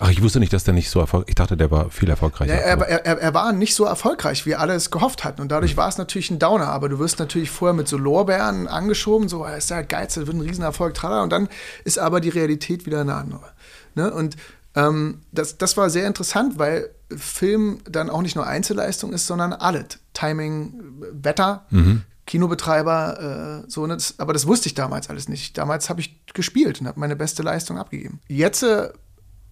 Ach, 0.00 0.10
ich 0.10 0.22
wusste 0.22 0.40
nicht, 0.40 0.52
dass 0.52 0.64
der 0.64 0.74
nicht 0.74 0.90
so 0.90 0.98
erfolgreich 0.98 1.28
Ich 1.28 1.34
dachte, 1.36 1.56
der 1.56 1.70
war 1.70 1.90
viel 1.90 2.10
erfolgreicher. 2.10 2.52
Ja, 2.52 2.60
er, 2.60 2.78
er, 2.80 3.18
er, 3.18 3.34
war 3.34 3.52
nicht 3.52 3.74
so 3.74 3.84
erfolgreich, 3.84 4.44
wie 4.44 4.56
alle 4.56 4.74
es 4.74 4.90
gehofft 4.90 5.22
hatten. 5.22 5.40
Und 5.40 5.52
dadurch 5.52 5.74
mhm. 5.74 5.76
war 5.76 5.88
es 5.88 5.98
natürlich 5.98 6.30
ein 6.30 6.40
Downer. 6.40 6.68
Aber 6.68 6.88
du 6.88 6.98
wirst 6.98 7.20
natürlich 7.20 7.50
vorher 7.50 7.74
mit 7.74 7.86
so 7.86 7.96
Lorbeeren 7.96 8.66
angeschoben, 8.66 9.28
so, 9.28 9.44
ist 9.44 9.70
ja 9.70 9.82
geil, 9.82 10.06
das 10.06 10.16
wird 10.16 10.28
ein 10.28 10.40
Riesenerfolg, 10.40 10.94
tralala. 10.94 11.22
Und 11.22 11.30
dann 11.30 11.48
ist 11.84 11.98
aber 11.98 12.20
die 12.20 12.30
Realität 12.30 12.86
wieder 12.86 13.02
eine 13.02 13.14
andere. 13.14 13.52
Ne? 13.94 14.12
Und 14.12 14.36
ähm, 14.74 15.22
das, 15.32 15.58
das 15.58 15.76
war 15.76 15.90
sehr 15.90 16.06
interessant, 16.06 16.58
weil 16.58 16.90
Film 17.16 17.78
dann 17.88 18.10
auch 18.10 18.22
nicht 18.22 18.36
nur 18.36 18.46
Einzelleistung 18.46 19.12
ist, 19.12 19.26
sondern 19.26 19.52
alles. 19.52 19.98
Timing, 20.14 20.74
Wetter, 21.12 21.66
mhm. 21.70 22.02
Kinobetreiber, 22.26 23.62
äh, 23.64 23.70
so. 23.70 23.86
Ne? 23.86 23.96
Aber 24.18 24.32
das 24.32 24.46
wusste 24.46 24.68
ich 24.68 24.74
damals 24.74 25.10
alles 25.10 25.28
nicht. 25.28 25.56
Damals 25.58 25.90
habe 25.90 26.00
ich 26.00 26.24
gespielt 26.34 26.80
und 26.80 26.86
habe 26.86 26.98
meine 26.98 27.16
beste 27.16 27.42
Leistung 27.42 27.78
abgegeben. 27.78 28.20
Jetzt 28.28 28.62
äh, 28.62 28.88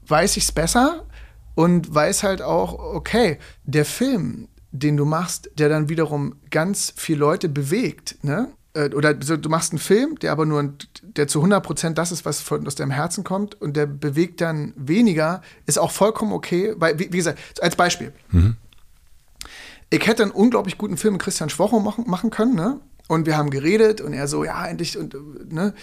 weiß 0.07 0.37
ich 0.37 0.45
es 0.45 0.53
besser 0.53 1.05
und 1.55 1.95
weiß 1.95 2.23
halt 2.23 2.43
auch, 2.43 2.75
okay, 2.75 3.39
der 3.65 3.85
Film, 3.85 4.49
den 4.71 4.97
du 4.97 5.05
machst, 5.05 5.51
der 5.59 5.69
dann 5.69 5.89
wiederum 5.89 6.37
ganz 6.51 6.93
viele 6.97 7.21
Leute 7.21 7.49
bewegt, 7.49 8.17
ne? 8.23 8.49
Äh, 8.75 8.91
oder 8.95 9.15
du 9.15 9.49
machst 9.49 9.73
einen 9.73 9.79
Film, 9.79 10.19
der 10.19 10.33
aber 10.33 10.47
nur, 10.47 10.73
der 11.03 11.29
zu 11.29 11.43
100% 11.43 11.95
das 11.95 12.13
ist, 12.13 12.25
was 12.25 12.41
von, 12.41 12.67
aus 12.67 12.75
deinem 12.75 12.91
Herzen 12.91 13.25
kommt 13.25 13.61
und 13.61 13.77
der 13.77 13.87
bewegt 13.87 14.41
dann 14.41 14.73
weniger, 14.77 15.43
ist 15.67 15.79
auch 15.79 15.91
vollkommen 15.91 16.33
okay, 16.33 16.75
weil, 16.77 16.99
wie, 16.99 17.13
wie 17.13 17.19
gesagt, 17.19 17.39
als 17.63 17.77
Beispiel. 17.77 18.13
Mhm. 18.31 18.57
Ich 19.91 20.07
hätte 20.07 20.23
einen 20.23 20.33
unglaublich 20.33 20.79
guten 20.79 20.97
Film 20.97 21.15
mit 21.15 21.23
Christian 21.23 21.51
Schwocho 21.51 21.81
machen, 21.81 22.05
machen 22.09 22.31
können, 22.31 22.55
ne? 22.55 22.81
Und 23.09 23.27
wir 23.27 23.37
haben 23.37 23.51
geredet 23.51 24.01
und 24.01 24.15
er 24.15 24.27
so, 24.27 24.45
ja, 24.45 24.65
endlich, 24.65 24.97
und, 24.97 25.15
ne? 25.53 25.75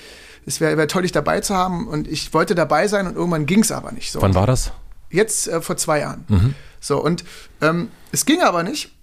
es 0.46 0.60
wäre 0.60 0.78
wär 0.78 0.88
toll, 0.88 1.04
dich 1.04 1.12
dabei 1.12 1.42
zu 1.42 1.54
haben. 1.54 1.88
Und 1.88 2.08
ich 2.08 2.34
wollte 2.34 2.56
dabei 2.56 2.88
sein 2.88 3.06
und 3.06 3.16
irgendwann 3.16 3.46
ging 3.46 3.60
es 3.60 3.72
aber 3.72 3.92
nicht. 3.92 4.12
So. 4.12 4.22
Wann 4.22 4.34
war 4.34 4.48
das? 4.48 4.72
Jetzt 5.12 5.48
äh, 5.48 5.62
vor 5.62 5.78
zwei 5.78 6.00
Jahren. 6.00 6.26
Mhm. 6.28 6.56
So, 6.80 7.04
und 7.04 7.24
ähm, 7.62 7.90
es 8.12 8.26
ging 8.26 8.42
aber 8.42 8.64
nicht. 8.64 8.96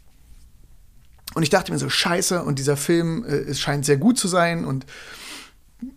Und 1.37 1.43
ich 1.43 1.51
dachte 1.51 1.71
mir 1.71 1.79
so, 1.79 1.91
scheiße, 1.91 2.43
und 2.43 2.59
dieser 2.59 2.79
Film, 2.79 3.23
äh, 3.23 3.35
es 3.35 3.61
scheint 3.61 3.85
sehr 3.85 3.99
gut 3.99 4.19
zu 4.19 4.27
sein 4.27 4.65
und 4.65 4.87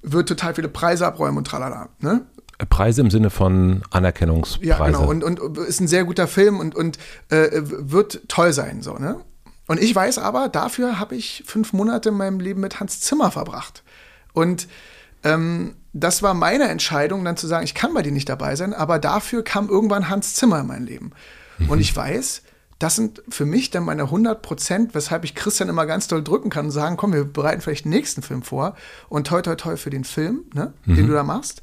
wird 0.02 0.28
total 0.28 0.54
viele 0.54 0.68
Preise 0.68 1.08
abräumen 1.08 1.38
und 1.38 1.48
tralala. 1.48 1.88
Ne? 2.00 2.26
Preise 2.70 3.00
im 3.00 3.10
Sinne 3.10 3.30
von 3.30 3.82
Anerkennungspreise. 3.90 4.68
Ja, 4.68 4.86
genau. 4.86 5.08
Und, 5.08 5.24
und 5.24 5.58
ist 5.60 5.80
ein 5.80 5.88
sehr 5.88 6.04
guter 6.04 6.28
Film 6.28 6.60
und, 6.60 6.76
und 6.76 6.98
äh, 7.30 7.52
wird 7.54 8.28
toll 8.28 8.52
sein. 8.52 8.82
So, 8.82 8.96
ne? 8.96 9.22
Und 9.66 9.82
ich 9.82 9.96
weiß 9.96 10.18
aber, 10.18 10.50
dafür 10.50 11.00
habe 11.00 11.16
ich 11.16 11.46
fünf 11.46 11.72
Monate 11.72 12.10
in 12.10 12.16
meinem 12.16 12.42
Leben 12.42 12.60
mit 12.60 12.82
Hans 12.82 13.00
Zimmer 13.00 13.32
verbracht. 13.32 13.84
Und 14.34 14.68
ähm, 15.24 15.78
das 15.94 16.22
war 16.22 16.34
meine 16.34 16.66
Entscheidung, 16.66 17.24
dann 17.24 17.38
zu 17.38 17.48
sagen, 17.48 17.64
ich 17.64 17.76
kann 17.76 17.94
bei 17.94 18.02
dir 18.02 18.12
nicht 18.12 18.28
dabei 18.28 18.58
sein, 18.58 18.74
aber 18.74 19.00
dafür 19.00 19.46
kam 19.46 19.70
irgendwann 19.70 20.10
Hans 20.10 20.34
Zimmer 20.36 20.60
in 20.60 20.68
mein 20.68 20.86
Leben. 20.86 21.12
Mhm. 21.60 21.70
Und 21.70 21.80
ich 21.80 21.96
weiß, 21.96 22.42
das 22.80 22.96
sind 22.96 23.22
für 23.28 23.46
mich 23.46 23.72
dann 23.72 23.84
meine 23.84 24.04
100 24.04 24.42
Prozent, 24.42 24.96
weshalb 24.96 25.26
ich 25.26 25.36
Christian 25.36 25.68
immer 25.68 25.86
ganz 25.86 26.08
doll 26.08 26.24
drücken 26.24 26.50
kann 26.50 26.66
und 26.66 26.72
sagen, 26.72 26.96
komm, 26.96 27.14
wir 27.14 27.26
bereiten 27.26 27.62
vielleicht 27.62 27.84
den 27.84 27.92
nächsten 27.92 28.22
Film 28.22 28.42
vor 28.42 28.76
und 29.10 29.28
toi, 29.28 29.42
toi, 29.42 29.56
toi 29.56 29.76
für 29.76 29.90
den 29.90 30.06
Film, 30.06 30.46
ne, 30.54 30.74
mhm. 30.86 30.96
den 30.96 31.08
du 31.08 31.14
da 31.14 31.24
machst. 31.24 31.62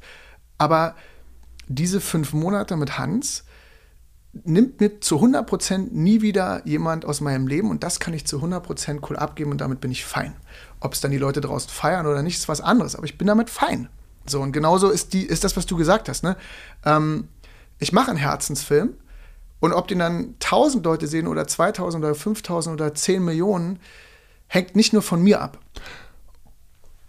Aber 0.59 0.95
diese 1.67 2.01
fünf 2.01 2.33
Monate 2.33 2.77
mit 2.77 2.99
Hans 2.99 3.43
nimmt 4.43 4.79
mir 4.79 5.01
zu 5.01 5.15
100 5.15 5.47
Prozent 5.47 5.95
nie 5.95 6.21
wieder 6.21 6.61
jemand 6.65 7.03
aus 7.03 7.19
meinem 7.19 7.47
Leben 7.47 7.71
und 7.71 7.83
das 7.83 7.99
kann 7.99 8.13
ich 8.13 8.27
zu 8.27 8.37
100 8.37 8.63
Prozent 8.63 9.09
cool 9.09 9.17
abgeben 9.17 9.49
und 9.49 9.59
damit 9.59 9.81
bin 9.81 9.89
ich 9.89 10.05
fein. 10.05 10.35
Ob 10.79 10.93
es 10.93 11.01
dann 11.01 11.09
die 11.09 11.17
Leute 11.17 11.41
draußen 11.41 11.71
feiern 11.71 12.05
oder 12.05 12.21
nicht, 12.21 12.37
ist 12.37 12.47
was 12.47 12.61
anderes. 12.61 12.95
Aber 12.95 13.05
ich 13.05 13.17
bin 13.17 13.25
damit 13.25 13.49
fein. 13.49 13.89
So, 14.27 14.41
und 14.41 14.51
genauso 14.51 14.91
ist, 14.91 15.13
die, 15.13 15.25
ist 15.25 15.43
das, 15.43 15.57
was 15.57 15.65
du 15.65 15.77
gesagt 15.77 16.09
hast. 16.09 16.23
Ne? 16.23 16.37
Ähm, 16.85 17.29
ich 17.79 17.91
mache 17.91 18.11
einen 18.11 18.19
Herzensfilm 18.19 18.93
und 19.59 19.73
ob 19.73 19.87
den 19.87 19.99
dann 19.99 20.35
1000 20.41 20.85
Leute 20.85 21.07
sehen 21.07 21.27
oder 21.27 21.47
2000 21.47 22.03
oder 22.03 22.15
5000 22.15 22.73
oder 22.73 22.93
10 22.93 23.23
Millionen, 23.23 23.79
hängt 24.47 24.75
nicht 24.75 24.93
nur 24.93 25.01
von 25.01 25.21
mir 25.21 25.41
ab. 25.41 25.59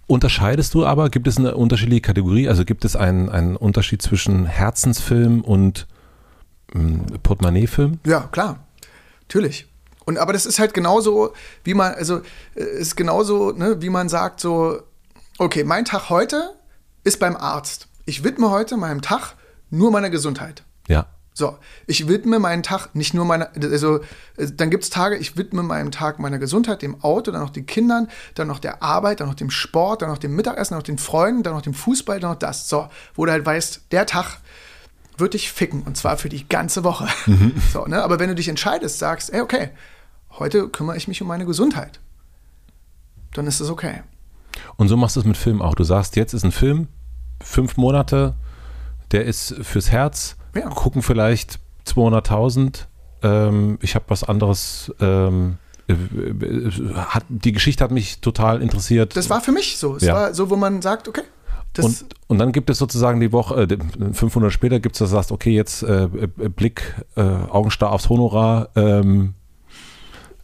Unterscheidest 0.07 0.72
du 0.72 0.86
aber, 0.86 1.11
gibt 1.11 1.28
es 1.28 1.36
eine 1.36 1.55
unterschiedliche 1.55 2.01
Kategorie? 2.01 2.49
Also 2.49 2.64
gibt 2.64 2.84
es 2.86 2.96
einen, 2.96 3.28
einen 3.28 3.57
Unterschied 3.57 4.01
zwischen 4.01 4.46
Herzensfilm 4.46 5.42
und 5.42 5.86
ähm, 6.74 7.05
Portemonnaie-Film? 7.22 8.01
Ja, 8.07 8.28
klar. 8.32 8.61
Natürlich. 9.22 9.66
Und 10.07 10.16
aber 10.16 10.32
das 10.32 10.46
ist 10.46 10.59
halt 10.59 10.72
genauso, 10.72 11.34
wie 11.64 11.74
man, 11.74 11.92
also 11.92 12.22
äh, 12.55 12.62
ist 12.62 12.96
genauso, 12.96 13.53
ne, 13.53 13.82
wie 13.82 13.90
man 13.90 14.09
sagt, 14.09 14.40
so, 14.40 14.80
okay, 15.36 15.64
mein 15.64 15.84
Tag 15.84 16.09
heute 16.09 16.55
ist 17.05 17.20
beim 17.20 17.36
Arzt. 17.36 17.88
Ich 18.07 18.24
widme 18.24 18.51
heute 18.51 18.78
meinem 18.78 19.03
Tag 19.03 19.34
nur 19.68 19.90
meiner 19.90 20.09
Gesundheit. 20.09 20.62
Ja. 20.88 21.07
So, 21.39 21.57
ich 21.86 22.09
widme 22.09 22.41
meinen 22.41 22.64
Tag 22.64 22.97
nicht 22.97 23.14
nur 23.14 23.24
meiner, 23.24 23.51
also 23.55 24.01
dann 24.36 24.70
gibt 24.70 24.82
es 24.82 24.91
Tage, 24.91 25.16
ich 25.16 25.36
widme 25.36 25.62
meinem 25.62 25.93
Tag 25.93 26.18
meiner 26.18 26.41
Gesundheit, 26.41 26.82
dem 26.82 27.01
Auto, 27.05 27.30
dann 27.30 27.43
noch 27.43 27.51
den 27.51 27.64
Kindern, 27.64 28.09
dann 28.34 28.49
noch 28.49 28.59
der 28.59 28.82
Arbeit, 28.82 29.20
dann 29.20 29.28
noch 29.28 29.36
dem 29.36 29.53
Sport, 29.53 30.03
dann 30.03 30.09
noch 30.09 30.18
dem 30.18 30.34
Mittagessen, 30.34 30.74
dann 30.74 30.80
noch 30.80 30.86
den 30.86 30.99
Freunden, 30.99 31.45
dann 31.45 31.55
noch 31.55 31.62
dem 31.62 31.74
Fußball, 31.74 32.18
dann 32.18 32.32
noch 32.32 32.39
das. 32.41 32.68
So, 32.68 32.89
wo 33.14 33.24
du 33.24 33.30
halt 33.30 33.47
weißt, 33.47 33.82
der 33.93 34.07
Tag 34.07 34.39
wird 35.16 35.34
dich 35.34 35.53
ficken 35.53 35.84
und 35.84 35.97
zwar 35.97 36.16
für 36.16 36.28
die 36.28 36.49
ganze 36.49 36.82
Woche. 36.82 37.07
Mhm. 37.26 37.53
So, 37.72 37.84
ne? 37.84 38.03
Aber 38.03 38.18
wenn 38.18 38.30
du 38.30 38.34
dich 38.34 38.49
entscheidest, 38.49 38.99
sagst, 38.99 39.32
ey, 39.32 39.41
okay, 39.41 39.70
heute 40.41 40.68
kümmere 40.68 40.97
ich 40.97 41.07
mich 41.07 41.22
um 41.22 41.28
meine 41.28 41.47
Gesundheit. 41.47 42.01
Dann 43.34 43.47
ist 43.47 43.61
es 43.61 43.70
okay. 43.70 44.03
Und 44.74 44.89
so 44.89 44.97
machst 44.97 45.14
du 45.14 45.20
es 45.20 45.26
mit 45.26 45.36
Film 45.36 45.62
auch. 45.62 45.76
Du 45.76 45.84
sagst, 45.84 46.16
jetzt 46.16 46.34
ist 46.34 46.43
ein 46.43 46.51
Film, 46.51 46.89
fünf 47.41 47.76
Monate, 47.76 48.34
der 49.12 49.24
ist 49.24 49.55
fürs 49.62 49.93
Herz, 49.93 50.34
ja. 50.55 50.68
gucken 50.68 51.03
vielleicht 51.03 51.59
200.000. 51.86 52.86
Ähm, 53.22 53.78
ich 53.80 53.94
habe 53.94 54.05
was 54.09 54.24
anderes. 54.24 54.92
Ähm, 55.01 55.59
äh, 55.88 55.94
hat, 56.94 57.24
die 57.28 57.53
Geschichte 57.53 57.82
hat 57.82 57.90
mich 57.90 58.20
total 58.20 58.62
interessiert. 58.62 59.16
Das 59.16 59.30
war 59.30 59.40
für 59.40 59.53
mich 59.53 59.78
so. 59.78 59.96
Es 59.96 60.03
ja. 60.03 60.14
war 60.14 60.34
so, 60.34 60.51
wo 60.51 60.57
man 60.57 60.82
sagt, 60.82 61.09
okay. 61.09 61.22
Und, 61.80 62.05
und, 62.26 62.38
dann 62.38 62.51
gibt 62.51 62.70
es 62.70 62.78
sozusagen 62.78 63.20
die 63.20 63.30
Woche, 63.30 63.62
äh, 63.62 64.12
500 64.12 64.53
später 64.53 64.80
gibt 64.80 64.96
es, 64.96 64.99
dass 64.99 65.11
du 65.11 65.16
sagst, 65.16 65.30
okay, 65.30 65.53
jetzt 65.53 65.84
äh, 65.84 66.05
äh, 66.05 66.49
Blick, 66.49 66.94
äh, 67.14 67.20
Augenstar 67.20 67.92
aufs 67.92 68.09
Honorar, 68.09 68.70
ähm, 68.74 69.34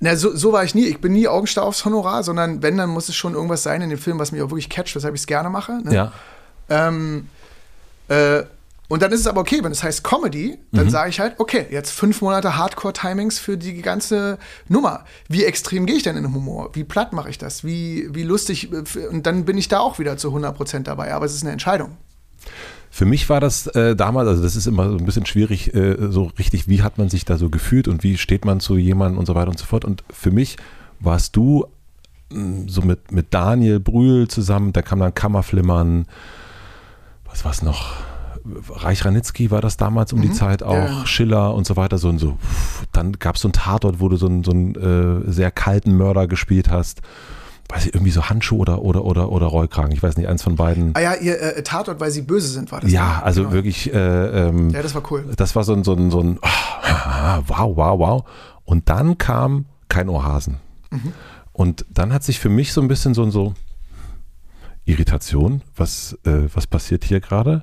na, 0.01 0.17
so, 0.17 0.37
so 0.37 0.53
war 0.53 0.65
ich 0.65 0.75
nie. 0.75 0.87
Ich 0.87 1.01
bin 1.01 1.13
nie 1.13 1.29
augenstarr 1.29 1.65
aufs 1.65 1.85
Honorar, 1.85 2.23
sondern 2.25 2.63
wenn, 2.63 2.77
dann 2.77 2.91
muss 2.91 3.09
es 3.09 3.15
schon 3.15 3.35
irgendwas 3.35 3.63
sein 3.63 3.81
in 3.81 3.91
dem 3.91 3.99
Film, 3.99 4.19
was 4.19 4.33
mich 4.33 4.43
auch 4.43 4.51
wirklich 4.51 4.69
catcht, 4.69 4.95
weshalb 4.95 5.15
ich 5.15 5.23
es 5.23 5.27
gerne 5.27 5.49
mache. 5.51 5.81
Ne? 5.83 5.95
Ja. 5.95 6.13
Ähm, 6.69 7.29
äh, 8.09 8.43
und 8.89 9.03
dann 9.03 9.12
ist 9.12 9.20
es 9.20 9.26
aber 9.26 9.41
okay, 9.41 9.61
wenn 9.62 9.72
es 9.72 9.82
heißt 9.82 10.05
Comedy, 10.05 10.59
dann 10.72 10.87
mhm. 10.87 10.91
sage 10.91 11.09
ich 11.09 11.18
halt, 11.18 11.37
okay, 11.39 11.66
jetzt 11.70 11.91
fünf 11.91 12.20
Monate 12.20 12.57
Hardcore-Timings 12.57 13.39
für 13.39 13.57
die 13.57 13.80
ganze 13.80 14.39
Nummer. 14.68 15.05
Wie 15.26 15.45
extrem 15.45 15.87
gehe 15.87 15.97
ich 15.97 16.03
denn 16.03 16.16
in 16.16 16.24
den 16.24 16.35
Humor? 16.35 16.70
Wie 16.74 16.85
platt 16.85 17.14
mache 17.14 17.30
ich 17.30 17.39
das? 17.39 17.64
Wie, 17.64 18.09
wie 18.14 18.24
lustig? 18.24 18.70
Äh, 18.72 19.07
und 19.07 19.26
dann 19.26 19.47
bin 19.47 19.57
ich 19.57 19.68
da 19.68 19.80
auch 19.80 19.99
wieder 19.99 20.18
zu 20.18 20.28
100% 20.28 20.80
dabei. 20.80 21.14
Aber 21.14 21.24
es 21.24 21.35
ist 21.35 21.43
eine 21.43 21.53
Entscheidung. 21.53 21.97
Für 22.91 23.07
mich 23.07 23.28
war 23.28 23.41
das 23.41 23.66
äh, 23.68 23.97
damals, 23.97 24.28
also 24.28 24.43
das 24.43 24.55
ist 24.55 24.66
immer 24.66 24.89
so 24.91 24.99
ein 24.99 25.05
bisschen 25.05 25.26
schwierig, 25.26 25.74
äh, 25.74 25.97
so 26.11 26.30
richtig, 26.39 26.68
wie 26.68 26.82
hat 26.82 26.99
man 26.99 27.09
sich 27.09 27.24
da 27.24 27.39
so 27.39 27.49
gefühlt 27.49 27.89
und 27.89 28.05
wie 28.05 28.18
steht 28.18 28.45
man 28.45 28.61
zu 28.61 28.76
jemandem 28.76 29.18
und 29.18 29.26
so 29.26 29.35
weiter 29.35 29.51
und 29.51 29.59
so 29.59 29.64
fort. 29.64 29.85
Und 29.85 30.05
für 30.12 30.30
mich 30.30 30.59
warst 31.01 31.35
du 31.37 31.64
mh, 32.30 32.37
hm, 32.37 32.68
so 32.68 32.82
mit, 32.82 33.11
mit 33.11 33.32
Daniel 33.32 33.80
Brühl 33.80 34.28
zusammen, 34.28 34.74
da 34.74 34.82
kam 34.82 35.01
dann 35.01 35.14
Kammerflimmern, 35.14 36.07
was 37.24 37.45
war 37.45 37.51
es 37.51 37.62
noch? 37.62 38.14
Reich 38.45 39.05
Ranitzky 39.05 39.51
war 39.51 39.61
das 39.61 39.77
damals 39.77 40.13
um 40.13 40.19
mhm. 40.19 40.23
die 40.25 40.33
Zeit 40.33 40.63
auch, 40.63 40.75
ja. 40.75 41.07
Schiller 41.07 41.55
und 41.55 41.67
so 41.67 41.77
weiter. 41.77 41.99
So 41.99 42.09
und 42.09 42.19
so. 42.19 42.39
Dann 42.93 43.13
gab 43.13 43.37
es 43.37 43.43
so 43.43 43.49
einen 43.49 43.55
Tatort, 43.55 44.01
wo 44.01 44.09
du 44.09 44.17
so 44.17 44.27
einen, 44.27 44.45
so 44.45 44.51
einen 44.51 44.75
äh, 45.27 45.31
sehr 45.31 45.51
kalten 45.51 45.97
Mörder 45.97 46.27
gespielt 46.27 46.71
hast 46.71 47.01
weiß 47.69 47.87
ich, 47.87 47.95
irgendwie 47.95 48.11
so 48.11 48.29
Handschuh 48.29 48.59
oder, 48.59 48.83
oder, 48.83 49.05
oder, 49.05 49.31
oder 49.31 49.47
Rollkragen. 49.47 49.93
Ich 49.93 50.03
weiß 50.03 50.17
nicht, 50.17 50.29
eins 50.29 50.43
von 50.43 50.57
beiden. 50.57 50.95
Ah 50.95 51.01
ja, 51.01 51.15
ihr 51.15 51.41
äh, 51.41 51.63
Tatort, 51.63 52.01
weil 52.01 52.11
sie 52.11 52.23
böse 52.23 52.49
sind, 52.49 52.71
war 52.73 52.81
das. 52.81 52.91
Ja, 52.93 53.23
also 53.25 53.43
genau. 53.43 53.55
wirklich. 53.55 53.93
Äh, 53.93 53.99
ähm, 54.49 54.71
ja, 54.71 54.83
das 54.83 54.95
war 54.95 55.03
cool. 55.11 55.25
Das 55.37 55.57
war 55.57 55.65
so 55.65 55.73
ein, 55.73 55.85
so 55.85 55.95
ein, 55.95 56.11
so 56.11 56.21
ein 56.21 56.39
oh, 56.41 56.49
wow, 57.47 57.77
wow, 57.77 57.99
wow. 57.99 58.25
Und 58.65 58.89
dann 58.89 59.19
kam 59.19 59.67
kein 59.89 60.09
Ohrhasen. 60.09 60.59
Mhm. 60.91 61.13
Und 61.53 61.87
dann 61.91 62.13
hat 62.13 62.23
sich 62.23 62.39
für 62.39 62.49
mich 62.49 62.73
so 62.73 62.81
ein 62.81 62.89
bisschen 62.89 63.15
so 63.15 63.23
ein 63.23 63.31
so 63.31 63.55
Irritation, 64.85 65.63
was, 65.77 66.19
äh, 66.25 66.49
was 66.53 66.67
passiert 66.67 67.05
hier 67.05 67.21
gerade? 67.21 67.63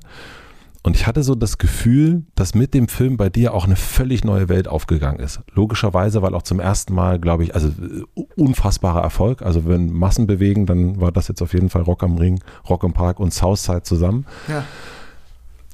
Und 0.84 0.96
ich 0.96 1.06
hatte 1.06 1.22
so 1.22 1.36
das 1.36 1.58
Gefühl, 1.58 2.24
dass 2.34 2.56
mit 2.56 2.74
dem 2.74 2.88
Film 2.88 3.16
bei 3.16 3.30
dir 3.30 3.54
auch 3.54 3.66
eine 3.66 3.76
völlig 3.76 4.24
neue 4.24 4.48
Welt 4.48 4.66
aufgegangen 4.66 5.20
ist. 5.20 5.40
Logischerweise, 5.52 6.22
weil 6.22 6.34
auch 6.34 6.42
zum 6.42 6.58
ersten 6.58 6.92
Mal, 6.92 7.20
glaube 7.20 7.44
ich, 7.44 7.54
also 7.54 7.68
äh, 7.68 8.22
unfassbarer 8.34 9.00
Erfolg. 9.00 9.42
Also 9.42 9.68
wenn 9.68 9.92
Massen 9.92 10.26
bewegen, 10.26 10.66
dann 10.66 11.00
war 11.00 11.12
das 11.12 11.28
jetzt 11.28 11.40
auf 11.40 11.54
jeden 11.54 11.70
Fall 11.70 11.82
Rock 11.82 12.02
am 12.02 12.18
Ring, 12.18 12.42
Rock 12.68 12.82
am 12.82 12.94
Park 12.94 13.20
und 13.20 13.32
Southside 13.32 13.84
zusammen. 13.84 14.26
Ja. 14.48 14.64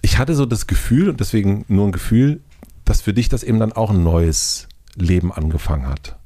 Ich 0.02 0.18
hatte 0.18 0.34
so 0.34 0.44
das 0.44 0.66
Gefühl, 0.66 1.08
und 1.08 1.20
deswegen 1.20 1.64
nur 1.68 1.86
ein 1.86 1.92
Gefühl, 1.92 2.40
dass 2.84 3.00
für 3.00 3.14
dich 3.14 3.30
das 3.30 3.42
eben 3.42 3.58
dann 3.58 3.72
auch 3.72 3.90
ein 3.90 4.02
neues 4.02 4.68
Leben 4.94 5.32
angefangen 5.32 5.86
hat. 5.86 6.16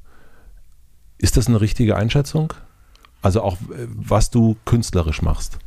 Ist 1.19 1.37
das 1.37 1.47
eine 1.47 1.61
richtige 1.61 1.97
Einschätzung? 1.97 2.53
Also 3.23 3.43
auch, 3.43 3.55
äh, 3.55 3.87
was 3.87 4.31
du 4.31 4.57
künstlerisch 4.65 5.23
machst? 5.23 5.59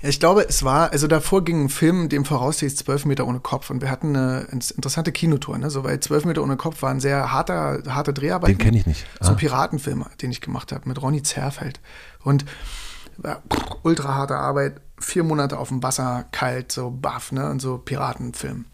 Ich 0.00 0.20
glaube, 0.20 0.48
es 0.48 0.62
war, 0.62 0.92
also 0.92 1.08
davor 1.08 1.44
ging 1.44 1.64
ein 1.64 1.68
Film, 1.68 2.08
dem 2.08 2.24
voraus 2.24 2.60
hieß 2.60 2.76
Zwölf 2.76 3.04
Meter 3.04 3.26
ohne 3.26 3.40
Kopf 3.40 3.70
und 3.70 3.82
wir 3.82 3.90
hatten 3.90 4.16
eine 4.16 4.46
interessante 4.50 5.10
Kinotour, 5.10 5.58
ne? 5.58 5.70
So, 5.70 5.82
weil 5.82 5.98
Zwölf 5.98 6.24
Meter 6.24 6.42
ohne 6.42 6.56
Kopf 6.56 6.82
war 6.82 6.90
ein 6.90 7.00
sehr 7.00 7.32
harter, 7.32 7.82
harter 7.88 8.12
Dreharbeit. 8.12 8.50
Den 8.50 8.58
kenne 8.58 8.78
ich 8.78 8.86
nicht. 8.86 9.06
Ah. 9.18 9.24
So 9.24 9.30
ein 9.30 9.36
ah. 9.36 9.38
Piratenfilm, 9.38 10.04
den 10.22 10.30
ich 10.30 10.40
gemacht 10.40 10.70
habe, 10.70 10.88
mit 10.88 11.02
Ronny 11.02 11.22
Zerfeld. 11.22 11.80
Und 12.22 12.44
ja, 13.24 13.42
ultra 13.82 14.14
harte 14.14 14.36
Arbeit, 14.36 14.80
vier 15.00 15.24
Monate 15.24 15.58
auf 15.58 15.68
dem 15.68 15.82
Wasser, 15.82 16.26
kalt, 16.30 16.70
so 16.70 16.90
baff, 16.90 17.32
ne? 17.32 17.50
Und 17.50 17.60
so 17.60 17.78
Piratenfilm. 17.78 18.66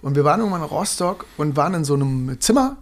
Und 0.00 0.16
wir 0.16 0.24
waren 0.24 0.40
irgendwann 0.40 0.62
in 0.62 0.68
Rostock 0.68 1.26
und 1.36 1.56
waren 1.56 1.74
in 1.74 1.84
so 1.84 1.94
einem 1.94 2.40
Zimmer, 2.40 2.78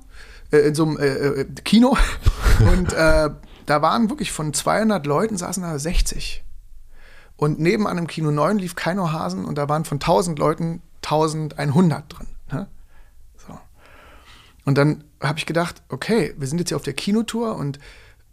äh, 0.53 0.59
in 0.59 0.75
so 0.77 0.85
einem 0.85 0.99
äh, 0.99 1.07
äh 1.07 1.47
Kino. 1.65 1.97
und 2.73 2.93
äh, 2.93 3.31
da 3.67 3.83
waren 3.83 4.11
wirklich 4.11 4.31
von 4.31 4.53
200 4.53 5.07
Leuten 5.07 5.37
saßen 5.37 5.63
da 5.63 5.77
60. 5.77 6.45
Und 7.37 7.59
nebenan 7.59 7.99
im 7.99 8.07
Kino 8.07 8.31
9 8.31 8.59
lief 8.59 8.77
Keino 8.77 9.11
Hasen 9.11 9.45
und 9.45 9.59
da 9.59 9.69
waren 9.69 9.85
von 9.85 9.97
1000 9.97 10.39
Leuten 10.39 10.83
1100 11.03 12.05
drin. 12.09 12.27
Ne? 12.51 12.69
So. 13.37 13.59
Und 14.65 14.79
dann 14.79 15.05
habe 15.21 15.39
ich 15.39 15.47
gedacht, 15.47 15.83
okay, 15.89 16.35
wir 16.39 16.47
sind 16.47 16.59
jetzt 16.59 16.69
hier 16.69 16.77
auf 16.77 16.85
der 16.85 16.95
Kinotour 16.95 17.57
und 17.57 17.79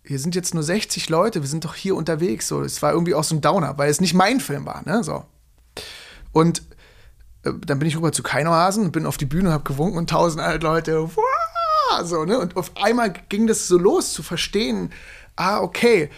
hier 0.04 0.20
sind 0.20 0.36
jetzt 0.36 0.54
nur 0.54 0.64
60 0.64 1.10
Leute, 1.10 1.42
wir 1.42 1.48
sind 1.48 1.66
doch 1.66 1.76
hier 1.76 1.96
unterwegs. 1.96 2.48
So, 2.48 2.62
es 2.62 2.82
war 2.82 2.92
irgendwie 2.94 3.16
auch 3.16 3.24
so 3.24 3.36
ein 3.36 3.42
Downer, 3.42 3.78
weil 3.78 3.90
es 3.90 4.02
nicht 4.02 4.14
mein 4.14 4.40
Film 4.40 4.66
war. 4.66 4.84
Ne? 4.86 5.04
So. 5.04 5.26
Und 6.32 6.64
äh, 7.44 7.52
dann 7.66 7.80
bin 7.80 7.88
ich 7.88 7.98
rüber 7.98 8.12
zu 8.12 8.24
Keino 8.24 8.52
Hasen 8.52 8.86
und 8.86 8.92
bin 8.92 9.06
auf 9.06 9.18
die 9.18 9.26
Bühne 9.26 9.50
und 9.50 9.54
habe 9.54 9.64
gewunken 9.64 9.98
und 9.98 10.12
1000 10.12 10.62
Leute, 10.62 11.10
Wah! 11.16 12.04
so, 12.04 12.26
ne? 12.26 12.40
Und 12.40 12.56
auf 12.56 12.72
einmal 12.78 13.14
ging 13.30 13.48
das 13.48 13.68
so 13.68 13.78
los 13.78 14.14
zu 14.14 14.24
verstehen, 14.24 14.92
ah, 15.36 15.62
okay, 15.62 16.10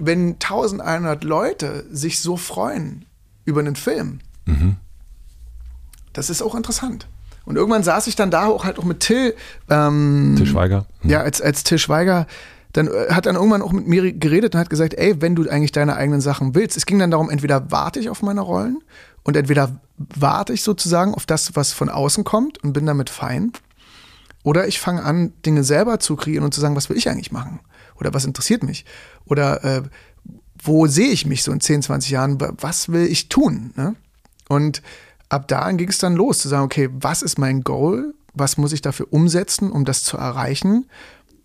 wenn 0.00 0.34
1100 0.34 1.24
Leute 1.24 1.84
sich 1.90 2.20
so 2.20 2.36
freuen 2.36 3.04
über 3.44 3.60
einen 3.60 3.76
Film, 3.76 4.20
mhm. 4.46 4.76
das 6.12 6.30
ist 6.30 6.42
auch 6.42 6.54
interessant. 6.54 7.08
Und 7.44 7.56
irgendwann 7.56 7.82
saß 7.82 8.06
ich 8.08 8.16
dann 8.16 8.30
da 8.30 8.44
auch 8.46 8.64
halt 8.64 8.78
auch 8.78 8.84
mit 8.84 9.00
Till. 9.00 9.34
Ähm, 9.70 10.34
Till 10.36 10.46
Schweiger. 10.46 10.86
Mhm. 11.02 11.10
Ja, 11.10 11.20
als, 11.20 11.40
als 11.40 11.64
Till 11.64 11.78
Schweiger. 11.78 12.26
Dann 12.74 12.88
äh, 12.88 13.06
hat 13.10 13.24
dann 13.24 13.36
irgendwann 13.36 13.62
auch 13.62 13.72
mit 13.72 13.86
mir 13.86 14.12
geredet 14.12 14.54
und 14.54 14.60
hat 14.60 14.68
gesagt, 14.68 14.92
ey, 14.92 15.22
wenn 15.22 15.34
du 15.34 15.48
eigentlich 15.48 15.72
deine 15.72 15.96
eigenen 15.96 16.20
Sachen 16.20 16.54
willst. 16.54 16.76
Es 16.76 16.84
ging 16.84 16.98
dann 16.98 17.10
darum, 17.10 17.30
entweder 17.30 17.70
warte 17.70 18.00
ich 18.00 18.10
auf 18.10 18.20
meine 18.20 18.42
Rollen 18.42 18.82
und 19.22 19.34
entweder 19.34 19.80
warte 19.96 20.52
ich 20.52 20.62
sozusagen 20.62 21.14
auf 21.14 21.24
das, 21.24 21.56
was 21.56 21.72
von 21.72 21.88
außen 21.88 22.22
kommt 22.22 22.62
und 22.62 22.74
bin 22.74 22.84
damit 22.84 23.08
fein. 23.08 23.52
Oder 24.42 24.68
ich 24.68 24.78
fange 24.78 25.02
an, 25.02 25.32
Dinge 25.44 25.64
selber 25.64 26.00
zu 26.00 26.16
kreieren 26.16 26.44
und 26.44 26.52
zu 26.52 26.60
sagen, 26.60 26.76
was 26.76 26.88
will 26.90 26.96
ich 26.96 27.08
eigentlich 27.08 27.32
machen? 27.32 27.60
Oder 27.96 28.14
was 28.14 28.24
interessiert 28.24 28.62
mich? 28.62 28.84
Oder 29.28 29.64
äh, 29.64 29.82
wo 30.62 30.86
sehe 30.86 31.08
ich 31.08 31.26
mich 31.26 31.42
so 31.42 31.52
in 31.52 31.60
10, 31.60 31.82
20 31.82 32.10
Jahren? 32.10 32.38
Was 32.60 32.90
will 32.90 33.06
ich 33.06 33.28
tun? 33.28 33.72
Ne? 33.76 33.94
Und 34.48 34.82
ab 35.28 35.48
da 35.48 35.70
ging 35.72 35.88
es 35.88 35.98
dann 35.98 36.16
los, 36.16 36.38
zu 36.38 36.48
sagen, 36.48 36.64
okay, 36.64 36.88
was 36.92 37.22
ist 37.22 37.38
mein 37.38 37.62
Goal? 37.62 38.14
Was 38.34 38.56
muss 38.56 38.72
ich 38.72 38.82
dafür 38.82 39.06
umsetzen, 39.10 39.70
um 39.70 39.84
das 39.84 40.04
zu 40.04 40.16
erreichen? 40.16 40.86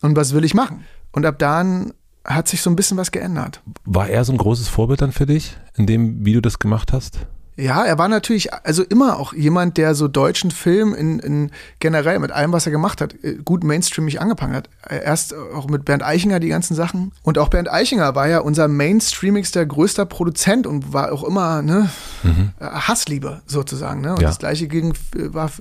Und 0.02 0.16
was 0.16 0.34
will 0.34 0.44
ich 0.44 0.54
machen? 0.54 0.84
Und 1.12 1.26
ab 1.26 1.40
dann 1.40 1.94
hat 2.26 2.48
sich 2.48 2.62
so 2.62 2.70
ein 2.70 2.76
bisschen 2.76 2.98
was 2.98 3.12
geändert. 3.12 3.62
War 3.86 4.10
er 4.10 4.24
so 4.24 4.32
ein 4.32 4.38
großes 4.38 4.68
Vorbild 4.68 5.02
dann 5.02 5.12
für 5.12 5.26
dich, 5.26 5.58
in 5.76 5.86
dem, 5.86 6.26
wie 6.26 6.34
du 6.34 6.42
das 6.42 6.60
gemacht 6.60 6.94
hast? 6.94 7.20
Ja, 7.56 7.86
er 7.86 8.00
war 8.00 8.08
natürlich 8.08 8.52
also 8.54 8.84
immer 8.84 9.20
auch 9.20 9.34
jemand, 9.34 9.78
der 9.78 9.94
so 9.94 10.08
deutschen 10.08 10.50
Film 10.50 10.96
in, 10.96 11.20
in 11.20 11.52
generell 11.80 12.18
mit 12.20 12.32
allem, 12.32 12.52
was 12.52 12.66
er 12.66 12.72
gemacht 12.72 13.00
hat, 13.00 13.16
äh, 13.24 13.36
gut 13.36 13.64
mainstreamig 13.64 14.20
angefangen 14.20 14.56
hat. 14.56 14.70
Erst 14.90 15.36
auch 15.36 15.68
mit 15.68 15.86
Bernd 15.86 16.04
Eichinger 16.04 16.40
die 16.40 16.48
ganzen 16.48 16.74
Sachen. 16.74 17.12
Und 17.22 17.38
auch 17.38 17.50
Bernd 17.50 17.72
Eichinger 17.72 18.16
war 18.16 18.28
ja 18.28 18.40
unser 18.40 18.68
mainstreamigster, 18.68 19.66
größter 19.66 20.06
Produzent 20.06 20.66
und 20.66 20.94
war 20.94 21.12
auch 21.12 21.24
immer 21.24 21.62
ne, 21.62 21.90
mhm. 22.24 22.52
Hassliebe 22.60 23.42
sozusagen. 23.46 24.02
Ne? 24.02 24.14
Und 24.14 24.22
ja. 24.22 24.30
das 24.30 24.40
gleiche 24.40 24.68
ging, 24.68 24.94
war, 25.14 25.52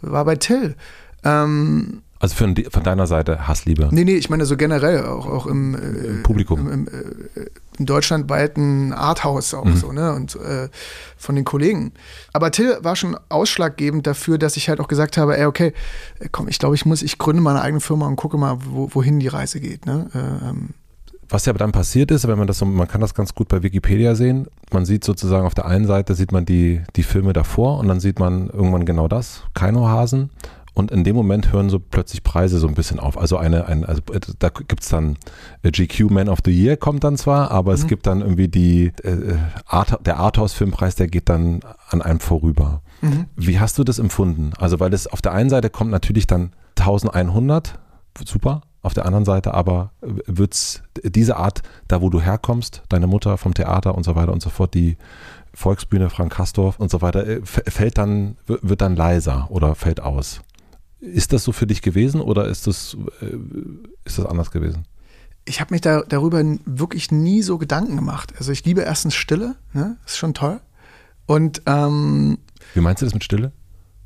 war 0.00 0.24
bei 0.24 0.34
Till. 0.34 0.74
Ähm, 1.22 2.02
also 2.24 2.36
von, 2.36 2.54
deiner 2.54 3.06
Seite 3.06 3.46
Hassliebe? 3.46 3.88
Nee, 3.90 4.04
nee, 4.04 4.14
ich 4.14 4.30
meine 4.30 4.46
so 4.46 4.56
generell, 4.56 5.04
auch, 5.04 5.26
auch 5.26 5.46
im, 5.46 5.74
äh, 5.74 5.78
Im 5.78 6.22
Publikum. 6.22 6.60
Im, 6.60 6.72
im, 6.72 6.88
äh, 6.88 7.46
im 7.78 7.86
deutschlandweiten 7.86 8.92
Arthouse 8.92 9.54
auch 9.54 9.64
mhm. 9.64 9.76
so, 9.76 9.92
ne? 9.92 10.12
Und 10.12 10.36
äh, 10.36 10.68
von 11.16 11.34
den 11.34 11.44
Kollegen. 11.44 11.92
Aber 12.32 12.50
Till 12.50 12.78
war 12.82 12.96
schon 12.96 13.16
ausschlaggebend 13.28 14.06
dafür, 14.06 14.38
dass 14.38 14.56
ich 14.56 14.68
halt 14.68 14.80
auch 14.80 14.88
gesagt 14.88 15.16
habe, 15.16 15.38
ey, 15.38 15.46
okay, 15.46 15.72
komm, 16.32 16.48
ich 16.48 16.58
glaube, 16.58 16.74
ich 16.74 16.86
muss, 16.86 17.02
ich 17.02 17.18
gründe 17.18 17.42
meine 17.42 17.62
eigene 17.62 17.80
Firma 17.80 18.06
und 18.06 18.16
gucke 18.16 18.36
mal, 18.36 18.58
wo, 18.64 18.88
wohin 18.92 19.20
die 19.20 19.28
Reise 19.28 19.60
geht. 19.60 19.86
Ne? 19.86 20.08
Äh, 20.14 20.48
ähm. 20.48 20.70
Was 21.28 21.46
ja 21.46 21.52
dann 21.54 21.72
passiert 21.72 22.10
ist, 22.10 22.28
wenn 22.28 22.38
man 22.38 22.46
das 22.46 22.58
so, 22.58 22.66
man 22.66 22.86
kann 22.86 23.00
das 23.00 23.14
ganz 23.14 23.34
gut 23.34 23.48
bei 23.48 23.62
Wikipedia 23.62 24.14
sehen. 24.14 24.46
Man 24.72 24.84
sieht 24.84 25.04
sozusagen 25.04 25.46
auf 25.46 25.54
der 25.54 25.66
einen 25.66 25.86
Seite 25.86 26.14
sieht 26.14 26.32
man 26.32 26.44
die, 26.44 26.82
die 26.96 27.02
Filme 27.02 27.32
davor 27.32 27.78
und 27.78 27.88
dann 27.88 27.98
sieht 27.98 28.18
man 28.18 28.48
irgendwann 28.50 28.84
genau 28.84 29.08
das, 29.08 29.42
Keinohasen. 29.54 30.30
Und 30.74 30.90
in 30.90 31.04
dem 31.04 31.14
Moment 31.14 31.52
hören 31.52 31.70
so 31.70 31.78
plötzlich 31.78 32.24
Preise 32.24 32.58
so 32.58 32.66
ein 32.66 32.74
bisschen 32.74 32.98
auf. 32.98 33.16
Also 33.16 33.36
eine, 33.36 33.66
ein, 33.66 33.84
also 33.84 34.02
äh, 34.12 34.20
da 34.40 34.48
gibt's 34.48 34.88
dann 34.88 35.16
äh, 35.62 35.70
GQ 35.70 36.10
Man 36.10 36.28
of 36.28 36.40
the 36.44 36.50
Year 36.50 36.76
kommt 36.76 37.04
dann 37.04 37.16
zwar, 37.16 37.52
aber 37.52 37.70
mhm. 37.70 37.78
es 37.78 37.86
gibt 37.86 38.06
dann 38.08 38.20
irgendwie 38.20 38.48
die 38.48 38.92
äh, 39.04 39.36
Art, 39.66 40.04
der 40.04 40.18
Arthouse-Filmpreis, 40.18 40.96
der 40.96 41.06
geht 41.06 41.28
dann 41.28 41.60
an 41.88 42.02
einem 42.02 42.18
vorüber. 42.18 42.82
Mhm. 43.02 43.26
Wie 43.36 43.60
hast 43.60 43.78
du 43.78 43.84
das 43.84 44.00
empfunden? 44.00 44.52
Also 44.58 44.80
weil 44.80 44.92
es 44.92 45.06
auf 45.06 45.22
der 45.22 45.32
einen 45.32 45.48
Seite 45.48 45.70
kommt 45.70 45.92
natürlich 45.92 46.26
dann 46.26 46.52
1100, 46.76 47.78
super, 48.24 48.62
auf 48.82 48.94
der 48.94 49.06
anderen 49.06 49.24
Seite 49.24 49.54
aber 49.54 49.92
wird's 50.02 50.82
diese 51.02 51.36
Art, 51.36 51.62
da 51.88 52.02
wo 52.02 52.10
du 52.10 52.20
herkommst, 52.20 52.82
deine 52.88 53.06
Mutter 53.06 53.38
vom 53.38 53.54
Theater 53.54 53.94
und 53.94 54.04
so 54.04 54.14
weiter 54.16 54.32
und 54.32 54.42
so 54.42 54.50
fort, 54.50 54.74
die 54.74 54.98
Volksbühne 55.54 56.10
Frank 56.10 56.32
Kastorf 56.32 56.78
und 56.80 56.90
so 56.90 57.00
weiter, 57.00 57.24
fällt 57.44 57.96
dann, 57.96 58.36
wird 58.46 58.80
dann 58.80 58.96
leiser 58.96 59.46
oder 59.50 59.74
fällt 59.74 60.00
aus. 60.00 60.42
Ist 61.12 61.32
das 61.32 61.44
so 61.44 61.52
für 61.52 61.66
dich 61.66 61.82
gewesen 61.82 62.20
oder 62.20 62.46
ist 62.46 62.66
das, 62.66 62.96
äh, 63.20 63.36
ist 64.04 64.18
das 64.18 64.26
anders 64.26 64.50
gewesen? 64.50 64.86
Ich 65.44 65.60
habe 65.60 65.74
mich 65.74 65.82
da, 65.82 66.02
darüber 66.02 66.42
wirklich 66.64 67.10
nie 67.12 67.42
so 67.42 67.58
Gedanken 67.58 67.96
gemacht. 67.96 68.32
Also 68.38 68.52
ich 68.52 68.64
liebe 68.64 68.80
erstens 68.80 69.14
Stille, 69.14 69.56
ne? 69.72 69.96
ist 70.06 70.16
schon 70.16 70.32
toll. 70.32 70.60
Und 71.26 71.62
ähm, 71.66 72.38
wie 72.74 72.80
meinst 72.80 73.02
du 73.02 73.06
das 73.06 73.14
mit 73.14 73.24
Stille? 73.24 73.52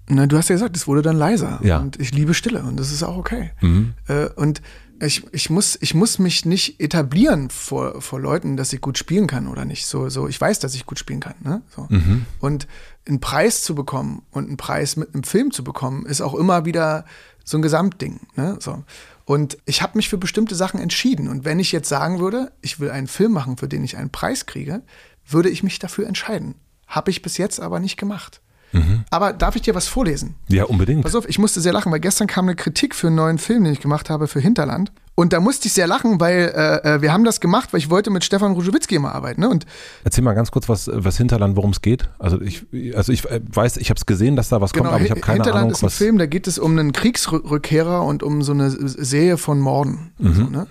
Na, 0.09 0.26
du 0.26 0.36
hast 0.36 0.49
ja 0.49 0.55
gesagt, 0.55 0.76
es 0.76 0.86
wurde 0.86 1.03
dann 1.03 1.16
leiser. 1.16 1.61
Ja. 1.62 1.78
Und 1.78 2.01
ich 2.01 2.12
liebe 2.12 2.34
Stille 2.34 2.62
und 2.62 2.78
das 2.78 2.90
ist 2.90 3.03
auch 3.03 3.16
okay. 3.16 3.51
Mhm. 3.61 3.94
Äh, 4.09 4.28
und 4.36 4.62
ich, 5.01 5.24
ich, 5.32 5.51
muss, 5.51 5.78
ich 5.80 5.94
muss 5.94 6.18
mich 6.18 6.44
nicht 6.44 6.80
etablieren 6.80 7.51
vor, 7.51 8.01
vor 8.01 8.20
Leuten, 8.20 8.57
dass 8.57 8.72
ich 8.72 8.80
gut 8.80 8.99
spielen 8.99 9.26
kann 9.26 9.46
oder 9.46 9.64
nicht. 9.64 9.86
So, 9.86 10.09
so, 10.09 10.28
ich 10.28 10.40
weiß, 10.40 10.59
dass 10.61 10.74
ich 10.74 10.86
gut 10.86 10.99
spielen 10.99 11.20
kann. 11.20 11.34
Ne? 11.40 11.62
So. 11.74 11.86
Mhm. 11.88 12.26
Und 12.40 12.66
einen 13.07 13.20
Preis 13.20 13.62
zu 13.62 13.74
bekommen 13.74 14.22
und 14.30 14.49
einen 14.49 14.57
Preis 14.57 14.96
mit 14.96 15.14
einem 15.14 15.24
Film 15.24 15.51
zu 15.51 15.64
bekommen, 15.64 16.07
ist 16.07 16.20
auch 16.20 16.34
immer 16.34 16.64
wieder 16.64 17.05
so 17.44 17.59
ein 17.59 17.62
Gesamtding. 17.62 18.20
Ne? 18.36 18.57
So. 18.61 18.84
Und 19.24 19.59
ich 19.66 19.82
habe 19.82 19.99
mich 19.99 20.09
für 20.09 20.18
bestimmte 20.18 20.55
Sachen 20.55 20.80
entschieden. 20.80 21.28
Und 21.28 21.44
wenn 21.44 21.59
ich 21.59 21.72
jetzt 21.72 21.88
sagen 21.88 22.18
würde, 22.18 22.53
ich 22.61 22.80
will 22.80 22.90
einen 22.90 23.09
Film 23.09 23.32
machen, 23.32 23.57
für 23.57 23.68
den 23.68 23.84
ich 23.84 23.96
einen 23.96 24.11
Preis 24.11 24.46
kriege, 24.46 24.82
würde 25.26 25.51
ich 25.51 25.62
mich 25.62 25.78
dafür 25.78 26.07
entscheiden. 26.07 26.55
Habe 26.86 27.11
ich 27.11 27.22
bis 27.22 27.36
jetzt 27.36 27.61
aber 27.61 27.80
nicht 27.80 27.99
gemacht. 27.99 28.40
Mhm. 28.73 29.05
Aber 29.11 29.33
darf 29.33 29.57
ich 29.57 29.62
dir 29.62 29.75
was 29.75 29.89
vorlesen? 29.89 30.35
Ja, 30.49 30.64
unbedingt. 30.64 31.03
Pass 31.03 31.14
auf, 31.14 31.29
ich 31.29 31.39
musste 31.39 31.61
sehr 31.61 31.73
lachen, 31.73 31.91
weil 31.93 32.01
gestern 32.01 32.27
kam 32.27 32.47
eine 32.47 32.57
Kritik 32.57 32.95
für 32.95 33.09
einen 33.09 33.16
neuen 33.16 33.39
Film, 33.39 33.64
den 33.64 33.73
ich 33.73 33.81
gemacht 33.81 34.11
habe 34.11 34.29
für 34.29 34.41
Hinterland. 34.41 34.93
Und 35.14 35.33
da 35.33 35.41
musste 35.41 35.66
ich 35.66 35.73
sehr 35.73 35.89
lachen, 35.89 36.21
weil 36.21 36.53
äh, 36.55 36.95
äh 36.95 37.03
wir 37.03 37.12
haben 37.12 37.25
das 37.25 37.41
gemacht, 37.41 37.73
weil 37.73 37.81
ich 37.81 37.91
wollte 37.91 38.09
mit 38.11 38.25
Stefan 38.25 38.53
Rujowitzki 38.53 38.95
immer 38.95 39.14
arbeiten. 39.14 39.41
Ne? 39.41 39.49
Und 39.49 39.66
Erzähl 40.05 40.23
mal 40.23 40.35
ganz 40.35 40.53
kurz, 40.53 40.69
was, 40.69 40.89
was 40.93 41.16
Hinterland, 41.16 41.57
worum 41.57 41.71
es 41.71 41.83
geht. 41.83 42.09
Also 42.21 42.41
ich, 42.41 42.66
also 42.95 43.11
ich 43.11 43.25
äh, 43.25 43.41
weiß, 43.53 43.79
ich 43.79 43.91
habe 43.91 43.99
es 43.99 44.07
gesehen, 44.07 44.37
dass 44.37 44.49
da 44.49 44.61
was 44.61 44.73
genau, 44.73 44.85
kommt, 44.85 44.95
aber 44.95 45.05
ich 45.05 45.11
habe 45.11 45.21
keine 45.21 45.39
Hinterland 45.39 45.64
Ahnung. 45.64 45.75
Hinterland 45.75 45.93
ist 45.93 46.01
ein 46.01 46.05
Film, 46.05 46.19
da 46.19 46.27
geht 46.27 46.47
es 46.47 46.61
um 46.61 46.79
einen 46.79 46.93
Kriegsrückkehrer 46.93 48.05
und 48.05 48.23
um 48.23 48.43
so 48.43 48.53
eine 48.53 48.71
Serie 48.71 49.39
von 49.39 49.59
Morden. 49.59 50.12
Mhm. 50.19 50.35
So, 50.35 50.45
ne? 50.45 50.66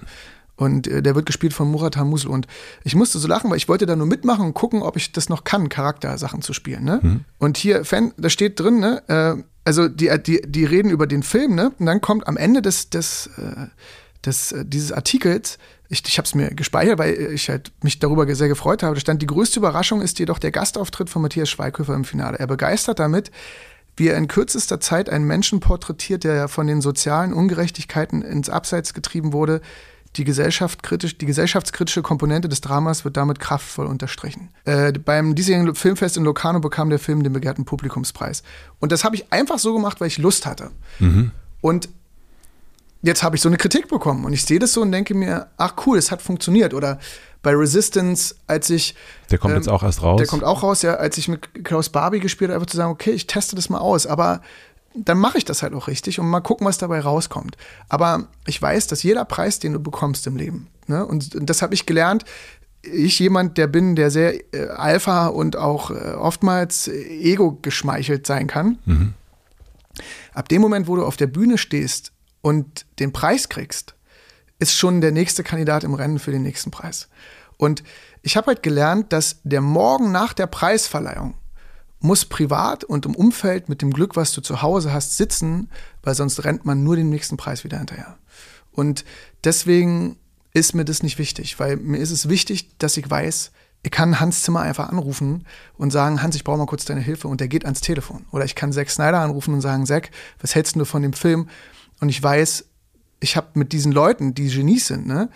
Und 0.58 0.88
äh, 0.88 1.02
der 1.02 1.16
wird 1.16 1.26
gespielt 1.26 1.54
von 1.54 1.70
Murat 1.72 1.96
Hamusl. 1.96 2.28
Und 2.28 2.48
ich 2.84 2.96
musste 2.96 3.20
so 3.20 3.28
lachen, 3.28 3.50
weil 3.50 3.58
ich 3.58 3.70
wollte 3.70 3.86
da 3.86 3.96
nur 3.96 4.08
mitmachen 4.08 4.46
und 4.46 4.54
gucken, 4.54 4.82
ob 4.82 4.98
ich 4.98 5.12
das 5.12 5.30
noch 5.30 5.44
kann, 5.44 5.70
Charaktersachen 5.70 6.42
zu 6.42 6.52
spielen. 6.54 6.84
Ne? 6.84 7.00
Mhm. 7.02 7.26
Und 7.38 7.58
hier, 7.58 7.86
Fan, 7.86 8.14
da 8.18 8.30
steht 8.30 8.60
drin, 8.60 8.80
ne, 8.80 9.04
äh, 9.08 9.44
also 9.64 9.88
die, 9.88 10.12
die, 10.26 10.42
die 10.46 10.66
reden 10.66 10.90
über 10.90 11.08
den 11.08 11.24
Film, 11.24 11.54
ne? 11.54 11.74
Und 11.78 11.86
dann 11.86 12.00
kommt 12.00 12.26
am 12.28 12.38
Ende 12.38 12.62
des, 12.62 12.90
des, 12.90 13.30
äh, 13.38 13.68
des 14.26 14.54
äh, 14.54 14.64
dieses 14.66 14.94
Artikels, 14.94 15.58
ich, 15.90 16.04
ich 16.08 16.18
habe 16.18 16.26
es 16.26 16.36
mir 16.36 16.50
gespeichert, 16.52 16.98
weil 16.98 17.14
ich 17.34 17.50
halt 17.50 17.72
mich 17.82 18.00
darüber 18.00 18.34
sehr 18.34 18.48
gefreut 18.48 18.82
habe. 18.84 18.96
Da 18.96 19.02
stand, 19.02 19.22
die 19.22 19.28
größte 19.28 19.60
Überraschung 19.60 20.02
ist 20.02 20.20
jedoch 20.20 20.40
der 20.40 20.52
Gastauftritt 20.52 21.10
von 21.10 21.22
Matthias 21.22 21.50
Schweighöfer 21.50 21.94
im 21.96 22.06
Finale. 22.06 22.40
Er 22.40 22.48
begeistert 22.48 23.00
damit, 23.00 23.32
wie 23.98 24.08
er 24.08 24.18
in 24.18 24.28
kürzester 24.28 24.80
Zeit 24.80 25.10
einen 25.10 25.26
Menschen 25.26 25.60
porträtiert, 25.60 26.24
der 26.24 26.48
von 26.48 26.68
den 26.68 26.82
sozialen 26.82 27.34
Ungerechtigkeiten 27.34 28.22
ins 28.22 28.50
Abseits 28.50 28.94
getrieben 28.94 29.34
wurde, 29.34 29.62
die, 30.18 30.24
Gesellschaft 30.24 30.84
kritisch, 30.84 31.18
die 31.18 31.26
gesellschaftskritische 31.26 32.02
Komponente 32.02 32.50
des 32.50 32.62
Dramas 32.62 33.06
wird 33.06 33.18
damit 33.18 33.40
kraftvoll 33.40 33.86
unterstrichen. 33.86 34.50
Äh, 34.66 34.92
beim 34.94 35.36
diesjährigen 35.36 35.76
Filmfest 35.76 36.18
in 36.18 36.24
Locarno 36.24 36.60
bekam 36.60 36.90
der 36.90 37.00
Film 37.00 37.24
den 37.24 37.34
begehrten 37.34 37.66
Publikumspreis. 37.66 38.44
Und 38.80 38.92
das 38.92 39.04
habe 39.04 39.16
ich 39.16 39.32
einfach 39.32 39.60
so 39.60 39.74
gemacht, 39.74 40.02
weil 40.02 40.08
ich 40.08 40.18
Lust 40.18 40.46
hatte. 40.46 40.72
Mhm. 41.00 41.32
Und 41.62 41.90
jetzt 43.02 43.24
habe 43.24 43.36
ich 43.36 43.42
so 43.42 43.50
eine 43.50 43.58
Kritik 43.58 43.88
bekommen 43.88 44.26
und 44.26 44.34
ich 44.34 44.44
sehe 44.44 44.60
das 44.60 44.74
so 44.74 44.82
und 44.82 44.92
denke 44.92 45.14
mir, 45.14 45.48
ach 45.58 45.74
cool, 45.86 45.98
es 45.98 46.12
hat 46.12 46.22
funktioniert. 46.22 46.74
Oder 46.74 47.00
bei 47.42 47.56
Resistance, 47.56 48.36
als 48.48 48.70
ich. 48.70 48.96
Der 49.32 49.38
kommt 49.38 49.54
ähm, 49.54 49.60
jetzt 49.60 49.70
auch 49.70 49.84
erst 49.84 50.02
raus. 50.02 50.18
Der 50.18 50.28
kommt 50.28 50.44
auch 50.44 50.64
raus, 50.64 50.82
ja, 50.82 50.96
als 50.96 51.18
ich 51.18 51.28
mit 51.28 51.64
Klaus 51.64 51.90
Barbie 51.90 52.20
gespielt 52.20 52.50
habe, 52.50 52.56
einfach 52.56 52.70
zu 52.70 52.78
sagen, 52.78 52.92
okay, 52.92 53.12
ich 53.12 53.28
teste 53.28 53.56
das 53.56 53.70
mal 53.70 53.80
aus. 53.80 54.06
Aber 54.06 54.42
dann 55.06 55.18
mache 55.18 55.38
ich 55.38 55.46
das 55.46 55.64
halt 55.64 55.74
auch 55.74 55.88
richtig 55.88 56.20
und 56.20 56.28
mal 56.28 56.42
gucken, 56.42 56.66
was 56.68 56.78
dabei 56.78 57.00
rauskommt. 57.00 57.58
Aber 57.90 58.28
ich 58.46 58.62
weiß, 58.62 58.88
dass 58.88 59.04
jeder 59.04 59.26
Preis, 59.26 59.60
den 59.60 59.74
du 59.74 59.80
bekommst 59.80 60.28
im 60.28 60.36
Leben, 60.36 60.68
ne, 60.88 61.06
und, 61.06 61.36
und 61.36 61.50
das 61.50 61.62
habe 61.62 61.74
ich 61.74 61.86
gelernt, 61.86 62.26
ich 62.82 63.20
jemand, 63.20 63.58
der 63.58 63.68
bin, 63.68 63.96
der 63.96 64.12
sehr 64.12 64.54
äh, 64.54 64.68
Alpha 64.70 65.28
und 65.28 65.56
auch 65.56 65.92
äh, 65.92 66.14
oftmals 66.14 66.88
Ego 66.88 67.58
geschmeichelt 67.62 68.28
sein 68.28 68.48
kann. 68.48 68.78
Mhm. 68.86 69.14
Ab 70.34 70.48
dem 70.50 70.62
Moment, 70.62 70.88
wo 70.88 70.96
du 70.96 71.06
auf 71.06 71.18
der 71.18 71.28
Bühne 71.28 71.58
stehst 71.58 72.12
und 72.42 72.86
den 73.00 73.12
Preis 73.12 73.50
kriegst, 73.50 73.96
ist 74.60 74.76
schon 74.76 75.02
der 75.02 75.12
nächste 75.12 75.44
Kandidat 75.44 75.84
im 75.84 75.94
Rennen 75.94 76.20
für 76.20 76.32
den 76.32 76.44
nächsten 76.44 76.72
Preis. 76.72 77.10
Und 77.58 77.84
ich 78.22 78.38
habe 78.38 78.48
halt 78.48 78.64
gelernt, 78.64 79.12
dass 79.14 79.40
der 79.44 79.62
Morgen 79.62 80.12
nach 80.12 80.34
der 80.34 80.48
Preisverleihung 80.48 81.36
muss 82.00 82.26
privat 82.26 82.84
und 82.84 83.06
im 83.06 83.16
Umfeld 83.16 83.70
mit 83.70 83.82
dem 83.82 83.92
Glück, 83.92 84.16
was 84.16 84.32
du 84.34 84.42
zu 84.42 84.62
Hause 84.62 84.94
hast, 84.94 85.18
sitzen, 85.18 85.70
weil 86.04 86.16
sonst 86.16 86.44
rennt 86.44 86.66
man 86.66 86.84
nur 86.84 86.96
den 86.96 87.10
nächsten 87.10 87.38
Preis 87.38 87.64
wieder 87.64 87.78
hinterher. 87.78 88.18
Und 88.72 89.04
deswegen 89.44 90.18
ist 90.54 90.76
mir 90.76 90.86
das 90.86 91.04
nicht 91.04 91.18
wichtig, 91.18 91.60
weil 91.60 91.78
mir 91.78 91.98
ist 91.98 92.12
es 92.12 92.30
wichtig, 92.30 92.78
dass 92.78 92.98
ich 92.98 93.10
weiß, 93.10 93.52
ich 93.84 93.92
kann 93.92 94.20
Hans 94.20 94.44
Zimmer 94.44 94.62
einfach 94.62 94.90
anrufen 94.90 95.46
und 95.78 95.92
sagen, 95.92 96.22
Hans, 96.22 96.36
ich 96.36 96.44
brauche 96.44 96.58
mal 96.58 96.66
kurz 96.66 96.86
deine 96.86 97.02
Hilfe 97.02 97.28
und 97.28 97.40
der 97.40 97.48
geht 97.48 97.66
ans 97.66 97.82
Telefon. 97.82 98.26
Oder 98.32 98.46
ich 98.46 98.56
kann 98.56 98.74
Zack 98.74 98.90
Snyder 98.90 99.20
anrufen 99.20 99.54
und 99.54 99.62
sagen, 99.62 99.86
Zack, 99.86 100.12
was 100.40 100.56
hältst 100.56 100.76
du 100.76 100.86
von 100.86 101.02
dem 101.02 101.14
Film? 101.14 101.48
Und 102.00 102.10
ich 102.10 102.22
weiß, 102.22 102.66
ich 103.20 103.38
habe 103.38 103.48
mit 103.54 103.74
diesen 103.74 103.92
Leuten, 103.92 104.34
die 104.34 104.50
Genies 104.50 104.88
sind, 104.88 105.08
ne, 105.08 105.30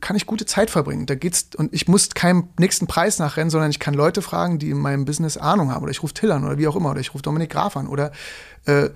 kann 0.00 0.16
ich 0.16 0.26
gute 0.26 0.46
Zeit 0.46 0.70
verbringen. 0.70 1.06
Da 1.06 1.14
geht's 1.14 1.48
und 1.56 1.72
ich 1.72 1.88
muss 1.88 2.10
keinem 2.10 2.48
nächsten 2.58 2.86
Preis 2.86 3.18
nachrennen, 3.18 3.50
sondern 3.50 3.70
ich 3.70 3.78
kann 3.78 3.94
Leute 3.94 4.22
fragen, 4.22 4.58
die 4.58 4.70
in 4.70 4.78
meinem 4.78 5.04
Business 5.04 5.36
Ahnung 5.36 5.70
haben. 5.72 5.82
Oder 5.82 5.90
ich 5.90 6.02
rufe 6.02 6.14
Till 6.14 6.32
an 6.32 6.44
oder 6.44 6.58
wie 6.58 6.68
auch 6.68 6.76
immer. 6.76 6.90
Oder 6.90 7.00
ich 7.00 7.14
rufe 7.14 7.22
Dominik 7.22 7.50
Graf 7.50 7.76
an. 7.76 7.86
Oder 7.86 8.12
äh, 8.66 8.90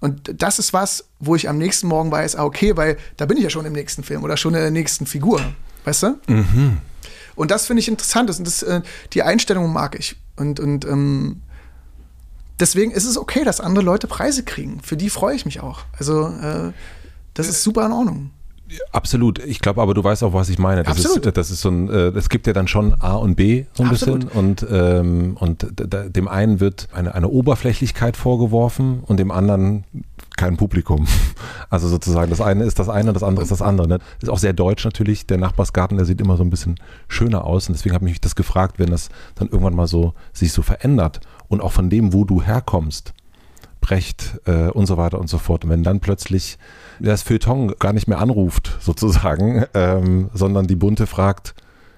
und 0.00 0.32
das 0.40 0.58
ist 0.58 0.72
was, 0.72 1.04
wo 1.18 1.34
ich 1.34 1.48
am 1.48 1.58
nächsten 1.58 1.88
Morgen 1.88 2.10
weiß, 2.10 2.36
ah, 2.36 2.44
okay, 2.44 2.76
weil 2.76 2.96
da 3.16 3.26
bin 3.26 3.36
ich 3.36 3.42
ja 3.42 3.50
schon 3.50 3.66
im 3.66 3.72
nächsten 3.72 4.04
Film 4.04 4.22
oder 4.22 4.36
schon 4.36 4.54
in 4.54 4.60
der 4.60 4.70
nächsten 4.70 5.06
Figur. 5.06 5.40
Weißt 5.84 6.04
du? 6.04 6.18
Mhm. 6.28 6.78
Und 7.34 7.50
das 7.50 7.66
finde 7.66 7.80
ich 7.80 7.88
interessant. 7.88 8.28
Das, 8.28 8.42
das, 8.42 8.62
äh, 8.62 8.82
die 9.12 9.22
Einstellung 9.22 9.72
mag 9.72 9.98
ich. 9.98 10.16
Und, 10.36 10.60
und 10.60 10.84
ähm, 10.84 11.42
deswegen 12.60 12.92
ist 12.92 13.04
es 13.04 13.16
okay, 13.16 13.44
dass 13.44 13.60
andere 13.60 13.84
Leute 13.84 14.06
Preise 14.06 14.44
kriegen. 14.44 14.80
Für 14.82 14.96
die 14.96 15.10
freue 15.10 15.34
ich 15.34 15.44
mich 15.44 15.60
auch. 15.60 15.80
Also 15.98 16.28
äh, 16.28 16.72
das 17.34 17.48
ist 17.48 17.62
super 17.62 17.86
in 17.86 17.92
Ordnung. 17.92 18.30
Absolut. 18.92 19.38
Ich 19.38 19.60
glaube 19.60 19.80
aber, 19.80 19.94
du 19.94 20.04
weißt 20.04 20.22
auch, 20.24 20.32
was 20.32 20.48
ich 20.48 20.58
meine. 20.58 20.82
Das 20.82 20.96
Absolut. 20.96 21.26
Ist, 21.26 21.36
das 21.36 21.50
ist 21.50 21.60
so 21.60 21.70
ein, 21.70 21.88
äh, 21.88 22.08
es 22.08 22.28
gibt 22.28 22.46
ja 22.46 22.52
dann 22.52 22.68
schon 22.68 22.94
A 23.00 23.14
und 23.14 23.36
B 23.36 23.64
so 23.72 23.82
ein 23.82 23.90
Absolut. 23.90 24.26
bisschen 24.26 24.38
und, 24.38 24.66
ähm, 24.70 25.36
und 25.38 25.66
dem 25.78 26.28
einen 26.28 26.60
wird 26.60 26.88
eine, 26.92 27.14
eine 27.14 27.28
Oberflächlichkeit 27.28 28.16
vorgeworfen 28.16 29.00
und 29.06 29.18
dem 29.18 29.30
anderen 29.30 29.84
kein 30.36 30.56
Publikum. 30.56 31.06
Also 31.70 31.86
sozusagen, 31.88 32.30
das 32.30 32.40
eine 32.40 32.64
ist 32.64 32.78
das 32.78 32.88
eine, 32.88 33.12
das 33.12 33.22
andere 33.22 33.42
ist 33.42 33.50
das 33.50 33.60
andere. 33.60 33.86
Ne? 33.86 33.98
Ist 34.22 34.30
auch 34.30 34.38
sehr 34.38 34.54
deutsch 34.54 34.86
natürlich. 34.86 35.26
Der 35.26 35.36
Nachbarsgarten, 35.36 35.98
der 35.98 36.06
sieht 36.06 36.18
immer 36.18 36.38
so 36.38 36.42
ein 36.42 36.48
bisschen 36.48 36.76
schöner 37.08 37.44
aus 37.44 37.68
und 37.68 37.76
deswegen 37.76 37.94
habe 37.94 38.06
ich 38.06 38.12
mich 38.12 38.20
das 38.22 38.36
gefragt, 38.36 38.78
wenn 38.78 38.88
das 38.88 39.10
dann 39.34 39.48
irgendwann 39.48 39.74
mal 39.74 39.86
so 39.86 40.14
sich 40.32 40.52
so 40.52 40.62
verändert 40.62 41.20
und 41.48 41.60
auch 41.60 41.72
von 41.72 41.90
dem, 41.90 42.14
wo 42.14 42.24
du 42.24 42.40
herkommst, 42.40 43.12
Brecht 43.82 44.40
äh, 44.46 44.68
und 44.70 44.86
so 44.86 44.96
weiter 44.96 45.18
und 45.18 45.28
so 45.28 45.36
fort. 45.36 45.64
Und 45.64 45.70
wenn 45.70 45.82
dann 45.82 46.00
plötzlich 46.00 46.56
das 47.00 47.22
Feuilleton 47.22 47.74
gar 47.78 47.92
nicht 47.92 48.08
mehr 48.08 48.18
anruft, 48.18 48.76
sozusagen, 48.80 49.64
ähm, 49.74 50.30
sondern 50.34 50.66
die 50.66 50.76
Bunte 50.76 51.06
fragt, 51.06 51.54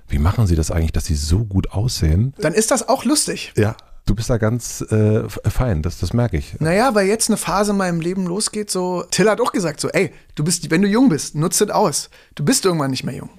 wie 0.09 0.18
machen 0.18 0.46
Sie 0.46 0.57
das 0.57 0.70
eigentlich, 0.70 0.92
dass 0.92 1.07
Sie 1.07 1.14
so 1.14 1.44
gut 1.44 1.72
aussehen? 1.72 2.34
Dann 2.38 2.53
ist 2.53 2.70
das 2.70 2.88
auch 2.88 3.05
lustig. 3.05 3.53
Ja. 3.57 3.76
Du 4.07 4.16
bist 4.16 4.28
da 4.28 4.38
ganz 4.38 4.80
äh, 4.90 5.28
fein, 5.28 5.82
das, 5.82 6.01
das 6.01 6.12
merke 6.12 6.36
ich. 6.36 6.59
Naja, 6.59 6.96
weil 6.96 7.07
jetzt 7.07 7.28
eine 7.28 7.36
Phase 7.36 7.70
in 7.70 7.76
meinem 7.76 8.01
Leben 8.01 8.26
losgeht, 8.26 8.68
so, 8.68 9.05
Till 9.09 9.30
hat 9.30 9.40
auch 9.40 9.53
gesagt, 9.53 9.78
so, 9.78 9.88
ey, 9.88 10.11
du 10.34 10.42
bist, 10.42 10.68
wenn 10.70 10.82
du 10.82 10.88
jung 10.88 11.11
bist, 11.11 11.36
nutze 11.36 11.64
es 11.64 11.70
aus. 11.70 12.11
Du 12.34 12.44
bist 12.44 12.64
irgendwann 12.64 12.90
nicht 12.90 13.05
mehr 13.05 13.14
jung. 13.14 13.30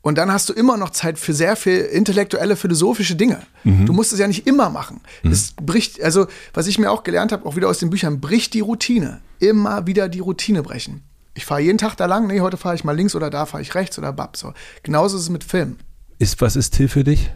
Und 0.00 0.18
dann 0.18 0.32
hast 0.32 0.48
du 0.48 0.52
immer 0.52 0.76
noch 0.76 0.90
Zeit 0.90 1.18
für 1.18 1.32
sehr 1.32 1.56
viel 1.56 1.78
intellektuelle, 1.78 2.56
philosophische 2.56 3.16
Dinge. 3.16 3.40
Mhm. 3.64 3.86
Du 3.86 3.92
musst 3.92 4.12
es 4.12 4.18
ja 4.18 4.28
nicht 4.28 4.46
immer 4.46 4.68
machen. 4.68 5.00
Mhm. 5.22 5.32
Es 5.32 5.54
bricht, 5.60 6.02
also 6.02 6.26
was 6.52 6.66
ich 6.66 6.78
mir 6.78 6.90
auch 6.90 7.04
gelernt 7.04 7.32
habe, 7.32 7.46
auch 7.46 7.56
wieder 7.56 7.68
aus 7.68 7.78
den 7.78 7.90
Büchern, 7.90 8.20
bricht 8.20 8.54
die 8.54 8.60
Routine. 8.60 9.20
Immer 9.42 9.86
wieder 9.86 10.08
die 10.08 10.20
Routine 10.20 10.62
brechen. 10.62 11.02
Ich 11.34 11.46
fahre 11.46 11.62
jeden 11.62 11.78
Tag 11.78 11.96
da 11.96 12.06
lang, 12.06 12.26
nee, 12.26 12.40
heute 12.40 12.56
fahre 12.56 12.74
ich 12.74 12.84
mal 12.84 12.94
links 12.94 13.14
oder 13.14 13.30
da 13.30 13.46
fahre 13.46 13.62
ich 13.62 13.74
rechts 13.74 13.98
oder 13.98 14.12
bab. 14.12 14.36
So. 14.36 14.52
Genauso 14.82 15.16
ist 15.16 15.24
es 15.24 15.30
mit 15.30 15.44
Film. 15.44 15.78
Ist, 16.18 16.40
was 16.40 16.56
ist 16.56 16.74
Till 16.74 16.88
für 16.88 17.04
dich? 17.04 17.30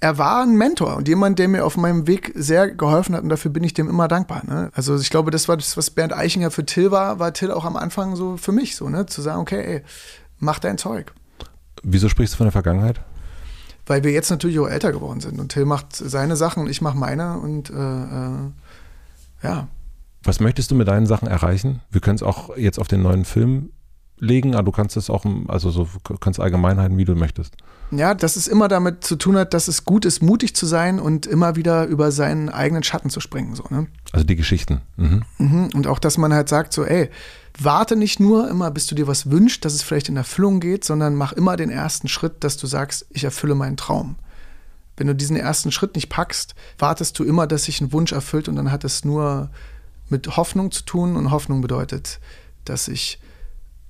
er 0.00 0.18
war 0.18 0.42
ein 0.42 0.56
Mentor 0.56 0.96
und 0.96 1.08
jemand, 1.08 1.38
der 1.38 1.48
mir 1.48 1.64
auf 1.64 1.76
meinem 1.76 2.06
Weg 2.06 2.32
sehr 2.34 2.70
geholfen 2.70 3.14
hat 3.14 3.22
und 3.22 3.28
dafür 3.28 3.50
bin 3.50 3.64
ich 3.64 3.74
dem 3.74 3.88
immer 3.88 4.08
dankbar. 4.08 4.42
Ne? 4.46 4.70
Also 4.74 4.96
ich 4.96 5.10
glaube, 5.10 5.30
das 5.30 5.48
war 5.48 5.56
das, 5.56 5.76
was 5.76 5.90
Bernd 5.90 6.12
Eichinger 6.12 6.50
für 6.50 6.66
Till 6.66 6.90
war, 6.90 7.18
war 7.18 7.32
Till 7.32 7.50
auch 7.50 7.64
am 7.64 7.76
Anfang 7.76 8.14
so 8.14 8.36
für 8.36 8.52
mich 8.52 8.76
so, 8.76 8.88
ne? 8.88 9.06
Zu 9.06 9.22
sagen, 9.22 9.40
okay, 9.40 9.64
ey, 9.64 9.82
mach 10.38 10.58
dein 10.58 10.76
Zeug. 10.76 11.12
Wieso 11.82 12.08
sprichst 12.08 12.34
du 12.34 12.38
von 12.38 12.46
der 12.46 12.52
Vergangenheit? 12.52 13.00
Weil 13.86 14.04
wir 14.04 14.10
jetzt 14.12 14.30
natürlich 14.30 14.58
auch 14.58 14.68
älter 14.68 14.92
geworden 14.92 15.20
sind 15.20 15.40
und 15.40 15.52
Till 15.52 15.64
macht 15.64 15.94
seine 15.96 16.36
Sachen 16.36 16.62
und 16.62 16.68
ich 16.68 16.82
mache 16.82 16.98
meine 16.98 17.38
und 17.38 17.70
äh, 17.70 17.74
äh, 17.74 18.50
ja. 19.42 19.68
Was 20.26 20.40
möchtest 20.40 20.70
du 20.70 20.74
mit 20.74 20.88
deinen 20.88 21.06
Sachen 21.06 21.28
erreichen? 21.28 21.80
Wir 21.90 22.00
können 22.00 22.16
es 22.16 22.22
auch 22.22 22.56
jetzt 22.56 22.78
auf 22.78 22.88
den 22.88 23.02
neuen 23.02 23.24
Film 23.24 23.70
legen, 24.18 24.54
aber 24.54 24.64
du 24.64 24.72
kannst 24.72 24.96
es 24.96 25.10
auch, 25.10 25.24
also 25.46 25.70
so 25.70 25.88
kannst 26.20 26.40
Allgemeinheiten, 26.40 26.96
wie 26.96 27.04
du 27.04 27.14
möchtest. 27.14 27.54
Ja, 27.90 28.14
dass 28.14 28.36
es 28.36 28.48
immer 28.48 28.66
damit 28.66 29.04
zu 29.04 29.16
tun 29.16 29.36
hat, 29.36 29.54
dass 29.54 29.68
es 29.68 29.84
gut 29.84 30.04
ist, 30.04 30.22
mutig 30.22 30.56
zu 30.56 30.66
sein 30.66 30.98
und 30.98 31.26
immer 31.26 31.54
wieder 31.54 31.86
über 31.86 32.10
seinen 32.10 32.48
eigenen 32.48 32.82
Schatten 32.82 33.10
zu 33.10 33.20
springen. 33.20 33.54
So, 33.54 33.64
ne? 33.70 33.86
Also 34.12 34.26
die 34.26 34.36
Geschichten. 34.36 34.80
Mhm. 34.96 35.22
Mhm. 35.38 35.70
Und 35.74 35.86
auch, 35.86 35.98
dass 35.98 36.18
man 36.18 36.32
halt 36.32 36.48
sagt, 36.48 36.72
so, 36.72 36.84
ey, 36.84 37.10
warte 37.58 37.94
nicht 37.94 38.18
nur 38.18 38.48
immer, 38.48 38.70
bis 38.70 38.86
du 38.86 38.94
dir 38.94 39.06
was 39.06 39.30
wünschst, 39.30 39.64
dass 39.64 39.74
es 39.74 39.82
vielleicht 39.82 40.08
in 40.08 40.16
Erfüllung 40.16 40.60
geht, 40.60 40.84
sondern 40.84 41.14
mach 41.14 41.32
immer 41.32 41.56
den 41.56 41.70
ersten 41.70 42.08
Schritt, 42.08 42.42
dass 42.42 42.56
du 42.56 42.66
sagst, 42.66 43.06
ich 43.10 43.24
erfülle 43.24 43.54
meinen 43.54 43.76
Traum. 43.76 44.16
Wenn 44.96 45.06
du 45.06 45.14
diesen 45.14 45.36
ersten 45.36 45.70
Schritt 45.72 45.94
nicht 45.94 46.08
packst, 46.08 46.54
wartest 46.78 47.18
du 47.18 47.24
immer, 47.24 47.46
dass 47.46 47.64
sich 47.64 47.80
ein 47.80 47.92
Wunsch 47.92 48.12
erfüllt 48.12 48.48
und 48.48 48.56
dann 48.56 48.72
hat 48.72 48.82
es 48.82 49.04
nur 49.04 49.50
mit 50.08 50.36
Hoffnung 50.36 50.70
zu 50.70 50.84
tun 50.84 51.16
und 51.16 51.30
Hoffnung 51.30 51.60
bedeutet, 51.60 52.20
dass 52.64 52.88
ich 52.88 53.20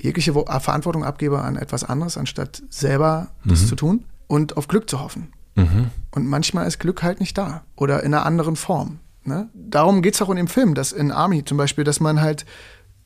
jegliche 0.00 0.32
Verantwortung 0.32 1.04
abgebe 1.04 1.40
an 1.40 1.56
etwas 1.56 1.84
anderes, 1.84 2.18
anstatt 2.18 2.62
selber 2.68 3.28
mhm. 3.44 3.50
das 3.50 3.66
zu 3.66 3.76
tun 3.76 4.04
und 4.26 4.56
auf 4.56 4.68
Glück 4.68 4.88
zu 4.88 5.00
hoffen. 5.00 5.32
Mhm. 5.54 5.90
Und 6.10 6.26
manchmal 6.26 6.66
ist 6.66 6.78
Glück 6.78 7.02
halt 7.02 7.20
nicht 7.20 7.36
da 7.38 7.64
oder 7.76 8.02
in 8.02 8.12
einer 8.12 8.26
anderen 8.26 8.56
Form. 8.56 9.00
Ne? 9.24 9.48
Darum 9.54 10.02
geht 10.02 10.14
es 10.14 10.22
auch 10.22 10.30
in 10.30 10.36
dem 10.36 10.48
Film, 10.48 10.74
dass 10.74 10.92
in 10.92 11.10
Army 11.10 11.44
zum 11.44 11.56
Beispiel, 11.56 11.84
dass 11.84 12.00
man 12.00 12.20
halt 12.20 12.44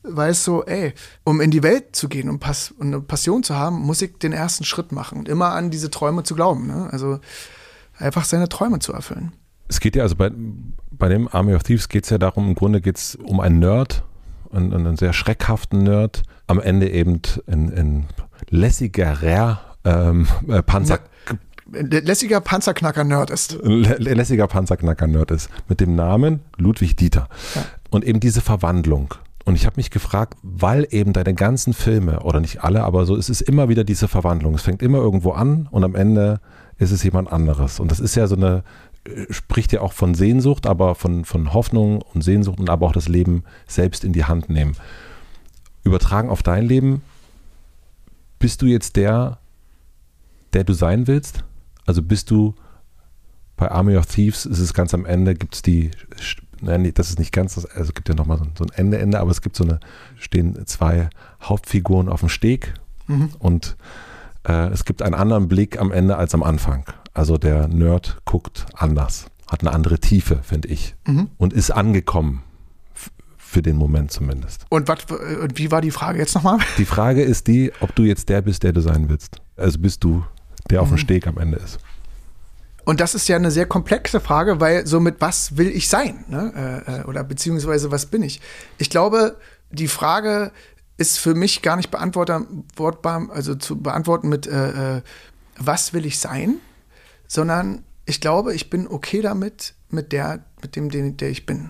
weiß 0.03 0.43
so, 0.43 0.65
ey, 0.65 0.93
um 1.23 1.41
in 1.41 1.51
die 1.51 1.63
Welt 1.63 1.95
zu 1.95 2.09
gehen 2.09 2.29
und, 2.29 2.39
Pass 2.39 2.71
und 2.71 2.87
eine 2.87 3.01
Passion 3.01 3.43
zu 3.43 3.55
haben, 3.55 3.79
muss 3.81 4.01
ich 4.01 4.17
den 4.17 4.33
ersten 4.33 4.63
Schritt 4.63 4.91
machen 4.91 5.19
und 5.19 5.29
immer 5.29 5.51
an 5.51 5.69
diese 5.69 5.91
Träume 5.91 6.23
zu 6.23 6.35
glauben. 6.35 6.67
Ne? 6.67 6.89
Also 6.91 7.19
einfach 7.97 8.25
seine 8.25 8.49
Träume 8.49 8.79
zu 8.79 8.93
erfüllen. 8.93 9.31
Es 9.71 9.79
geht 9.79 9.95
ja 9.95 10.03
also 10.03 10.17
bei, 10.17 10.29
bei 10.91 11.07
dem 11.07 11.29
Army 11.29 11.55
of 11.55 11.63
Thieves 11.63 11.87
geht 11.87 12.03
es 12.03 12.09
ja 12.09 12.17
darum, 12.17 12.49
im 12.49 12.55
Grunde 12.55 12.81
geht 12.81 12.97
es 12.97 13.15
um 13.15 13.39
einen 13.39 13.59
Nerd, 13.59 14.03
einen, 14.51 14.73
einen, 14.73 14.97
sehr 14.97 15.13
schreckhaften 15.13 15.83
Nerd, 15.83 16.23
am 16.47 16.59
Ende 16.59 16.89
eben 16.89 17.21
in, 17.47 17.69
in 17.69 18.03
lässigerer 18.49 19.61
ähm, 19.85 20.27
äh, 20.49 20.61
Panzer. 20.61 20.99
Lässiger 21.71 22.41
Panzerknacker-Nerd 22.41 23.29
ist. 23.29 23.59
Lässiger 23.63 24.47
Panzerknacker-Nerd 24.47 25.31
ist. 25.31 25.49
Mit 25.69 25.79
dem 25.79 25.95
Namen 25.95 26.41
Ludwig 26.57 26.97
Dieter. 26.97 27.29
Ja. 27.55 27.63
Und 27.91 28.03
eben 28.03 28.19
diese 28.19 28.41
Verwandlung. 28.41 29.13
Und 29.45 29.55
ich 29.55 29.65
habe 29.65 29.77
mich 29.77 29.89
gefragt, 29.89 30.37
weil 30.43 30.85
eben 30.89 31.13
deine 31.13 31.33
ganzen 31.33 31.73
Filme, 31.73 32.19
oder 32.23 32.41
nicht 32.41 32.61
alle, 32.61 32.83
aber 32.83 33.05
so, 33.05 33.15
es 33.15 33.29
ist 33.29 33.39
immer 33.39 33.69
wieder 33.69 33.85
diese 33.85 34.09
Verwandlung. 34.09 34.53
Es 34.53 34.63
fängt 34.63 34.81
immer 34.81 34.97
irgendwo 34.97 35.31
an 35.31 35.69
und 35.71 35.85
am 35.85 35.95
Ende 35.95 36.41
ist 36.77 36.91
es 36.91 37.03
jemand 37.03 37.31
anderes. 37.31 37.79
Und 37.79 37.89
das 37.89 38.01
ist 38.01 38.15
ja 38.15 38.27
so 38.27 38.35
eine, 38.35 38.63
spricht 39.29 39.73
ja 39.73 39.81
auch 39.81 39.93
von 39.93 40.13
Sehnsucht, 40.13 40.67
aber 40.67 40.95
von, 40.95 41.25
von 41.25 41.53
Hoffnung 41.53 42.01
und 42.13 42.21
Sehnsucht 42.21 42.59
und 42.59 42.69
aber 42.69 42.87
auch 42.87 42.93
das 42.93 43.07
Leben 43.07 43.43
selbst 43.67 44.03
in 44.03 44.13
die 44.13 44.25
Hand 44.25 44.49
nehmen. 44.49 44.75
Übertragen 45.83 46.29
auf 46.29 46.43
dein 46.43 46.65
Leben, 46.65 47.01
bist 48.37 48.61
du 48.61 48.67
jetzt 48.67 48.95
der, 48.95 49.39
der 50.53 50.63
du 50.63 50.73
sein 50.73 51.07
willst? 51.07 51.43
Also 51.85 52.03
bist 52.03 52.29
du 52.29 52.55
bei 53.57 53.69
Army 53.71 53.97
of 53.97 54.05
Thieves, 54.05 54.45
ist 54.45 54.59
es 54.59 54.73
ganz 54.73 54.93
am 54.93 55.05
Ende, 55.05 55.35
gibt 55.35 55.55
es 55.55 55.61
die, 55.61 55.91
nein, 56.61 56.91
das 56.93 57.09
ist 57.09 57.19
nicht 57.19 57.31
ganz, 57.31 57.55
das, 57.55 57.65
also 57.65 57.93
gibt 57.93 58.09
ja 58.09 58.15
nochmal 58.15 58.37
so, 58.37 58.45
so 58.57 58.63
ein 58.63 58.71
Ende, 58.73 58.99
Ende, 58.99 59.19
aber 59.19 59.31
es 59.31 59.41
gibt 59.41 59.55
so 59.55 59.63
eine, 59.63 59.79
stehen 60.17 60.65
zwei 60.65 61.09
Hauptfiguren 61.41 62.09
auf 62.09 62.21
dem 62.21 62.29
Steg 62.29 62.73
mhm. 63.07 63.29
und 63.39 63.77
äh, 64.47 64.69
es 64.69 64.85
gibt 64.85 65.01
einen 65.01 65.15
anderen 65.15 65.47
Blick 65.47 65.79
am 65.79 65.91
Ende 65.91 66.17
als 66.17 66.33
am 66.33 66.43
Anfang. 66.43 66.85
Also 67.13 67.37
der 67.37 67.67
Nerd 67.67 68.17
guckt 68.25 68.65
anders, 68.73 69.25
hat 69.49 69.61
eine 69.61 69.71
andere 69.71 69.99
Tiefe, 69.99 70.39
finde 70.43 70.69
ich, 70.69 70.95
mhm. 71.05 71.29
und 71.37 71.53
ist 71.53 71.71
angekommen 71.71 72.43
für 73.37 73.61
den 73.61 73.75
Moment 73.75 74.11
zumindest. 74.11 74.65
Und 74.69 74.87
wat, 74.87 75.07
wie 75.55 75.71
war 75.71 75.81
die 75.81 75.91
Frage 75.91 76.19
jetzt 76.19 76.35
nochmal? 76.35 76.59
Die 76.77 76.85
Frage 76.85 77.21
ist 77.21 77.47
die, 77.47 77.73
ob 77.81 77.93
du 77.95 78.03
jetzt 78.03 78.29
der 78.29 78.41
bist, 78.41 78.63
der 78.63 78.71
du 78.71 78.79
sein 78.79 79.09
willst. 79.09 79.41
Also 79.57 79.77
bist 79.77 80.05
du, 80.05 80.23
der 80.69 80.79
mhm. 80.79 80.83
auf 80.83 80.89
dem 80.89 80.93
mhm. 80.93 80.99
Steg 80.99 81.27
am 81.27 81.37
Ende 81.37 81.57
ist. 81.57 81.79
Und 82.85 82.99
das 82.99 83.13
ist 83.13 83.27
ja 83.27 83.35
eine 83.35 83.51
sehr 83.51 83.65
komplexe 83.65 84.19
Frage, 84.19 84.59
weil 84.59 84.87
somit 84.87 85.17
was 85.19 85.57
will 85.57 85.67
ich 85.67 85.89
sein? 85.89 86.23
Ne? 86.29 86.83
Äh, 86.87 87.01
äh, 87.01 87.03
oder 87.03 87.23
beziehungsweise 87.23 87.91
was 87.91 88.05
bin 88.05 88.23
ich? 88.23 88.41
Ich 88.77 88.89
glaube, 88.89 89.37
die 89.69 89.87
Frage 89.87 90.51
ist 90.97 91.19
für 91.19 91.35
mich 91.35 91.61
gar 91.61 91.75
nicht 91.75 91.91
beantwortbar, 91.91 93.29
also 93.31 93.55
zu 93.55 93.79
beantworten 93.79 94.29
mit 94.29 94.47
äh, 94.47 94.97
äh, 94.97 95.01
was 95.57 95.93
will 95.93 96.05
ich 96.05 96.19
sein, 96.19 96.55
sondern 97.31 97.85
ich 98.05 98.19
glaube, 98.19 98.53
ich 98.53 98.69
bin 98.69 98.89
okay 98.89 99.21
damit, 99.21 99.73
mit 99.89 100.11
der, 100.11 100.43
mit 100.61 100.75
dem, 100.75 100.89
den, 100.89 101.15
der 101.15 101.29
ich 101.29 101.45
bin. 101.45 101.69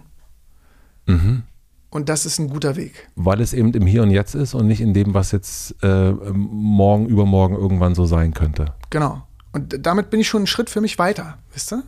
Mhm. 1.06 1.44
Und 1.92 2.10
das 2.10 2.26
ist 2.26 2.40
ein 2.40 2.50
guter 2.50 2.76
Weg. 2.76 3.10
Weil 3.16 3.42
es 3.42 3.54
eben 3.54 3.72
im 3.76 3.86
Hier 3.86 4.02
und 4.02 4.10
Jetzt 4.10 4.34
ist 4.34 4.56
und 4.56 4.66
nicht 4.66 4.82
in 4.82 4.96
dem, 4.96 5.14
was 5.14 5.32
jetzt 5.32 5.76
äh, 5.84 6.14
morgen, 6.14 7.06
übermorgen 7.06 7.54
irgendwann 7.54 7.94
so 7.94 8.08
sein 8.08 8.34
könnte. 8.34 8.74
Genau. 8.90 9.22
Und 9.52 9.86
damit 9.86 10.10
bin 10.10 10.20
ich 10.20 10.28
schon 10.28 10.40
einen 10.40 10.48
Schritt 10.48 10.72
für 10.72 10.82
mich 10.82 10.98
weiter, 10.98 11.38
wisst 11.54 11.72
ihr? 11.74 11.84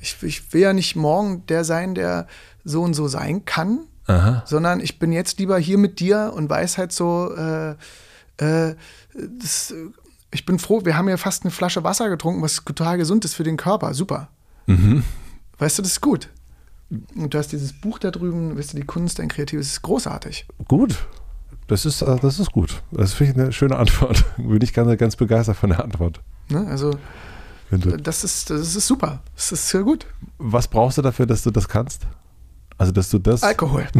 Ich, 0.00 0.22
ich 0.22 0.52
will 0.52 0.60
ja 0.60 0.72
nicht 0.72 0.94
morgen 0.94 1.44
der 1.46 1.64
sein, 1.64 1.96
der 1.96 2.28
so 2.62 2.82
und 2.82 2.94
so 2.94 3.08
sein 3.08 3.44
kann, 3.44 3.80
Aha. 4.06 4.44
sondern 4.46 4.78
ich 4.78 5.00
bin 5.00 5.10
jetzt 5.10 5.40
lieber 5.40 5.58
hier 5.58 5.78
mit 5.78 5.98
dir 5.98 6.32
und 6.36 6.48
weiß 6.48 6.78
halt 6.78 6.92
so, 6.92 7.34
äh, 7.34 7.70
äh, 8.36 8.76
das, 9.40 9.74
ich 10.30 10.44
bin 10.44 10.58
froh, 10.58 10.84
wir 10.84 10.96
haben 10.96 11.08
ja 11.08 11.16
fast 11.16 11.44
eine 11.44 11.50
Flasche 11.50 11.84
Wasser 11.84 12.08
getrunken, 12.08 12.42
was 12.42 12.64
total 12.64 12.98
gesund 12.98 13.24
ist 13.24 13.34
für 13.34 13.44
den 13.44 13.56
Körper. 13.56 13.94
Super. 13.94 14.28
Mhm. 14.66 15.04
Weißt 15.58 15.78
du, 15.78 15.82
das 15.82 15.92
ist 15.92 16.00
gut. 16.00 16.28
Und 17.14 17.34
du 17.34 17.38
hast 17.38 17.52
dieses 17.52 17.72
Buch 17.72 17.98
da 17.98 18.10
drüben, 18.10 18.56
weißt 18.56 18.72
du, 18.72 18.76
die 18.76 18.84
Kunst, 18.84 19.18
ein 19.20 19.28
Kreatives, 19.28 19.68
ist 19.68 19.82
großartig. 19.82 20.46
Gut. 20.68 21.06
Das 21.66 21.84
ist, 21.84 22.02
äh, 22.02 22.16
das 22.20 22.38
ist 22.38 22.52
gut. 22.52 22.82
Das 22.92 23.12
finde 23.12 23.32
ich 23.32 23.38
eine 23.38 23.52
schöne 23.52 23.76
Antwort. 23.76 24.24
Bin 24.36 24.60
ich 24.62 24.72
ganz, 24.72 24.96
ganz 24.98 25.16
begeistert 25.16 25.56
von 25.56 25.70
der 25.70 25.82
Antwort. 25.82 26.20
Ne? 26.48 26.64
Also, 26.68 26.96
das 27.70 28.22
ist, 28.22 28.50
das 28.50 28.76
ist 28.76 28.86
super. 28.86 29.20
Das 29.34 29.50
ist 29.50 29.68
sehr 29.68 29.82
gut. 29.82 30.06
Was 30.38 30.68
brauchst 30.68 30.98
du 30.98 31.02
dafür, 31.02 31.26
dass 31.26 31.42
du 31.42 31.50
das 31.50 31.68
kannst? 31.68 32.06
Also, 32.78 32.92
dass 32.92 33.10
du 33.10 33.18
das. 33.18 33.42
Alkohol. 33.42 33.88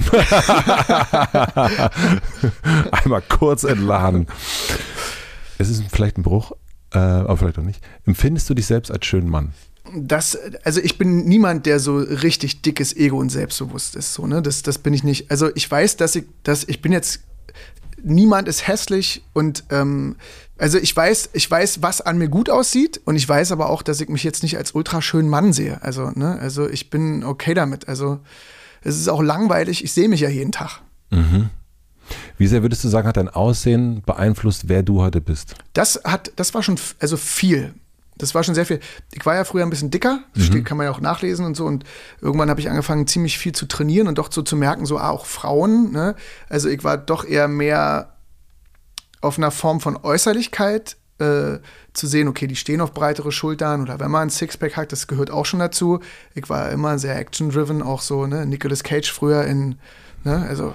Einmal 2.93 3.23
kurz 3.29 3.65
entladen. 3.65 4.29
Es 5.59 5.69
ist 5.69 5.83
vielleicht 5.91 6.19
ein 6.19 6.23
Bruch, 6.23 6.53
äh, 6.93 6.99
aber 6.99 7.37
vielleicht 7.37 7.59
auch 7.59 7.63
nicht. 7.63 7.83
Empfindest 8.05 8.49
du 8.51 8.55
dich 8.55 8.67
selbst 8.67 8.91
als 8.91 9.07
schönen 9.07 9.29
Mann? 9.29 9.53
das, 9.95 10.39
also 10.65 10.81
ich 10.81 10.99
bin 10.99 11.25
niemand, 11.25 11.67
der 11.67 11.81
so 11.81 11.99
richtig 11.99 12.63
dickes 12.63 12.95
Ego 12.97 13.19
und 13.19 13.31
selbstbewusst 13.31 13.97
ist. 13.97 14.15
So, 14.15 14.27
ne? 14.27 14.43
das, 14.43 14.63
das 14.63 14.79
bin 14.79 14.95
ich 14.95 15.05
nicht. 15.05 15.31
Also 15.31 15.51
ich 15.55 15.71
weiß, 15.71 15.97
dass 15.97 16.17
ich, 16.17 16.25
dass 16.43 16.65
ich 16.65 16.83
bin 16.83 16.93
jetzt, 16.93 17.21
niemand 18.03 18.49
ist 18.49 18.67
hässlich 18.67 19.25
und 19.33 19.65
ähm, 19.71 20.17
also 20.59 20.79
ich 20.79 20.95
weiß, 20.95 21.31
ich 21.35 21.51
weiß, 21.51 21.83
was 21.83 22.01
an 22.01 22.19
mir 22.19 22.29
gut 22.29 22.49
aussieht 22.49 23.01
und 23.05 23.17
ich 23.17 23.29
weiß 23.29 23.53
aber 23.53 23.69
auch, 23.69 23.83
dass 23.83 24.01
ich 24.01 24.09
mich 24.09 24.25
jetzt 24.25 24.43
nicht 24.43 24.57
als 24.57 24.73
ultra 24.73 25.03
schönen 25.03 25.29
Mann 25.29 25.53
sehe. 25.53 25.83
Also, 25.83 26.11
ne, 26.15 26.39
also 26.41 26.69
ich 26.69 26.91
bin 26.91 27.25
okay 27.25 27.55
damit. 27.55 27.89
Also 27.89 28.21
es 28.83 28.97
ist 28.97 29.09
auch 29.09 29.23
langweilig, 29.23 29.85
ich 29.85 29.93
sehe 29.93 30.09
mich 30.09 30.21
ja 30.21 30.29
jeden 30.29 30.53
Tag. 30.53 30.81
Mhm. 31.11 31.51
Wie 32.39 32.47
sehr 32.47 32.63
würdest 32.63 32.85
du 32.85 32.89
sagen, 32.89 33.09
hat 33.09 33.17
dein 33.17 33.29
Aussehen 33.29 34.03
beeinflusst, 34.05 34.69
wer 34.69 34.83
du 34.83 35.03
heute 35.03 35.21
bist? 35.21 35.55
Das 35.73 36.01
hat, 36.05 36.33
das 36.37 36.55
war 36.55 36.63
schon, 36.63 36.77
also 37.01 37.17
viel 37.17 37.75
das 38.19 38.35
war 38.35 38.43
schon 38.43 38.55
sehr 38.55 38.67
viel. 38.67 38.81
Ich 39.13 39.25
war 39.27 39.35
ja 39.35 39.45
früher 39.45 39.63
ein 39.63 39.71
bisschen 39.71 39.91
dicker, 39.91 40.21
das 40.35 40.49
mhm. 40.49 40.65
kann 40.65 40.79
man 40.79 40.87
ja 40.87 40.91
auch 40.91 41.01
nachlesen 41.01 41.45
und 41.45 41.55
so. 41.55 41.67
Und 41.67 41.85
irgendwann 42.21 42.49
habe 42.49 42.61
ich 42.61 42.71
angefangen, 42.71 43.07
ziemlich 43.07 43.39
viel 43.39 43.53
zu 43.53 43.67
trainieren 43.67 44.09
und 44.09 44.19
doch 44.19 44.33
so 44.33 44.43
zu 44.43 44.57
merken, 44.57 44.87
so 44.87 44.99
ah, 44.99 45.11
auch 45.11 45.27
Frauen. 45.27 45.93
Ne? 45.93 46.15
Also 46.49 46.69
ich 46.69 46.83
war 46.83 46.97
doch 46.97 47.25
eher 47.25 47.49
mehr 47.49 48.15
auf 49.21 49.39
einer 49.39 49.51
Form 49.51 49.81
von 49.81 49.97
Äußerlichkeit 49.97 50.97
äh, 51.19 51.59
zu 51.93 52.07
sehen, 52.07 52.29
okay, 52.29 52.47
die 52.47 52.57
stehen 52.57 52.81
auf 52.81 52.93
breitere 52.93 53.33
Schultern 53.33 53.83
oder 53.83 54.01
wenn 54.01 54.11
man 54.11 54.29
ein 54.29 54.31
Sixpack 54.31 54.77
hat, 54.77 54.93
das 54.93 55.07
gehört 55.07 55.31
auch 55.31 55.47
schon 55.47 55.61
dazu. 55.61 56.01
Ich 56.35 56.49
war 56.49 56.71
immer 56.71 56.99
sehr 56.99 57.17
action-driven, 57.17 57.83
auch 57.83 58.03
so, 58.03 58.27
ne, 58.27 58.47
Nicolas 58.47 58.83
Cage 58.83 59.11
früher 59.11 59.45
in, 59.45 59.77
ne, 60.25 60.47
also 60.49 60.75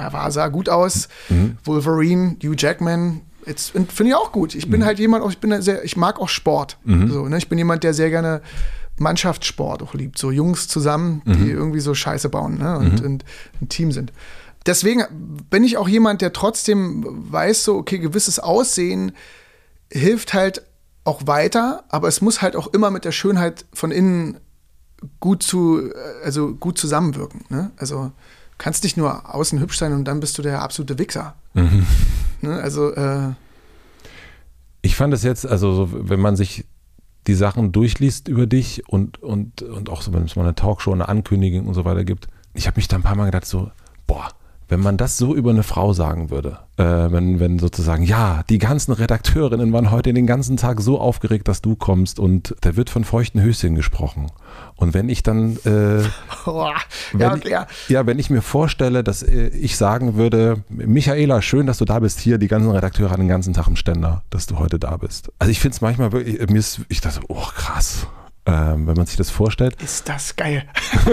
er 0.00 0.12
war, 0.12 0.30
sah 0.30 0.48
gut 0.48 0.68
aus. 0.68 1.08
Mhm. 1.28 1.58
Wolverine, 1.64 2.36
Hugh 2.42 2.54
Jackman, 2.56 3.22
Jetzt 3.46 3.70
finde 3.70 4.08
ich 4.08 4.14
auch 4.14 4.30
gut. 4.30 4.54
Ich 4.54 4.68
bin 4.68 4.80
mhm. 4.80 4.84
halt 4.84 4.98
jemand, 4.98 5.26
ich 5.30 5.38
bin 5.38 5.62
sehr, 5.62 5.82
ich 5.82 5.96
mag 5.96 6.20
auch 6.20 6.28
Sport. 6.28 6.76
Mhm. 6.84 7.10
So, 7.10 7.28
ne? 7.28 7.38
Ich 7.38 7.48
bin 7.48 7.56
jemand, 7.56 7.82
der 7.82 7.94
sehr 7.94 8.10
gerne 8.10 8.42
Mannschaftssport 8.98 9.82
auch 9.82 9.94
liebt. 9.94 10.18
So 10.18 10.30
Jungs 10.30 10.68
zusammen, 10.68 11.22
die 11.24 11.30
mhm. 11.30 11.50
irgendwie 11.50 11.80
so 11.80 11.94
Scheiße 11.94 12.28
bauen 12.28 12.58
ne? 12.58 12.76
und, 12.76 13.00
mhm. 13.00 13.06
und 13.06 13.24
ein 13.62 13.68
Team 13.70 13.90
sind. 13.90 14.12
Deswegen 14.66 15.04
bin 15.48 15.64
ich 15.64 15.78
auch 15.78 15.88
jemand, 15.88 16.20
der 16.20 16.34
trotzdem 16.34 17.04
weiß, 17.32 17.64
so, 17.64 17.76
okay, 17.76 17.98
gewisses 17.98 18.38
Aussehen 18.38 19.12
hilft 19.90 20.34
halt 20.34 20.62
auch 21.04 21.26
weiter, 21.26 21.84
aber 21.88 22.08
es 22.08 22.20
muss 22.20 22.42
halt 22.42 22.54
auch 22.54 22.66
immer 22.74 22.90
mit 22.90 23.06
der 23.06 23.12
Schönheit 23.12 23.64
von 23.72 23.90
innen 23.90 24.38
gut 25.20 25.42
zu, 25.42 25.90
also 26.22 26.54
gut 26.54 26.76
zusammenwirken. 26.76 27.44
Ne? 27.48 27.70
Also 27.78 28.12
kannst 28.58 28.84
nicht 28.84 28.96
nur 28.96 29.34
außen 29.34 29.58
hübsch 29.60 29.78
sein 29.78 29.92
und 29.92 30.04
dann 30.04 30.20
bist 30.20 30.36
du 30.36 30.42
der 30.42 30.62
absolute 30.62 30.98
Wichser. 30.98 31.34
Mhm. 31.54 31.86
Ne? 32.42 32.60
Also 32.60 32.92
äh 32.94 33.32
ich 34.82 34.94
fand 34.94 35.12
es 35.12 35.22
jetzt, 35.22 35.46
also 35.46 35.74
so, 35.74 36.08
wenn 36.08 36.20
man 36.20 36.36
sich 36.36 36.64
die 37.26 37.34
Sachen 37.34 37.72
durchliest 37.72 38.28
über 38.28 38.46
dich 38.46 38.88
und, 38.88 39.22
und, 39.22 39.62
und 39.62 39.90
auch 39.90 40.02
so, 40.02 40.12
wenn 40.12 40.24
es 40.24 40.36
mal 40.36 40.42
eine 40.42 40.54
Talkshow, 40.54 40.92
eine 40.92 41.08
Ankündigung 41.08 41.66
und 41.66 41.74
so 41.74 41.84
weiter 41.84 42.04
gibt, 42.04 42.28
ich 42.54 42.66
habe 42.66 42.76
mich 42.76 42.88
da 42.88 42.96
ein 42.96 43.02
paar 43.02 43.16
Mal 43.16 43.26
gedacht, 43.26 43.44
so, 43.44 43.70
boah, 44.06 44.28
wenn 44.68 44.80
man 44.80 44.96
das 44.98 45.16
so 45.16 45.34
über 45.34 45.50
eine 45.50 45.62
Frau 45.62 45.92
sagen 45.94 46.30
würde, 46.30 46.58
äh, 46.76 46.84
wenn, 46.84 47.40
wenn 47.40 47.58
sozusagen, 47.58 48.02
ja, 48.02 48.42
die 48.50 48.58
ganzen 48.58 48.92
Redakteurinnen 48.92 49.72
waren 49.72 49.90
heute 49.90 50.12
den 50.12 50.26
ganzen 50.26 50.58
Tag 50.58 50.80
so 50.80 51.00
aufgeregt, 51.00 51.48
dass 51.48 51.62
du 51.62 51.74
kommst 51.74 52.18
und 52.18 52.54
da 52.60 52.76
wird 52.76 52.90
von 52.90 53.04
feuchten 53.04 53.40
Höschen 53.40 53.74
gesprochen. 53.74 54.30
Und 54.76 54.92
wenn 54.92 55.08
ich 55.08 55.22
dann, 55.22 55.56
äh, 55.64 56.02
oh, 56.46 56.68
wenn, 57.12 57.40
ja, 57.48 57.66
ja, 57.88 58.06
wenn 58.06 58.18
ich 58.18 58.28
mir 58.28 58.42
vorstelle, 58.42 59.02
dass 59.02 59.22
äh, 59.22 59.48
ich 59.48 59.76
sagen 59.76 60.16
würde, 60.16 60.62
Michaela, 60.68 61.40
schön, 61.40 61.66
dass 61.66 61.78
du 61.78 61.86
da 61.86 61.98
bist, 62.00 62.20
hier, 62.20 62.36
die 62.36 62.48
ganzen 62.48 62.70
Redakteure 62.70 63.10
haben 63.10 63.22
den 63.22 63.28
ganzen 63.28 63.54
Tag 63.54 63.68
im 63.68 63.76
Ständer, 63.76 64.22
dass 64.28 64.46
du 64.46 64.58
heute 64.58 64.78
da 64.78 64.98
bist. 64.98 65.32
Also 65.38 65.50
ich 65.50 65.60
finde 65.60 65.76
es 65.76 65.80
manchmal 65.80 66.12
wirklich, 66.12 66.38
mir 66.48 66.58
ist, 66.58 66.82
ich 66.88 67.00
dachte, 67.00 67.20
oh 67.28 67.46
krass, 67.54 68.06
ähm, 68.48 68.86
wenn 68.86 68.96
man 68.96 69.04
sich 69.04 69.16
das 69.16 69.28
vorstellt. 69.28 69.80
Ist 69.82 70.08
das 70.08 70.34
geil. 70.34 70.64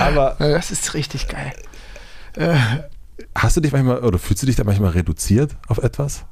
Aber. 0.00 0.34
Das 0.40 0.72
ist 0.72 0.94
richtig 0.94 1.28
geil. 1.28 1.52
Äh, 2.34 2.56
hast 3.36 3.56
du 3.56 3.60
dich 3.60 3.70
manchmal 3.70 4.00
oder 4.00 4.18
fühlst 4.18 4.42
du 4.42 4.46
dich 4.46 4.56
da 4.56 4.64
manchmal 4.64 4.90
reduziert 4.90 5.56
auf 5.68 5.78
etwas? 5.78 6.24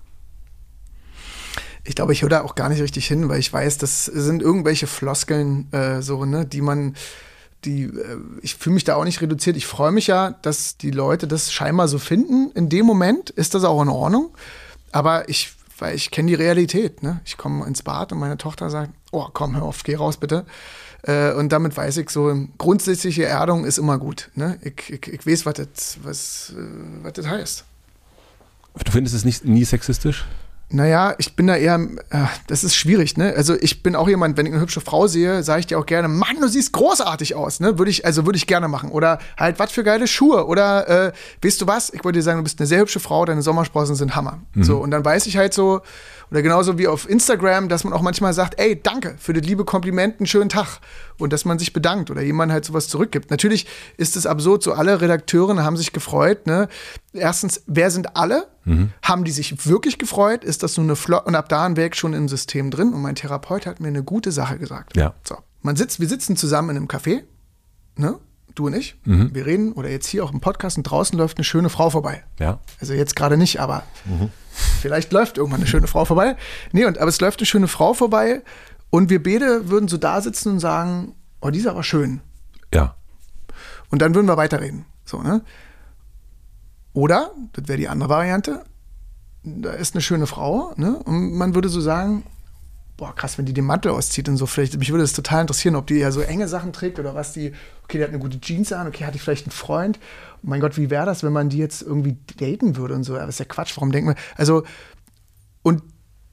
Ich 1.84 1.94
glaube, 1.94 2.12
ich 2.12 2.22
höre 2.22 2.30
da 2.30 2.42
auch 2.42 2.56
gar 2.56 2.68
nicht 2.68 2.82
richtig 2.82 3.06
hin, 3.06 3.28
weil 3.28 3.38
ich 3.38 3.52
weiß, 3.52 3.78
das 3.78 4.06
sind 4.06 4.42
irgendwelche 4.42 4.88
Floskeln, 4.88 5.72
äh, 5.72 6.02
so, 6.02 6.24
ne, 6.24 6.44
die 6.44 6.60
man, 6.60 6.96
die, 7.64 7.84
äh, 7.84 8.18
ich 8.42 8.56
fühle 8.56 8.74
mich 8.74 8.82
da 8.82 8.96
auch 8.96 9.04
nicht 9.04 9.20
reduziert. 9.20 9.56
Ich 9.56 9.66
freue 9.66 9.92
mich 9.92 10.08
ja, 10.08 10.32
dass 10.42 10.78
die 10.78 10.90
Leute 10.90 11.28
das 11.28 11.52
scheinbar 11.52 11.86
so 11.86 12.00
finden. 12.00 12.50
In 12.56 12.68
dem 12.68 12.86
Moment 12.86 13.30
ist 13.30 13.54
das 13.54 13.62
auch 13.62 13.80
in 13.82 13.88
Ordnung. 13.88 14.34
Aber 14.90 15.28
ich 15.28 15.55
weil 15.78 15.94
ich 15.94 16.10
kenne 16.10 16.28
die 16.28 16.34
Realität. 16.34 17.02
Ne? 17.02 17.20
Ich 17.24 17.36
komme 17.36 17.66
ins 17.66 17.82
Bad 17.82 18.12
und 18.12 18.18
meine 18.18 18.38
Tochter 18.38 18.70
sagt, 18.70 18.92
oh 19.12 19.26
komm, 19.32 19.56
hör 19.56 19.64
auf, 19.64 19.82
geh 19.82 19.96
raus 19.96 20.16
bitte. 20.16 20.46
Äh, 21.02 21.32
und 21.32 21.50
damit 21.50 21.76
weiß 21.76 21.98
ich 21.98 22.10
so, 22.10 22.34
grundsätzliche 22.58 23.24
Erdung 23.24 23.64
ist 23.64 23.78
immer 23.78 23.98
gut. 23.98 24.30
Ne? 24.34 24.58
Ich, 24.62 24.90
ich, 24.92 25.06
ich 25.06 25.26
weiß, 25.26 25.46
was 25.46 25.54
das 27.12 27.24
äh, 27.24 27.28
heißt. 27.28 27.64
Du 28.84 28.92
findest 28.92 29.16
es 29.16 29.24
nicht, 29.24 29.44
nie 29.44 29.64
sexistisch? 29.64 30.26
Naja, 30.68 31.14
ich 31.18 31.36
bin 31.36 31.46
da 31.46 31.54
eher, 31.54 31.78
äh, 32.10 32.24
das 32.48 32.64
ist 32.64 32.74
schwierig, 32.74 33.16
ne? 33.16 33.32
Also 33.36 33.54
ich 33.54 33.84
bin 33.84 33.94
auch 33.94 34.08
jemand, 34.08 34.36
wenn 34.36 34.46
ich 34.46 34.52
eine 34.52 34.60
hübsche 34.60 34.80
Frau 34.80 35.06
sehe, 35.06 35.44
sage 35.44 35.60
ich 35.60 35.66
dir 35.66 35.78
auch 35.78 35.86
gerne, 35.86 36.08
Mann, 36.08 36.40
du 36.40 36.48
siehst 36.48 36.72
großartig 36.72 37.36
aus, 37.36 37.60
ne? 37.60 37.78
Würde 37.78 37.90
ich, 37.90 38.04
also 38.04 38.26
würde 38.26 38.36
ich 38.36 38.48
gerne 38.48 38.66
machen. 38.66 38.90
Oder 38.90 39.20
halt, 39.38 39.60
was 39.60 39.70
für 39.70 39.84
geile 39.84 40.08
Schuhe. 40.08 40.46
Oder 40.46 40.88
äh, 41.06 41.12
weißt 41.42 41.60
du 41.60 41.68
was? 41.68 41.90
Ich 41.90 42.02
wollte 42.04 42.18
dir 42.18 42.22
sagen, 42.24 42.38
du 42.38 42.42
bist 42.42 42.58
eine 42.58 42.66
sehr 42.66 42.80
hübsche 42.80 42.98
Frau, 42.98 43.24
deine 43.24 43.42
Sommersprossen 43.42 43.94
sind 43.94 44.16
Hammer. 44.16 44.40
Mhm. 44.54 44.64
So, 44.64 44.78
und 44.78 44.90
dann 44.90 45.04
weiß 45.04 45.26
ich 45.26 45.36
halt 45.36 45.54
so, 45.54 45.82
oder 46.30 46.42
genauso 46.42 46.78
wie 46.78 46.88
auf 46.88 47.08
Instagram, 47.08 47.68
dass 47.68 47.84
man 47.84 47.92
auch 47.92 48.02
manchmal 48.02 48.32
sagt, 48.32 48.58
ey, 48.58 48.80
danke 48.80 49.16
für 49.18 49.32
das 49.32 49.44
liebe 49.44 49.64
Kompliment, 49.64 50.18
einen 50.18 50.26
schönen 50.26 50.48
Tag. 50.48 50.80
Und 51.18 51.32
dass 51.32 51.44
man 51.44 51.58
sich 51.58 51.72
bedankt 51.72 52.10
oder 52.10 52.22
jemand 52.22 52.52
halt 52.52 52.64
sowas 52.64 52.88
zurückgibt. 52.88 53.30
Natürlich 53.30 53.66
ist 53.96 54.16
es 54.16 54.26
absurd, 54.26 54.62
so 54.62 54.72
alle 54.72 55.00
Redakteure 55.00 55.62
haben 55.62 55.76
sich 55.76 55.92
gefreut. 55.92 56.46
Ne? 56.46 56.68
Erstens, 57.12 57.62
wer 57.66 57.90
sind 57.90 58.16
alle? 58.16 58.48
Mhm. 58.64 58.92
Haben 59.02 59.24
die 59.24 59.30
sich 59.30 59.66
wirklich 59.66 59.98
gefreut? 59.98 60.44
Ist 60.44 60.62
das 60.62 60.76
nur 60.76 60.84
eine 60.84 60.96
Flot? 60.96 61.24
Und 61.26 61.34
ab 61.34 61.48
da 61.48 61.74
wäre 61.76 61.88
ich 61.88 61.94
schon 61.94 62.12
im 62.12 62.28
System 62.28 62.70
drin. 62.70 62.92
Und 62.92 63.00
mein 63.00 63.14
Therapeut 63.14 63.66
hat 63.66 63.80
mir 63.80 63.88
eine 63.88 64.02
gute 64.02 64.32
Sache 64.32 64.58
gesagt. 64.58 64.96
Ja. 64.96 65.14
So, 65.24 65.36
man 65.62 65.76
sitzt, 65.76 66.00
wir 66.00 66.08
sitzen 66.08 66.36
zusammen 66.36 66.70
in 66.70 66.76
einem 66.76 66.88
Café, 66.88 67.22
ne? 67.96 68.18
Du 68.56 68.66
und 68.66 68.74
ich, 68.74 68.98
mhm. 69.04 69.34
wir 69.34 69.46
reden 69.46 69.72
oder 69.72 69.88
jetzt 69.88 70.06
hier 70.06 70.24
auch 70.24 70.32
im 70.32 70.40
Podcast 70.40 70.76
und 70.76 70.82
draußen 70.82 71.16
läuft 71.16 71.36
eine 71.38 71.44
schöne 71.44 71.70
Frau 71.70 71.90
vorbei. 71.90 72.24
Ja. 72.38 72.58
Also 72.80 72.94
jetzt 72.94 73.14
gerade 73.14 73.36
nicht, 73.36 73.60
aber 73.60 73.84
mhm. 74.04 74.30
vielleicht 74.80 75.12
läuft 75.12 75.36
irgendwann 75.36 75.60
eine 75.60 75.68
schöne 75.68 75.86
Frau 75.86 76.04
vorbei. 76.04 76.36
Nee, 76.72 76.84
und, 76.84 76.98
aber 76.98 77.08
es 77.08 77.20
läuft 77.20 77.40
eine 77.40 77.46
schöne 77.46 77.68
Frau 77.68 77.94
vorbei 77.94 78.42
und 78.90 79.10
wir 79.10 79.22
beide 79.22 79.68
würden 79.68 79.88
so 79.88 79.96
da 79.96 80.20
sitzen 80.20 80.52
und 80.52 80.60
sagen, 80.60 81.14
oh, 81.40 81.50
die 81.50 81.58
ist 81.58 81.66
aber 81.66 81.82
schön. 81.82 82.20
Ja. 82.74 82.96
Und 83.90 84.02
dann 84.02 84.14
würden 84.14 84.26
wir 84.26 84.36
weiterreden. 84.36 84.86
So, 85.04 85.22
ne? 85.22 85.42
Oder, 86.92 87.30
das 87.52 87.68
wäre 87.68 87.78
die 87.78 87.88
andere 87.88 88.08
Variante, 88.08 88.64
da 89.44 89.70
ist 89.70 89.94
eine 89.94 90.02
schöne 90.02 90.26
Frau, 90.26 90.72
ne? 90.76 90.98
Und 91.04 91.34
man 91.34 91.54
würde 91.54 91.68
so 91.68 91.80
sagen, 91.80 92.24
boah, 92.96 93.14
krass, 93.14 93.36
wenn 93.36 93.44
die 93.44 93.52
den 93.52 93.64
Mantel 93.64 93.92
auszieht 93.92 94.28
und 94.28 94.36
so, 94.36 94.46
vielleicht, 94.46 94.78
mich 94.78 94.90
würde 94.90 95.04
das 95.04 95.12
total 95.12 95.42
interessieren, 95.42 95.76
ob 95.76 95.86
die 95.86 95.96
ja 95.96 96.10
so 96.10 96.20
enge 96.20 96.48
Sachen 96.48 96.72
trägt 96.72 96.98
oder 96.98 97.14
was 97.14 97.32
die, 97.32 97.52
okay, 97.84 97.98
die 97.98 98.02
hat 98.02 98.10
eine 98.10 98.18
gute 98.18 98.40
Jeans 98.40 98.72
an, 98.72 98.86
okay, 98.86 99.04
hat 99.04 99.14
die 99.14 99.18
vielleicht 99.18 99.46
einen 99.46 99.52
Freund. 99.52 99.98
Oh 100.36 100.48
mein 100.48 100.60
Gott, 100.60 100.76
wie 100.76 100.88
wäre 100.88 101.06
das, 101.06 101.22
wenn 101.22 101.32
man 101.32 101.48
die 101.48 101.58
jetzt 101.58 101.82
irgendwie 101.82 102.16
daten 102.38 102.76
würde 102.76 102.94
und 102.94 103.04
so? 103.04 103.14
Das 103.14 103.28
ist 103.28 103.38
ja 103.38 103.44
Quatsch, 103.44 103.76
warum 103.76 103.92
denken 103.92 104.10
wir, 104.10 104.16
also, 104.36 104.64
und 105.62 105.82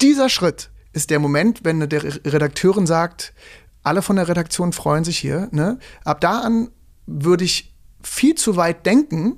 dieser 0.01 0.29
Schritt 0.29 0.69
ist 0.93 1.09
der 1.09 1.19
Moment, 1.19 1.65
wenn 1.65 1.87
der 1.89 2.03
Redakteurin 2.03 2.85
sagt, 2.85 3.33
alle 3.81 4.01
von 4.01 4.15
der 4.15 4.27
Redaktion 4.27 4.71
freuen 4.71 5.03
sich 5.03 5.17
hier, 5.17 5.49
ne? 5.51 5.79
Ab 6.05 6.21
da 6.21 6.39
an 6.41 6.69
würde 7.05 7.43
ich 7.43 7.73
viel 8.01 8.35
zu 8.35 8.55
weit 8.55 8.85
denken, 8.85 9.37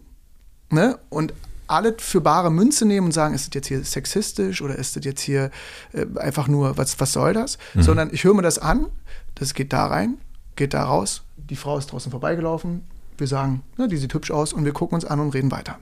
ne? 0.70 1.00
Und 1.10 1.34
alles 1.68 1.96
für 2.00 2.22
bare 2.22 2.52
Münze 2.52 2.86
nehmen 2.86 3.08
und 3.08 3.12
sagen, 3.12 3.34
ist 3.34 3.48
das 3.48 3.54
jetzt 3.54 3.68
hier 3.68 3.84
sexistisch 3.84 4.62
oder 4.62 4.76
ist 4.76 4.96
das 4.96 5.06
jetzt 5.06 5.22
hier 5.22 5.52
äh, 5.94 6.06
einfach 6.20 6.48
nur, 6.48 6.78
was, 6.78 7.00
was 7.00 7.14
soll 7.14 7.34
das? 7.34 7.58
Mhm. 7.74 7.82
Sondern 7.82 8.10
ich 8.12 8.24
höre 8.24 8.34
mir 8.34 8.42
das 8.42 8.60
an, 8.60 8.88
das 9.36 9.54
geht 9.54 9.74
da 9.74 9.88
rein, 9.88 10.18
geht 10.56 10.74
da 10.74 10.84
raus, 10.84 11.24
die 11.38 11.56
Frau 11.56 11.78
ist 11.78 11.88
draußen 11.88 12.12
vorbeigelaufen, 12.12 12.86
wir 13.18 13.28
sagen, 13.28 13.64
na, 13.78 13.88
die 13.88 13.98
sieht 13.98 14.14
hübsch 14.14 14.32
aus 14.32 14.54
und 14.54 14.66
wir 14.66 14.74
gucken 14.74 14.96
uns 14.96 15.06
an 15.06 15.20
und 15.20 15.34
reden 15.34 15.52
weiter. 15.52 15.78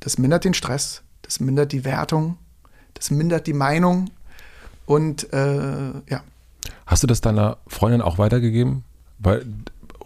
Das 0.00 0.18
mindert 0.18 0.44
den 0.44 0.54
Stress, 0.54 1.02
das 1.22 1.40
mindert 1.40 1.72
die 1.72 1.84
Wertung, 1.84 2.38
das 2.94 3.10
mindert 3.10 3.46
die 3.46 3.52
Meinung 3.52 4.10
und 4.86 5.32
äh, 5.32 5.92
ja. 6.08 6.22
Hast 6.86 7.02
du 7.02 7.06
das 7.06 7.20
deiner 7.20 7.58
Freundin 7.66 8.02
auch 8.02 8.18
weitergegeben? 8.18 8.84
Weil 9.18 9.46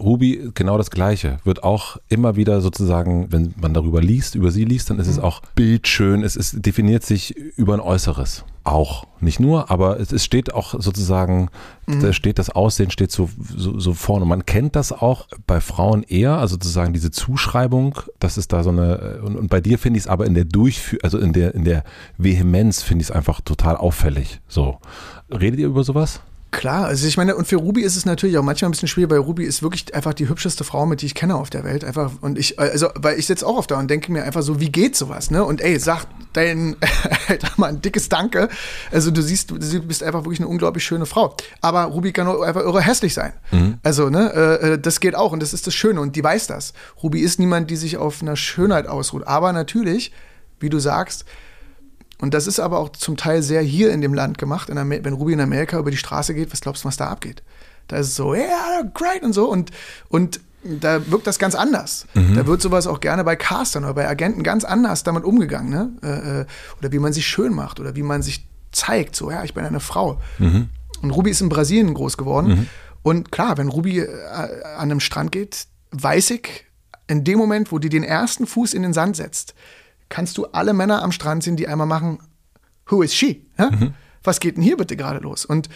Ruby 0.00 0.50
genau 0.54 0.78
das 0.78 0.90
Gleiche. 0.90 1.38
Wird 1.44 1.62
auch 1.62 1.98
immer 2.08 2.36
wieder 2.36 2.60
sozusagen, 2.60 3.30
wenn 3.30 3.54
man 3.60 3.74
darüber 3.74 4.00
liest, 4.00 4.34
über 4.34 4.50
sie 4.50 4.64
liest, 4.64 4.90
dann 4.90 4.98
ist 4.98 5.06
mhm. 5.06 5.12
es 5.14 5.18
auch 5.18 5.42
bildschön. 5.54 6.22
Es 6.22 6.36
ist, 6.36 6.64
definiert 6.64 7.04
sich 7.04 7.36
über 7.36 7.74
ein 7.74 7.80
Äußeres. 7.80 8.44
Auch. 8.64 9.06
Nicht 9.20 9.40
nur, 9.40 9.70
aber 9.70 9.98
es, 9.98 10.12
es 10.12 10.24
steht 10.24 10.52
auch 10.52 10.74
sozusagen, 10.78 11.48
mhm. 11.86 12.00
da 12.00 12.12
steht 12.12 12.38
das 12.38 12.50
Aussehen, 12.50 12.90
steht 12.90 13.10
so, 13.10 13.30
so, 13.56 13.78
so 13.78 13.94
vorne. 13.94 14.26
Man 14.26 14.46
kennt 14.46 14.76
das 14.76 14.92
auch 14.92 15.26
bei 15.46 15.60
Frauen 15.60 16.02
eher, 16.02 16.38
also 16.38 16.54
sozusagen 16.54 16.92
diese 16.92 17.10
Zuschreibung, 17.10 17.98
das 18.20 18.36
ist 18.38 18.52
da 18.52 18.62
so 18.62 18.70
eine, 18.70 19.20
und, 19.24 19.36
und 19.36 19.48
bei 19.48 19.60
dir 19.60 19.78
finde 19.78 19.98
ich 19.98 20.04
es 20.04 20.08
aber 20.08 20.26
in 20.26 20.34
der 20.34 20.44
Durchführung, 20.44 21.02
also 21.02 21.18
in 21.18 21.32
der, 21.32 21.54
in 21.54 21.64
der 21.64 21.82
Vehemenz 22.18 22.82
finde 22.82 23.02
ich 23.02 23.08
es 23.08 23.14
einfach 23.14 23.40
total 23.40 23.76
auffällig. 23.76 24.40
So. 24.48 24.78
Redet 25.30 25.60
ihr 25.60 25.66
über 25.66 25.82
sowas? 25.82 26.20
Klar, 26.50 26.86
also 26.86 27.06
ich 27.06 27.18
meine, 27.18 27.36
und 27.36 27.46
für 27.46 27.56
Ruby 27.56 27.82
ist 27.82 27.94
es 27.94 28.06
natürlich 28.06 28.38
auch 28.38 28.42
manchmal 28.42 28.70
ein 28.70 28.72
bisschen 28.72 28.88
schwierig, 28.88 29.10
weil 29.10 29.18
Ruby 29.18 29.44
ist 29.44 29.62
wirklich 29.62 29.94
einfach 29.94 30.14
die 30.14 30.30
hübscheste 30.30 30.64
Frau, 30.64 30.86
mit 30.86 31.02
die 31.02 31.06
ich 31.06 31.14
kenne 31.14 31.34
auf 31.34 31.50
der 31.50 31.62
Welt. 31.62 31.84
Einfach, 31.84 32.10
und 32.22 32.38
ich, 32.38 32.58
also, 32.58 32.88
weil 32.94 33.18
ich 33.18 33.26
sitze 33.26 33.46
auch 33.46 33.58
auf 33.58 33.66
da 33.66 33.78
und 33.78 33.90
denke 33.90 34.10
mir 34.10 34.24
einfach 34.24 34.40
so, 34.40 34.58
wie 34.58 34.72
geht 34.72 34.96
sowas, 34.96 35.30
ne? 35.30 35.44
Und 35.44 35.60
ey, 35.60 35.78
sag 35.78 36.06
dein, 36.32 36.76
Alter, 37.28 37.48
mal 37.58 37.66
ein 37.66 37.82
dickes 37.82 38.08
Danke. 38.08 38.48
Also 38.90 39.10
du 39.10 39.20
siehst, 39.20 39.50
du 39.50 39.58
bist 39.58 40.02
einfach 40.02 40.24
wirklich 40.24 40.40
eine 40.40 40.48
unglaublich 40.48 40.84
schöne 40.84 41.04
Frau. 41.04 41.36
Aber 41.60 41.82
Ruby 41.84 42.12
kann 42.12 42.26
auch 42.26 42.40
einfach 42.40 42.62
irre 42.62 42.80
hässlich 42.80 43.12
sein. 43.12 43.34
Mhm. 43.50 43.78
Also, 43.82 44.08
ne, 44.08 44.32
äh, 44.34 44.72
äh, 44.72 44.78
das 44.78 45.00
geht 45.00 45.14
auch 45.14 45.32
und 45.32 45.40
das 45.40 45.52
ist 45.52 45.66
das 45.66 45.74
Schöne 45.74 46.00
und 46.00 46.16
die 46.16 46.24
weiß 46.24 46.46
das. 46.46 46.72
Ruby 47.02 47.20
ist 47.20 47.38
niemand, 47.38 47.70
die 47.70 47.76
sich 47.76 47.98
auf 47.98 48.22
einer 48.22 48.36
Schönheit 48.36 48.86
ausruht. 48.86 49.26
Aber 49.26 49.52
natürlich, 49.52 50.12
wie 50.60 50.70
du 50.70 50.78
sagst, 50.78 51.26
und 52.20 52.34
das 52.34 52.46
ist 52.46 52.58
aber 52.58 52.78
auch 52.78 52.90
zum 52.90 53.16
Teil 53.16 53.42
sehr 53.42 53.62
hier 53.62 53.92
in 53.92 54.00
dem 54.00 54.14
Land 54.14 54.38
gemacht. 54.38 54.68
wenn 54.68 55.12
Ruby 55.12 55.32
in 55.32 55.40
Amerika 55.40 55.78
über 55.78 55.90
die 55.90 55.96
Straße 55.96 56.34
geht, 56.34 56.52
was 56.52 56.60
glaubst 56.60 56.84
du, 56.84 56.88
was 56.88 56.96
da 56.96 57.08
abgeht? 57.08 57.42
Da 57.86 57.96
ist 57.96 58.08
es 58.08 58.16
so, 58.16 58.34
ja, 58.34 58.42
yeah, 58.42 58.82
great 58.92 59.22
und 59.22 59.32
so. 59.32 59.48
Und, 59.48 59.70
und 60.08 60.40
da 60.62 61.10
wirkt 61.10 61.26
das 61.26 61.38
ganz 61.38 61.54
anders. 61.54 62.06
Mhm. 62.14 62.34
Da 62.34 62.46
wird 62.46 62.60
sowas 62.60 62.86
auch 62.86 63.00
gerne 63.00 63.24
bei 63.24 63.36
Castern 63.36 63.84
oder 63.84 63.94
bei 63.94 64.08
Agenten 64.08 64.42
ganz 64.42 64.64
anders 64.64 65.04
damit 65.04 65.24
umgegangen. 65.24 65.70
Ne? 65.70 65.90
Äh, 66.02 66.40
äh, 66.40 66.46
oder 66.78 66.92
wie 66.92 66.98
man 66.98 67.12
sich 67.12 67.26
schön 67.26 67.54
macht 67.54 67.80
oder 67.80 67.94
wie 67.96 68.02
man 68.02 68.22
sich 68.22 68.46
zeigt. 68.72 69.16
So, 69.16 69.30
ja, 69.30 69.44
ich 69.44 69.54
bin 69.54 69.64
eine 69.64 69.80
Frau. 69.80 70.20
Mhm. 70.38 70.68
Und 71.00 71.10
Ruby 71.12 71.30
ist 71.30 71.40
in 71.40 71.48
Brasilien 71.48 71.94
groß 71.94 72.16
geworden. 72.16 72.48
Mhm. 72.48 72.66
Und 73.02 73.32
klar, 73.32 73.56
wenn 73.56 73.68
Ruby 73.68 74.00
äh, 74.00 74.08
an 74.76 74.90
einem 74.90 75.00
Strand 75.00 75.32
geht, 75.32 75.66
weiß 75.92 76.30
ich, 76.30 76.66
in 77.06 77.24
dem 77.24 77.38
Moment, 77.38 77.72
wo 77.72 77.78
die 77.78 77.88
den 77.88 78.02
ersten 78.02 78.46
Fuß 78.46 78.74
in 78.74 78.82
den 78.82 78.92
Sand 78.92 79.16
setzt, 79.16 79.54
kannst 80.08 80.38
du 80.38 80.46
alle 80.46 80.72
Männer 80.72 81.02
am 81.02 81.12
Strand 81.12 81.42
sehen, 81.42 81.56
die 81.56 81.68
einmal 81.68 81.86
machen, 81.86 82.18
who 82.86 83.02
is 83.02 83.14
she? 83.14 83.46
Ja? 83.58 83.70
Mhm. 83.70 83.94
Was 84.22 84.40
geht 84.40 84.56
denn 84.56 84.62
hier 84.62 84.76
bitte 84.76 84.96
gerade 84.96 85.20
los? 85.20 85.44
Und 85.44 85.68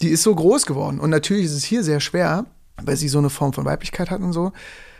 die 0.00 0.08
ist 0.08 0.22
so 0.22 0.34
groß 0.34 0.66
geworden. 0.66 1.00
Und 1.00 1.10
natürlich 1.10 1.46
ist 1.46 1.54
es 1.54 1.64
hier 1.64 1.84
sehr 1.84 2.00
schwer, 2.00 2.46
weil 2.82 2.96
sie 2.96 3.08
so 3.08 3.18
eine 3.18 3.30
Form 3.30 3.52
von 3.52 3.64
Weiblichkeit 3.64 4.10
hat 4.10 4.20
und 4.20 4.32
so, 4.32 4.52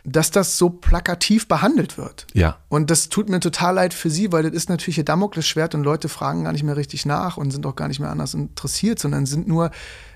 dass 0.05 0.31
das 0.31 0.57
so 0.57 0.71
plakativ 0.71 1.49
behandelt 1.49 1.99
wird. 1.99 2.27
Ja. 2.33 2.59
Und 2.69 2.91
das 2.91 3.09
tut 3.09 3.29
mir 3.29 3.41
total 3.41 3.75
leid 3.75 3.95
für 3.95 4.11
sie, 4.11 4.33
weil 4.33 4.43
das 4.43 4.53
ist 4.53 4.69
natürlich 4.69 4.99
ihr 4.99 5.05
Damoklesschwert 5.05 5.75
und 5.75 5.83
Leute 5.83 6.09
fragen 6.09 6.45
gar 6.45 6.53
nicht 6.53 6.63
mehr 6.63 6.77
richtig 6.77 7.07
nach 7.07 7.37
und 7.37 7.51
sind 7.51 7.67
auch 7.67 7.77
gar 7.77 7.89
nicht 7.89 8.01
mehr 8.01 8.11
anders 8.11 8.35
interessiert, 8.35 8.99
sondern 8.99 9.27
sind 9.27 9.47
nur 9.47 9.71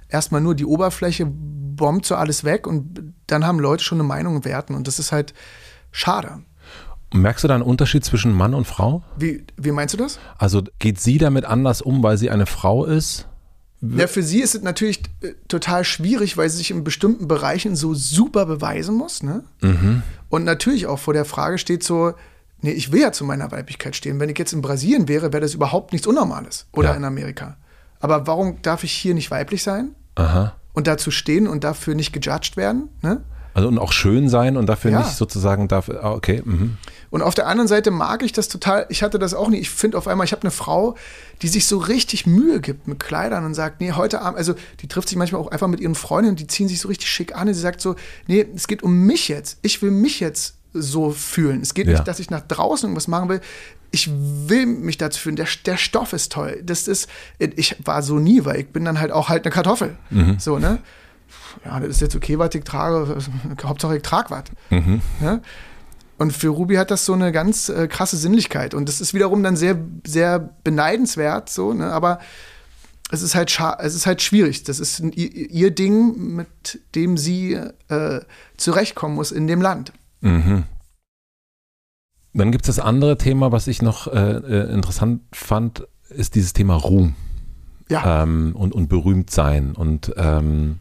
erstmal 0.09 0.41
nur 0.41 0.55
die 0.55 0.64
Oberfläche, 0.64 1.27
bombt 1.27 2.07
so 2.07 2.14
alles 2.14 2.45
weg 2.45 2.66
und 2.66 3.14
dann 3.27 3.47
haben 3.47 3.59
Leute 3.59 3.85
schon 3.85 3.99
eine 3.99 4.09
Meinung 4.09 4.37
und 4.37 4.45
Werten 4.45 4.75
und 4.75 4.87
das 4.87 4.99
ist 4.99 5.12
halt 5.12 5.35
schade. 5.91 6.43
Merkst 7.15 7.45
du 7.45 7.49
da 7.49 7.55
einen 7.55 7.62
Unterschied 7.62 8.05
zwischen 8.05 8.33
Mann 8.33 8.55
und 8.55 8.67
Frau? 8.67 9.05
Wie, 9.17 9.45
wie 9.57 9.71
meinst 9.71 9.95
du 9.95 9.99
das? 9.99 10.19
Also 10.37 10.62
geht 10.81 11.01
sie 11.01 11.19
damit 11.19 11.45
anders 11.45 11.81
um, 11.81 12.03
weil 12.03 12.19
sie 12.19 12.29
eine 12.29 12.45
Frau 12.45 12.85
ist? 12.85 13.29
Ja, 13.81 14.09
für 14.09 14.25
sie 14.25 14.41
ist 14.41 14.57
es 14.57 14.62
natürlich 14.62 15.03
äh, 15.21 15.35
total 15.47 15.85
schwierig, 15.85 16.37
weil 16.37 16.51
sie 16.51 16.57
sich 16.57 16.73
in 16.73 16.83
bestimmten 16.83 17.29
Bereichen 17.29 17.77
so 17.77 17.95
super 17.95 18.47
beweisen 18.47 18.97
muss. 18.97 19.23
Ne? 19.23 19.45
Mhm. 19.61 20.03
Und 20.29 20.43
natürlich 20.45 20.87
auch 20.87 20.99
vor 20.99 21.15
der 21.15 21.25
Frage 21.25 21.59
steht 21.59 21.85
so, 21.85 22.15
nee, 22.62 22.73
ich 22.73 22.91
will 22.91 23.03
ja 23.03 23.12
zu 23.12 23.25
meiner 23.25 23.53
Weiblichkeit 23.53 23.95
stehen. 23.95 24.19
Wenn 24.19 24.29
ich 24.29 24.39
jetzt 24.39 24.53
in 24.53 24.61
Brasilien 24.62 25.07
wäre, 25.07 25.33
wäre 25.33 25.43
das 25.43 25.55
überhaupt 25.55 25.93
nichts 25.93 26.09
Unnormales. 26.09 26.67
Oder 26.73 26.91
ja. 26.91 26.95
in 26.97 27.05
Amerika. 27.05 27.59
Aber 28.01 28.27
warum 28.27 28.61
darf 28.62 28.83
ich 28.83 28.93
hier 28.93 29.15
nicht 29.15 29.31
weiblich 29.31 29.62
sein? 29.62 29.95
Aha. 30.17 30.57
Und 30.73 30.89
dazu 30.89 31.12
stehen 31.12 31.47
und 31.47 31.62
dafür 31.62 31.95
nicht 31.95 32.12
gejudged 32.12 32.57
werden? 32.57 32.89
Ne? 33.03 33.23
Also 33.55 33.69
und 33.69 33.78
auch 33.78 33.93
schön 33.93 34.28
sein 34.28 34.57
und 34.57 34.66
dafür 34.66 34.91
ja. 34.91 34.99
nicht 34.99 35.15
sozusagen 35.15 35.69
dafür, 35.69 36.03
ah, 36.03 36.12
okay. 36.12 36.43
Mhm. 36.45 36.77
Und 37.15 37.23
auf 37.23 37.36
der 37.36 37.47
anderen 37.47 37.69
Seite 37.69 37.93
mag 37.93 38.24
ich 38.24 38.32
das 38.32 38.49
total, 38.49 38.86
ich 38.89 39.05
hatte 39.05 39.20
das 39.20 39.35
auch 39.35 39.49
nie, 39.49 39.59
ich 39.59 39.70
finde 39.70 39.97
auf 39.99 40.09
einmal, 40.09 40.24
ich 40.24 40.32
habe 40.32 40.43
eine 40.43 40.51
Frau, 40.51 40.97
die 41.43 41.47
sich 41.47 41.69
so 41.69 41.78
richtig 41.78 42.27
Mühe 42.27 42.61
gibt 42.61 42.89
mit 42.89 42.99
Kleidern 42.99 43.45
und 43.45 43.55
sagt, 43.55 43.81
nee, 43.81 43.93
heute 43.93 44.20
Abend, 44.20 44.36
also 44.36 44.57
die 44.81 44.89
trifft 44.89 45.09
sich 45.09 45.16
manchmal 45.16 45.41
auch 45.41 45.47
einfach 45.47 45.69
mit 45.69 45.78
ihren 45.78 45.95
Freundinnen, 45.95 46.35
die 46.35 46.49
ziehen 46.49 46.66
sich 46.66 46.81
so 46.81 46.89
richtig 46.89 47.09
schick 47.09 47.32
an 47.36 47.47
und 47.47 47.55
sie 47.55 47.61
sagt 47.61 47.81
so, 47.81 47.95
nee, 48.27 48.45
es 48.57 48.66
geht 48.66 48.82
um 48.82 49.07
mich 49.07 49.28
jetzt, 49.28 49.59
ich 49.62 49.81
will 49.81 49.93
mich 49.93 50.19
jetzt 50.19 50.57
so 50.73 51.12
fühlen. 51.12 51.61
Es 51.61 51.74
geht 51.74 51.86
ja. 51.86 51.93
nicht, 51.93 52.09
dass 52.09 52.19
ich 52.19 52.31
nach 52.31 52.41
draußen 52.41 52.89
irgendwas 52.89 53.07
machen 53.07 53.28
will. 53.28 53.41
Ich 53.93 54.11
will 54.11 54.66
mich 54.66 54.99
dazu 54.99 55.20
fühlen. 55.20 55.36
Der, 55.36 55.47
der 55.66 55.77
Stoff 55.77 56.15
ist 56.15 56.32
toll. 56.32 56.61
Das 56.65 56.89
ist, 56.89 57.09
ich 57.39 57.77
war 57.85 58.03
so 58.03 58.19
nie, 58.19 58.45
weil 58.45 58.59
ich 58.59 58.70
bin 58.70 58.85
dann 58.85 58.99
halt 58.99 59.12
auch 59.12 59.28
halt 59.28 59.45
eine 59.45 59.53
Kartoffel. 59.53 59.97
Mhm. 60.11 60.41
So, 60.41 60.59
ne? 60.59 60.81
ja, 61.65 61.78
das 61.78 61.91
ist 61.91 62.01
jetzt 62.01 62.16
okay, 62.16 62.39
was 62.41 62.55
ich 62.55 62.65
trage, 62.65 63.19
Hauptsache 63.62 63.97
ich 63.97 64.03
trage 64.03 64.31
was. 64.31 64.45
Mhm. 64.70 65.01
Ja? 65.23 65.41
Und 66.19 66.32
für 66.32 66.49
Ruby 66.49 66.77
hat 66.77 66.91
das 66.91 67.05
so 67.05 67.12
eine 67.12 67.32
ganz 67.32 67.69
äh, 67.69 67.89
krasse 67.89 68.16
Sinnlichkeit. 68.16 68.74
Und 68.74 68.89
das 68.89 69.01
ist 69.01 69.15
wiederum 69.15 69.43
dann 69.43 69.57
sehr, 69.57 69.77
sehr 70.07 70.39
beneidenswert, 70.39 71.51
so, 71.51 71.73
ne? 71.73 71.93
aber 71.93 72.20
es 73.11 73.23
ist 73.23 73.35
halt 73.35 73.61
es 73.81 73.95
ist 73.95 74.07
halt 74.07 74.23
schwierig. 74.23 74.65
Das 74.65 74.81
ist 74.81 75.01
ein, 75.01 75.12
ihr, 75.12 75.70
Ding, 75.70 76.36
mit 76.36 76.81
dem 76.95 77.16
sie 77.16 77.59
äh, 77.89 78.20
zurechtkommen 78.57 79.15
muss 79.15 79.31
in 79.31 79.47
dem 79.47 79.61
Land. 79.61 79.93
Mhm. 80.20 80.65
Dann 82.32 82.51
gibt 82.51 82.69
es 82.69 82.77
das 82.77 82.85
andere 82.85 83.16
Thema, 83.16 83.53
was 83.53 83.66
ich 83.69 83.82
noch 83.82 84.09
äh, 84.09 84.19
äh, 84.19 84.73
interessant 84.73 85.23
fand, 85.32 85.86
ist 86.09 86.35
dieses 86.35 86.53
Thema 86.53 86.74
Ruhm. 86.74 87.15
Ja. 87.89 88.23
Ähm, 88.23 88.57
und, 88.57 88.74
und 88.74 88.89
berühmt 88.89 89.31
sein. 89.31 89.73
Und 89.73 90.12
ähm, 90.16 90.81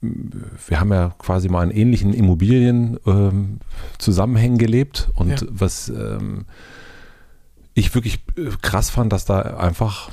wir 0.00 0.80
haben 0.80 0.92
ja 0.92 1.12
quasi 1.18 1.48
mal 1.48 1.64
in 1.64 1.70
ähnlichen 1.76 2.12
Immobilien-Zusammenhängen 2.12 4.54
ähm, 4.54 4.58
gelebt. 4.58 5.10
Und 5.14 5.40
ja. 5.40 5.46
was 5.50 5.88
ähm, 5.88 6.44
ich 7.74 7.92
wirklich 7.94 8.20
äh, 8.36 8.50
krass 8.62 8.90
fand, 8.90 9.12
dass 9.12 9.24
da 9.24 9.40
einfach 9.40 10.10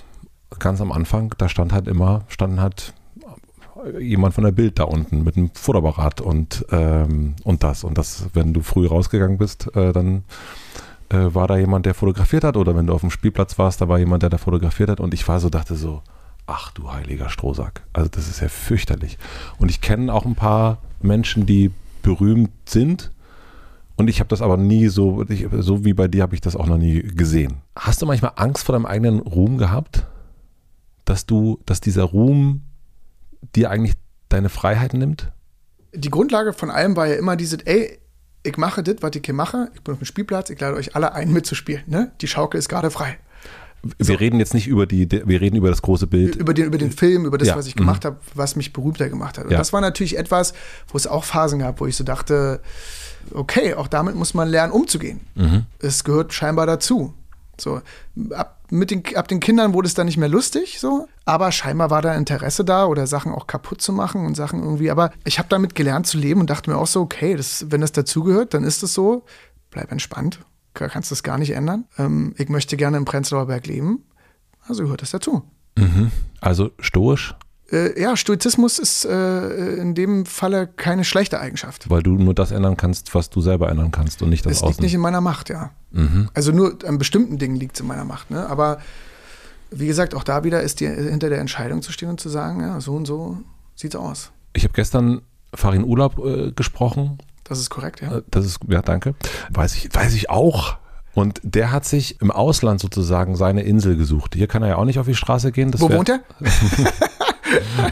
ganz 0.60 0.81
am 0.81 0.91
Anfang, 0.91 1.34
da 1.38 1.47
stand 1.49 1.73
halt 1.73 1.88
immer, 1.88 2.26
standen 2.27 2.61
halt 2.61 2.93
jemand 3.99 4.34
von 4.34 4.43
der 4.43 4.51
Bild 4.51 4.80
da 4.80 4.84
unten 4.84 5.23
mit 5.23 5.38
einem 5.38 5.51
Futterapparat 5.53 6.22
und, 6.22 6.65
ähm, 6.72 7.35
und 7.43 7.64
das. 7.64 7.84
Und 7.84 7.97
das, 7.97 8.27
wenn 8.34 8.53
du 8.53 8.61
früh 8.61 8.88
rausgegangen 8.88 9.38
bist, 9.38 9.76
äh, 9.76 9.91
dann 9.91 10.23
äh, 11.10 11.34
war 11.34 11.47
da 11.47 11.57
jemand, 11.57 11.85
der 11.85 11.93
fotografiert 11.93 12.43
hat. 12.43 12.57
Oder 12.57 12.76
wenn 12.76 12.88
du 12.88 12.93
auf 12.93 13.01
dem 13.01 13.11
Spielplatz 13.11 13.57
warst, 13.57 13.81
da 13.81 13.88
war 13.88 13.99
jemand, 13.99 14.23
der 14.23 14.30
da 14.30 14.38
fotografiert 14.38 14.89
hat. 14.89 14.99
Und 14.99 15.14
ich 15.14 15.27
war 15.27 15.39
so, 15.39 15.49
dachte 15.49 15.76
so, 15.76 16.01
ach 16.47 16.71
du 16.71 16.91
heiliger 16.91 17.29
Strohsack. 17.29 17.83
Also 17.93 18.09
das 18.09 18.27
ist 18.27 18.41
ja 18.41 18.49
fürchterlich. 18.49 19.17
Und 19.57 19.69
ich 19.69 19.81
kenne 19.81 20.13
auch 20.13 20.25
ein 20.25 20.35
paar 20.35 20.79
Menschen, 21.01 21.45
die 21.45 21.71
berühmt 22.01 22.51
sind. 22.65 23.11
Und 23.95 24.09
ich 24.09 24.19
habe 24.19 24.27
das 24.27 24.41
aber 24.41 24.57
nie 24.57 24.87
so, 24.87 25.23
ich, 25.29 25.47
so 25.51 25.85
wie 25.85 25.93
bei 25.93 26.07
dir 26.07 26.23
habe 26.23 26.35
ich 26.35 26.41
das 26.41 26.55
auch 26.55 26.65
noch 26.65 26.77
nie 26.77 27.01
gesehen. 27.01 27.57
Hast 27.75 28.01
du 28.01 28.05
manchmal 28.05 28.33
Angst 28.35 28.65
vor 28.65 28.73
deinem 28.73 28.85
eigenen 28.85 29.19
Ruhm 29.19 29.57
gehabt? 29.57 30.07
Dass 31.05 31.25
du, 31.25 31.59
dass 31.65 31.81
dieser 31.81 32.03
Ruhm 32.03 32.63
dir 33.55 33.69
eigentlich 33.69 33.95
deine 34.29 34.49
Freiheit 34.49 34.93
nimmt? 34.93 35.31
Die 35.93 36.09
Grundlage 36.09 36.53
von 36.53 36.71
allem 36.71 36.95
war 36.95 37.07
ja 37.07 37.15
immer 37.15 37.35
diese, 37.35 37.57
ey, 37.65 37.99
ich 38.41 38.57
mache 38.57 38.83
das, 38.83 38.95
was 39.01 39.15
ich 39.15 39.21
hier 39.23 39.33
mache, 39.33 39.69
ich 39.73 39.81
bin 39.81 39.93
auf 39.93 39.99
dem 39.99 40.05
Spielplatz, 40.05 40.49
ich 40.49 40.59
lade 40.59 40.75
euch 40.75 40.95
alle 40.95 41.13
ein 41.13 41.31
mitzuspielen. 41.31 41.83
Ne? 41.87 42.11
Die 42.21 42.27
Schaukel 42.27 42.57
ist 42.57 42.69
gerade 42.69 42.89
frei. 42.89 43.17
Wir 43.97 44.05
so. 44.05 44.14
reden 44.14 44.39
jetzt 44.39 44.53
nicht 44.53 44.68
über 44.68 44.85
die, 44.85 45.10
wir 45.11 45.41
reden 45.41 45.57
über 45.57 45.69
das 45.69 45.81
große 45.81 46.07
Bild. 46.07 46.38
Über 46.38 46.53
den, 46.53 46.65
über 46.65 46.77
den 46.77 46.91
Film, 46.91 47.26
über 47.26 47.38
das, 47.38 47.49
ja. 47.49 47.55
was 47.57 47.68
ich 47.68 47.76
gemacht 47.76 48.03
mhm. 48.03 48.07
habe, 48.07 48.18
was 48.34 48.55
mich 48.55 48.72
berühmter 48.72 49.10
gemacht 49.10 49.38
hat. 49.38 49.45
Und 49.45 49.51
ja. 49.51 49.57
das 49.57 49.73
war 49.73 49.81
natürlich 49.81 50.18
etwas, 50.18 50.53
wo 50.88 50.97
es 50.97 51.05
auch 51.05 51.26
Phasen 51.26 51.60
gab, 51.60 51.81
wo 51.81 51.85
ich 51.85 51.97
so 51.97 52.05
dachte, 52.05 52.61
okay, 53.34 53.73
auch 53.73 53.88
damit 53.88 54.15
muss 54.15 54.34
man 54.34 54.47
lernen, 54.47 54.72
umzugehen. 54.72 55.19
Mhm. 55.35 55.65
Es 55.80 56.05
gehört 56.05 56.34
scheinbar 56.34 56.65
dazu. 56.65 57.14
So, 57.60 57.81
ab, 58.31 58.61
mit 58.72 58.89
den, 58.89 59.03
ab 59.15 59.27
den 59.27 59.39
Kindern 59.39 59.73
wurde 59.73 59.88
es 59.88 59.93
dann 59.93 60.07
nicht 60.07 60.18
mehr 60.18 60.30
lustig, 60.30 60.80
so. 60.80 61.07
Aber 61.26 61.51
scheinbar 61.51 61.89
war 61.89 62.01
da 62.01 62.15
Interesse 62.15 62.65
da 62.65 62.85
oder 62.85 63.05
Sachen 63.05 63.31
auch 63.31 63.47
kaputt 63.47 63.81
zu 63.81 63.91
machen 63.91 64.26
und 64.26 64.35
Sachen 64.35 64.64
irgendwie. 64.64 64.91
Aber 64.91 65.11
ich 65.26 65.39
habe 65.39 65.49
damit 65.49 65.76
gelernt 65.76 66.07
zu 66.07 66.18
leben 66.18 66.39
und 66.41 66.49
dachte 66.49 66.72
mir 66.72 66.77
auch 66.77 66.88
so, 66.88 67.01
okay, 67.01 67.35
das, 67.35 67.65
wenn 67.69 67.81
das 67.81 67.91
dazugehört, 67.91 68.53
dann 68.53 68.64
ist 68.64 68.81
es 68.81 68.93
so. 68.93 69.26
Bleib 69.69 69.91
entspannt. 69.91 70.39
Kannst 70.73 71.11
das 71.11 71.23
gar 71.23 71.37
nicht 71.37 71.51
ändern. 71.51 71.85
Ähm, 71.97 72.33
ich 72.37 72.49
möchte 72.49 72.77
gerne 72.77 72.97
im 72.97 73.05
Prenzlauer 73.05 73.47
Berg 73.47 73.67
leben. 73.67 74.03
Also 74.67 74.83
gehört 74.83 75.01
das 75.01 75.11
dazu. 75.11 75.43
Mhm. 75.77 76.11
Also 76.41 76.71
stoisch? 76.79 77.35
äh, 77.73 77.99
ja, 77.99 78.15
Stoizismus 78.15 78.79
ist 78.79 79.05
äh, 79.05 79.75
in 79.75 79.95
dem 79.95 80.25
Falle 80.25 80.67
keine 80.67 81.03
schlechte 81.03 81.39
Eigenschaft. 81.39 81.89
Weil 81.89 82.03
du 82.03 82.11
nur 82.11 82.33
das 82.33 82.51
ändern 82.51 82.77
kannst, 82.77 83.13
was 83.15 83.29
du 83.29 83.41
selber 83.41 83.69
ändern 83.69 83.91
kannst 83.91 84.21
und 84.21 84.29
nicht 84.29 84.45
das 84.45 84.53
Es 84.53 84.61
liegt 84.61 84.69
Außen. 84.73 84.83
nicht 84.83 84.93
in 84.93 85.01
meiner 85.01 85.21
Macht, 85.21 85.49
ja. 85.49 85.71
Mhm. 85.91 86.29
Also 86.33 86.51
nur 86.51 86.77
an 86.85 86.97
bestimmten 86.97 87.37
Dingen 87.39 87.55
liegt 87.55 87.75
es 87.75 87.81
in 87.81 87.87
meiner 87.87 88.05
Macht. 88.05 88.29
Ne? 88.31 88.47
Aber 88.47 88.79
wie 89.71 89.87
gesagt, 89.87 90.13
auch 90.13 90.23
da 90.23 90.43
wieder 90.43 90.61
ist 90.61 90.79
die, 90.79 90.87
hinter 90.87 91.29
der 91.29 91.39
Entscheidung 91.39 91.81
zu 91.81 91.91
stehen 91.91 92.09
und 92.09 92.19
zu 92.19 92.29
sagen, 92.29 92.61
ja, 92.61 92.79
so 92.79 92.93
und 92.95 93.05
so 93.05 93.39
sieht's 93.75 93.95
aus. 93.95 94.31
Ich 94.53 94.63
habe 94.63 94.73
gestern 94.73 95.21
Farin 95.53 95.83
Urlaub 95.83 96.19
äh, 96.19 96.51
gesprochen. 96.51 97.17
Das 97.43 97.59
ist 97.59 97.69
korrekt, 97.69 98.01
ja. 98.01 98.17
Äh, 98.17 98.21
das 98.31 98.45
ist, 98.45 98.59
ja, 98.67 98.81
danke. 98.81 99.15
Weiß 99.51 99.75
ich, 99.75 99.93
weiß 99.93 100.13
ich 100.13 100.29
auch. 100.29 100.77
Und 101.13 101.39
der 101.43 101.71
hat 101.71 101.85
sich 101.85 102.19
im 102.21 102.31
Ausland 102.31 102.79
sozusagen 102.79 103.35
seine 103.35 103.61
Insel 103.61 103.95
gesucht. 103.95 104.33
Hier 104.35 104.47
kann 104.47 104.63
er 104.63 104.69
ja 104.69 104.75
auch 104.77 104.85
nicht 104.85 104.97
auf 104.97 105.05
die 105.05 105.15
Straße 105.15 105.51
gehen. 105.51 105.71
Das 105.71 105.79
Wo 105.81 105.91
wohnt 105.91 106.09
er? 106.09 106.21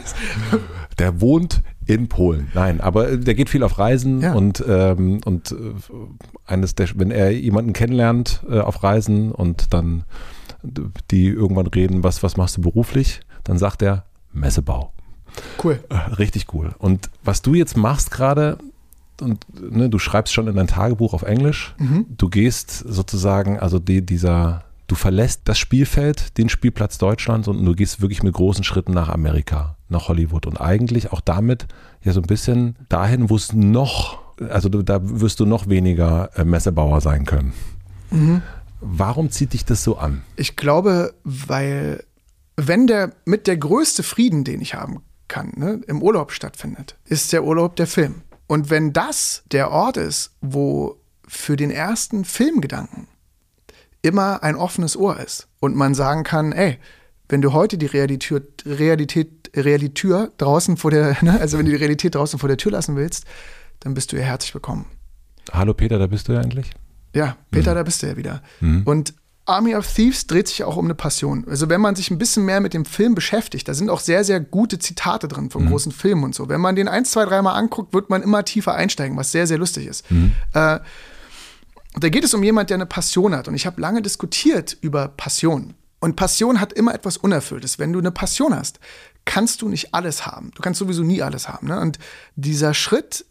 der 0.97 1.21
wohnt 1.21 1.61
in 1.85 2.07
Polen. 2.07 2.49
Nein, 2.55 2.81
aber 2.81 3.17
der 3.17 3.35
geht 3.35 3.49
viel 3.49 3.63
auf 3.63 3.77
Reisen 3.77 4.21
ja. 4.21 4.33
und, 4.33 4.63
ähm, 4.67 5.21
und 5.25 5.51
äh, 5.51 5.55
eines 6.45 6.73
der, 6.73 6.89
wenn 6.95 7.11
er 7.11 7.31
jemanden 7.31 7.73
kennenlernt 7.73 8.41
äh, 8.49 8.59
auf 8.59 8.81
Reisen 8.81 9.31
und 9.31 9.73
dann 9.73 10.05
die 10.63 11.27
irgendwann 11.27 11.67
reden, 11.67 12.03
was, 12.03 12.23
was 12.23 12.37
machst 12.37 12.57
du 12.57 12.61
beruflich, 12.61 13.21
dann 13.43 13.57
sagt 13.57 13.81
er 13.81 14.05
Messebau. 14.31 14.93
Cool. 15.63 15.79
Äh, 15.89 15.95
richtig 16.15 16.47
cool. 16.53 16.73
Und 16.77 17.09
was 17.23 17.41
du 17.41 17.53
jetzt 17.53 17.77
machst 17.77 18.11
gerade, 18.11 18.57
und 19.22 19.45
ne, 19.60 19.89
du 19.89 19.99
schreibst 19.99 20.34
schon 20.34 20.48
in 20.48 20.56
dein 20.56 20.68
Tagebuch 20.68 21.14
auf 21.14 21.23
Englisch, 21.23 21.76
mhm. 21.77 22.06
du 22.10 22.30
gehst 22.30 22.72
sozusagen, 22.72 23.60
also 23.60 23.80
die, 23.80 24.06
dieser 24.06 24.64
Du 24.91 24.95
verlässt 24.95 25.43
das 25.45 25.57
Spielfeld, 25.57 26.38
den 26.38 26.49
Spielplatz 26.49 26.98
Deutschlands 26.98 27.48
und 27.48 27.64
du 27.64 27.76
gehst 27.76 28.02
wirklich 28.02 28.23
mit 28.23 28.34
großen 28.34 28.65
Schritten 28.65 28.91
nach 28.91 29.07
Amerika, 29.07 29.77
nach 29.88 30.10
Hollywood 30.10 30.45
und 30.45 30.60
eigentlich 30.60 31.14
auch 31.14 31.22
damit 31.22 31.65
ja 32.03 32.11
so 32.11 32.19
ein 32.19 32.27
bisschen 32.27 32.76
dahin, 32.89 33.30
wo 33.30 33.38
es 33.38 33.53
noch, 33.53 34.19
also 34.49 34.68
da 34.68 34.99
wirst 35.02 35.39
du 35.39 35.45
noch 35.45 35.69
weniger 35.69 36.30
äh, 36.35 36.43
Messebauer 36.43 36.99
sein 36.99 37.26
können. 37.26 37.53
Mhm. 38.10 38.41
Warum 38.81 39.31
zieht 39.31 39.53
dich 39.53 39.64
das 39.64 39.81
so 39.81 39.95
an? 39.95 40.23
Ich 40.35 40.57
glaube, 40.57 41.14
weil 41.23 42.03
wenn 42.57 42.85
der 42.85 43.14
mit 43.23 43.48
der 43.48 43.56
größte 43.56 44.03
Frieden, 44.03 44.43
den 44.43 44.60
ich 44.60 44.73
haben 44.73 44.99
kann, 45.30 45.53
ne, 45.56 45.80
im 45.88 46.02
Urlaub 46.03 46.34
stattfindet, 46.34 46.98
ist 47.06 47.31
der 47.31 47.45
Urlaub 47.45 47.77
der 47.77 47.88
Film. 47.88 48.23
Und 48.51 48.69
wenn 48.69 48.91
das 48.91 49.43
der 49.53 49.71
Ort 49.71 49.95
ist, 49.95 50.31
wo 50.41 50.99
für 51.25 51.55
den 51.55 51.71
ersten 51.71 52.25
Filmgedanken 52.25 53.07
immer 54.01 54.43
ein 54.43 54.57
offenes 54.57 54.97
Ohr 54.97 55.17
ist 55.21 55.47
und 55.61 55.73
man 55.73 55.95
sagen 55.95 56.25
kann, 56.25 56.51
ey, 56.51 56.77
wenn 57.29 57.41
du 57.41 57.53
heute 57.53 57.77
die 57.77 57.85
Realität, 57.85 58.65
Realität, 58.65 59.51
Realität 59.55 60.31
draußen 60.37 60.75
vor 60.75 60.91
der, 60.91 61.15
ne, 61.23 61.39
also 61.39 61.59
wenn 61.59 61.65
du 61.65 61.71
die 61.71 61.77
Realität 61.77 62.13
draußen 62.13 62.39
vor 62.39 62.49
der 62.49 62.57
Tür 62.57 62.73
lassen 62.73 62.97
willst, 62.97 63.23
dann 63.79 63.93
bist 63.93 64.11
du 64.11 64.17
ja 64.17 64.23
herzlich 64.23 64.53
willkommen. 64.53 64.85
Hallo 65.53 65.73
Peter, 65.73 65.97
da 65.97 66.07
bist 66.07 66.27
du 66.27 66.33
ja 66.33 66.41
endlich. 66.41 66.71
Ja, 67.15 67.37
Peter, 67.51 67.71
mhm. 67.71 67.75
da 67.75 67.83
bist 67.83 68.03
du 68.03 68.07
ja 68.07 68.17
wieder. 68.17 68.43
Mhm. 68.59 68.83
Und 68.83 69.13
Army 69.45 69.76
of 69.76 69.91
Thieves 69.91 70.27
dreht 70.27 70.47
sich 70.47 70.63
auch 70.63 70.77
um 70.77 70.85
eine 70.85 70.95
Passion. 70.95 71.45
Also 71.49 71.68
wenn 71.68 71.81
man 71.81 71.95
sich 71.95 72.11
ein 72.11 72.18
bisschen 72.18 72.45
mehr 72.45 72.61
mit 72.61 72.73
dem 72.73 72.85
Film 72.85 73.15
beschäftigt, 73.15 73.68
da 73.68 73.73
sind 73.73 73.89
auch 73.89 73.99
sehr, 73.99 74.23
sehr 74.23 74.39
gute 74.39 74.80
Zitate 74.80 75.27
drin 75.27 75.49
von 75.49 75.65
mhm. 75.65 75.69
großen 75.69 75.91
Filmen 75.91 76.23
und 76.23 76.35
so. 76.35 76.47
Wenn 76.47 76.61
man 76.61 76.76
den 76.76 76.88
ein, 76.88 77.05
zwei, 77.05 77.26
dreimal 77.26 77.55
anguckt, 77.57 77.93
wird 77.93 78.09
man 78.09 78.22
immer 78.22 78.45
tiefer 78.45 78.76
einsteigen, 78.76 79.18
was 79.18 79.31
sehr, 79.31 79.47
sehr 79.47 79.57
lustig 79.57 79.88
ist. 79.88 80.09
Mhm. 80.11 80.34
Äh, 80.53 80.80
da 81.99 82.09
geht 82.09 82.23
es 82.23 82.34
um 82.34 82.43
jemand, 82.43 82.69
der 82.69 82.76
eine 82.76 82.85
Passion 82.85 83.35
hat. 83.35 83.47
Und 83.47 83.55
ich 83.55 83.65
habe 83.65 83.81
lange 83.81 84.01
diskutiert 84.01 84.77
über 84.80 85.07
Passion. 85.09 85.73
Und 85.99 86.15
Passion 86.15 86.59
hat 86.59 86.73
immer 86.73 86.93
etwas 86.93 87.18
Unerfülltes. 87.18 87.80
Wenn 87.80 87.93
du 87.93 87.99
eine 87.99 88.11
Passion 88.11 88.55
hast, 88.55 88.80
kannst 89.26 89.61
du 89.61 89.69
nicht 89.69 89.93
alles 89.93 90.26
haben. 90.26 90.51
Du 90.55 90.61
kannst 90.61 90.80
sowieso 90.80 91.03
nie 91.03 91.22
alles 91.22 91.49
haben. 91.49 91.68
Ne? 91.68 91.80
Und 91.80 91.99
dieser 92.35 92.73
Schritt 92.73 93.26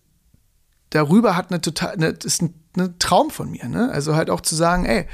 darüber 0.91 1.37
hat 1.37 1.51
eine 1.51 1.61
total, 1.61 1.95
eine, 1.95 2.09
ist 2.09 2.43
ein, 2.43 2.55
ein 2.77 2.99
Traum 2.99 3.31
von 3.31 3.51
mir. 3.51 3.69
Ne? 3.69 3.91
Also 3.91 4.15
halt 4.15 4.31
auch 4.31 4.41
zu 4.41 4.55
sagen, 4.55 4.85
ey, 4.85 5.07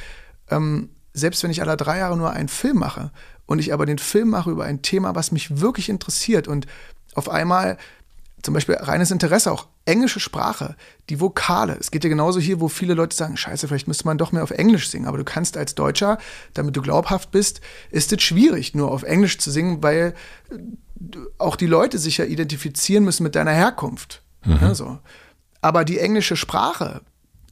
ähm, 0.50 0.90
selbst 1.12 1.42
wenn 1.42 1.50
ich 1.50 1.62
alle 1.62 1.76
drei 1.76 1.98
Jahre 1.98 2.16
nur 2.16 2.30
einen 2.30 2.48
Film 2.48 2.78
mache 2.78 3.10
und 3.46 3.58
ich 3.58 3.72
aber 3.72 3.86
den 3.86 3.98
Film 3.98 4.28
mache 4.28 4.50
über 4.50 4.64
ein 4.64 4.82
Thema, 4.82 5.14
was 5.14 5.32
mich 5.32 5.60
wirklich 5.60 5.88
interessiert 5.88 6.46
und 6.46 6.66
auf 7.14 7.28
einmal 7.28 7.78
zum 8.42 8.54
Beispiel 8.54 8.76
reines 8.76 9.10
Interesse 9.10 9.50
auch. 9.50 9.66
Englische 9.86 10.20
Sprache, 10.20 10.76
die 11.10 11.20
Vokale. 11.20 11.76
Es 11.80 11.90
geht 11.90 12.04
ja 12.04 12.10
genauso 12.10 12.38
hier, 12.38 12.60
wo 12.60 12.68
viele 12.68 12.94
Leute 12.94 13.16
sagen, 13.16 13.36
scheiße, 13.36 13.66
vielleicht 13.66 13.88
müsste 13.88 14.04
man 14.04 14.18
doch 14.18 14.32
mehr 14.32 14.42
auf 14.42 14.50
Englisch 14.50 14.88
singen. 14.88 15.06
Aber 15.06 15.18
du 15.18 15.24
kannst 15.24 15.56
als 15.56 15.74
Deutscher, 15.74 16.18
damit 16.54 16.76
du 16.76 16.82
glaubhaft 16.82 17.30
bist, 17.30 17.60
ist 17.90 18.12
es 18.12 18.22
schwierig, 18.22 18.74
nur 18.74 18.90
auf 18.90 19.02
Englisch 19.02 19.38
zu 19.38 19.50
singen, 19.50 19.82
weil 19.82 20.14
auch 21.38 21.56
die 21.56 21.66
Leute 21.66 21.98
sich 21.98 22.18
ja 22.18 22.24
identifizieren 22.24 23.04
müssen 23.04 23.22
mit 23.22 23.34
deiner 23.34 23.52
Herkunft. 23.52 24.22
Mhm. 24.44 24.58
Ja, 24.60 24.74
so. 24.74 24.98
Aber 25.60 25.84
die 25.84 25.98
englische 25.98 26.36
Sprache, 26.36 27.00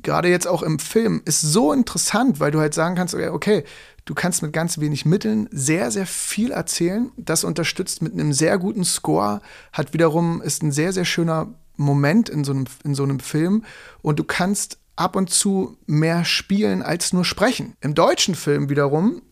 gerade 0.04 0.28
jetzt 0.28 0.46
auch 0.46 0.62
im 0.62 0.78
Film, 0.78 1.22
ist 1.24 1.40
so 1.40 1.72
interessant, 1.72 2.38
weil 2.38 2.52
du 2.52 2.60
halt 2.60 2.74
sagen 2.74 2.94
kannst, 2.94 3.14
okay, 3.14 3.64
Du 4.04 4.14
kannst 4.14 4.42
mit 4.42 4.52
ganz 4.52 4.78
wenig 4.78 5.06
Mitteln 5.06 5.48
sehr, 5.50 5.90
sehr 5.90 6.06
viel 6.06 6.50
erzählen. 6.50 7.10
Das 7.16 7.42
unterstützt 7.42 8.02
mit 8.02 8.12
einem 8.12 8.32
sehr 8.32 8.58
guten 8.58 8.84
Score, 8.84 9.40
hat 9.72 9.94
wiederum, 9.94 10.42
ist 10.42 10.62
ein 10.62 10.72
sehr, 10.72 10.92
sehr 10.92 11.06
schöner 11.06 11.54
Moment 11.76 12.28
in 12.28 12.44
so 12.44 12.52
einem, 12.52 12.66
in 12.84 12.94
so 12.94 13.02
einem 13.02 13.18
Film. 13.18 13.64
Und 14.02 14.18
du 14.18 14.24
kannst 14.24 14.78
ab 14.96 15.16
und 15.16 15.30
zu 15.30 15.78
mehr 15.86 16.24
spielen 16.24 16.82
als 16.82 17.12
nur 17.12 17.24
sprechen. 17.24 17.76
Im 17.80 17.94
deutschen 17.94 18.34
Film 18.34 18.68
wiederum 18.68 19.22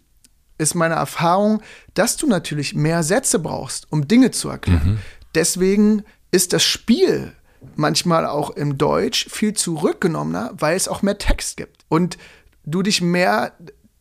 ist 0.56 0.74
meine 0.74 0.94
Erfahrung, 0.94 1.60
dass 1.92 2.16
du 2.16 2.26
natürlich 2.26 2.74
mehr 2.74 3.02
Sätze 3.02 3.38
brauchst, 3.38 3.86
um 3.92 4.08
Dinge 4.08 4.30
zu 4.30 4.48
erklären. 4.48 4.92
Mhm. 4.92 4.98
Deswegen 5.34 6.04
ist 6.30 6.52
das 6.54 6.64
Spiel 6.64 7.34
manchmal 7.76 8.26
auch 8.26 8.50
im 8.50 8.78
Deutsch 8.78 9.28
viel 9.30 9.54
zurückgenommener, 9.54 10.52
weil 10.58 10.76
es 10.76 10.88
auch 10.88 11.02
mehr 11.02 11.18
Text 11.18 11.56
gibt. 11.56 11.84
Und 11.88 12.18
du 12.64 12.82
dich 12.82 13.00
mehr 13.00 13.52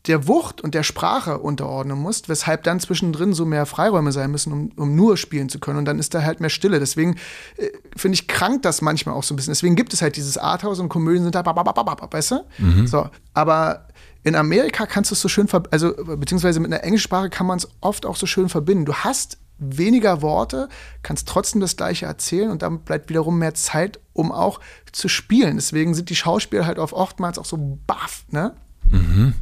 der 0.08 0.28
Wucht 0.28 0.62
und 0.62 0.74
der 0.74 0.84
Sprache 0.84 1.38
unterordnen 1.38 1.98
musst, 1.98 2.28
weshalb 2.28 2.64
dann 2.64 2.80
zwischendrin 2.80 3.34
so 3.34 3.46
mehr 3.46 3.68
Freiräume 3.68 4.12
sein 4.12 4.32
müssen, 4.32 4.52
um, 4.52 4.72
um 4.76 4.96
nur 4.96 5.16
spielen 5.16 5.48
zu 5.48 5.60
können. 5.60 5.78
Und 5.78 5.86
dann 5.86 6.00
ist 6.00 6.16
da 6.16 6.24
halt 6.24 6.40
mehr 6.40 6.50
Stille. 6.50 6.80
Deswegen 6.80 7.18
äh, 7.58 7.68
finde 7.96 8.16
ich 8.16 8.28
krank 8.28 8.64
das 8.64 8.82
manchmal 8.82 9.16
auch 9.16 9.24
so 9.24 9.34
ein 9.34 9.38
bisschen. 9.38 9.52
Deswegen 9.52 9.76
gibt 9.76 9.94
es 9.94 10.02
halt 10.02 10.16
dieses 10.16 10.38
Arthouse 10.38 10.80
und 10.80 10.90
Komödien 10.90 11.24
sind 11.24 11.36
da, 11.36 11.46
weißt 11.46 12.32
du? 12.32 12.44
Mhm. 12.58 12.88
So, 12.88 13.10
aber 13.34 13.88
in 14.24 14.36
Amerika 14.36 14.88
kannst 14.88 15.12
du 15.12 15.14
es 15.14 15.22
so 15.22 15.28
schön, 15.28 15.48
also 15.70 15.94
beziehungsweise 15.94 16.60
mit 16.60 16.72
einer 16.72 16.84
englischen 16.84 17.04
Sprache 17.04 17.30
kann 17.30 17.46
man 17.46 17.58
es 17.58 17.68
oft 17.82 18.06
auch 18.06 18.16
so 18.16 18.26
schön 18.26 18.50
verbinden. 18.50 18.86
Du 18.86 18.94
hast 18.94 19.38
weniger 19.62 20.22
Worte, 20.22 20.68
kannst 21.04 21.28
trotzdem 21.28 21.62
das 21.62 21.78
Gleiche 21.78 22.08
erzählen 22.08 22.50
und 22.50 22.62
dann 22.64 22.80
bleibt 22.80 23.10
wiederum 23.10 23.38
mehr 23.38 23.54
Zeit, 23.54 24.00
um 24.14 24.32
auch 24.32 24.60
zu 24.92 25.08
spielen. 25.08 25.56
Deswegen 25.56 25.94
sind 25.94 26.10
die 26.10 26.16
Schauspieler 26.16 26.66
halt 26.66 26.80
oft 26.80 26.94
oftmals 26.94 27.38
auch 27.38 27.46
so 27.46 27.80
baff, 27.88 28.26
ne? 28.30 28.56
Mhm. 28.90 29.36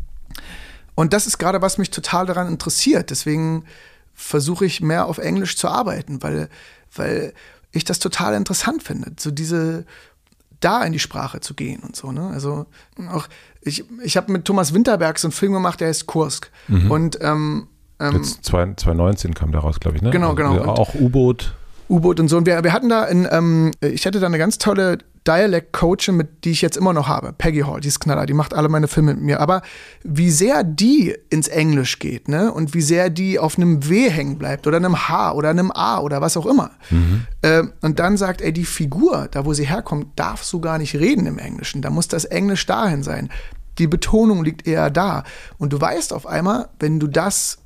Und 0.95 1.13
das 1.13 1.27
ist 1.27 1.37
gerade, 1.37 1.61
was 1.61 1.77
mich 1.77 1.91
total 1.91 2.25
daran 2.25 2.49
interessiert. 2.49 3.09
Deswegen 3.09 3.63
versuche 4.13 4.65
ich 4.65 4.81
mehr 4.81 5.05
auf 5.05 5.17
Englisch 5.17 5.55
zu 5.55 5.69
arbeiten, 5.69 6.21
weil, 6.21 6.49
weil 6.93 7.33
ich 7.71 7.85
das 7.85 7.99
total 7.99 8.33
interessant 8.33 8.83
finde. 8.83 9.13
So 9.17 9.31
diese, 9.31 9.85
da 10.59 10.83
in 10.83 10.91
die 10.91 10.99
Sprache 10.99 11.39
zu 11.39 11.53
gehen 11.53 11.81
und 11.81 11.95
so. 11.95 12.11
Ne? 12.11 12.27
Also 12.27 12.65
auch, 13.11 13.27
ich, 13.61 13.85
ich 14.03 14.17
habe 14.17 14.31
mit 14.31 14.43
Thomas 14.45 14.73
Winterberg 14.73 15.19
so 15.19 15.27
einen 15.27 15.31
Film 15.31 15.53
gemacht, 15.53 15.79
der 15.79 15.87
heißt 15.87 16.05
Kursk. 16.05 16.51
Mhm. 16.67 16.91
Und 16.91 17.17
ähm, 17.21 17.67
ähm, 17.99 18.15
Jetzt 18.15 18.43
2019 18.45 19.33
kam 19.33 19.51
der 19.51 19.61
raus, 19.61 19.79
glaube 19.79 19.97
ich, 19.97 20.03
ne? 20.03 20.11
Genau, 20.11 20.35
genau. 20.35 20.51
Also 20.51 20.69
auch 20.69 20.95
U-Boot. 20.95 21.53
U-Boot 21.89 22.19
und 22.19 22.27
so. 22.27 22.37
Und 22.37 22.45
wir, 22.45 22.63
wir 22.63 22.73
hatten 22.73 22.89
da, 22.89 23.05
in, 23.05 23.27
ähm, 23.31 23.71
ich 23.81 24.05
hatte 24.05 24.19
da 24.19 24.27
eine 24.27 24.37
ganz 24.37 24.57
tolle 24.57 24.99
Dialect-Coachin, 25.27 26.15
mit 26.15 26.43
die 26.45 26.51
ich 26.51 26.61
jetzt 26.61 26.77
immer 26.77 26.93
noch 26.93 27.07
habe, 27.07 27.33
Peggy 27.33 27.61
Hall, 27.61 27.81
die 27.81 27.87
ist 27.87 27.99
Knaller, 27.99 28.25
die 28.25 28.33
macht 28.33 28.53
alle 28.53 28.69
meine 28.69 28.87
Filme 28.87 29.13
mit 29.13 29.23
mir. 29.23 29.39
Aber 29.39 29.61
wie 30.03 30.31
sehr 30.31 30.63
die 30.63 31.15
ins 31.29 31.47
Englisch 31.47 31.99
geht, 31.99 32.27
ne? 32.27 32.51
Und 32.51 32.73
wie 32.73 32.81
sehr 32.81 33.09
die 33.09 33.37
auf 33.37 33.57
einem 33.57 33.87
W 33.89 34.09
hängen 34.09 34.37
bleibt 34.37 34.65
oder 34.65 34.77
einem 34.77 35.07
H 35.09 35.33
oder 35.33 35.49
einem 35.49 35.71
A 35.71 35.99
oder 35.99 36.21
was 36.21 36.37
auch 36.37 36.45
immer. 36.45 36.71
Mhm. 36.89 37.25
Äh, 37.41 37.63
und 37.81 37.99
dann 37.99 38.17
sagt, 38.17 38.41
ey, 38.41 38.53
die 38.53 38.65
Figur, 38.65 39.27
da 39.29 39.45
wo 39.45 39.53
sie 39.53 39.67
herkommt, 39.67 40.07
darf 40.15 40.43
so 40.43 40.59
gar 40.59 40.77
nicht 40.77 40.95
reden 40.95 41.25
im 41.25 41.37
Englischen. 41.37 41.81
Da 41.81 41.89
muss 41.89 42.07
das 42.07 42.25
Englisch 42.25 42.65
dahin 42.65 43.03
sein. 43.03 43.29
Die 43.77 43.87
Betonung 43.87 44.43
liegt 44.43 44.67
eher 44.67 44.89
da. 44.89 45.23
Und 45.57 45.73
du 45.73 45.79
weißt 45.79 46.13
auf 46.13 46.25
einmal, 46.25 46.69
wenn 46.79 46.99
du 46.99 47.07
das 47.07 47.59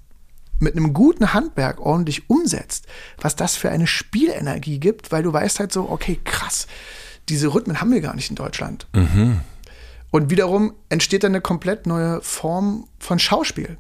mit 0.63 0.75
einem 0.75 0.93
guten 0.93 1.33
Handwerk 1.33 1.79
ordentlich 1.79 2.29
umsetzt, 2.29 2.87
was 3.19 3.35
das 3.35 3.55
für 3.55 3.69
eine 3.69 3.87
Spielenergie 3.87 4.79
gibt, 4.79 5.11
weil 5.11 5.23
du 5.23 5.31
weißt 5.31 5.59
halt 5.59 5.71
so, 5.71 5.89
okay, 5.89 6.19
krass 6.23 6.67
diese 7.29 7.53
Rhythmen 7.53 7.79
haben 7.79 7.91
wir 7.91 8.01
gar 8.01 8.15
nicht 8.15 8.29
in 8.29 8.35
Deutschland. 8.35 8.87
Mhm. 8.93 9.41
Und 10.11 10.29
wiederum 10.29 10.73
entsteht 10.89 11.23
dann 11.23 11.31
eine 11.31 11.41
komplett 11.41 11.87
neue 11.87 12.21
Form 12.21 12.87
von 12.99 13.19
Schauspiel. 13.19 13.77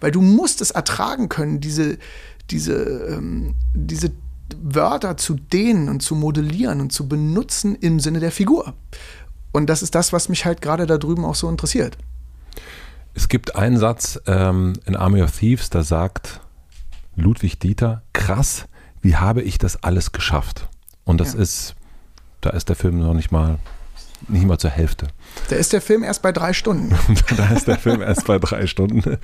Weil 0.00 0.10
du 0.10 0.20
musst 0.20 0.60
es 0.60 0.70
ertragen 0.70 1.28
können, 1.28 1.60
diese, 1.60 1.98
diese, 2.50 2.74
ähm, 2.74 3.54
diese 3.74 4.12
Wörter 4.62 5.16
zu 5.16 5.34
dehnen 5.34 5.88
und 5.88 6.00
zu 6.00 6.14
modellieren 6.14 6.80
und 6.80 6.92
zu 6.92 7.08
benutzen 7.08 7.74
im 7.74 7.98
Sinne 8.00 8.20
der 8.20 8.30
Figur. 8.30 8.74
Und 9.52 9.66
das 9.66 9.82
ist 9.82 9.94
das, 9.94 10.12
was 10.12 10.28
mich 10.28 10.44
halt 10.44 10.60
gerade 10.60 10.86
da 10.86 10.98
drüben 10.98 11.24
auch 11.24 11.34
so 11.34 11.48
interessiert. 11.48 11.96
Es 13.14 13.28
gibt 13.28 13.56
einen 13.56 13.78
Satz 13.78 14.20
ähm, 14.26 14.74
in 14.86 14.96
Army 14.96 15.22
of 15.22 15.38
Thieves, 15.38 15.70
da 15.70 15.82
sagt 15.82 16.40
Ludwig 17.16 17.58
Dieter, 17.58 18.02
krass, 18.12 18.66
wie 19.00 19.16
habe 19.16 19.42
ich 19.42 19.58
das 19.58 19.82
alles 19.82 20.12
geschafft? 20.12 20.68
Und 21.04 21.20
das 21.20 21.34
ja. 21.34 21.40
ist 21.40 21.76
da 22.44 22.50
ist 22.50 22.68
der 22.68 22.76
Film 22.76 22.98
noch 22.98 23.14
nicht 23.14 23.32
mal, 23.32 23.58
nicht 24.28 24.44
mal 24.44 24.58
zur 24.58 24.68
Hälfte. 24.68 25.08
Da 25.48 25.56
ist 25.56 25.72
der 25.72 25.80
Film 25.80 26.04
erst 26.04 26.20
bei 26.20 26.30
drei 26.30 26.52
Stunden. 26.52 26.94
da 27.38 27.48
ist 27.48 27.66
der 27.66 27.78
Film 27.78 28.02
erst 28.02 28.26
bei 28.26 28.38
drei 28.38 28.66
Stunden. 28.66 29.18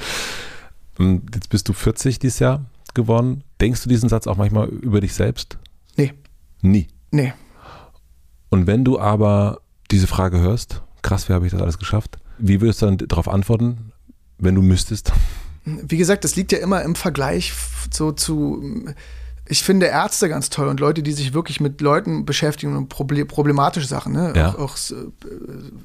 Jetzt 0.98 1.50
bist 1.50 1.68
du 1.68 1.74
40 1.74 2.18
dieses 2.18 2.38
Jahr 2.38 2.64
geworden. 2.94 3.44
Denkst 3.60 3.82
du 3.82 3.90
diesen 3.90 4.08
Satz 4.08 4.26
auch 4.26 4.38
manchmal 4.38 4.68
über 4.68 5.02
dich 5.02 5.12
selbst? 5.12 5.58
Nee. 5.96 6.14
Nie? 6.62 6.88
Nee. 7.10 7.34
Und 8.48 8.66
wenn 8.66 8.86
du 8.86 8.98
aber 8.98 9.60
diese 9.90 10.06
Frage 10.06 10.38
hörst, 10.38 10.80
krass, 11.02 11.28
wie 11.28 11.34
habe 11.34 11.44
ich 11.44 11.52
das 11.52 11.60
alles 11.60 11.78
geschafft? 11.78 12.16
Wie 12.40 12.60
würdest 12.60 12.82
du 12.82 12.86
dann 12.86 12.98
darauf 12.98 13.28
antworten, 13.28 13.92
wenn 14.38 14.54
du 14.54 14.62
müsstest? 14.62 15.12
Wie 15.64 15.96
gesagt, 15.96 16.24
das 16.24 16.36
liegt 16.36 16.52
ja 16.52 16.58
immer 16.58 16.82
im 16.82 16.94
Vergleich 16.94 17.52
so 17.90 18.12
zu 18.12 18.94
ich 19.50 19.64
finde 19.64 19.86
Ärzte 19.86 20.28
ganz 20.28 20.48
toll 20.48 20.68
und 20.68 20.78
Leute, 20.78 21.02
die 21.02 21.12
sich 21.12 21.34
wirklich 21.34 21.60
mit 21.60 21.80
Leuten 21.80 22.24
beschäftigen 22.24 22.76
und 22.76 22.88
problematische 22.88 23.86
Sachen, 23.86 24.12
ne? 24.12 24.32
Ja. 24.36 24.54
auch, 24.54 24.58
auch 24.58 24.76
äh, 24.76 24.94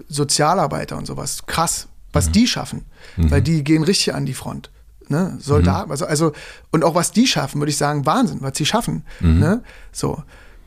Sozialarbeiter 0.08 0.96
und 0.98 1.08
sowas. 1.08 1.48
Krass, 1.48 1.88
was 2.14 2.28
mhm. 2.28 2.32
die 2.34 2.48
schaffen, 2.48 2.86
mhm. 3.18 3.32
weil 3.32 3.42
die 3.42 3.64
gehen 3.64 3.84
richtig 3.84 4.14
an 4.14 4.28
die 4.28 4.36
Front. 4.36 4.70
Ne? 5.08 5.38
Soldaten, 5.40 5.88
mhm. 5.88 5.92
also, 5.92 6.06
also, 6.06 6.32
und 6.72 6.84
auch 6.84 6.94
was 6.94 7.12
die 7.12 7.26
schaffen, 7.26 7.60
würde 7.60 7.72
ich 7.72 7.78
sagen, 7.78 8.06
Wahnsinn, 8.06 8.38
was 8.42 8.56
sie 8.56 8.66
schaffen. 8.66 9.04
Mhm. 9.20 9.40
Ne? 9.40 9.64
So. 9.92 10.24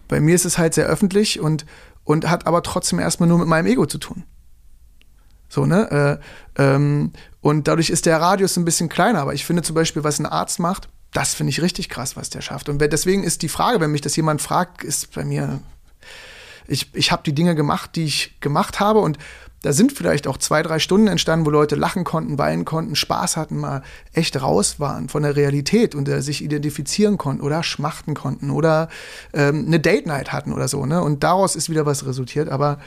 Bei 0.09 0.21
mir 0.21 0.35
ist 0.35 0.45
es 0.45 0.59
halt 0.59 0.75
sehr 0.75 0.87
öffentlich 0.87 1.39
und, 1.39 1.67
und 2.03 2.29
hat 2.29 2.47
aber 2.47 2.63
trotzdem 2.63 2.99
erstmal 2.99 3.29
nur 3.29 3.39
mit 3.39 3.47
meinem 3.47 3.67
Ego 3.67 3.87
zu 3.87 3.99
tun. 3.99 4.25
So, 5.49 5.67
ne? 5.67 6.21
Äh, 6.57 6.63
ähm, 6.63 7.13
und 7.41 7.69
dadurch 7.69 7.91
ist 7.91 8.07
der 8.07 8.21
Radius 8.21 8.57
ein 8.57 8.65
bisschen 8.65 8.89
kleiner, 8.89 9.21
aber 9.21 9.35
ich 9.35 9.45
finde 9.45 9.63
zum 9.63 9.75
Beispiel, 9.75 10.05
was 10.05 10.19
ein 10.19 10.27
Arzt 10.27 10.59
macht, 10.59 10.89
das 11.13 11.35
finde 11.35 11.51
ich 11.51 11.63
richtig 11.63 11.89
krass, 11.89 12.17
was 12.17 12.31
der 12.31 12.43
schafft. 12.43 12.69
Und 12.69 12.79
deswegen 12.81 13.25
ist 13.25 13.43
die 13.43 13.49
Frage, 13.49 13.81
wenn 13.81 13.91
mich 13.91 14.03
das 14.03 14.17
jemand 14.17 14.43
fragt, 14.43 14.85
ist 14.85 15.15
bei 15.15 15.25
mir, 15.25 15.61
ich, 16.67 16.95
ich 16.95 17.11
habe 17.13 17.23
die 17.25 17.35
Dinge 17.35 17.55
gemacht, 17.55 17.97
die 17.97 18.05
ich 18.05 18.39
gemacht 18.41 18.81
habe 18.81 18.99
und 19.01 19.19
da 19.63 19.73
sind 19.73 19.93
vielleicht 19.93 20.29
auch 20.29 20.37
zwei, 20.37 20.63
drei 20.63 20.79
Stunden 20.79 21.09
entstanden, 21.09 21.45
wo 21.45 21.51
Leute 21.51 21.75
lachen 21.75 22.05
konnten, 22.05 22.39
weinen 22.39 22.65
konnten, 22.65 22.95
Spaß 22.95 23.37
hatten, 23.37 23.59
mal 23.59 23.83
echt 24.13 24.41
raus 24.41 24.79
waren 24.79 25.09
von 25.09 25.25
der 25.25 25.35
Realität 25.35 25.97
und 25.97 26.09
äh, 26.09 26.23
sich 26.23 26.45
identifizieren 26.45 27.19
konnten 27.19 27.43
oder 27.43 27.65
schmachten 27.65 28.15
konnten 28.15 28.51
oder 28.51 28.89
ähm, 29.33 29.65
eine 29.67 29.81
Date 29.81 30.07
Night 30.07 30.33
hatten 30.33 30.53
oder 30.53 30.69
so. 30.69 30.87
Ne? 30.87 31.03
Und 31.03 31.25
daraus 31.25 31.57
ist 31.57 31.71
wieder 31.71 31.87
was 31.87 32.07
resultiert. 32.07 32.49
Aber 32.49 32.79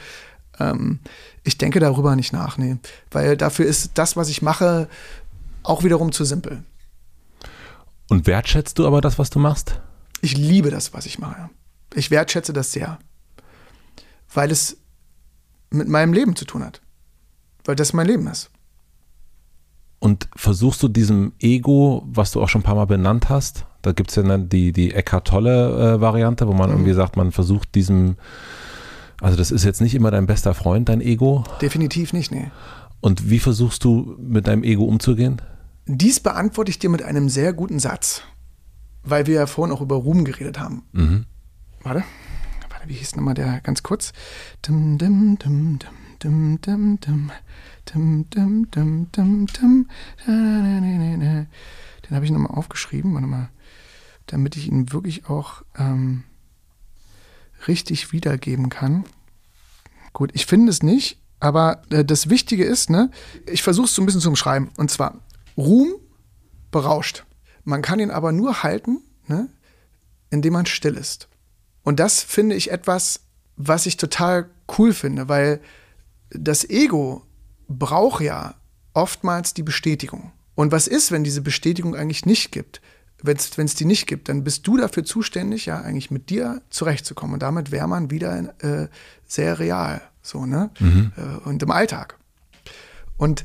ähm, 0.70 1.00
ich 1.44 1.58
denke 1.58 1.80
darüber 1.80 2.16
nicht 2.16 2.32
nach, 2.32 2.58
nee. 2.58 2.76
Weil 3.10 3.36
dafür 3.36 3.66
ist 3.66 3.92
das, 3.94 4.16
was 4.16 4.28
ich 4.28 4.42
mache, 4.42 4.88
auch 5.62 5.84
wiederum 5.84 6.12
zu 6.12 6.24
simpel. 6.24 6.62
Und 8.08 8.26
wertschätzt 8.26 8.78
du 8.78 8.86
aber 8.86 9.00
das, 9.00 9.18
was 9.18 9.30
du 9.30 9.38
machst? 9.38 9.80
Ich 10.20 10.36
liebe 10.36 10.70
das, 10.70 10.92
was 10.92 11.06
ich 11.06 11.18
mache. 11.18 11.50
Ich 11.94 12.10
wertschätze 12.10 12.52
das 12.52 12.72
sehr, 12.72 12.98
weil 14.32 14.50
es 14.50 14.78
mit 15.70 15.88
meinem 15.88 16.12
Leben 16.12 16.36
zu 16.36 16.44
tun 16.44 16.64
hat, 16.64 16.80
weil 17.64 17.76
das 17.76 17.92
mein 17.92 18.06
Leben 18.06 18.26
ist. 18.26 18.50
Und 19.98 20.28
versuchst 20.34 20.82
du 20.82 20.88
diesem 20.88 21.32
Ego, 21.38 22.02
was 22.06 22.32
du 22.32 22.42
auch 22.42 22.48
schon 22.48 22.60
ein 22.60 22.64
paar 22.64 22.74
Mal 22.74 22.86
benannt 22.86 23.28
hast, 23.28 23.66
da 23.82 23.92
gibt 23.92 24.10
es 24.10 24.16
ja 24.16 24.22
dann 24.22 24.48
die, 24.48 24.72
die 24.72 24.94
Eckart 24.94 25.28
Tolle-Variante, 25.28 26.46
wo 26.46 26.52
man 26.52 26.70
mhm. 26.70 26.76
irgendwie 26.76 26.92
sagt, 26.94 27.16
man 27.16 27.32
versucht 27.32 27.74
diesem, 27.74 28.16
also 29.22 29.36
das 29.36 29.52
ist 29.52 29.64
jetzt 29.64 29.80
nicht 29.80 29.94
immer 29.94 30.10
dein 30.10 30.26
bester 30.26 30.52
Freund, 30.52 30.88
dein 30.88 31.00
Ego? 31.00 31.44
Definitiv 31.60 32.12
nicht, 32.12 32.32
nee. 32.32 32.50
Und 33.00 33.30
wie 33.30 33.38
versuchst 33.38 33.84
du 33.84 34.16
mit 34.18 34.48
deinem 34.48 34.64
Ego 34.64 34.84
umzugehen? 34.84 35.40
Dies 35.86 36.18
beantworte 36.18 36.70
ich 36.70 36.80
dir 36.80 36.90
mit 36.90 37.02
einem 37.02 37.28
sehr 37.28 37.52
guten 37.52 37.78
Satz, 37.78 38.22
weil 39.04 39.26
wir 39.28 39.34
ja 39.34 39.46
vorhin 39.46 39.74
auch 39.74 39.80
über 39.80 39.94
Ruhm 39.96 40.24
geredet 40.24 40.58
haben. 40.58 40.82
Mhm. 40.92 41.24
Warte, 41.82 42.02
warte, 42.68 42.88
wie 42.88 42.94
hieß 42.94 43.14
nochmal 43.14 43.34
der 43.34 43.60
ganz 43.60 43.84
kurz? 43.84 44.12
Dim, 44.66 44.98
dim, 44.98 45.38
dim, 45.38 45.78
dim. 45.78 45.88
Dum, 46.18 46.60
dum, 46.60 46.98
dum. 47.00 47.30
Dum, 47.92 48.26
dum, 48.30 48.70
dum, 48.70 49.08
dum, 49.10 49.46
dum. 49.46 49.88
Den 50.26 51.46
habe 52.10 52.24
ich 52.24 52.30
nochmal 52.30 52.56
aufgeschrieben, 52.56 53.14
warte 53.14 53.26
mal, 53.26 53.48
damit 54.26 54.56
ich 54.56 54.68
ihn 54.68 54.92
wirklich 54.92 55.28
auch 55.28 55.62
ähm, 55.76 56.22
richtig 57.68 58.12
wiedergeben 58.12 58.68
kann. 58.68 59.04
Gut, 60.12 60.30
ich 60.34 60.46
finde 60.46 60.70
es 60.70 60.82
nicht, 60.82 61.18
aber 61.40 61.82
äh, 61.90 62.04
das 62.04 62.28
Wichtige 62.28 62.64
ist, 62.64 62.90
ne, 62.90 63.10
ich 63.46 63.62
versuche 63.62 63.86
es 63.86 63.94
so 63.94 64.02
ein 64.02 64.06
bisschen 64.06 64.20
zu 64.20 64.28
umschreiben. 64.28 64.70
Und 64.76 64.90
zwar, 64.90 65.20
Ruhm 65.56 65.94
berauscht. 66.70 67.24
Man 67.64 67.82
kann 67.82 68.00
ihn 68.00 68.10
aber 68.10 68.32
nur 68.32 68.62
halten, 68.62 69.00
ne, 69.26 69.48
indem 70.30 70.54
man 70.54 70.66
still 70.66 70.96
ist. 70.96 71.28
Und 71.82 72.00
das 72.00 72.22
finde 72.22 72.56
ich 72.56 72.70
etwas, 72.70 73.20
was 73.56 73.86
ich 73.86 73.96
total 73.96 74.48
cool 74.78 74.94
finde, 74.94 75.28
weil 75.28 75.60
das 76.30 76.68
Ego 76.68 77.22
braucht 77.68 78.22
ja 78.22 78.54
oftmals 78.94 79.54
die 79.54 79.62
Bestätigung. 79.62 80.32
Und 80.54 80.72
was 80.72 80.86
ist, 80.86 81.10
wenn 81.10 81.24
diese 81.24 81.42
Bestätigung 81.42 81.94
eigentlich 81.94 82.26
nicht 82.26 82.52
gibt? 82.52 82.80
Wenn 83.22 83.36
es 83.36 83.74
die 83.74 83.84
nicht 83.84 84.06
gibt, 84.06 84.28
dann 84.28 84.44
bist 84.44 84.66
du 84.66 84.76
dafür 84.76 85.04
zuständig, 85.04 85.66
ja, 85.66 85.80
eigentlich 85.80 86.10
mit 86.10 86.28
dir 86.28 86.62
zurechtzukommen. 86.70 87.34
Und 87.34 87.42
damit 87.42 87.70
wäre 87.70 87.88
man 87.88 88.10
wieder 88.10 88.54
äh, 88.62 88.88
sehr 89.26 89.58
real, 89.58 90.02
so, 90.22 90.44
ne? 90.44 90.70
Mhm. 90.80 91.12
Äh, 91.16 91.48
und 91.48 91.62
im 91.62 91.70
Alltag. 91.70 92.18
Und 93.16 93.44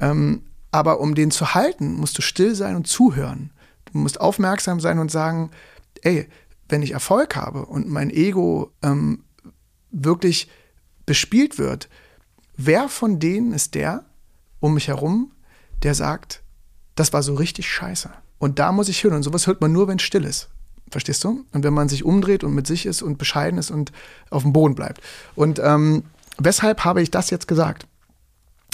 ähm, 0.00 0.42
aber 0.70 1.00
um 1.00 1.14
den 1.14 1.30
zu 1.30 1.54
halten, 1.54 1.94
musst 1.94 2.18
du 2.18 2.22
still 2.22 2.54
sein 2.54 2.76
und 2.76 2.86
zuhören. 2.86 3.50
Du 3.86 3.98
musst 3.98 4.20
aufmerksam 4.20 4.80
sein 4.80 4.98
und 4.98 5.10
sagen, 5.10 5.50
ey, 6.02 6.28
wenn 6.68 6.82
ich 6.82 6.92
Erfolg 6.92 7.36
habe 7.36 7.66
und 7.66 7.88
mein 7.88 8.10
Ego 8.10 8.72
ähm, 8.82 9.24
wirklich 9.90 10.50
bespielt 11.06 11.58
wird, 11.58 11.88
wer 12.56 12.88
von 12.88 13.18
denen 13.18 13.52
ist 13.52 13.74
der 13.74 14.04
um 14.60 14.74
mich 14.74 14.88
herum, 14.88 15.32
der 15.82 15.94
sagt, 15.94 16.42
das 16.96 17.12
war 17.12 17.22
so 17.22 17.34
richtig 17.34 17.70
scheiße. 17.70 18.10
Und 18.38 18.58
da 18.58 18.72
muss 18.72 18.88
ich 18.88 19.00
hin. 19.00 19.12
Und 19.12 19.22
sowas 19.22 19.46
hört 19.46 19.60
man 19.60 19.72
nur, 19.72 19.88
wenn 19.88 19.96
es 19.96 20.02
still 20.02 20.24
ist. 20.24 20.48
Verstehst 20.90 21.22
du? 21.24 21.44
Und 21.52 21.64
wenn 21.64 21.74
man 21.74 21.88
sich 21.88 22.04
umdreht 22.04 22.44
und 22.44 22.54
mit 22.54 22.66
sich 22.66 22.86
ist 22.86 23.02
und 23.02 23.18
bescheiden 23.18 23.58
ist 23.58 23.70
und 23.70 23.92
auf 24.30 24.42
dem 24.42 24.52
Boden 24.52 24.74
bleibt. 24.74 25.00
Und 25.34 25.58
ähm, 25.62 26.04
weshalb 26.38 26.84
habe 26.84 27.02
ich 27.02 27.10
das 27.10 27.30
jetzt 27.30 27.48
gesagt? 27.48 27.86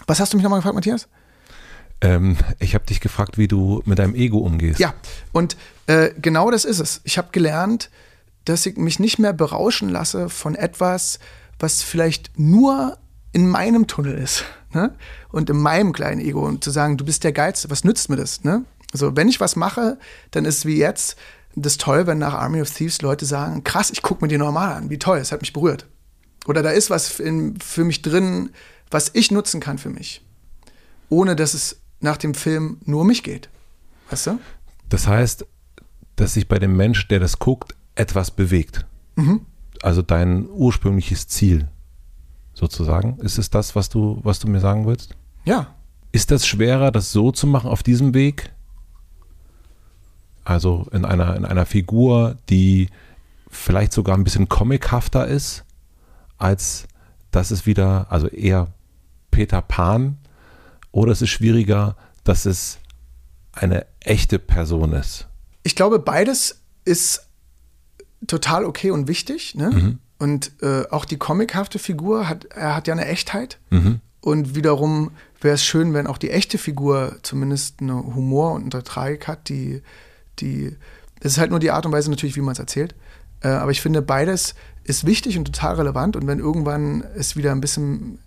Was 0.06 0.20
hast 0.20 0.32
du 0.32 0.36
mich 0.36 0.44
nochmal 0.44 0.60
gefragt, 0.60 0.74
Matthias? 0.74 1.08
Ähm, 2.00 2.36
ich 2.58 2.74
habe 2.74 2.84
dich 2.84 3.00
gefragt, 3.00 3.38
wie 3.38 3.48
du 3.48 3.82
mit 3.84 3.98
deinem 3.98 4.14
Ego 4.14 4.38
umgehst. 4.38 4.78
Ja, 4.78 4.94
und 5.32 5.56
äh, 5.86 6.10
genau 6.20 6.50
das 6.50 6.64
ist 6.64 6.78
es. 6.78 7.00
Ich 7.04 7.18
habe 7.18 7.28
gelernt, 7.32 7.90
dass 8.44 8.66
ich 8.66 8.76
mich 8.76 8.98
nicht 8.98 9.18
mehr 9.18 9.32
berauschen 9.32 9.88
lasse 9.88 10.28
von 10.28 10.54
etwas, 10.54 11.18
was 11.58 11.82
vielleicht 11.82 12.38
nur 12.38 12.98
in 13.32 13.48
meinem 13.48 13.86
Tunnel 13.86 14.16
ist 14.18 14.44
ne? 14.72 14.94
und 15.30 15.50
in 15.50 15.56
meinem 15.56 15.92
kleinen 15.92 16.20
Ego 16.20 16.46
und 16.46 16.62
zu 16.62 16.70
sagen, 16.70 16.96
du 16.96 17.04
bist 17.04 17.24
der 17.24 17.32
Geilste, 17.32 17.70
was 17.70 17.84
nützt 17.84 18.10
mir 18.10 18.16
das? 18.16 18.44
Ne? 18.44 18.64
Also 18.94 19.16
wenn 19.16 19.28
ich 19.28 19.40
was 19.40 19.56
mache, 19.56 19.98
dann 20.30 20.44
ist 20.44 20.58
es 20.58 20.66
wie 20.66 20.78
jetzt 20.78 21.16
das 21.56 21.78
toll, 21.78 22.06
wenn 22.06 22.18
nach 22.18 22.34
Army 22.34 22.62
of 22.62 22.70
Thieves 22.70 23.02
Leute 23.02 23.26
sagen, 23.26 23.64
krass, 23.64 23.90
ich 23.90 24.02
gucke 24.02 24.24
mir 24.24 24.28
die 24.28 24.38
normal 24.38 24.72
an, 24.72 24.88
wie 24.88 24.98
toll, 24.98 25.18
es 25.18 25.32
hat 25.32 25.40
mich 25.40 25.52
berührt. 25.52 25.86
Oder 26.46 26.62
da 26.62 26.70
ist 26.70 26.90
was 26.90 27.18
in, 27.18 27.58
für 27.60 27.82
mich 27.84 28.02
drin, 28.02 28.50
was 28.90 29.10
ich 29.14 29.32
nutzen 29.32 29.60
kann 29.60 29.78
für 29.78 29.90
mich, 29.90 30.24
ohne 31.08 31.34
dass 31.34 31.54
es 31.54 31.80
nach 32.00 32.16
dem 32.16 32.34
Film 32.34 32.78
nur 32.84 33.00
um 33.00 33.08
mich 33.08 33.24
geht. 33.24 33.48
Weißt 34.10 34.28
du? 34.28 34.38
Das 34.88 35.08
heißt, 35.08 35.44
dass 36.14 36.34
sich 36.34 36.46
bei 36.46 36.60
dem 36.60 36.76
Mensch, 36.76 37.08
der 37.08 37.18
das 37.18 37.40
guckt, 37.40 37.74
etwas 37.96 38.30
bewegt. 38.30 38.86
Mhm. 39.16 39.40
Also 39.82 40.02
dein 40.02 40.48
ursprüngliches 40.48 41.26
Ziel 41.26 41.68
sozusagen. 42.52 43.18
Ist 43.18 43.38
es 43.38 43.50
das, 43.50 43.74
was 43.74 43.88
du, 43.88 44.20
was 44.22 44.38
du 44.38 44.48
mir 44.48 44.60
sagen 44.60 44.86
willst? 44.86 45.16
Ja. 45.44 45.74
Ist 46.12 46.30
das 46.30 46.46
schwerer, 46.46 46.92
das 46.92 47.10
so 47.10 47.32
zu 47.32 47.48
machen 47.48 47.68
auf 47.68 47.82
diesem 47.82 48.14
Weg? 48.14 48.53
Also 50.44 50.86
in 50.92 51.04
einer, 51.04 51.36
in 51.36 51.44
einer 51.44 51.66
Figur, 51.66 52.36
die 52.48 52.88
vielleicht 53.48 53.92
sogar 53.92 54.16
ein 54.16 54.24
bisschen 54.24 54.48
comichafter 54.48 55.26
ist, 55.26 55.64
als 56.38 56.86
dass 57.30 57.50
es 57.50 57.66
wieder, 57.66 58.06
also 58.10 58.28
eher 58.28 58.68
Peter 59.30 59.62
Pan, 59.62 60.18
oder 60.92 61.12
es 61.12 61.22
ist 61.22 61.30
schwieriger, 61.30 61.96
dass 62.22 62.46
es 62.46 62.78
eine 63.52 63.86
echte 64.00 64.38
Person 64.38 64.92
ist? 64.92 65.26
Ich 65.62 65.74
glaube, 65.74 65.98
beides 65.98 66.60
ist 66.84 67.26
total 68.26 68.64
okay 68.64 68.90
und 68.90 69.08
wichtig. 69.08 69.54
Ne? 69.54 69.70
Mhm. 69.70 69.98
Und 70.18 70.52
äh, 70.62 70.84
auch 70.90 71.04
die 71.04 71.16
comichafte 71.16 71.78
Figur 71.78 72.28
hat, 72.28 72.44
er 72.46 72.76
hat 72.76 72.86
ja 72.86 72.94
eine 72.94 73.06
Echtheit. 73.06 73.58
Mhm. 73.70 74.00
Und 74.20 74.54
wiederum 74.54 75.10
wäre 75.40 75.54
es 75.54 75.64
schön, 75.64 75.92
wenn 75.92 76.06
auch 76.06 76.18
die 76.18 76.30
echte 76.30 76.56
Figur 76.56 77.16
zumindest 77.22 77.80
eine 77.80 77.94
Humor 77.94 78.52
und 78.52 78.74
eine 78.74 78.84
Tragik 78.84 79.26
hat, 79.28 79.48
die, 79.48 79.82
die, 80.40 80.76
es 81.20 81.32
ist 81.32 81.38
halt 81.38 81.50
nur 81.50 81.60
die 81.60 81.70
Art 81.70 81.86
und 81.86 81.92
Weise 81.92 82.10
natürlich, 82.10 82.36
wie 82.36 82.40
man 82.40 82.52
es 82.52 82.58
erzählt. 82.58 82.94
Äh, 83.40 83.48
aber 83.48 83.70
ich 83.70 83.80
finde, 83.80 84.02
beides 84.02 84.54
ist 84.84 85.06
wichtig 85.06 85.38
und 85.38 85.46
total 85.46 85.76
relevant. 85.76 86.16
Und 86.16 86.26
wenn 86.26 86.38
irgendwann 86.38 87.04
es 87.16 87.36
wieder 87.36 87.52
ein 87.52 87.60
bisschen 87.60 88.18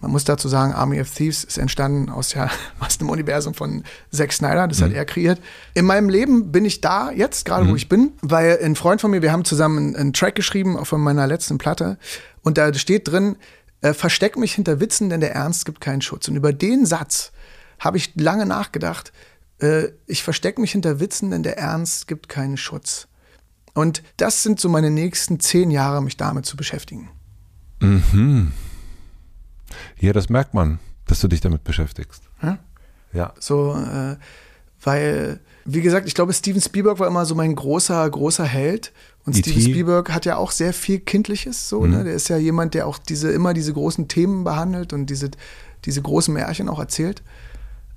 man 0.00 0.10
muss 0.12 0.24
dazu 0.24 0.48
sagen, 0.48 0.72
Army 0.72 1.00
of 1.00 1.12
Thieves 1.12 1.44
ist 1.44 1.58
entstanden 1.58 2.08
aus, 2.08 2.34
ja, 2.34 2.50
aus 2.78 2.98
dem 2.98 3.10
Universum 3.10 3.54
von 3.54 3.82
Zack 4.12 4.32
Snyder, 4.32 4.68
das 4.68 4.80
mhm. 4.80 4.84
hat 4.84 4.92
er 4.92 5.04
kreiert. 5.04 5.40
In 5.74 5.86
meinem 5.86 6.08
Leben 6.08 6.52
bin 6.52 6.64
ich 6.64 6.80
da 6.80 7.10
jetzt, 7.10 7.44
gerade 7.44 7.64
mhm. 7.64 7.70
wo 7.70 7.76
ich 7.76 7.88
bin, 7.88 8.12
weil 8.22 8.58
ein 8.62 8.76
Freund 8.76 9.00
von 9.00 9.10
mir, 9.10 9.22
wir 9.22 9.32
haben 9.32 9.44
zusammen 9.44 9.78
einen, 9.78 9.96
einen 9.96 10.12
Track 10.12 10.34
geschrieben 10.34 10.84
von 10.84 11.00
meiner 11.00 11.26
letzten 11.26 11.58
Platte 11.58 11.98
und 12.42 12.58
da 12.58 12.72
steht 12.74 13.08
drin, 13.08 13.36
äh, 13.80 13.92
versteck 13.92 14.36
mich 14.36 14.54
hinter 14.54 14.80
Witzen, 14.80 15.10
denn 15.10 15.20
der 15.20 15.34
Ernst 15.34 15.64
gibt 15.64 15.80
keinen 15.80 16.02
Schutz. 16.02 16.28
Und 16.28 16.36
über 16.36 16.52
den 16.52 16.86
Satz 16.86 17.32
habe 17.78 17.96
ich 17.96 18.14
lange 18.16 18.46
nachgedacht. 18.46 19.12
Äh, 19.60 19.88
ich 20.06 20.22
verstecke 20.22 20.60
mich 20.60 20.72
hinter 20.72 21.00
Witzen, 21.00 21.30
denn 21.30 21.42
der 21.42 21.58
Ernst 21.58 22.08
gibt 22.08 22.28
keinen 22.28 22.56
Schutz. 22.56 23.08
Und 23.74 24.02
das 24.16 24.42
sind 24.42 24.60
so 24.60 24.68
meine 24.68 24.90
nächsten 24.90 25.40
zehn 25.40 25.70
Jahre, 25.70 26.02
mich 26.02 26.16
damit 26.16 26.46
zu 26.46 26.56
beschäftigen. 26.56 27.10
Mhm. 27.80 28.52
Ja, 30.00 30.12
das 30.12 30.28
merkt 30.28 30.54
man, 30.54 30.78
dass 31.06 31.20
du 31.20 31.28
dich 31.28 31.40
damit 31.40 31.64
beschäftigst. 31.64 32.22
Ja. 32.42 32.58
ja. 33.12 33.34
So, 33.38 33.74
äh, 33.74 34.16
weil, 34.82 35.40
wie 35.64 35.80
gesagt, 35.80 36.06
ich 36.06 36.14
glaube, 36.14 36.32
Steven 36.32 36.60
Spielberg 36.60 36.98
war 36.98 37.08
immer 37.08 37.24
so 37.24 37.34
mein 37.34 37.54
großer, 37.54 38.08
großer 38.08 38.44
Held. 38.44 38.92
Und 39.24 39.36
e 39.36 39.40
Steven 39.40 39.60
Spielberg 39.60 40.12
hat 40.12 40.24
ja 40.24 40.36
auch 40.36 40.50
sehr 40.50 40.72
viel 40.72 41.00
Kindliches, 41.00 41.68
so, 41.68 41.82
ne? 41.82 41.88
mhm. 41.88 41.94
ne? 41.94 42.04
Der 42.04 42.14
ist 42.14 42.28
ja 42.28 42.36
jemand, 42.36 42.74
der 42.74 42.86
auch 42.86 42.98
diese, 42.98 43.30
immer 43.30 43.54
diese 43.54 43.72
großen 43.72 44.08
Themen 44.08 44.44
behandelt 44.44 44.92
und 44.92 45.06
diese, 45.06 45.30
diese 45.84 46.02
großen 46.02 46.32
Märchen 46.32 46.68
auch 46.68 46.78
erzählt. 46.78 47.22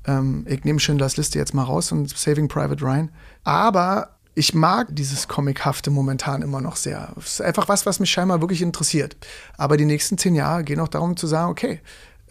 Ähm, 0.05 0.45
ich 0.47 0.63
nehme 0.63 0.79
Schindlers 0.79 1.17
Liste 1.17 1.39
jetzt 1.39 1.53
mal 1.53 1.63
raus 1.63 1.91
und 1.91 2.09
Saving 2.09 2.47
Private 2.47 2.83
Ryan. 2.83 3.11
Aber 3.43 4.17
ich 4.33 4.53
mag 4.53 4.87
dieses 4.91 5.27
Comichafte 5.27 5.91
momentan 5.91 6.41
immer 6.41 6.61
noch 6.61 6.75
sehr. 6.75 7.13
Es 7.17 7.33
ist 7.33 7.41
einfach 7.41 7.67
was, 7.67 7.85
was 7.85 7.99
mich 7.99 8.09
scheinbar 8.09 8.41
wirklich 8.41 8.61
interessiert. 8.61 9.17
Aber 9.57 9.77
die 9.77 9.85
nächsten 9.85 10.17
zehn 10.17 10.35
Jahre 10.35 10.63
gehen 10.63 10.79
auch 10.79 10.87
darum 10.87 11.17
zu 11.17 11.27
sagen, 11.27 11.51
okay, 11.51 11.81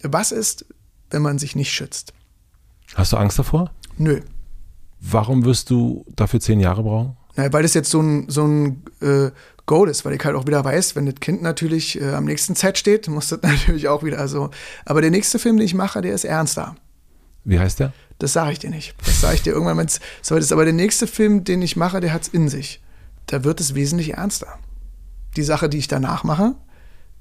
was 0.03 0.33
ist, 0.33 0.65
wenn 1.11 1.23
man 1.23 1.39
sich 1.39 1.55
nicht 1.55 1.71
schützt? 1.71 2.15
Hast 2.95 3.13
du 3.13 3.17
Angst 3.17 3.39
davor? 3.39 3.71
Nö. 3.99 4.21
Warum 5.01 5.45
wirst 5.45 5.71
du 5.71 6.05
dafür 6.17 6.41
zehn 6.41 6.61
Jahre 6.61 6.83
brauchen? 6.83 7.17
Na, 7.37 7.53
weil 7.53 7.63
das 7.63 7.75
jetzt 7.75 7.91
so 7.91 8.01
ein, 8.01 8.29
so 8.29 8.47
ein 8.47 8.83
äh, 9.01 9.31
Goal 9.67 9.89
ist, 9.89 10.05
weil 10.05 10.15
ich 10.15 10.25
halt 10.25 10.35
auch 10.37 10.47
wieder 10.47 10.65
weiß, 10.65 10.97
wenn 10.97 11.07
das 11.07 11.17
Kind 11.21 11.43
natürlich 11.43 12.01
äh, 12.01 12.13
am 12.13 12.25
nächsten 12.25 12.55
Set 12.55 12.77
steht, 12.77 13.09
muss 13.09 13.29
das 13.29 13.41
natürlich 13.43 13.89
auch 13.89 14.03
wieder 14.03 14.27
so. 14.27 14.51
Aber 14.85 15.01
der 15.01 15.11
nächste 15.11 15.39
Film, 15.39 15.59
den 15.59 15.67
ich 15.67 15.75
mache, 15.75 16.01
der 16.01 16.15
ist 16.15 16.25
ernster. 16.25 16.77
Wie 17.45 17.59
heißt 17.59 17.81
der? 17.81 17.93
Das 18.19 18.33
sage 18.35 18.53
ich 18.53 18.59
dir 18.59 18.71
nicht. 18.71 18.95
Das 19.05 19.21
sage 19.21 19.37
ich 19.37 19.43
dir 19.43 19.53
irgendwann, 19.53 19.79
wenn 19.79 19.87
es 19.87 20.01
soweit 20.23 20.43
ist. 20.43 20.53
Aber 20.53 20.65
der 20.65 20.75
nächste 20.75 21.07
Film, 21.07 21.45
den 21.45 21.63
ich 21.63 21.77
mache, 21.77 22.01
der 22.01 22.13
hat 22.13 22.23
es 22.23 22.29
in 22.29 22.49
sich. 22.49 22.83
Da 23.27 23.45
wird 23.45 23.61
es 23.61 23.75
wesentlich 23.75 24.15
ernster. 24.15 24.59
Die 25.37 25.43
Sache, 25.43 25.69
die 25.69 25.79
ich 25.79 25.89
danach 25.89 26.25
mache, 26.25 26.55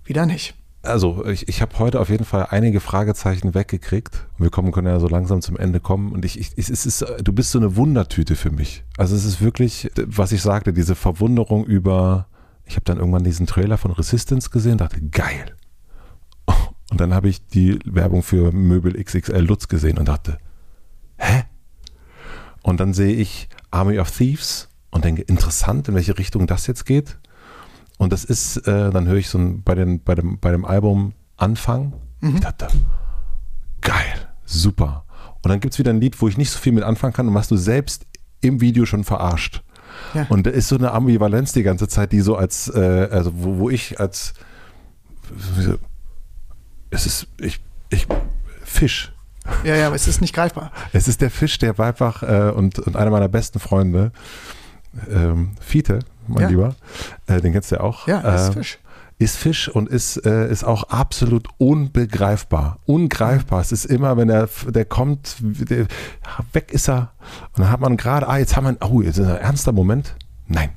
wieder 0.04 0.26
nicht. 0.26 0.56
Also, 0.82 1.26
ich, 1.26 1.48
ich 1.50 1.62
habe 1.62 1.78
heute 1.80 2.00
auf 2.00 2.10
jeden 2.10 2.24
Fall 2.24 2.48
einige 2.50 2.80
Fragezeichen 2.80 3.54
weggekriegt. 3.54 4.28
Wir 4.38 4.50
kommen, 4.50 4.72
können 4.72 4.88
ja 4.88 5.00
so 5.00 5.08
langsam 5.08 5.42
zum 5.42 5.58
Ende 5.58 5.80
kommen. 5.80 6.14
Und 6.14 6.24
ich, 6.24 6.40
ich, 6.40 6.58
es 6.58 6.86
ist, 6.86 7.06
du 7.22 7.34
bist 7.34 7.52
so 7.52 7.60
eine 7.60 7.76
Wundertüte 7.76 8.36
für 8.36 8.50
mich. 8.50 8.84
Also, 8.98 9.16
es 9.16 9.26
ist 9.26 9.42
wirklich, 9.42 9.92
was 10.06 10.32
ich 10.32 10.42
sagte, 10.42 10.74
diese 10.74 10.96
Verwunderung 10.96 11.66
über. 11.66 12.28
Ich 12.66 12.76
habe 12.76 12.86
dann 12.86 12.98
irgendwann 12.98 13.24
diesen 13.24 13.48
Trailer 13.48 13.78
von 13.78 13.92
Resistance 13.92 14.52
gesehen, 14.52 14.78
dachte, 14.78 15.02
geil. 15.02 15.56
Und 16.90 17.00
dann 17.00 17.14
habe 17.14 17.30
ich 17.30 17.46
die 17.48 17.80
Werbung 17.86 18.24
für 18.24 18.52
Möbel 18.52 19.02
XXL 19.02 19.40
Lutz 19.40 19.68
gesehen 19.68 19.98
und 19.98 20.08
dachte, 20.08 20.40
hä? 21.18 21.44
Und 22.64 22.80
dann 22.80 22.94
sehe 22.94 23.16
ich 23.16 23.48
Army 23.72 24.00
of 24.00 24.12
Thieves 24.12 24.70
und 24.90 25.06
denke, 25.06 25.22
interessant, 25.22 25.88
in 25.88 25.96
welche 25.96 26.18
Richtung 26.18 26.48
das 26.48 26.68
jetzt 26.68 26.86
geht. 26.86 27.18
Und 27.98 28.12
das 28.14 28.24
ist, 28.24 28.58
äh, 28.68 28.92
dann 28.92 29.08
höre 29.08 29.18
ich 29.18 29.30
so 29.30 29.38
ein, 29.38 29.62
bei, 29.64 29.76
den, 29.76 30.04
bei, 30.04 30.16
dem, 30.16 30.40
bei 30.40 30.52
dem 30.52 30.66
Album 30.66 31.14
Anfang. 31.38 31.94
Mhm. 32.22 32.36
Ich 32.36 32.42
dachte, 32.42 32.68
geil, 33.82 34.30
super. 34.46 35.06
Und 35.42 35.50
dann 35.50 35.60
gibt 35.60 35.74
es 35.74 35.80
wieder 35.80 35.92
ein 35.92 36.02
Lied, 36.02 36.20
wo 36.22 36.28
ich 36.28 36.38
nicht 36.38 36.50
so 36.50 36.60
viel 36.60 36.74
mit 36.74 36.84
anfangen 36.84 37.14
kann 37.14 37.28
und 37.28 37.34
was 37.34 37.48
du 37.48 37.56
selbst 37.56 38.06
im 38.42 38.62
Video 38.62 38.86
schon 38.86 39.04
verarscht. 39.04 39.64
Ja. 40.14 40.26
Und 40.30 40.48
da 40.48 40.52
ist 40.52 40.68
so 40.68 40.76
eine 40.76 40.92
Ambivalenz 40.92 41.54
die 41.54 41.64
ganze 41.64 41.88
Zeit, 41.88 42.12
die 42.12 42.22
so 42.22 42.36
als, 42.36 42.70
äh, 42.74 43.10
also 43.12 43.32
wo, 43.36 43.58
wo 43.60 43.70
ich 43.70 44.00
als, 44.00 44.34
es 46.90 47.06
ist, 47.06 47.28
ich, 47.40 47.60
ich, 47.90 48.08
Fisch. 48.64 49.12
Ja, 49.64 49.76
ja, 49.76 49.88
aber 49.88 49.96
es 49.96 50.08
ist 50.08 50.22
nicht 50.22 50.34
greifbar. 50.34 50.72
Es 50.94 51.08
ist 51.08 51.22
der 51.22 51.32
Fisch, 51.32 51.58
der 51.58 51.78
Weibach 51.78 52.24
äh, 52.24 52.52
und, 52.52 52.80
und 52.80 52.96
einer 52.96 53.12
meiner 53.12 53.28
besten 53.28 53.60
Freunde, 53.60 54.12
ähm, 55.10 55.52
Fiete, 55.60 56.00
mein 56.28 56.44
ja. 56.44 56.50
Lieber, 56.50 56.76
äh, 57.28 57.42
den 57.42 57.54
kennst 57.54 57.72
du 57.72 57.76
ja 57.76 57.82
auch. 57.82 58.08
Ja, 58.08 58.22
äh, 58.22 58.36
ist 58.36 58.54
Fisch. 58.54 58.80
Ist 59.18 59.36
Fisch 59.36 59.68
und 59.68 59.90
ist, 59.90 60.26
äh, 60.26 60.50
ist 60.50 60.64
auch 60.64 60.84
absolut 60.86 61.50
unbegreifbar. 61.58 62.80
Ungreifbar. 62.86 63.60
Es 63.60 63.74
ist 63.74 63.84
immer, 63.84 64.16
wenn 64.16 64.30
er 64.30 64.48
der 64.66 64.86
kommt, 64.86 65.36
der, 65.42 65.88
weg 66.54 66.72
ist 66.72 66.88
er. 66.88 67.12
Und 67.54 67.60
dann 67.64 67.70
hat 67.70 67.82
man 67.82 67.98
gerade, 67.98 68.30
ah, 68.30 68.38
jetzt 68.38 68.56
haben 68.56 68.66
wir, 68.66 68.88
oh, 68.88 69.02
jetzt 69.02 69.18
ist 69.18 69.28
ein 69.28 69.36
ernster 69.36 69.74
Moment. 69.74 70.16
Nein, 70.48 70.70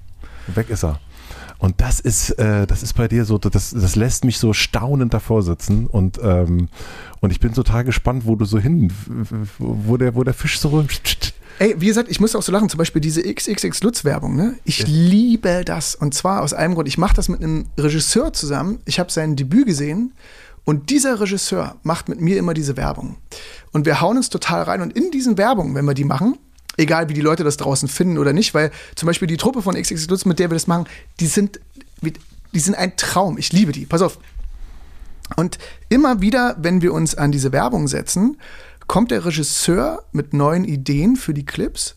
weg 0.48 0.70
ist 0.70 0.82
er. 0.82 0.98
Und 1.62 1.80
das 1.80 2.00
ist, 2.00 2.30
äh, 2.40 2.66
das 2.66 2.82
ist 2.82 2.94
bei 2.94 3.06
dir 3.06 3.24
so, 3.24 3.38
das, 3.38 3.70
das 3.70 3.94
lässt 3.94 4.24
mich 4.24 4.38
so 4.38 4.52
staunend 4.52 5.14
davor 5.14 5.44
sitzen 5.44 5.86
und, 5.86 6.18
ähm, 6.20 6.68
und 7.20 7.30
ich 7.30 7.38
bin 7.38 7.52
total 7.54 7.84
gespannt, 7.84 8.24
wo 8.26 8.34
du 8.34 8.44
so 8.44 8.58
hin, 8.58 8.92
wo 9.60 9.96
der, 9.96 10.16
wo 10.16 10.24
der 10.24 10.34
Fisch 10.34 10.58
so. 10.58 10.84
Ey, 11.60 11.76
wie 11.78 11.86
gesagt, 11.86 12.10
ich 12.10 12.18
muss 12.18 12.34
auch 12.34 12.42
so 12.42 12.50
lachen, 12.50 12.68
zum 12.68 12.78
Beispiel 12.78 13.00
diese 13.00 13.22
XXX 13.22 13.80
Lutz-Werbung, 13.84 14.34
ne? 14.34 14.56
Ich 14.64 14.80
ja. 14.80 14.86
liebe 14.88 15.62
das. 15.64 15.94
Und 15.94 16.14
zwar 16.14 16.42
aus 16.42 16.52
einem 16.52 16.74
Grund, 16.74 16.88
ich 16.88 16.98
mache 16.98 17.14
das 17.14 17.28
mit 17.28 17.40
einem 17.40 17.66
Regisseur 17.78 18.32
zusammen. 18.32 18.80
Ich 18.84 18.98
habe 18.98 19.12
sein 19.12 19.36
Debüt 19.36 19.66
gesehen 19.66 20.14
und 20.64 20.90
dieser 20.90 21.20
Regisseur 21.20 21.76
macht 21.84 22.08
mit 22.08 22.20
mir 22.20 22.38
immer 22.38 22.54
diese 22.54 22.76
Werbung. 22.76 23.18
Und 23.70 23.86
wir 23.86 24.00
hauen 24.00 24.16
uns 24.16 24.30
total 24.30 24.64
rein. 24.64 24.82
Und 24.82 24.96
in 24.96 25.12
diesen 25.12 25.38
Werbungen, 25.38 25.76
wenn 25.76 25.84
wir 25.84 25.94
die 25.94 26.02
machen, 26.02 26.38
Egal, 26.76 27.08
wie 27.08 27.14
die 27.14 27.20
Leute 27.20 27.44
das 27.44 27.56
draußen 27.58 27.88
finden 27.88 28.18
oder 28.18 28.32
nicht, 28.32 28.54
weil 28.54 28.70
zum 28.94 29.06
Beispiel 29.06 29.28
die 29.28 29.36
Truppe 29.36 29.62
von 29.62 29.74
XXX 29.74 30.08
Lutz, 30.08 30.24
mit 30.24 30.38
der 30.38 30.50
wir 30.50 30.54
das 30.54 30.66
machen, 30.66 30.86
die 31.20 31.26
sind, 31.26 31.60
die 32.00 32.60
sind 32.60 32.74
ein 32.74 32.96
Traum. 32.96 33.36
Ich 33.38 33.52
liebe 33.52 33.72
die. 33.72 33.86
Pass 33.86 34.02
auf. 34.02 34.18
Und 35.36 35.58
immer 35.88 36.20
wieder, 36.20 36.56
wenn 36.58 36.82
wir 36.82 36.92
uns 36.92 37.14
an 37.14 37.32
diese 37.32 37.52
Werbung 37.52 37.88
setzen, 37.88 38.38
kommt 38.86 39.10
der 39.10 39.24
Regisseur 39.24 40.04
mit 40.12 40.34
neuen 40.34 40.64
Ideen 40.64 41.16
für 41.16 41.34
die 41.34 41.46
Clips 41.46 41.96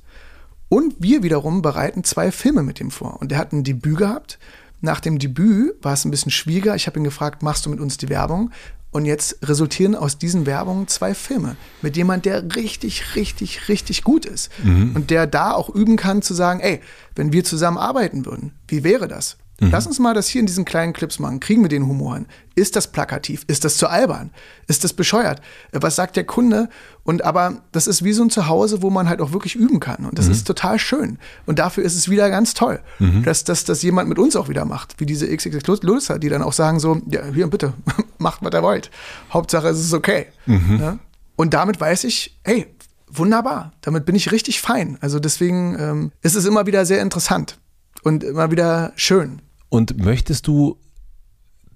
und 0.69 0.95
wir 0.99 1.23
wiederum 1.23 1.61
bereiten 1.61 2.03
zwei 2.03 2.31
Filme 2.31 2.63
mit 2.63 2.79
ihm 2.79 2.91
vor. 2.91 3.21
Und 3.21 3.31
er 3.31 3.37
hat 3.37 3.53
ein 3.53 3.63
Debüt 3.63 3.97
gehabt. 3.97 4.39
Nach 4.81 4.99
dem 4.99 5.19
Debüt 5.19 5.75
war 5.81 5.93
es 5.93 6.05
ein 6.05 6.11
bisschen 6.11 6.31
schwieriger. 6.31 6.75
Ich 6.75 6.87
habe 6.87 6.99
ihn 6.99 7.03
gefragt, 7.03 7.43
machst 7.43 7.65
du 7.65 7.69
mit 7.69 7.79
uns 7.79 7.97
die 7.97 8.09
Werbung? 8.09 8.51
Und 8.95 9.03
jetzt 9.03 9.39
resultieren 9.43 9.93
aus 9.93 10.19
diesen 10.19 10.45
Werbungen 10.45 10.87
zwei 10.87 11.13
Filme 11.13 11.57
mit 11.81 11.97
jemand, 11.97 12.23
der 12.23 12.55
richtig, 12.55 13.17
richtig, 13.17 13.67
richtig 13.67 14.05
gut 14.05 14.23
ist. 14.23 14.49
Mhm. 14.63 14.95
Und 14.95 15.09
der 15.09 15.27
da 15.27 15.51
auch 15.51 15.67
üben 15.67 15.97
kann 15.97 16.21
zu 16.21 16.33
sagen, 16.33 16.61
ey, 16.61 16.79
wenn 17.13 17.33
wir 17.33 17.43
zusammen 17.43 17.77
arbeiten 17.77 18.25
würden, 18.25 18.53
wie 18.69 18.85
wäre 18.85 19.09
das? 19.09 19.35
Mhm. 19.59 19.69
Lass 19.71 19.87
uns 19.87 19.99
mal 19.99 20.13
das 20.13 20.27
hier 20.27 20.41
in 20.41 20.45
diesen 20.45 20.65
kleinen 20.65 20.91
Clips 20.91 21.19
machen. 21.19 21.39
Kriegen 21.39 21.61
wir 21.61 21.69
den 21.69 21.87
Humor 21.87 22.15
hin? 22.15 22.25
Ist 22.55 22.75
das 22.75 22.87
plakativ? 22.87 23.43
Ist 23.47 23.63
das 23.63 23.77
zu 23.77 23.87
albern? 23.87 24.31
Ist 24.67 24.83
das 24.83 24.93
bescheuert? 24.93 25.41
Was 25.71 25.95
sagt 25.95 26.17
der 26.17 26.25
Kunde? 26.25 26.69
Und 27.03 27.23
aber 27.23 27.61
das 27.71 27.87
ist 27.87 28.03
wie 28.03 28.11
so 28.11 28.23
ein 28.23 28.29
Zuhause, 28.29 28.81
wo 28.81 28.89
man 28.89 29.07
halt 29.07 29.21
auch 29.21 29.31
wirklich 29.31 29.55
üben 29.55 29.79
kann. 29.79 30.05
Und 30.05 30.19
das 30.19 30.25
mhm. 30.25 30.31
ist 30.33 30.47
total 30.47 30.77
schön. 30.77 31.19
Und 31.45 31.59
dafür 31.59 31.83
ist 31.83 31.95
es 31.95 32.09
wieder 32.09 32.29
ganz 32.29 32.53
toll, 32.53 32.81
mhm. 32.99 33.23
dass, 33.23 33.45
dass 33.45 33.63
das 33.63 33.81
jemand 33.81 34.09
mit 34.09 34.19
uns 34.19 34.35
auch 34.35 34.49
wieder 34.49 34.65
macht. 34.65 34.99
Wie 34.99 35.05
diese 35.05 35.27
XXX 35.33 35.83
Lutzer, 35.83 36.19
die 36.19 36.29
dann 36.29 36.41
auch 36.41 36.53
sagen 36.53 36.79
so, 36.79 37.01
ja, 37.09 37.21
hier 37.33 37.47
bitte, 37.47 37.73
macht, 38.17 38.43
was 38.43 38.53
ihr 38.53 38.63
wollt. 38.63 38.91
Hauptsache 39.31 39.69
es 39.69 39.79
ist 39.79 39.93
okay. 39.93 40.27
Mhm. 40.45 40.79
Ja? 40.79 40.99
Und 41.37 41.53
damit 41.53 41.79
weiß 41.79 42.03
ich, 42.03 42.37
hey, 42.43 42.67
wunderbar. 43.07 43.71
Damit 43.81 44.05
bin 44.05 44.15
ich 44.15 44.31
richtig 44.31 44.59
fein. 44.59 44.97
Also 44.99 45.19
deswegen 45.19 45.77
ähm, 45.79 46.11
ist 46.21 46.35
es 46.35 46.45
immer 46.45 46.65
wieder 46.65 46.85
sehr 46.85 47.01
interessant 47.01 47.57
und 48.05 48.23
immer 48.23 48.51
wieder 48.51 48.93
schön. 48.95 49.41
Und 49.69 49.97
möchtest 49.97 50.47
du 50.47 50.77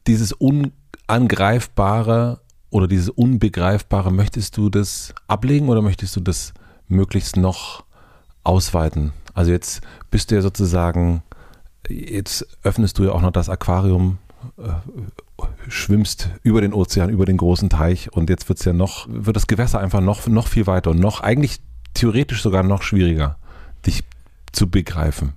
dieses 0.06 0.32
Unangreifbare 0.32 2.40
oder 2.70 2.88
dieses 2.88 3.10
Unbegreifbare, 3.10 4.12
möchtest 4.12 4.56
du 4.56 4.70
das 4.70 5.16
ablegen 5.28 5.70
oder 5.70 5.82
möchtest 5.82 6.16
du 6.16 6.20
das 6.20 6.54
möglichst 6.88 7.36
noch 7.36 7.84
ausweiten? 8.44 9.12
Also 9.34 9.52
jetzt 9.52 9.82
bist 10.12 10.30
du 10.30 10.36
ja 10.36 10.42
sozusagen, 10.42 11.24
jetzt 11.90 12.46
öffnest 12.62 13.00
du 13.00 13.06
ja 13.06 13.12
auch 13.12 13.22
noch 13.22 13.32
das 13.32 13.50
Aquarium, 13.50 14.20
äh, 14.58 14.70
schwimmst 15.68 16.30
über 16.44 16.62
den 16.62 16.74
Ozean, 16.74 17.10
über 17.10 17.26
den 17.26 17.38
großen 17.38 17.72
Teich 17.72 18.14
und 18.14 18.30
jetzt 18.30 18.48
wird 18.50 18.60
es 18.60 18.66
ja 18.66 18.74
noch, 18.74 19.08
wird 19.10 19.36
das 19.36 19.48
Gewässer 19.48 19.80
einfach 19.80 20.02
noch, 20.02 20.28
noch 20.28 20.48
viel 20.48 20.68
weiter 20.68 20.92
und 20.92 21.00
noch, 21.00 21.22
eigentlich 21.22 21.60
theoretisch 21.96 22.44
sogar 22.44 22.62
noch 22.62 22.84
schwieriger, 22.84 23.38
dich 23.84 24.04
zu 24.52 24.70
begreifen 24.70 25.34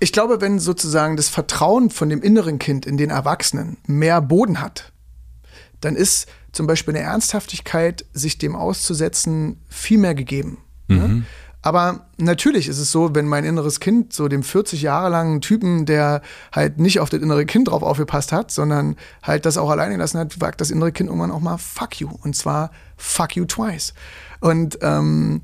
ich 0.00 0.12
glaube, 0.12 0.40
wenn 0.40 0.58
sozusagen 0.58 1.16
das 1.16 1.28
Vertrauen 1.28 1.90
von 1.90 2.08
dem 2.08 2.22
inneren 2.22 2.58
Kind 2.58 2.86
in 2.86 2.96
den 2.96 3.10
Erwachsenen 3.10 3.78
mehr 3.86 4.20
Boden 4.20 4.60
hat, 4.60 4.92
dann 5.80 5.96
ist 5.96 6.26
zum 6.52 6.66
Beispiel 6.66 6.96
eine 6.96 7.04
Ernsthaftigkeit, 7.04 8.04
sich 8.12 8.38
dem 8.38 8.56
auszusetzen, 8.56 9.60
viel 9.68 9.98
mehr 9.98 10.14
gegeben. 10.14 10.58
Ne? 10.88 10.96
Mhm. 10.96 11.14
Ne? 11.16 11.22
Aber 11.62 12.06
natürlich 12.16 12.68
ist 12.68 12.78
es 12.78 12.92
so, 12.92 13.16
wenn 13.16 13.26
mein 13.26 13.44
inneres 13.44 13.80
Kind 13.80 14.12
so 14.12 14.28
dem 14.28 14.44
40 14.44 14.82
Jahre 14.82 15.08
langen 15.08 15.40
Typen, 15.40 15.84
der 15.84 16.22
halt 16.52 16.78
nicht 16.78 17.00
auf 17.00 17.10
das 17.10 17.20
innere 17.20 17.44
Kind 17.44 17.68
drauf 17.68 17.82
aufgepasst 17.82 18.30
hat, 18.30 18.52
sondern 18.52 18.94
halt 19.20 19.46
das 19.46 19.58
auch 19.58 19.68
alleine 19.68 19.94
gelassen 19.94 20.20
hat, 20.20 20.40
wagt 20.40 20.60
das 20.60 20.70
innere 20.70 20.92
Kind 20.92 21.08
irgendwann 21.08 21.32
auch 21.32 21.40
mal 21.40 21.58
fuck 21.58 21.98
you. 21.98 22.08
Und 22.22 22.36
zwar 22.36 22.70
fuck 22.96 23.34
you 23.34 23.46
twice. 23.46 23.94
Und 24.38 24.78
ähm, 24.80 25.40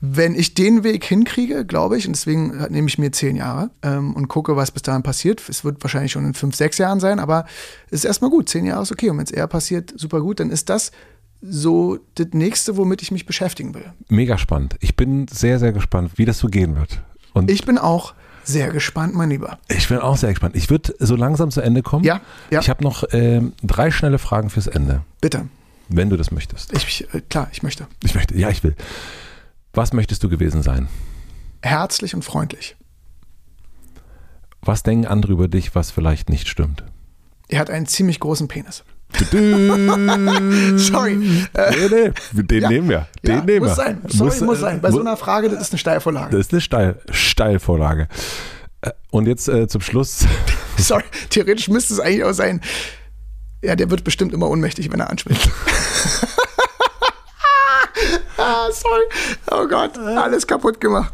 wenn 0.00 0.34
ich 0.34 0.54
den 0.54 0.84
Weg 0.84 1.04
hinkriege, 1.04 1.64
glaube 1.64 1.98
ich, 1.98 2.06
und 2.06 2.14
deswegen 2.14 2.56
nehme 2.70 2.88
ich 2.88 2.98
mir 2.98 3.10
zehn 3.10 3.34
Jahre 3.36 3.70
ähm, 3.82 4.14
und 4.14 4.28
gucke, 4.28 4.54
was 4.56 4.70
bis 4.70 4.82
dahin 4.82 5.02
passiert. 5.02 5.42
Es 5.48 5.64
wird 5.64 5.82
wahrscheinlich 5.82 6.12
schon 6.12 6.24
in 6.24 6.34
fünf, 6.34 6.54
sechs 6.54 6.78
Jahren 6.78 7.00
sein, 7.00 7.18
aber 7.18 7.46
es 7.86 8.00
ist 8.00 8.04
erstmal 8.04 8.30
gut. 8.30 8.48
Zehn 8.48 8.64
Jahre 8.64 8.82
ist 8.82 8.92
okay. 8.92 9.10
Und 9.10 9.18
wenn 9.18 9.24
es 9.24 9.32
eher 9.32 9.48
passiert, 9.48 9.92
super 9.96 10.20
gut, 10.20 10.40
dann 10.40 10.50
ist 10.50 10.68
das 10.68 10.92
so 11.40 11.98
das 12.14 12.28
nächste, 12.32 12.76
womit 12.76 13.02
ich 13.02 13.10
mich 13.10 13.26
beschäftigen 13.26 13.74
will. 13.74 13.92
Mega 14.08 14.38
spannend. 14.38 14.76
Ich 14.80 14.96
bin 14.96 15.26
sehr, 15.28 15.58
sehr 15.58 15.72
gespannt, 15.72 16.12
wie 16.16 16.24
das 16.24 16.38
so 16.38 16.48
gehen 16.48 16.76
wird. 16.76 17.00
Und 17.32 17.50
ich 17.50 17.64
bin 17.64 17.78
auch 17.78 18.14
sehr 18.44 18.70
gespannt, 18.70 19.14
mein 19.14 19.30
Lieber. 19.30 19.58
Ich 19.68 19.88
bin 19.88 19.98
auch 19.98 20.16
sehr 20.16 20.30
gespannt. 20.30 20.56
Ich 20.56 20.70
würde 20.70 20.94
so 20.98 21.16
langsam 21.16 21.50
zu 21.50 21.60
Ende 21.60 21.82
kommen. 21.82 22.04
Ja. 22.04 22.20
ja. 22.50 22.60
Ich 22.60 22.70
habe 22.70 22.82
noch 22.82 23.02
äh, 23.12 23.42
drei 23.62 23.90
schnelle 23.90 24.18
Fragen 24.18 24.48
fürs 24.48 24.66
Ende. 24.66 25.02
Bitte. 25.20 25.48
Wenn 25.88 26.10
du 26.10 26.16
das 26.16 26.30
möchtest. 26.30 26.72
Ich, 26.72 27.12
äh, 27.12 27.20
klar, 27.28 27.48
ich 27.52 27.62
möchte. 27.62 27.86
Ich 28.04 28.14
möchte, 28.14 28.36
ja, 28.36 28.48
ich 28.48 28.64
will. 28.64 28.74
Was 29.78 29.92
möchtest 29.92 30.24
du 30.24 30.28
gewesen 30.28 30.64
sein? 30.64 30.88
Herzlich 31.62 32.12
und 32.12 32.24
freundlich. 32.24 32.74
Was 34.60 34.82
denken 34.82 35.06
andere 35.06 35.30
über 35.30 35.46
dich, 35.46 35.76
was 35.76 35.92
vielleicht 35.92 36.30
nicht 36.30 36.48
stimmt? 36.48 36.82
Er 37.46 37.60
hat 37.60 37.70
einen 37.70 37.86
ziemlich 37.86 38.18
großen 38.18 38.48
Penis. 38.48 38.82
Sorry. 39.30 41.14
Nee, 41.14 41.42
nee, 41.54 42.42
den 42.42 42.62
ja, 42.62 42.68
nehmen 42.68 42.88
wir. 42.88 43.06
Den 43.24 43.36
ja, 43.36 43.44
nehmen 43.44 43.60
muss 43.60 43.68
wir. 43.68 43.84
sein. 43.84 44.02
Sorry, 44.08 44.30
muss, 44.30 44.40
muss 44.40 44.58
sein. 44.58 44.80
Bei 44.80 44.90
so 44.90 44.98
einer 44.98 45.16
Frage, 45.16 45.48
das 45.48 45.60
ist 45.60 45.72
eine 45.72 45.78
Steilvorlage. 45.78 46.36
Das 46.36 46.46
ist 46.46 46.52
eine 46.52 46.60
Steil, 46.60 47.00
Steilvorlage. 47.12 48.08
Äh, 48.80 48.90
und 49.12 49.28
jetzt 49.28 49.48
äh, 49.48 49.68
zum 49.68 49.80
Schluss. 49.80 50.26
Sorry, 50.76 51.04
theoretisch 51.30 51.68
müsste 51.68 51.94
es 51.94 52.00
eigentlich 52.00 52.24
auch 52.24 52.32
sein. 52.32 52.62
Ja, 53.62 53.76
der 53.76 53.90
wird 53.90 54.02
bestimmt 54.02 54.32
immer 54.32 54.50
ohnmächtig, 54.50 54.90
wenn 54.90 54.98
er 54.98 55.08
anspricht. 55.08 55.48
ah, 58.38 58.68
sorry. 58.70 59.04
Oh 59.50 59.66
Gott, 59.66 59.98
alles 59.98 60.46
kaputt 60.46 60.80
gemacht. 60.80 61.12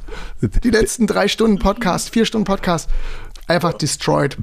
Die 0.63 0.71
letzten 0.71 1.07
drei 1.07 1.29
Stunden 1.29 1.59
Podcast, 1.59 2.11
vier 2.11 2.25
Stunden 2.25 2.45
Podcast, 2.45 2.91
einfach 3.47 3.73
destroyed. 3.75 4.37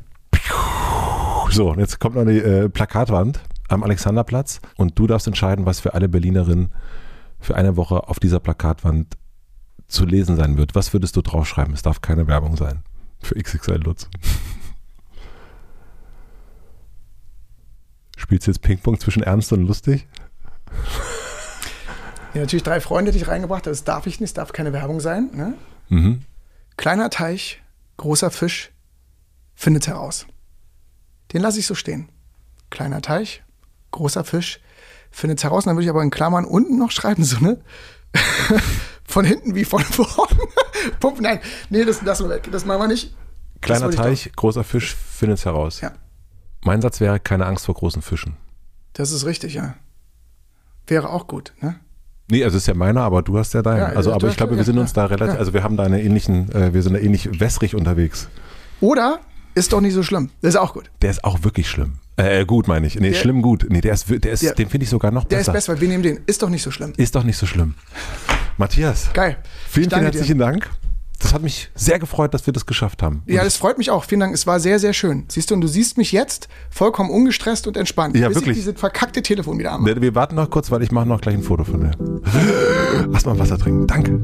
So, 1.50 1.74
jetzt 1.76 2.00
kommt 2.00 2.16
noch 2.16 2.26
die 2.26 2.40
äh, 2.40 2.70
Plakatwand 2.70 3.40
am 3.68 3.84
Alexanderplatz 3.84 4.62
und 4.78 4.98
du 4.98 5.08
darfst 5.08 5.28
entscheiden, 5.28 5.66
was 5.66 5.80
für 5.80 5.94
alle 5.94 6.08
Berlinerinnen 6.10 6.72
für 7.40 7.56
eine 7.56 7.76
Woche 7.76 8.08
auf 8.08 8.20
dieser 8.20 8.40
Plakatwand 8.40 9.18
zu 9.88 10.06
lesen 10.06 10.38
sein 10.38 10.58
wird. 10.58 10.76
Was 10.76 10.94
würdest 10.94 11.16
du 11.16 11.22
draufschreiben? 11.22 11.74
Es 11.74 11.82
darf 11.82 12.02
keine 12.02 12.28
Werbung 12.28 12.56
sein 12.56 12.84
für 13.22 13.36
XXL 13.36 13.82
Lutz. 13.84 14.10
Spielst 18.18 18.48
du 18.48 18.52
jetzt 18.52 18.62
Ping-Pong 18.62 19.00
zwischen 19.00 19.24
ernst 19.24 19.52
und 19.52 19.64
lustig? 19.66 20.08
Ja, 22.34 22.42
natürlich 22.42 22.64
drei 22.64 22.80
Freunde, 22.80 23.12
die 23.12 23.18
ich 23.18 23.28
reingebracht 23.28 23.64
habe. 23.64 23.72
Das 23.72 23.84
darf 23.84 24.08
ich 24.08 24.20
nicht, 24.20 24.30
es 24.30 24.34
darf 24.34 24.54
keine 24.54 24.74
Werbung 24.74 25.00
sein. 25.00 25.30
Ne? 25.34 25.54
Mhm. 25.90 26.22
Kleiner 26.78 27.10
Teich, 27.10 27.62
großer 27.98 28.32
Fisch, 28.32 28.72
findet 29.54 29.88
heraus. 29.88 30.26
Den 31.34 31.42
lasse 31.42 31.60
ich 31.60 31.68
so 31.68 31.76
stehen. 31.76 32.10
Kleiner 32.70 33.02
Teich, 33.02 33.44
großer 33.92 34.24
Fisch, 34.24 34.60
findet 35.12 35.44
heraus. 35.44 35.66
dann 35.66 35.76
würde 35.76 35.84
ich 35.84 35.90
aber 35.90 36.04
in 36.04 36.10
Klammern 36.10 36.46
unten 36.46 36.78
noch 36.78 36.92
schreiben, 36.92 37.24
so, 37.24 37.40
ne? 37.40 37.62
von 39.04 39.26
hinten 39.26 39.56
wie 39.56 39.66
von 39.66 39.82
vorne. 39.84 40.40
Pump, 41.00 41.20
nein, 41.22 41.40
nee, 41.70 41.84
das 41.84 42.02
lassen 42.02 42.26
wir 42.30 42.36
weg. 42.36 42.50
Das 42.52 42.66
machen 42.66 42.82
wir 42.82 42.88
nicht. 42.88 43.16
Kleiner 43.60 43.92
Teich, 43.92 44.32
großer 44.36 44.64
Fisch, 44.64 44.96
findet 44.96 45.40
es 45.40 45.46
heraus. 45.46 45.82
Ja. 45.82 45.92
Mein 46.64 46.82
Satz 46.82 47.00
wäre, 47.00 47.20
keine 47.20 47.46
Angst 47.46 47.66
vor 47.66 47.76
großen 47.76 48.02
Fischen. 48.02 48.38
Das 48.94 49.12
ist 49.12 49.26
richtig, 49.26 49.54
ja. 49.54 49.76
Wäre 50.88 51.10
auch 51.10 51.28
gut, 51.28 51.54
ne? 51.60 51.80
Nee, 52.32 52.46
also 52.46 52.56
ist 52.56 52.66
ja 52.66 52.74
meiner, 52.74 53.02
aber 53.02 53.22
du 53.22 53.38
hast 53.38 53.54
ja 53.54 53.62
deinen. 53.62 53.80
Ja, 53.80 53.86
also, 53.88 54.14
aber 54.14 54.30
ich 54.30 54.38
glaube, 54.38 54.56
wir 54.56 54.64
sind 54.64 54.78
uns 54.78 54.94
da 54.94 55.06
relativ, 55.06 55.38
also 55.38 55.54
wir 55.54 55.64
haben 55.64 55.76
da 55.76 55.84
eine 55.84 56.02
ähnlichen, 56.02 56.50
äh, 56.54 56.74
wir 56.74 56.82
sind 56.82 56.94
da 56.94 57.00
ähnlich 57.00 57.42
wässrig 57.42 57.76
unterwegs. 57.76 58.30
Oder 58.80 59.20
ist 59.54 59.74
doch 59.74 59.82
nicht 59.82 59.94
so 59.94 60.02
schlimm. 60.02 60.30
Das 60.42 60.56
ist 60.56 60.60
auch 60.60 60.74
gut. 60.74 60.90
Der 61.02 61.12
ist 61.12 61.26
auch 61.26 61.44
wirklich 61.44 61.70
schlimm. 61.70 61.96
Äh, 62.16 62.46
gut 62.46 62.70
meine 62.70 62.88
ich. 62.88 62.96
Nee, 62.96 63.10
der, 63.10 63.18
schlimm 63.18 63.42
gut. 63.42 63.66
Nee, 63.68 63.82
der 63.82 63.94
ist, 63.94 64.10
der 64.10 64.32
ist, 64.32 64.44
der, 64.44 64.54
den 64.54 64.70
finde 64.70 64.86
ich 64.86 64.90
sogar 64.90 65.12
noch 65.12 65.26
besser. 65.26 65.30
Der 65.30 65.42
ist 65.42 65.52
besser, 65.52 65.74
weil 65.74 65.82
wir 65.82 65.90
nehmen 65.90 66.04
den. 66.04 66.22
Ist 66.26 66.42
doch 66.42 66.50
nicht 66.50 66.64
so 66.64 66.72
schlimm. 66.72 66.94
Ist 66.96 67.16
doch 67.16 67.26
nicht 67.26 67.38
so 67.38 67.46
schlimm. 67.46 67.74
Matthias. 68.58 69.12
Geil. 69.14 69.36
Vielen, 69.68 69.90
vielen 69.90 70.02
herzlichen 70.02 70.38
dir. 70.38 70.46
Dank. 70.46 70.70
Das 71.22 71.34
hat 71.34 71.44
mich 71.44 71.70
sehr 71.76 72.00
gefreut, 72.00 72.34
dass 72.34 72.46
wir 72.46 72.54
das 72.54 72.66
geschafft 72.66 73.04
haben. 73.04 73.24
Ja, 73.28 73.44
das 73.44 73.56
freut 73.56 73.78
mich 73.78 73.92
auch. 73.92 74.04
Vielen 74.04 74.22
Dank. 74.22 74.34
Es 74.34 74.48
war 74.48 74.60
sehr, 74.60 74.80
sehr 74.80 74.94
schön. 74.94 75.26
Siehst 75.28 75.52
du, 75.52 75.56
und 75.56 75.62
du 75.62 75.68
siehst 75.68 75.98
mich 75.98 76.12
jetzt 76.12 76.48
vollkommen 76.70 77.10
ungestresst 77.10 77.68
und 77.68 77.78
entspannt. 77.78 78.16
Ja, 78.16 78.28
bis 78.28 78.38
wirklich. 78.38 78.58
Ich 78.58 78.64
dieses 78.66 78.80
verkackte 78.80 79.22
Telefon 79.22 79.60
wieder 79.60 79.74
anmache. 79.74 80.02
Wir 80.02 80.16
warten 80.16 80.36
noch 80.36 80.50
kurz, 80.50 80.72
weil 80.72 80.82
ich 80.82 80.92
mache 80.92 81.08
noch 81.08 81.22
gleich 81.22 81.36
ein 81.36 81.44
Foto 81.44 81.64
von 81.64 81.82
dir. 81.82 81.92
Lass 83.10 83.26
mal 83.26 83.38
Wasser 83.38 83.58
trinken. 83.58 83.88
Danke. 83.88 84.20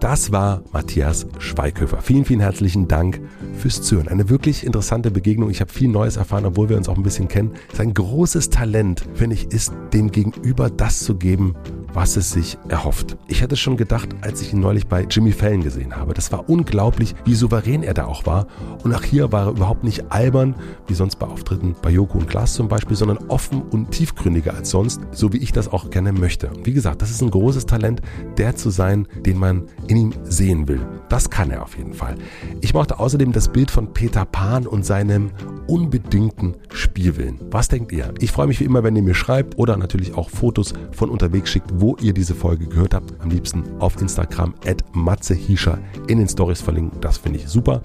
Das 0.00 0.30
war 0.30 0.62
Matthias 0.72 1.26
Schweighöfer. 1.38 1.98
Vielen, 2.00 2.24
vielen 2.24 2.40
herzlichen 2.40 2.86
Dank 2.86 3.20
fürs 3.56 3.82
Zuhören. 3.82 4.08
Eine 4.08 4.28
wirklich 4.28 4.64
interessante 4.64 5.10
Begegnung. 5.10 5.50
Ich 5.50 5.60
habe 5.60 5.72
viel 5.72 5.88
Neues 5.88 6.16
erfahren, 6.16 6.46
obwohl 6.46 6.68
wir 6.68 6.76
uns 6.76 6.88
auch 6.88 6.96
ein 6.96 7.02
bisschen 7.02 7.28
kennen. 7.28 7.52
Sein 7.72 7.94
großes 7.94 8.50
Talent, 8.50 9.04
finde 9.14 9.34
ich, 9.34 9.50
ist 9.52 9.72
dem 9.92 10.10
Gegenüber 10.12 10.70
das 10.70 11.00
zu 11.00 11.16
geben, 11.16 11.54
was 11.96 12.16
es 12.16 12.30
sich 12.30 12.58
erhofft. 12.68 13.16
Ich 13.26 13.40
hätte 13.40 13.56
schon 13.56 13.78
gedacht, 13.78 14.10
als 14.20 14.42
ich 14.42 14.52
ihn 14.52 14.60
neulich 14.60 14.86
bei 14.86 15.06
Jimmy 15.10 15.32
Fallon 15.32 15.62
gesehen 15.62 15.96
habe. 15.96 16.12
Das 16.12 16.30
war 16.30 16.48
unglaublich, 16.48 17.14
wie 17.24 17.34
souverän 17.34 17.82
er 17.82 17.94
da 17.94 18.04
auch 18.04 18.26
war. 18.26 18.46
Und 18.84 18.94
auch 18.94 19.02
hier 19.02 19.32
war 19.32 19.46
er 19.46 19.52
überhaupt 19.52 19.82
nicht 19.82 20.12
albern, 20.12 20.54
wie 20.86 20.94
sonst 20.94 21.16
bei 21.18 21.26
Auftritten 21.26 21.74
bei 21.80 21.90
Joko 21.90 22.18
und 22.18 22.28
Klaas 22.28 22.52
zum 22.52 22.68
Beispiel, 22.68 22.96
sondern 22.96 23.16
offen 23.28 23.62
und 23.62 23.92
tiefgründiger 23.92 24.54
als 24.54 24.70
sonst, 24.70 25.00
so 25.12 25.32
wie 25.32 25.38
ich 25.38 25.52
das 25.52 25.68
auch 25.68 25.88
gerne 25.88 26.12
möchte. 26.12 26.48
Und 26.48 26.66
wie 26.66 26.74
gesagt, 26.74 27.00
das 27.00 27.10
ist 27.10 27.22
ein 27.22 27.30
großes 27.30 27.64
Talent, 27.64 28.02
der 28.36 28.56
zu 28.56 28.68
sein, 28.68 29.08
den 29.24 29.38
man 29.38 29.62
in 29.86 29.96
ihm 29.96 30.12
sehen 30.24 30.68
will. 30.68 30.86
Das 31.08 31.30
kann 31.30 31.50
er 31.50 31.62
auf 31.62 31.78
jeden 31.78 31.94
Fall. 31.94 32.16
Ich 32.60 32.74
mochte 32.74 32.98
außerdem 32.98 33.32
das 33.46 33.52
Bild 33.52 33.70
von 33.70 33.92
Peter 33.92 34.24
Pan 34.24 34.66
und 34.66 34.84
seinem 34.84 35.30
unbedingten 35.68 36.56
Spielwillen. 36.72 37.38
Was 37.50 37.68
denkt 37.68 37.92
ihr? 37.92 38.12
Ich 38.18 38.32
freue 38.32 38.48
mich 38.48 38.58
wie 38.58 38.64
immer, 38.64 38.82
wenn 38.82 38.96
ihr 38.96 39.02
mir 39.02 39.14
schreibt 39.14 39.56
oder 39.56 39.76
natürlich 39.76 40.14
auch 40.14 40.30
Fotos 40.30 40.74
von 40.90 41.10
unterwegs 41.10 41.50
schickt, 41.50 41.70
wo 41.74 41.96
ihr 42.00 42.12
diese 42.12 42.34
Folge 42.34 42.66
gehört 42.66 42.92
habt. 42.92 43.14
Am 43.20 43.30
liebsten 43.30 43.62
auf 43.78 44.00
Instagram 44.00 44.54
at 44.66 44.82
matzehischer 44.92 45.78
in 46.08 46.18
den 46.18 46.28
Stories 46.28 46.60
verlinken. 46.60 47.00
Das 47.00 47.18
finde 47.18 47.38
ich 47.38 47.46
super. 47.46 47.82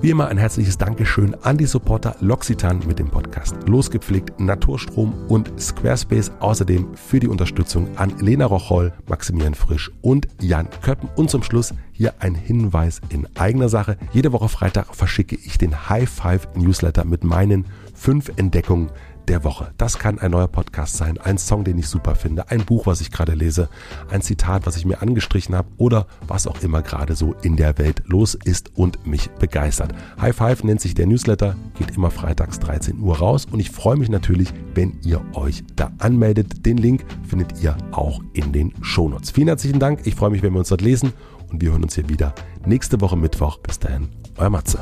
Wie 0.00 0.10
immer 0.10 0.26
ein 0.26 0.38
herzliches 0.38 0.76
Dankeschön 0.76 1.36
an 1.42 1.56
die 1.56 1.66
Supporter 1.66 2.16
L'Occitane 2.20 2.84
mit 2.86 2.98
dem 2.98 3.08
Podcast 3.08 3.56
Losgepflegt, 3.68 4.40
Naturstrom 4.40 5.14
und 5.28 5.52
Squarespace. 5.60 6.32
Außerdem 6.40 6.96
für 6.96 7.20
die 7.20 7.28
Unterstützung 7.28 7.96
an 7.96 8.12
Lena 8.18 8.46
Rocholl, 8.46 8.92
Maximilian 9.08 9.54
Frisch 9.54 9.92
und 10.02 10.26
Jan 10.40 10.68
Köppen. 10.82 11.08
Und 11.14 11.30
zum 11.30 11.44
Schluss 11.44 11.72
hier 11.96 12.14
ein 12.18 12.34
Hinweis 12.34 13.00
in 13.08 13.26
eigener 13.36 13.70
Sache. 13.70 13.96
Jede 14.12 14.32
Woche 14.32 14.48
Freitag 14.48 14.94
verschicke 14.94 15.36
ich 15.36 15.56
den 15.56 15.88
High 15.88 16.08
Five 16.08 16.48
Newsletter 16.54 17.04
mit 17.04 17.24
meinen 17.24 17.64
fünf 17.94 18.30
Entdeckungen 18.36 18.90
der 19.28 19.44
Woche. 19.44 19.72
Das 19.76 19.98
kann 19.98 20.18
ein 20.18 20.30
neuer 20.30 20.46
Podcast 20.46 20.96
sein, 20.96 21.18
ein 21.18 21.38
Song, 21.38 21.64
den 21.64 21.78
ich 21.78 21.88
super 21.88 22.14
finde, 22.14 22.50
ein 22.50 22.64
Buch, 22.64 22.86
was 22.86 23.00
ich 23.00 23.10
gerade 23.10 23.32
lese, 23.32 23.68
ein 24.10 24.22
Zitat, 24.22 24.66
was 24.66 24.76
ich 24.76 24.84
mir 24.84 25.02
angestrichen 25.02 25.54
habe 25.56 25.68
oder 25.78 26.06
was 26.28 26.46
auch 26.46 26.62
immer 26.62 26.82
gerade 26.82 27.16
so 27.16 27.34
in 27.42 27.56
der 27.56 27.78
Welt 27.78 28.02
los 28.06 28.34
ist 28.34 28.76
und 28.76 29.06
mich 29.06 29.30
begeistert. 29.30 29.94
High 30.20 30.36
Five 30.36 30.64
nennt 30.64 30.80
sich 30.80 30.94
der 30.94 31.06
Newsletter, 31.06 31.56
geht 31.78 31.96
immer 31.96 32.10
freitags 32.10 32.60
13 32.60 33.00
Uhr 33.00 33.18
raus 33.18 33.46
und 33.50 33.58
ich 33.58 33.70
freue 33.70 33.96
mich 33.96 34.10
natürlich, 34.10 34.52
wenn 34.74 34.98
ihr 35.02 35.20
euch 35.34 35.64
da 35.74 35.90
anmeldet. 35.98 36.64
Den 36.66 36.76
Link 36.76 37.04
findet 37.26 37.60
ihr 37.62 37.76
auch 37.90 38.20
in 38.32 38.52
den 38.52 38.74
Shownotes. 38.82 39.30
Vielen 39.30 39.48
herzlichen 39.48 39.80
Dank, 39.80 40.00
ich 40.04 40.14
freue 40.14 40.30
mich, 40.30 40.42
wenn 40.42 40.52
wir 40.52 40.60
uns 40.60 40.68
dort 40.68 40.82
lesen 40.82 41.12
und 41.50 41.60
wir 41.60 41.72
hören 41.72 41.82
uns 41.82 41.94
hier 41.94 42.08
wieder 42.08 42.34
nächste 42.64 43.00
Woche 43.00 43.16
Mittwoch. 43.16 43.58
Bis 43.58 43.78
dahin, 43.78 44.08
euer 44.36 44.50
Matze. 44.50 44.78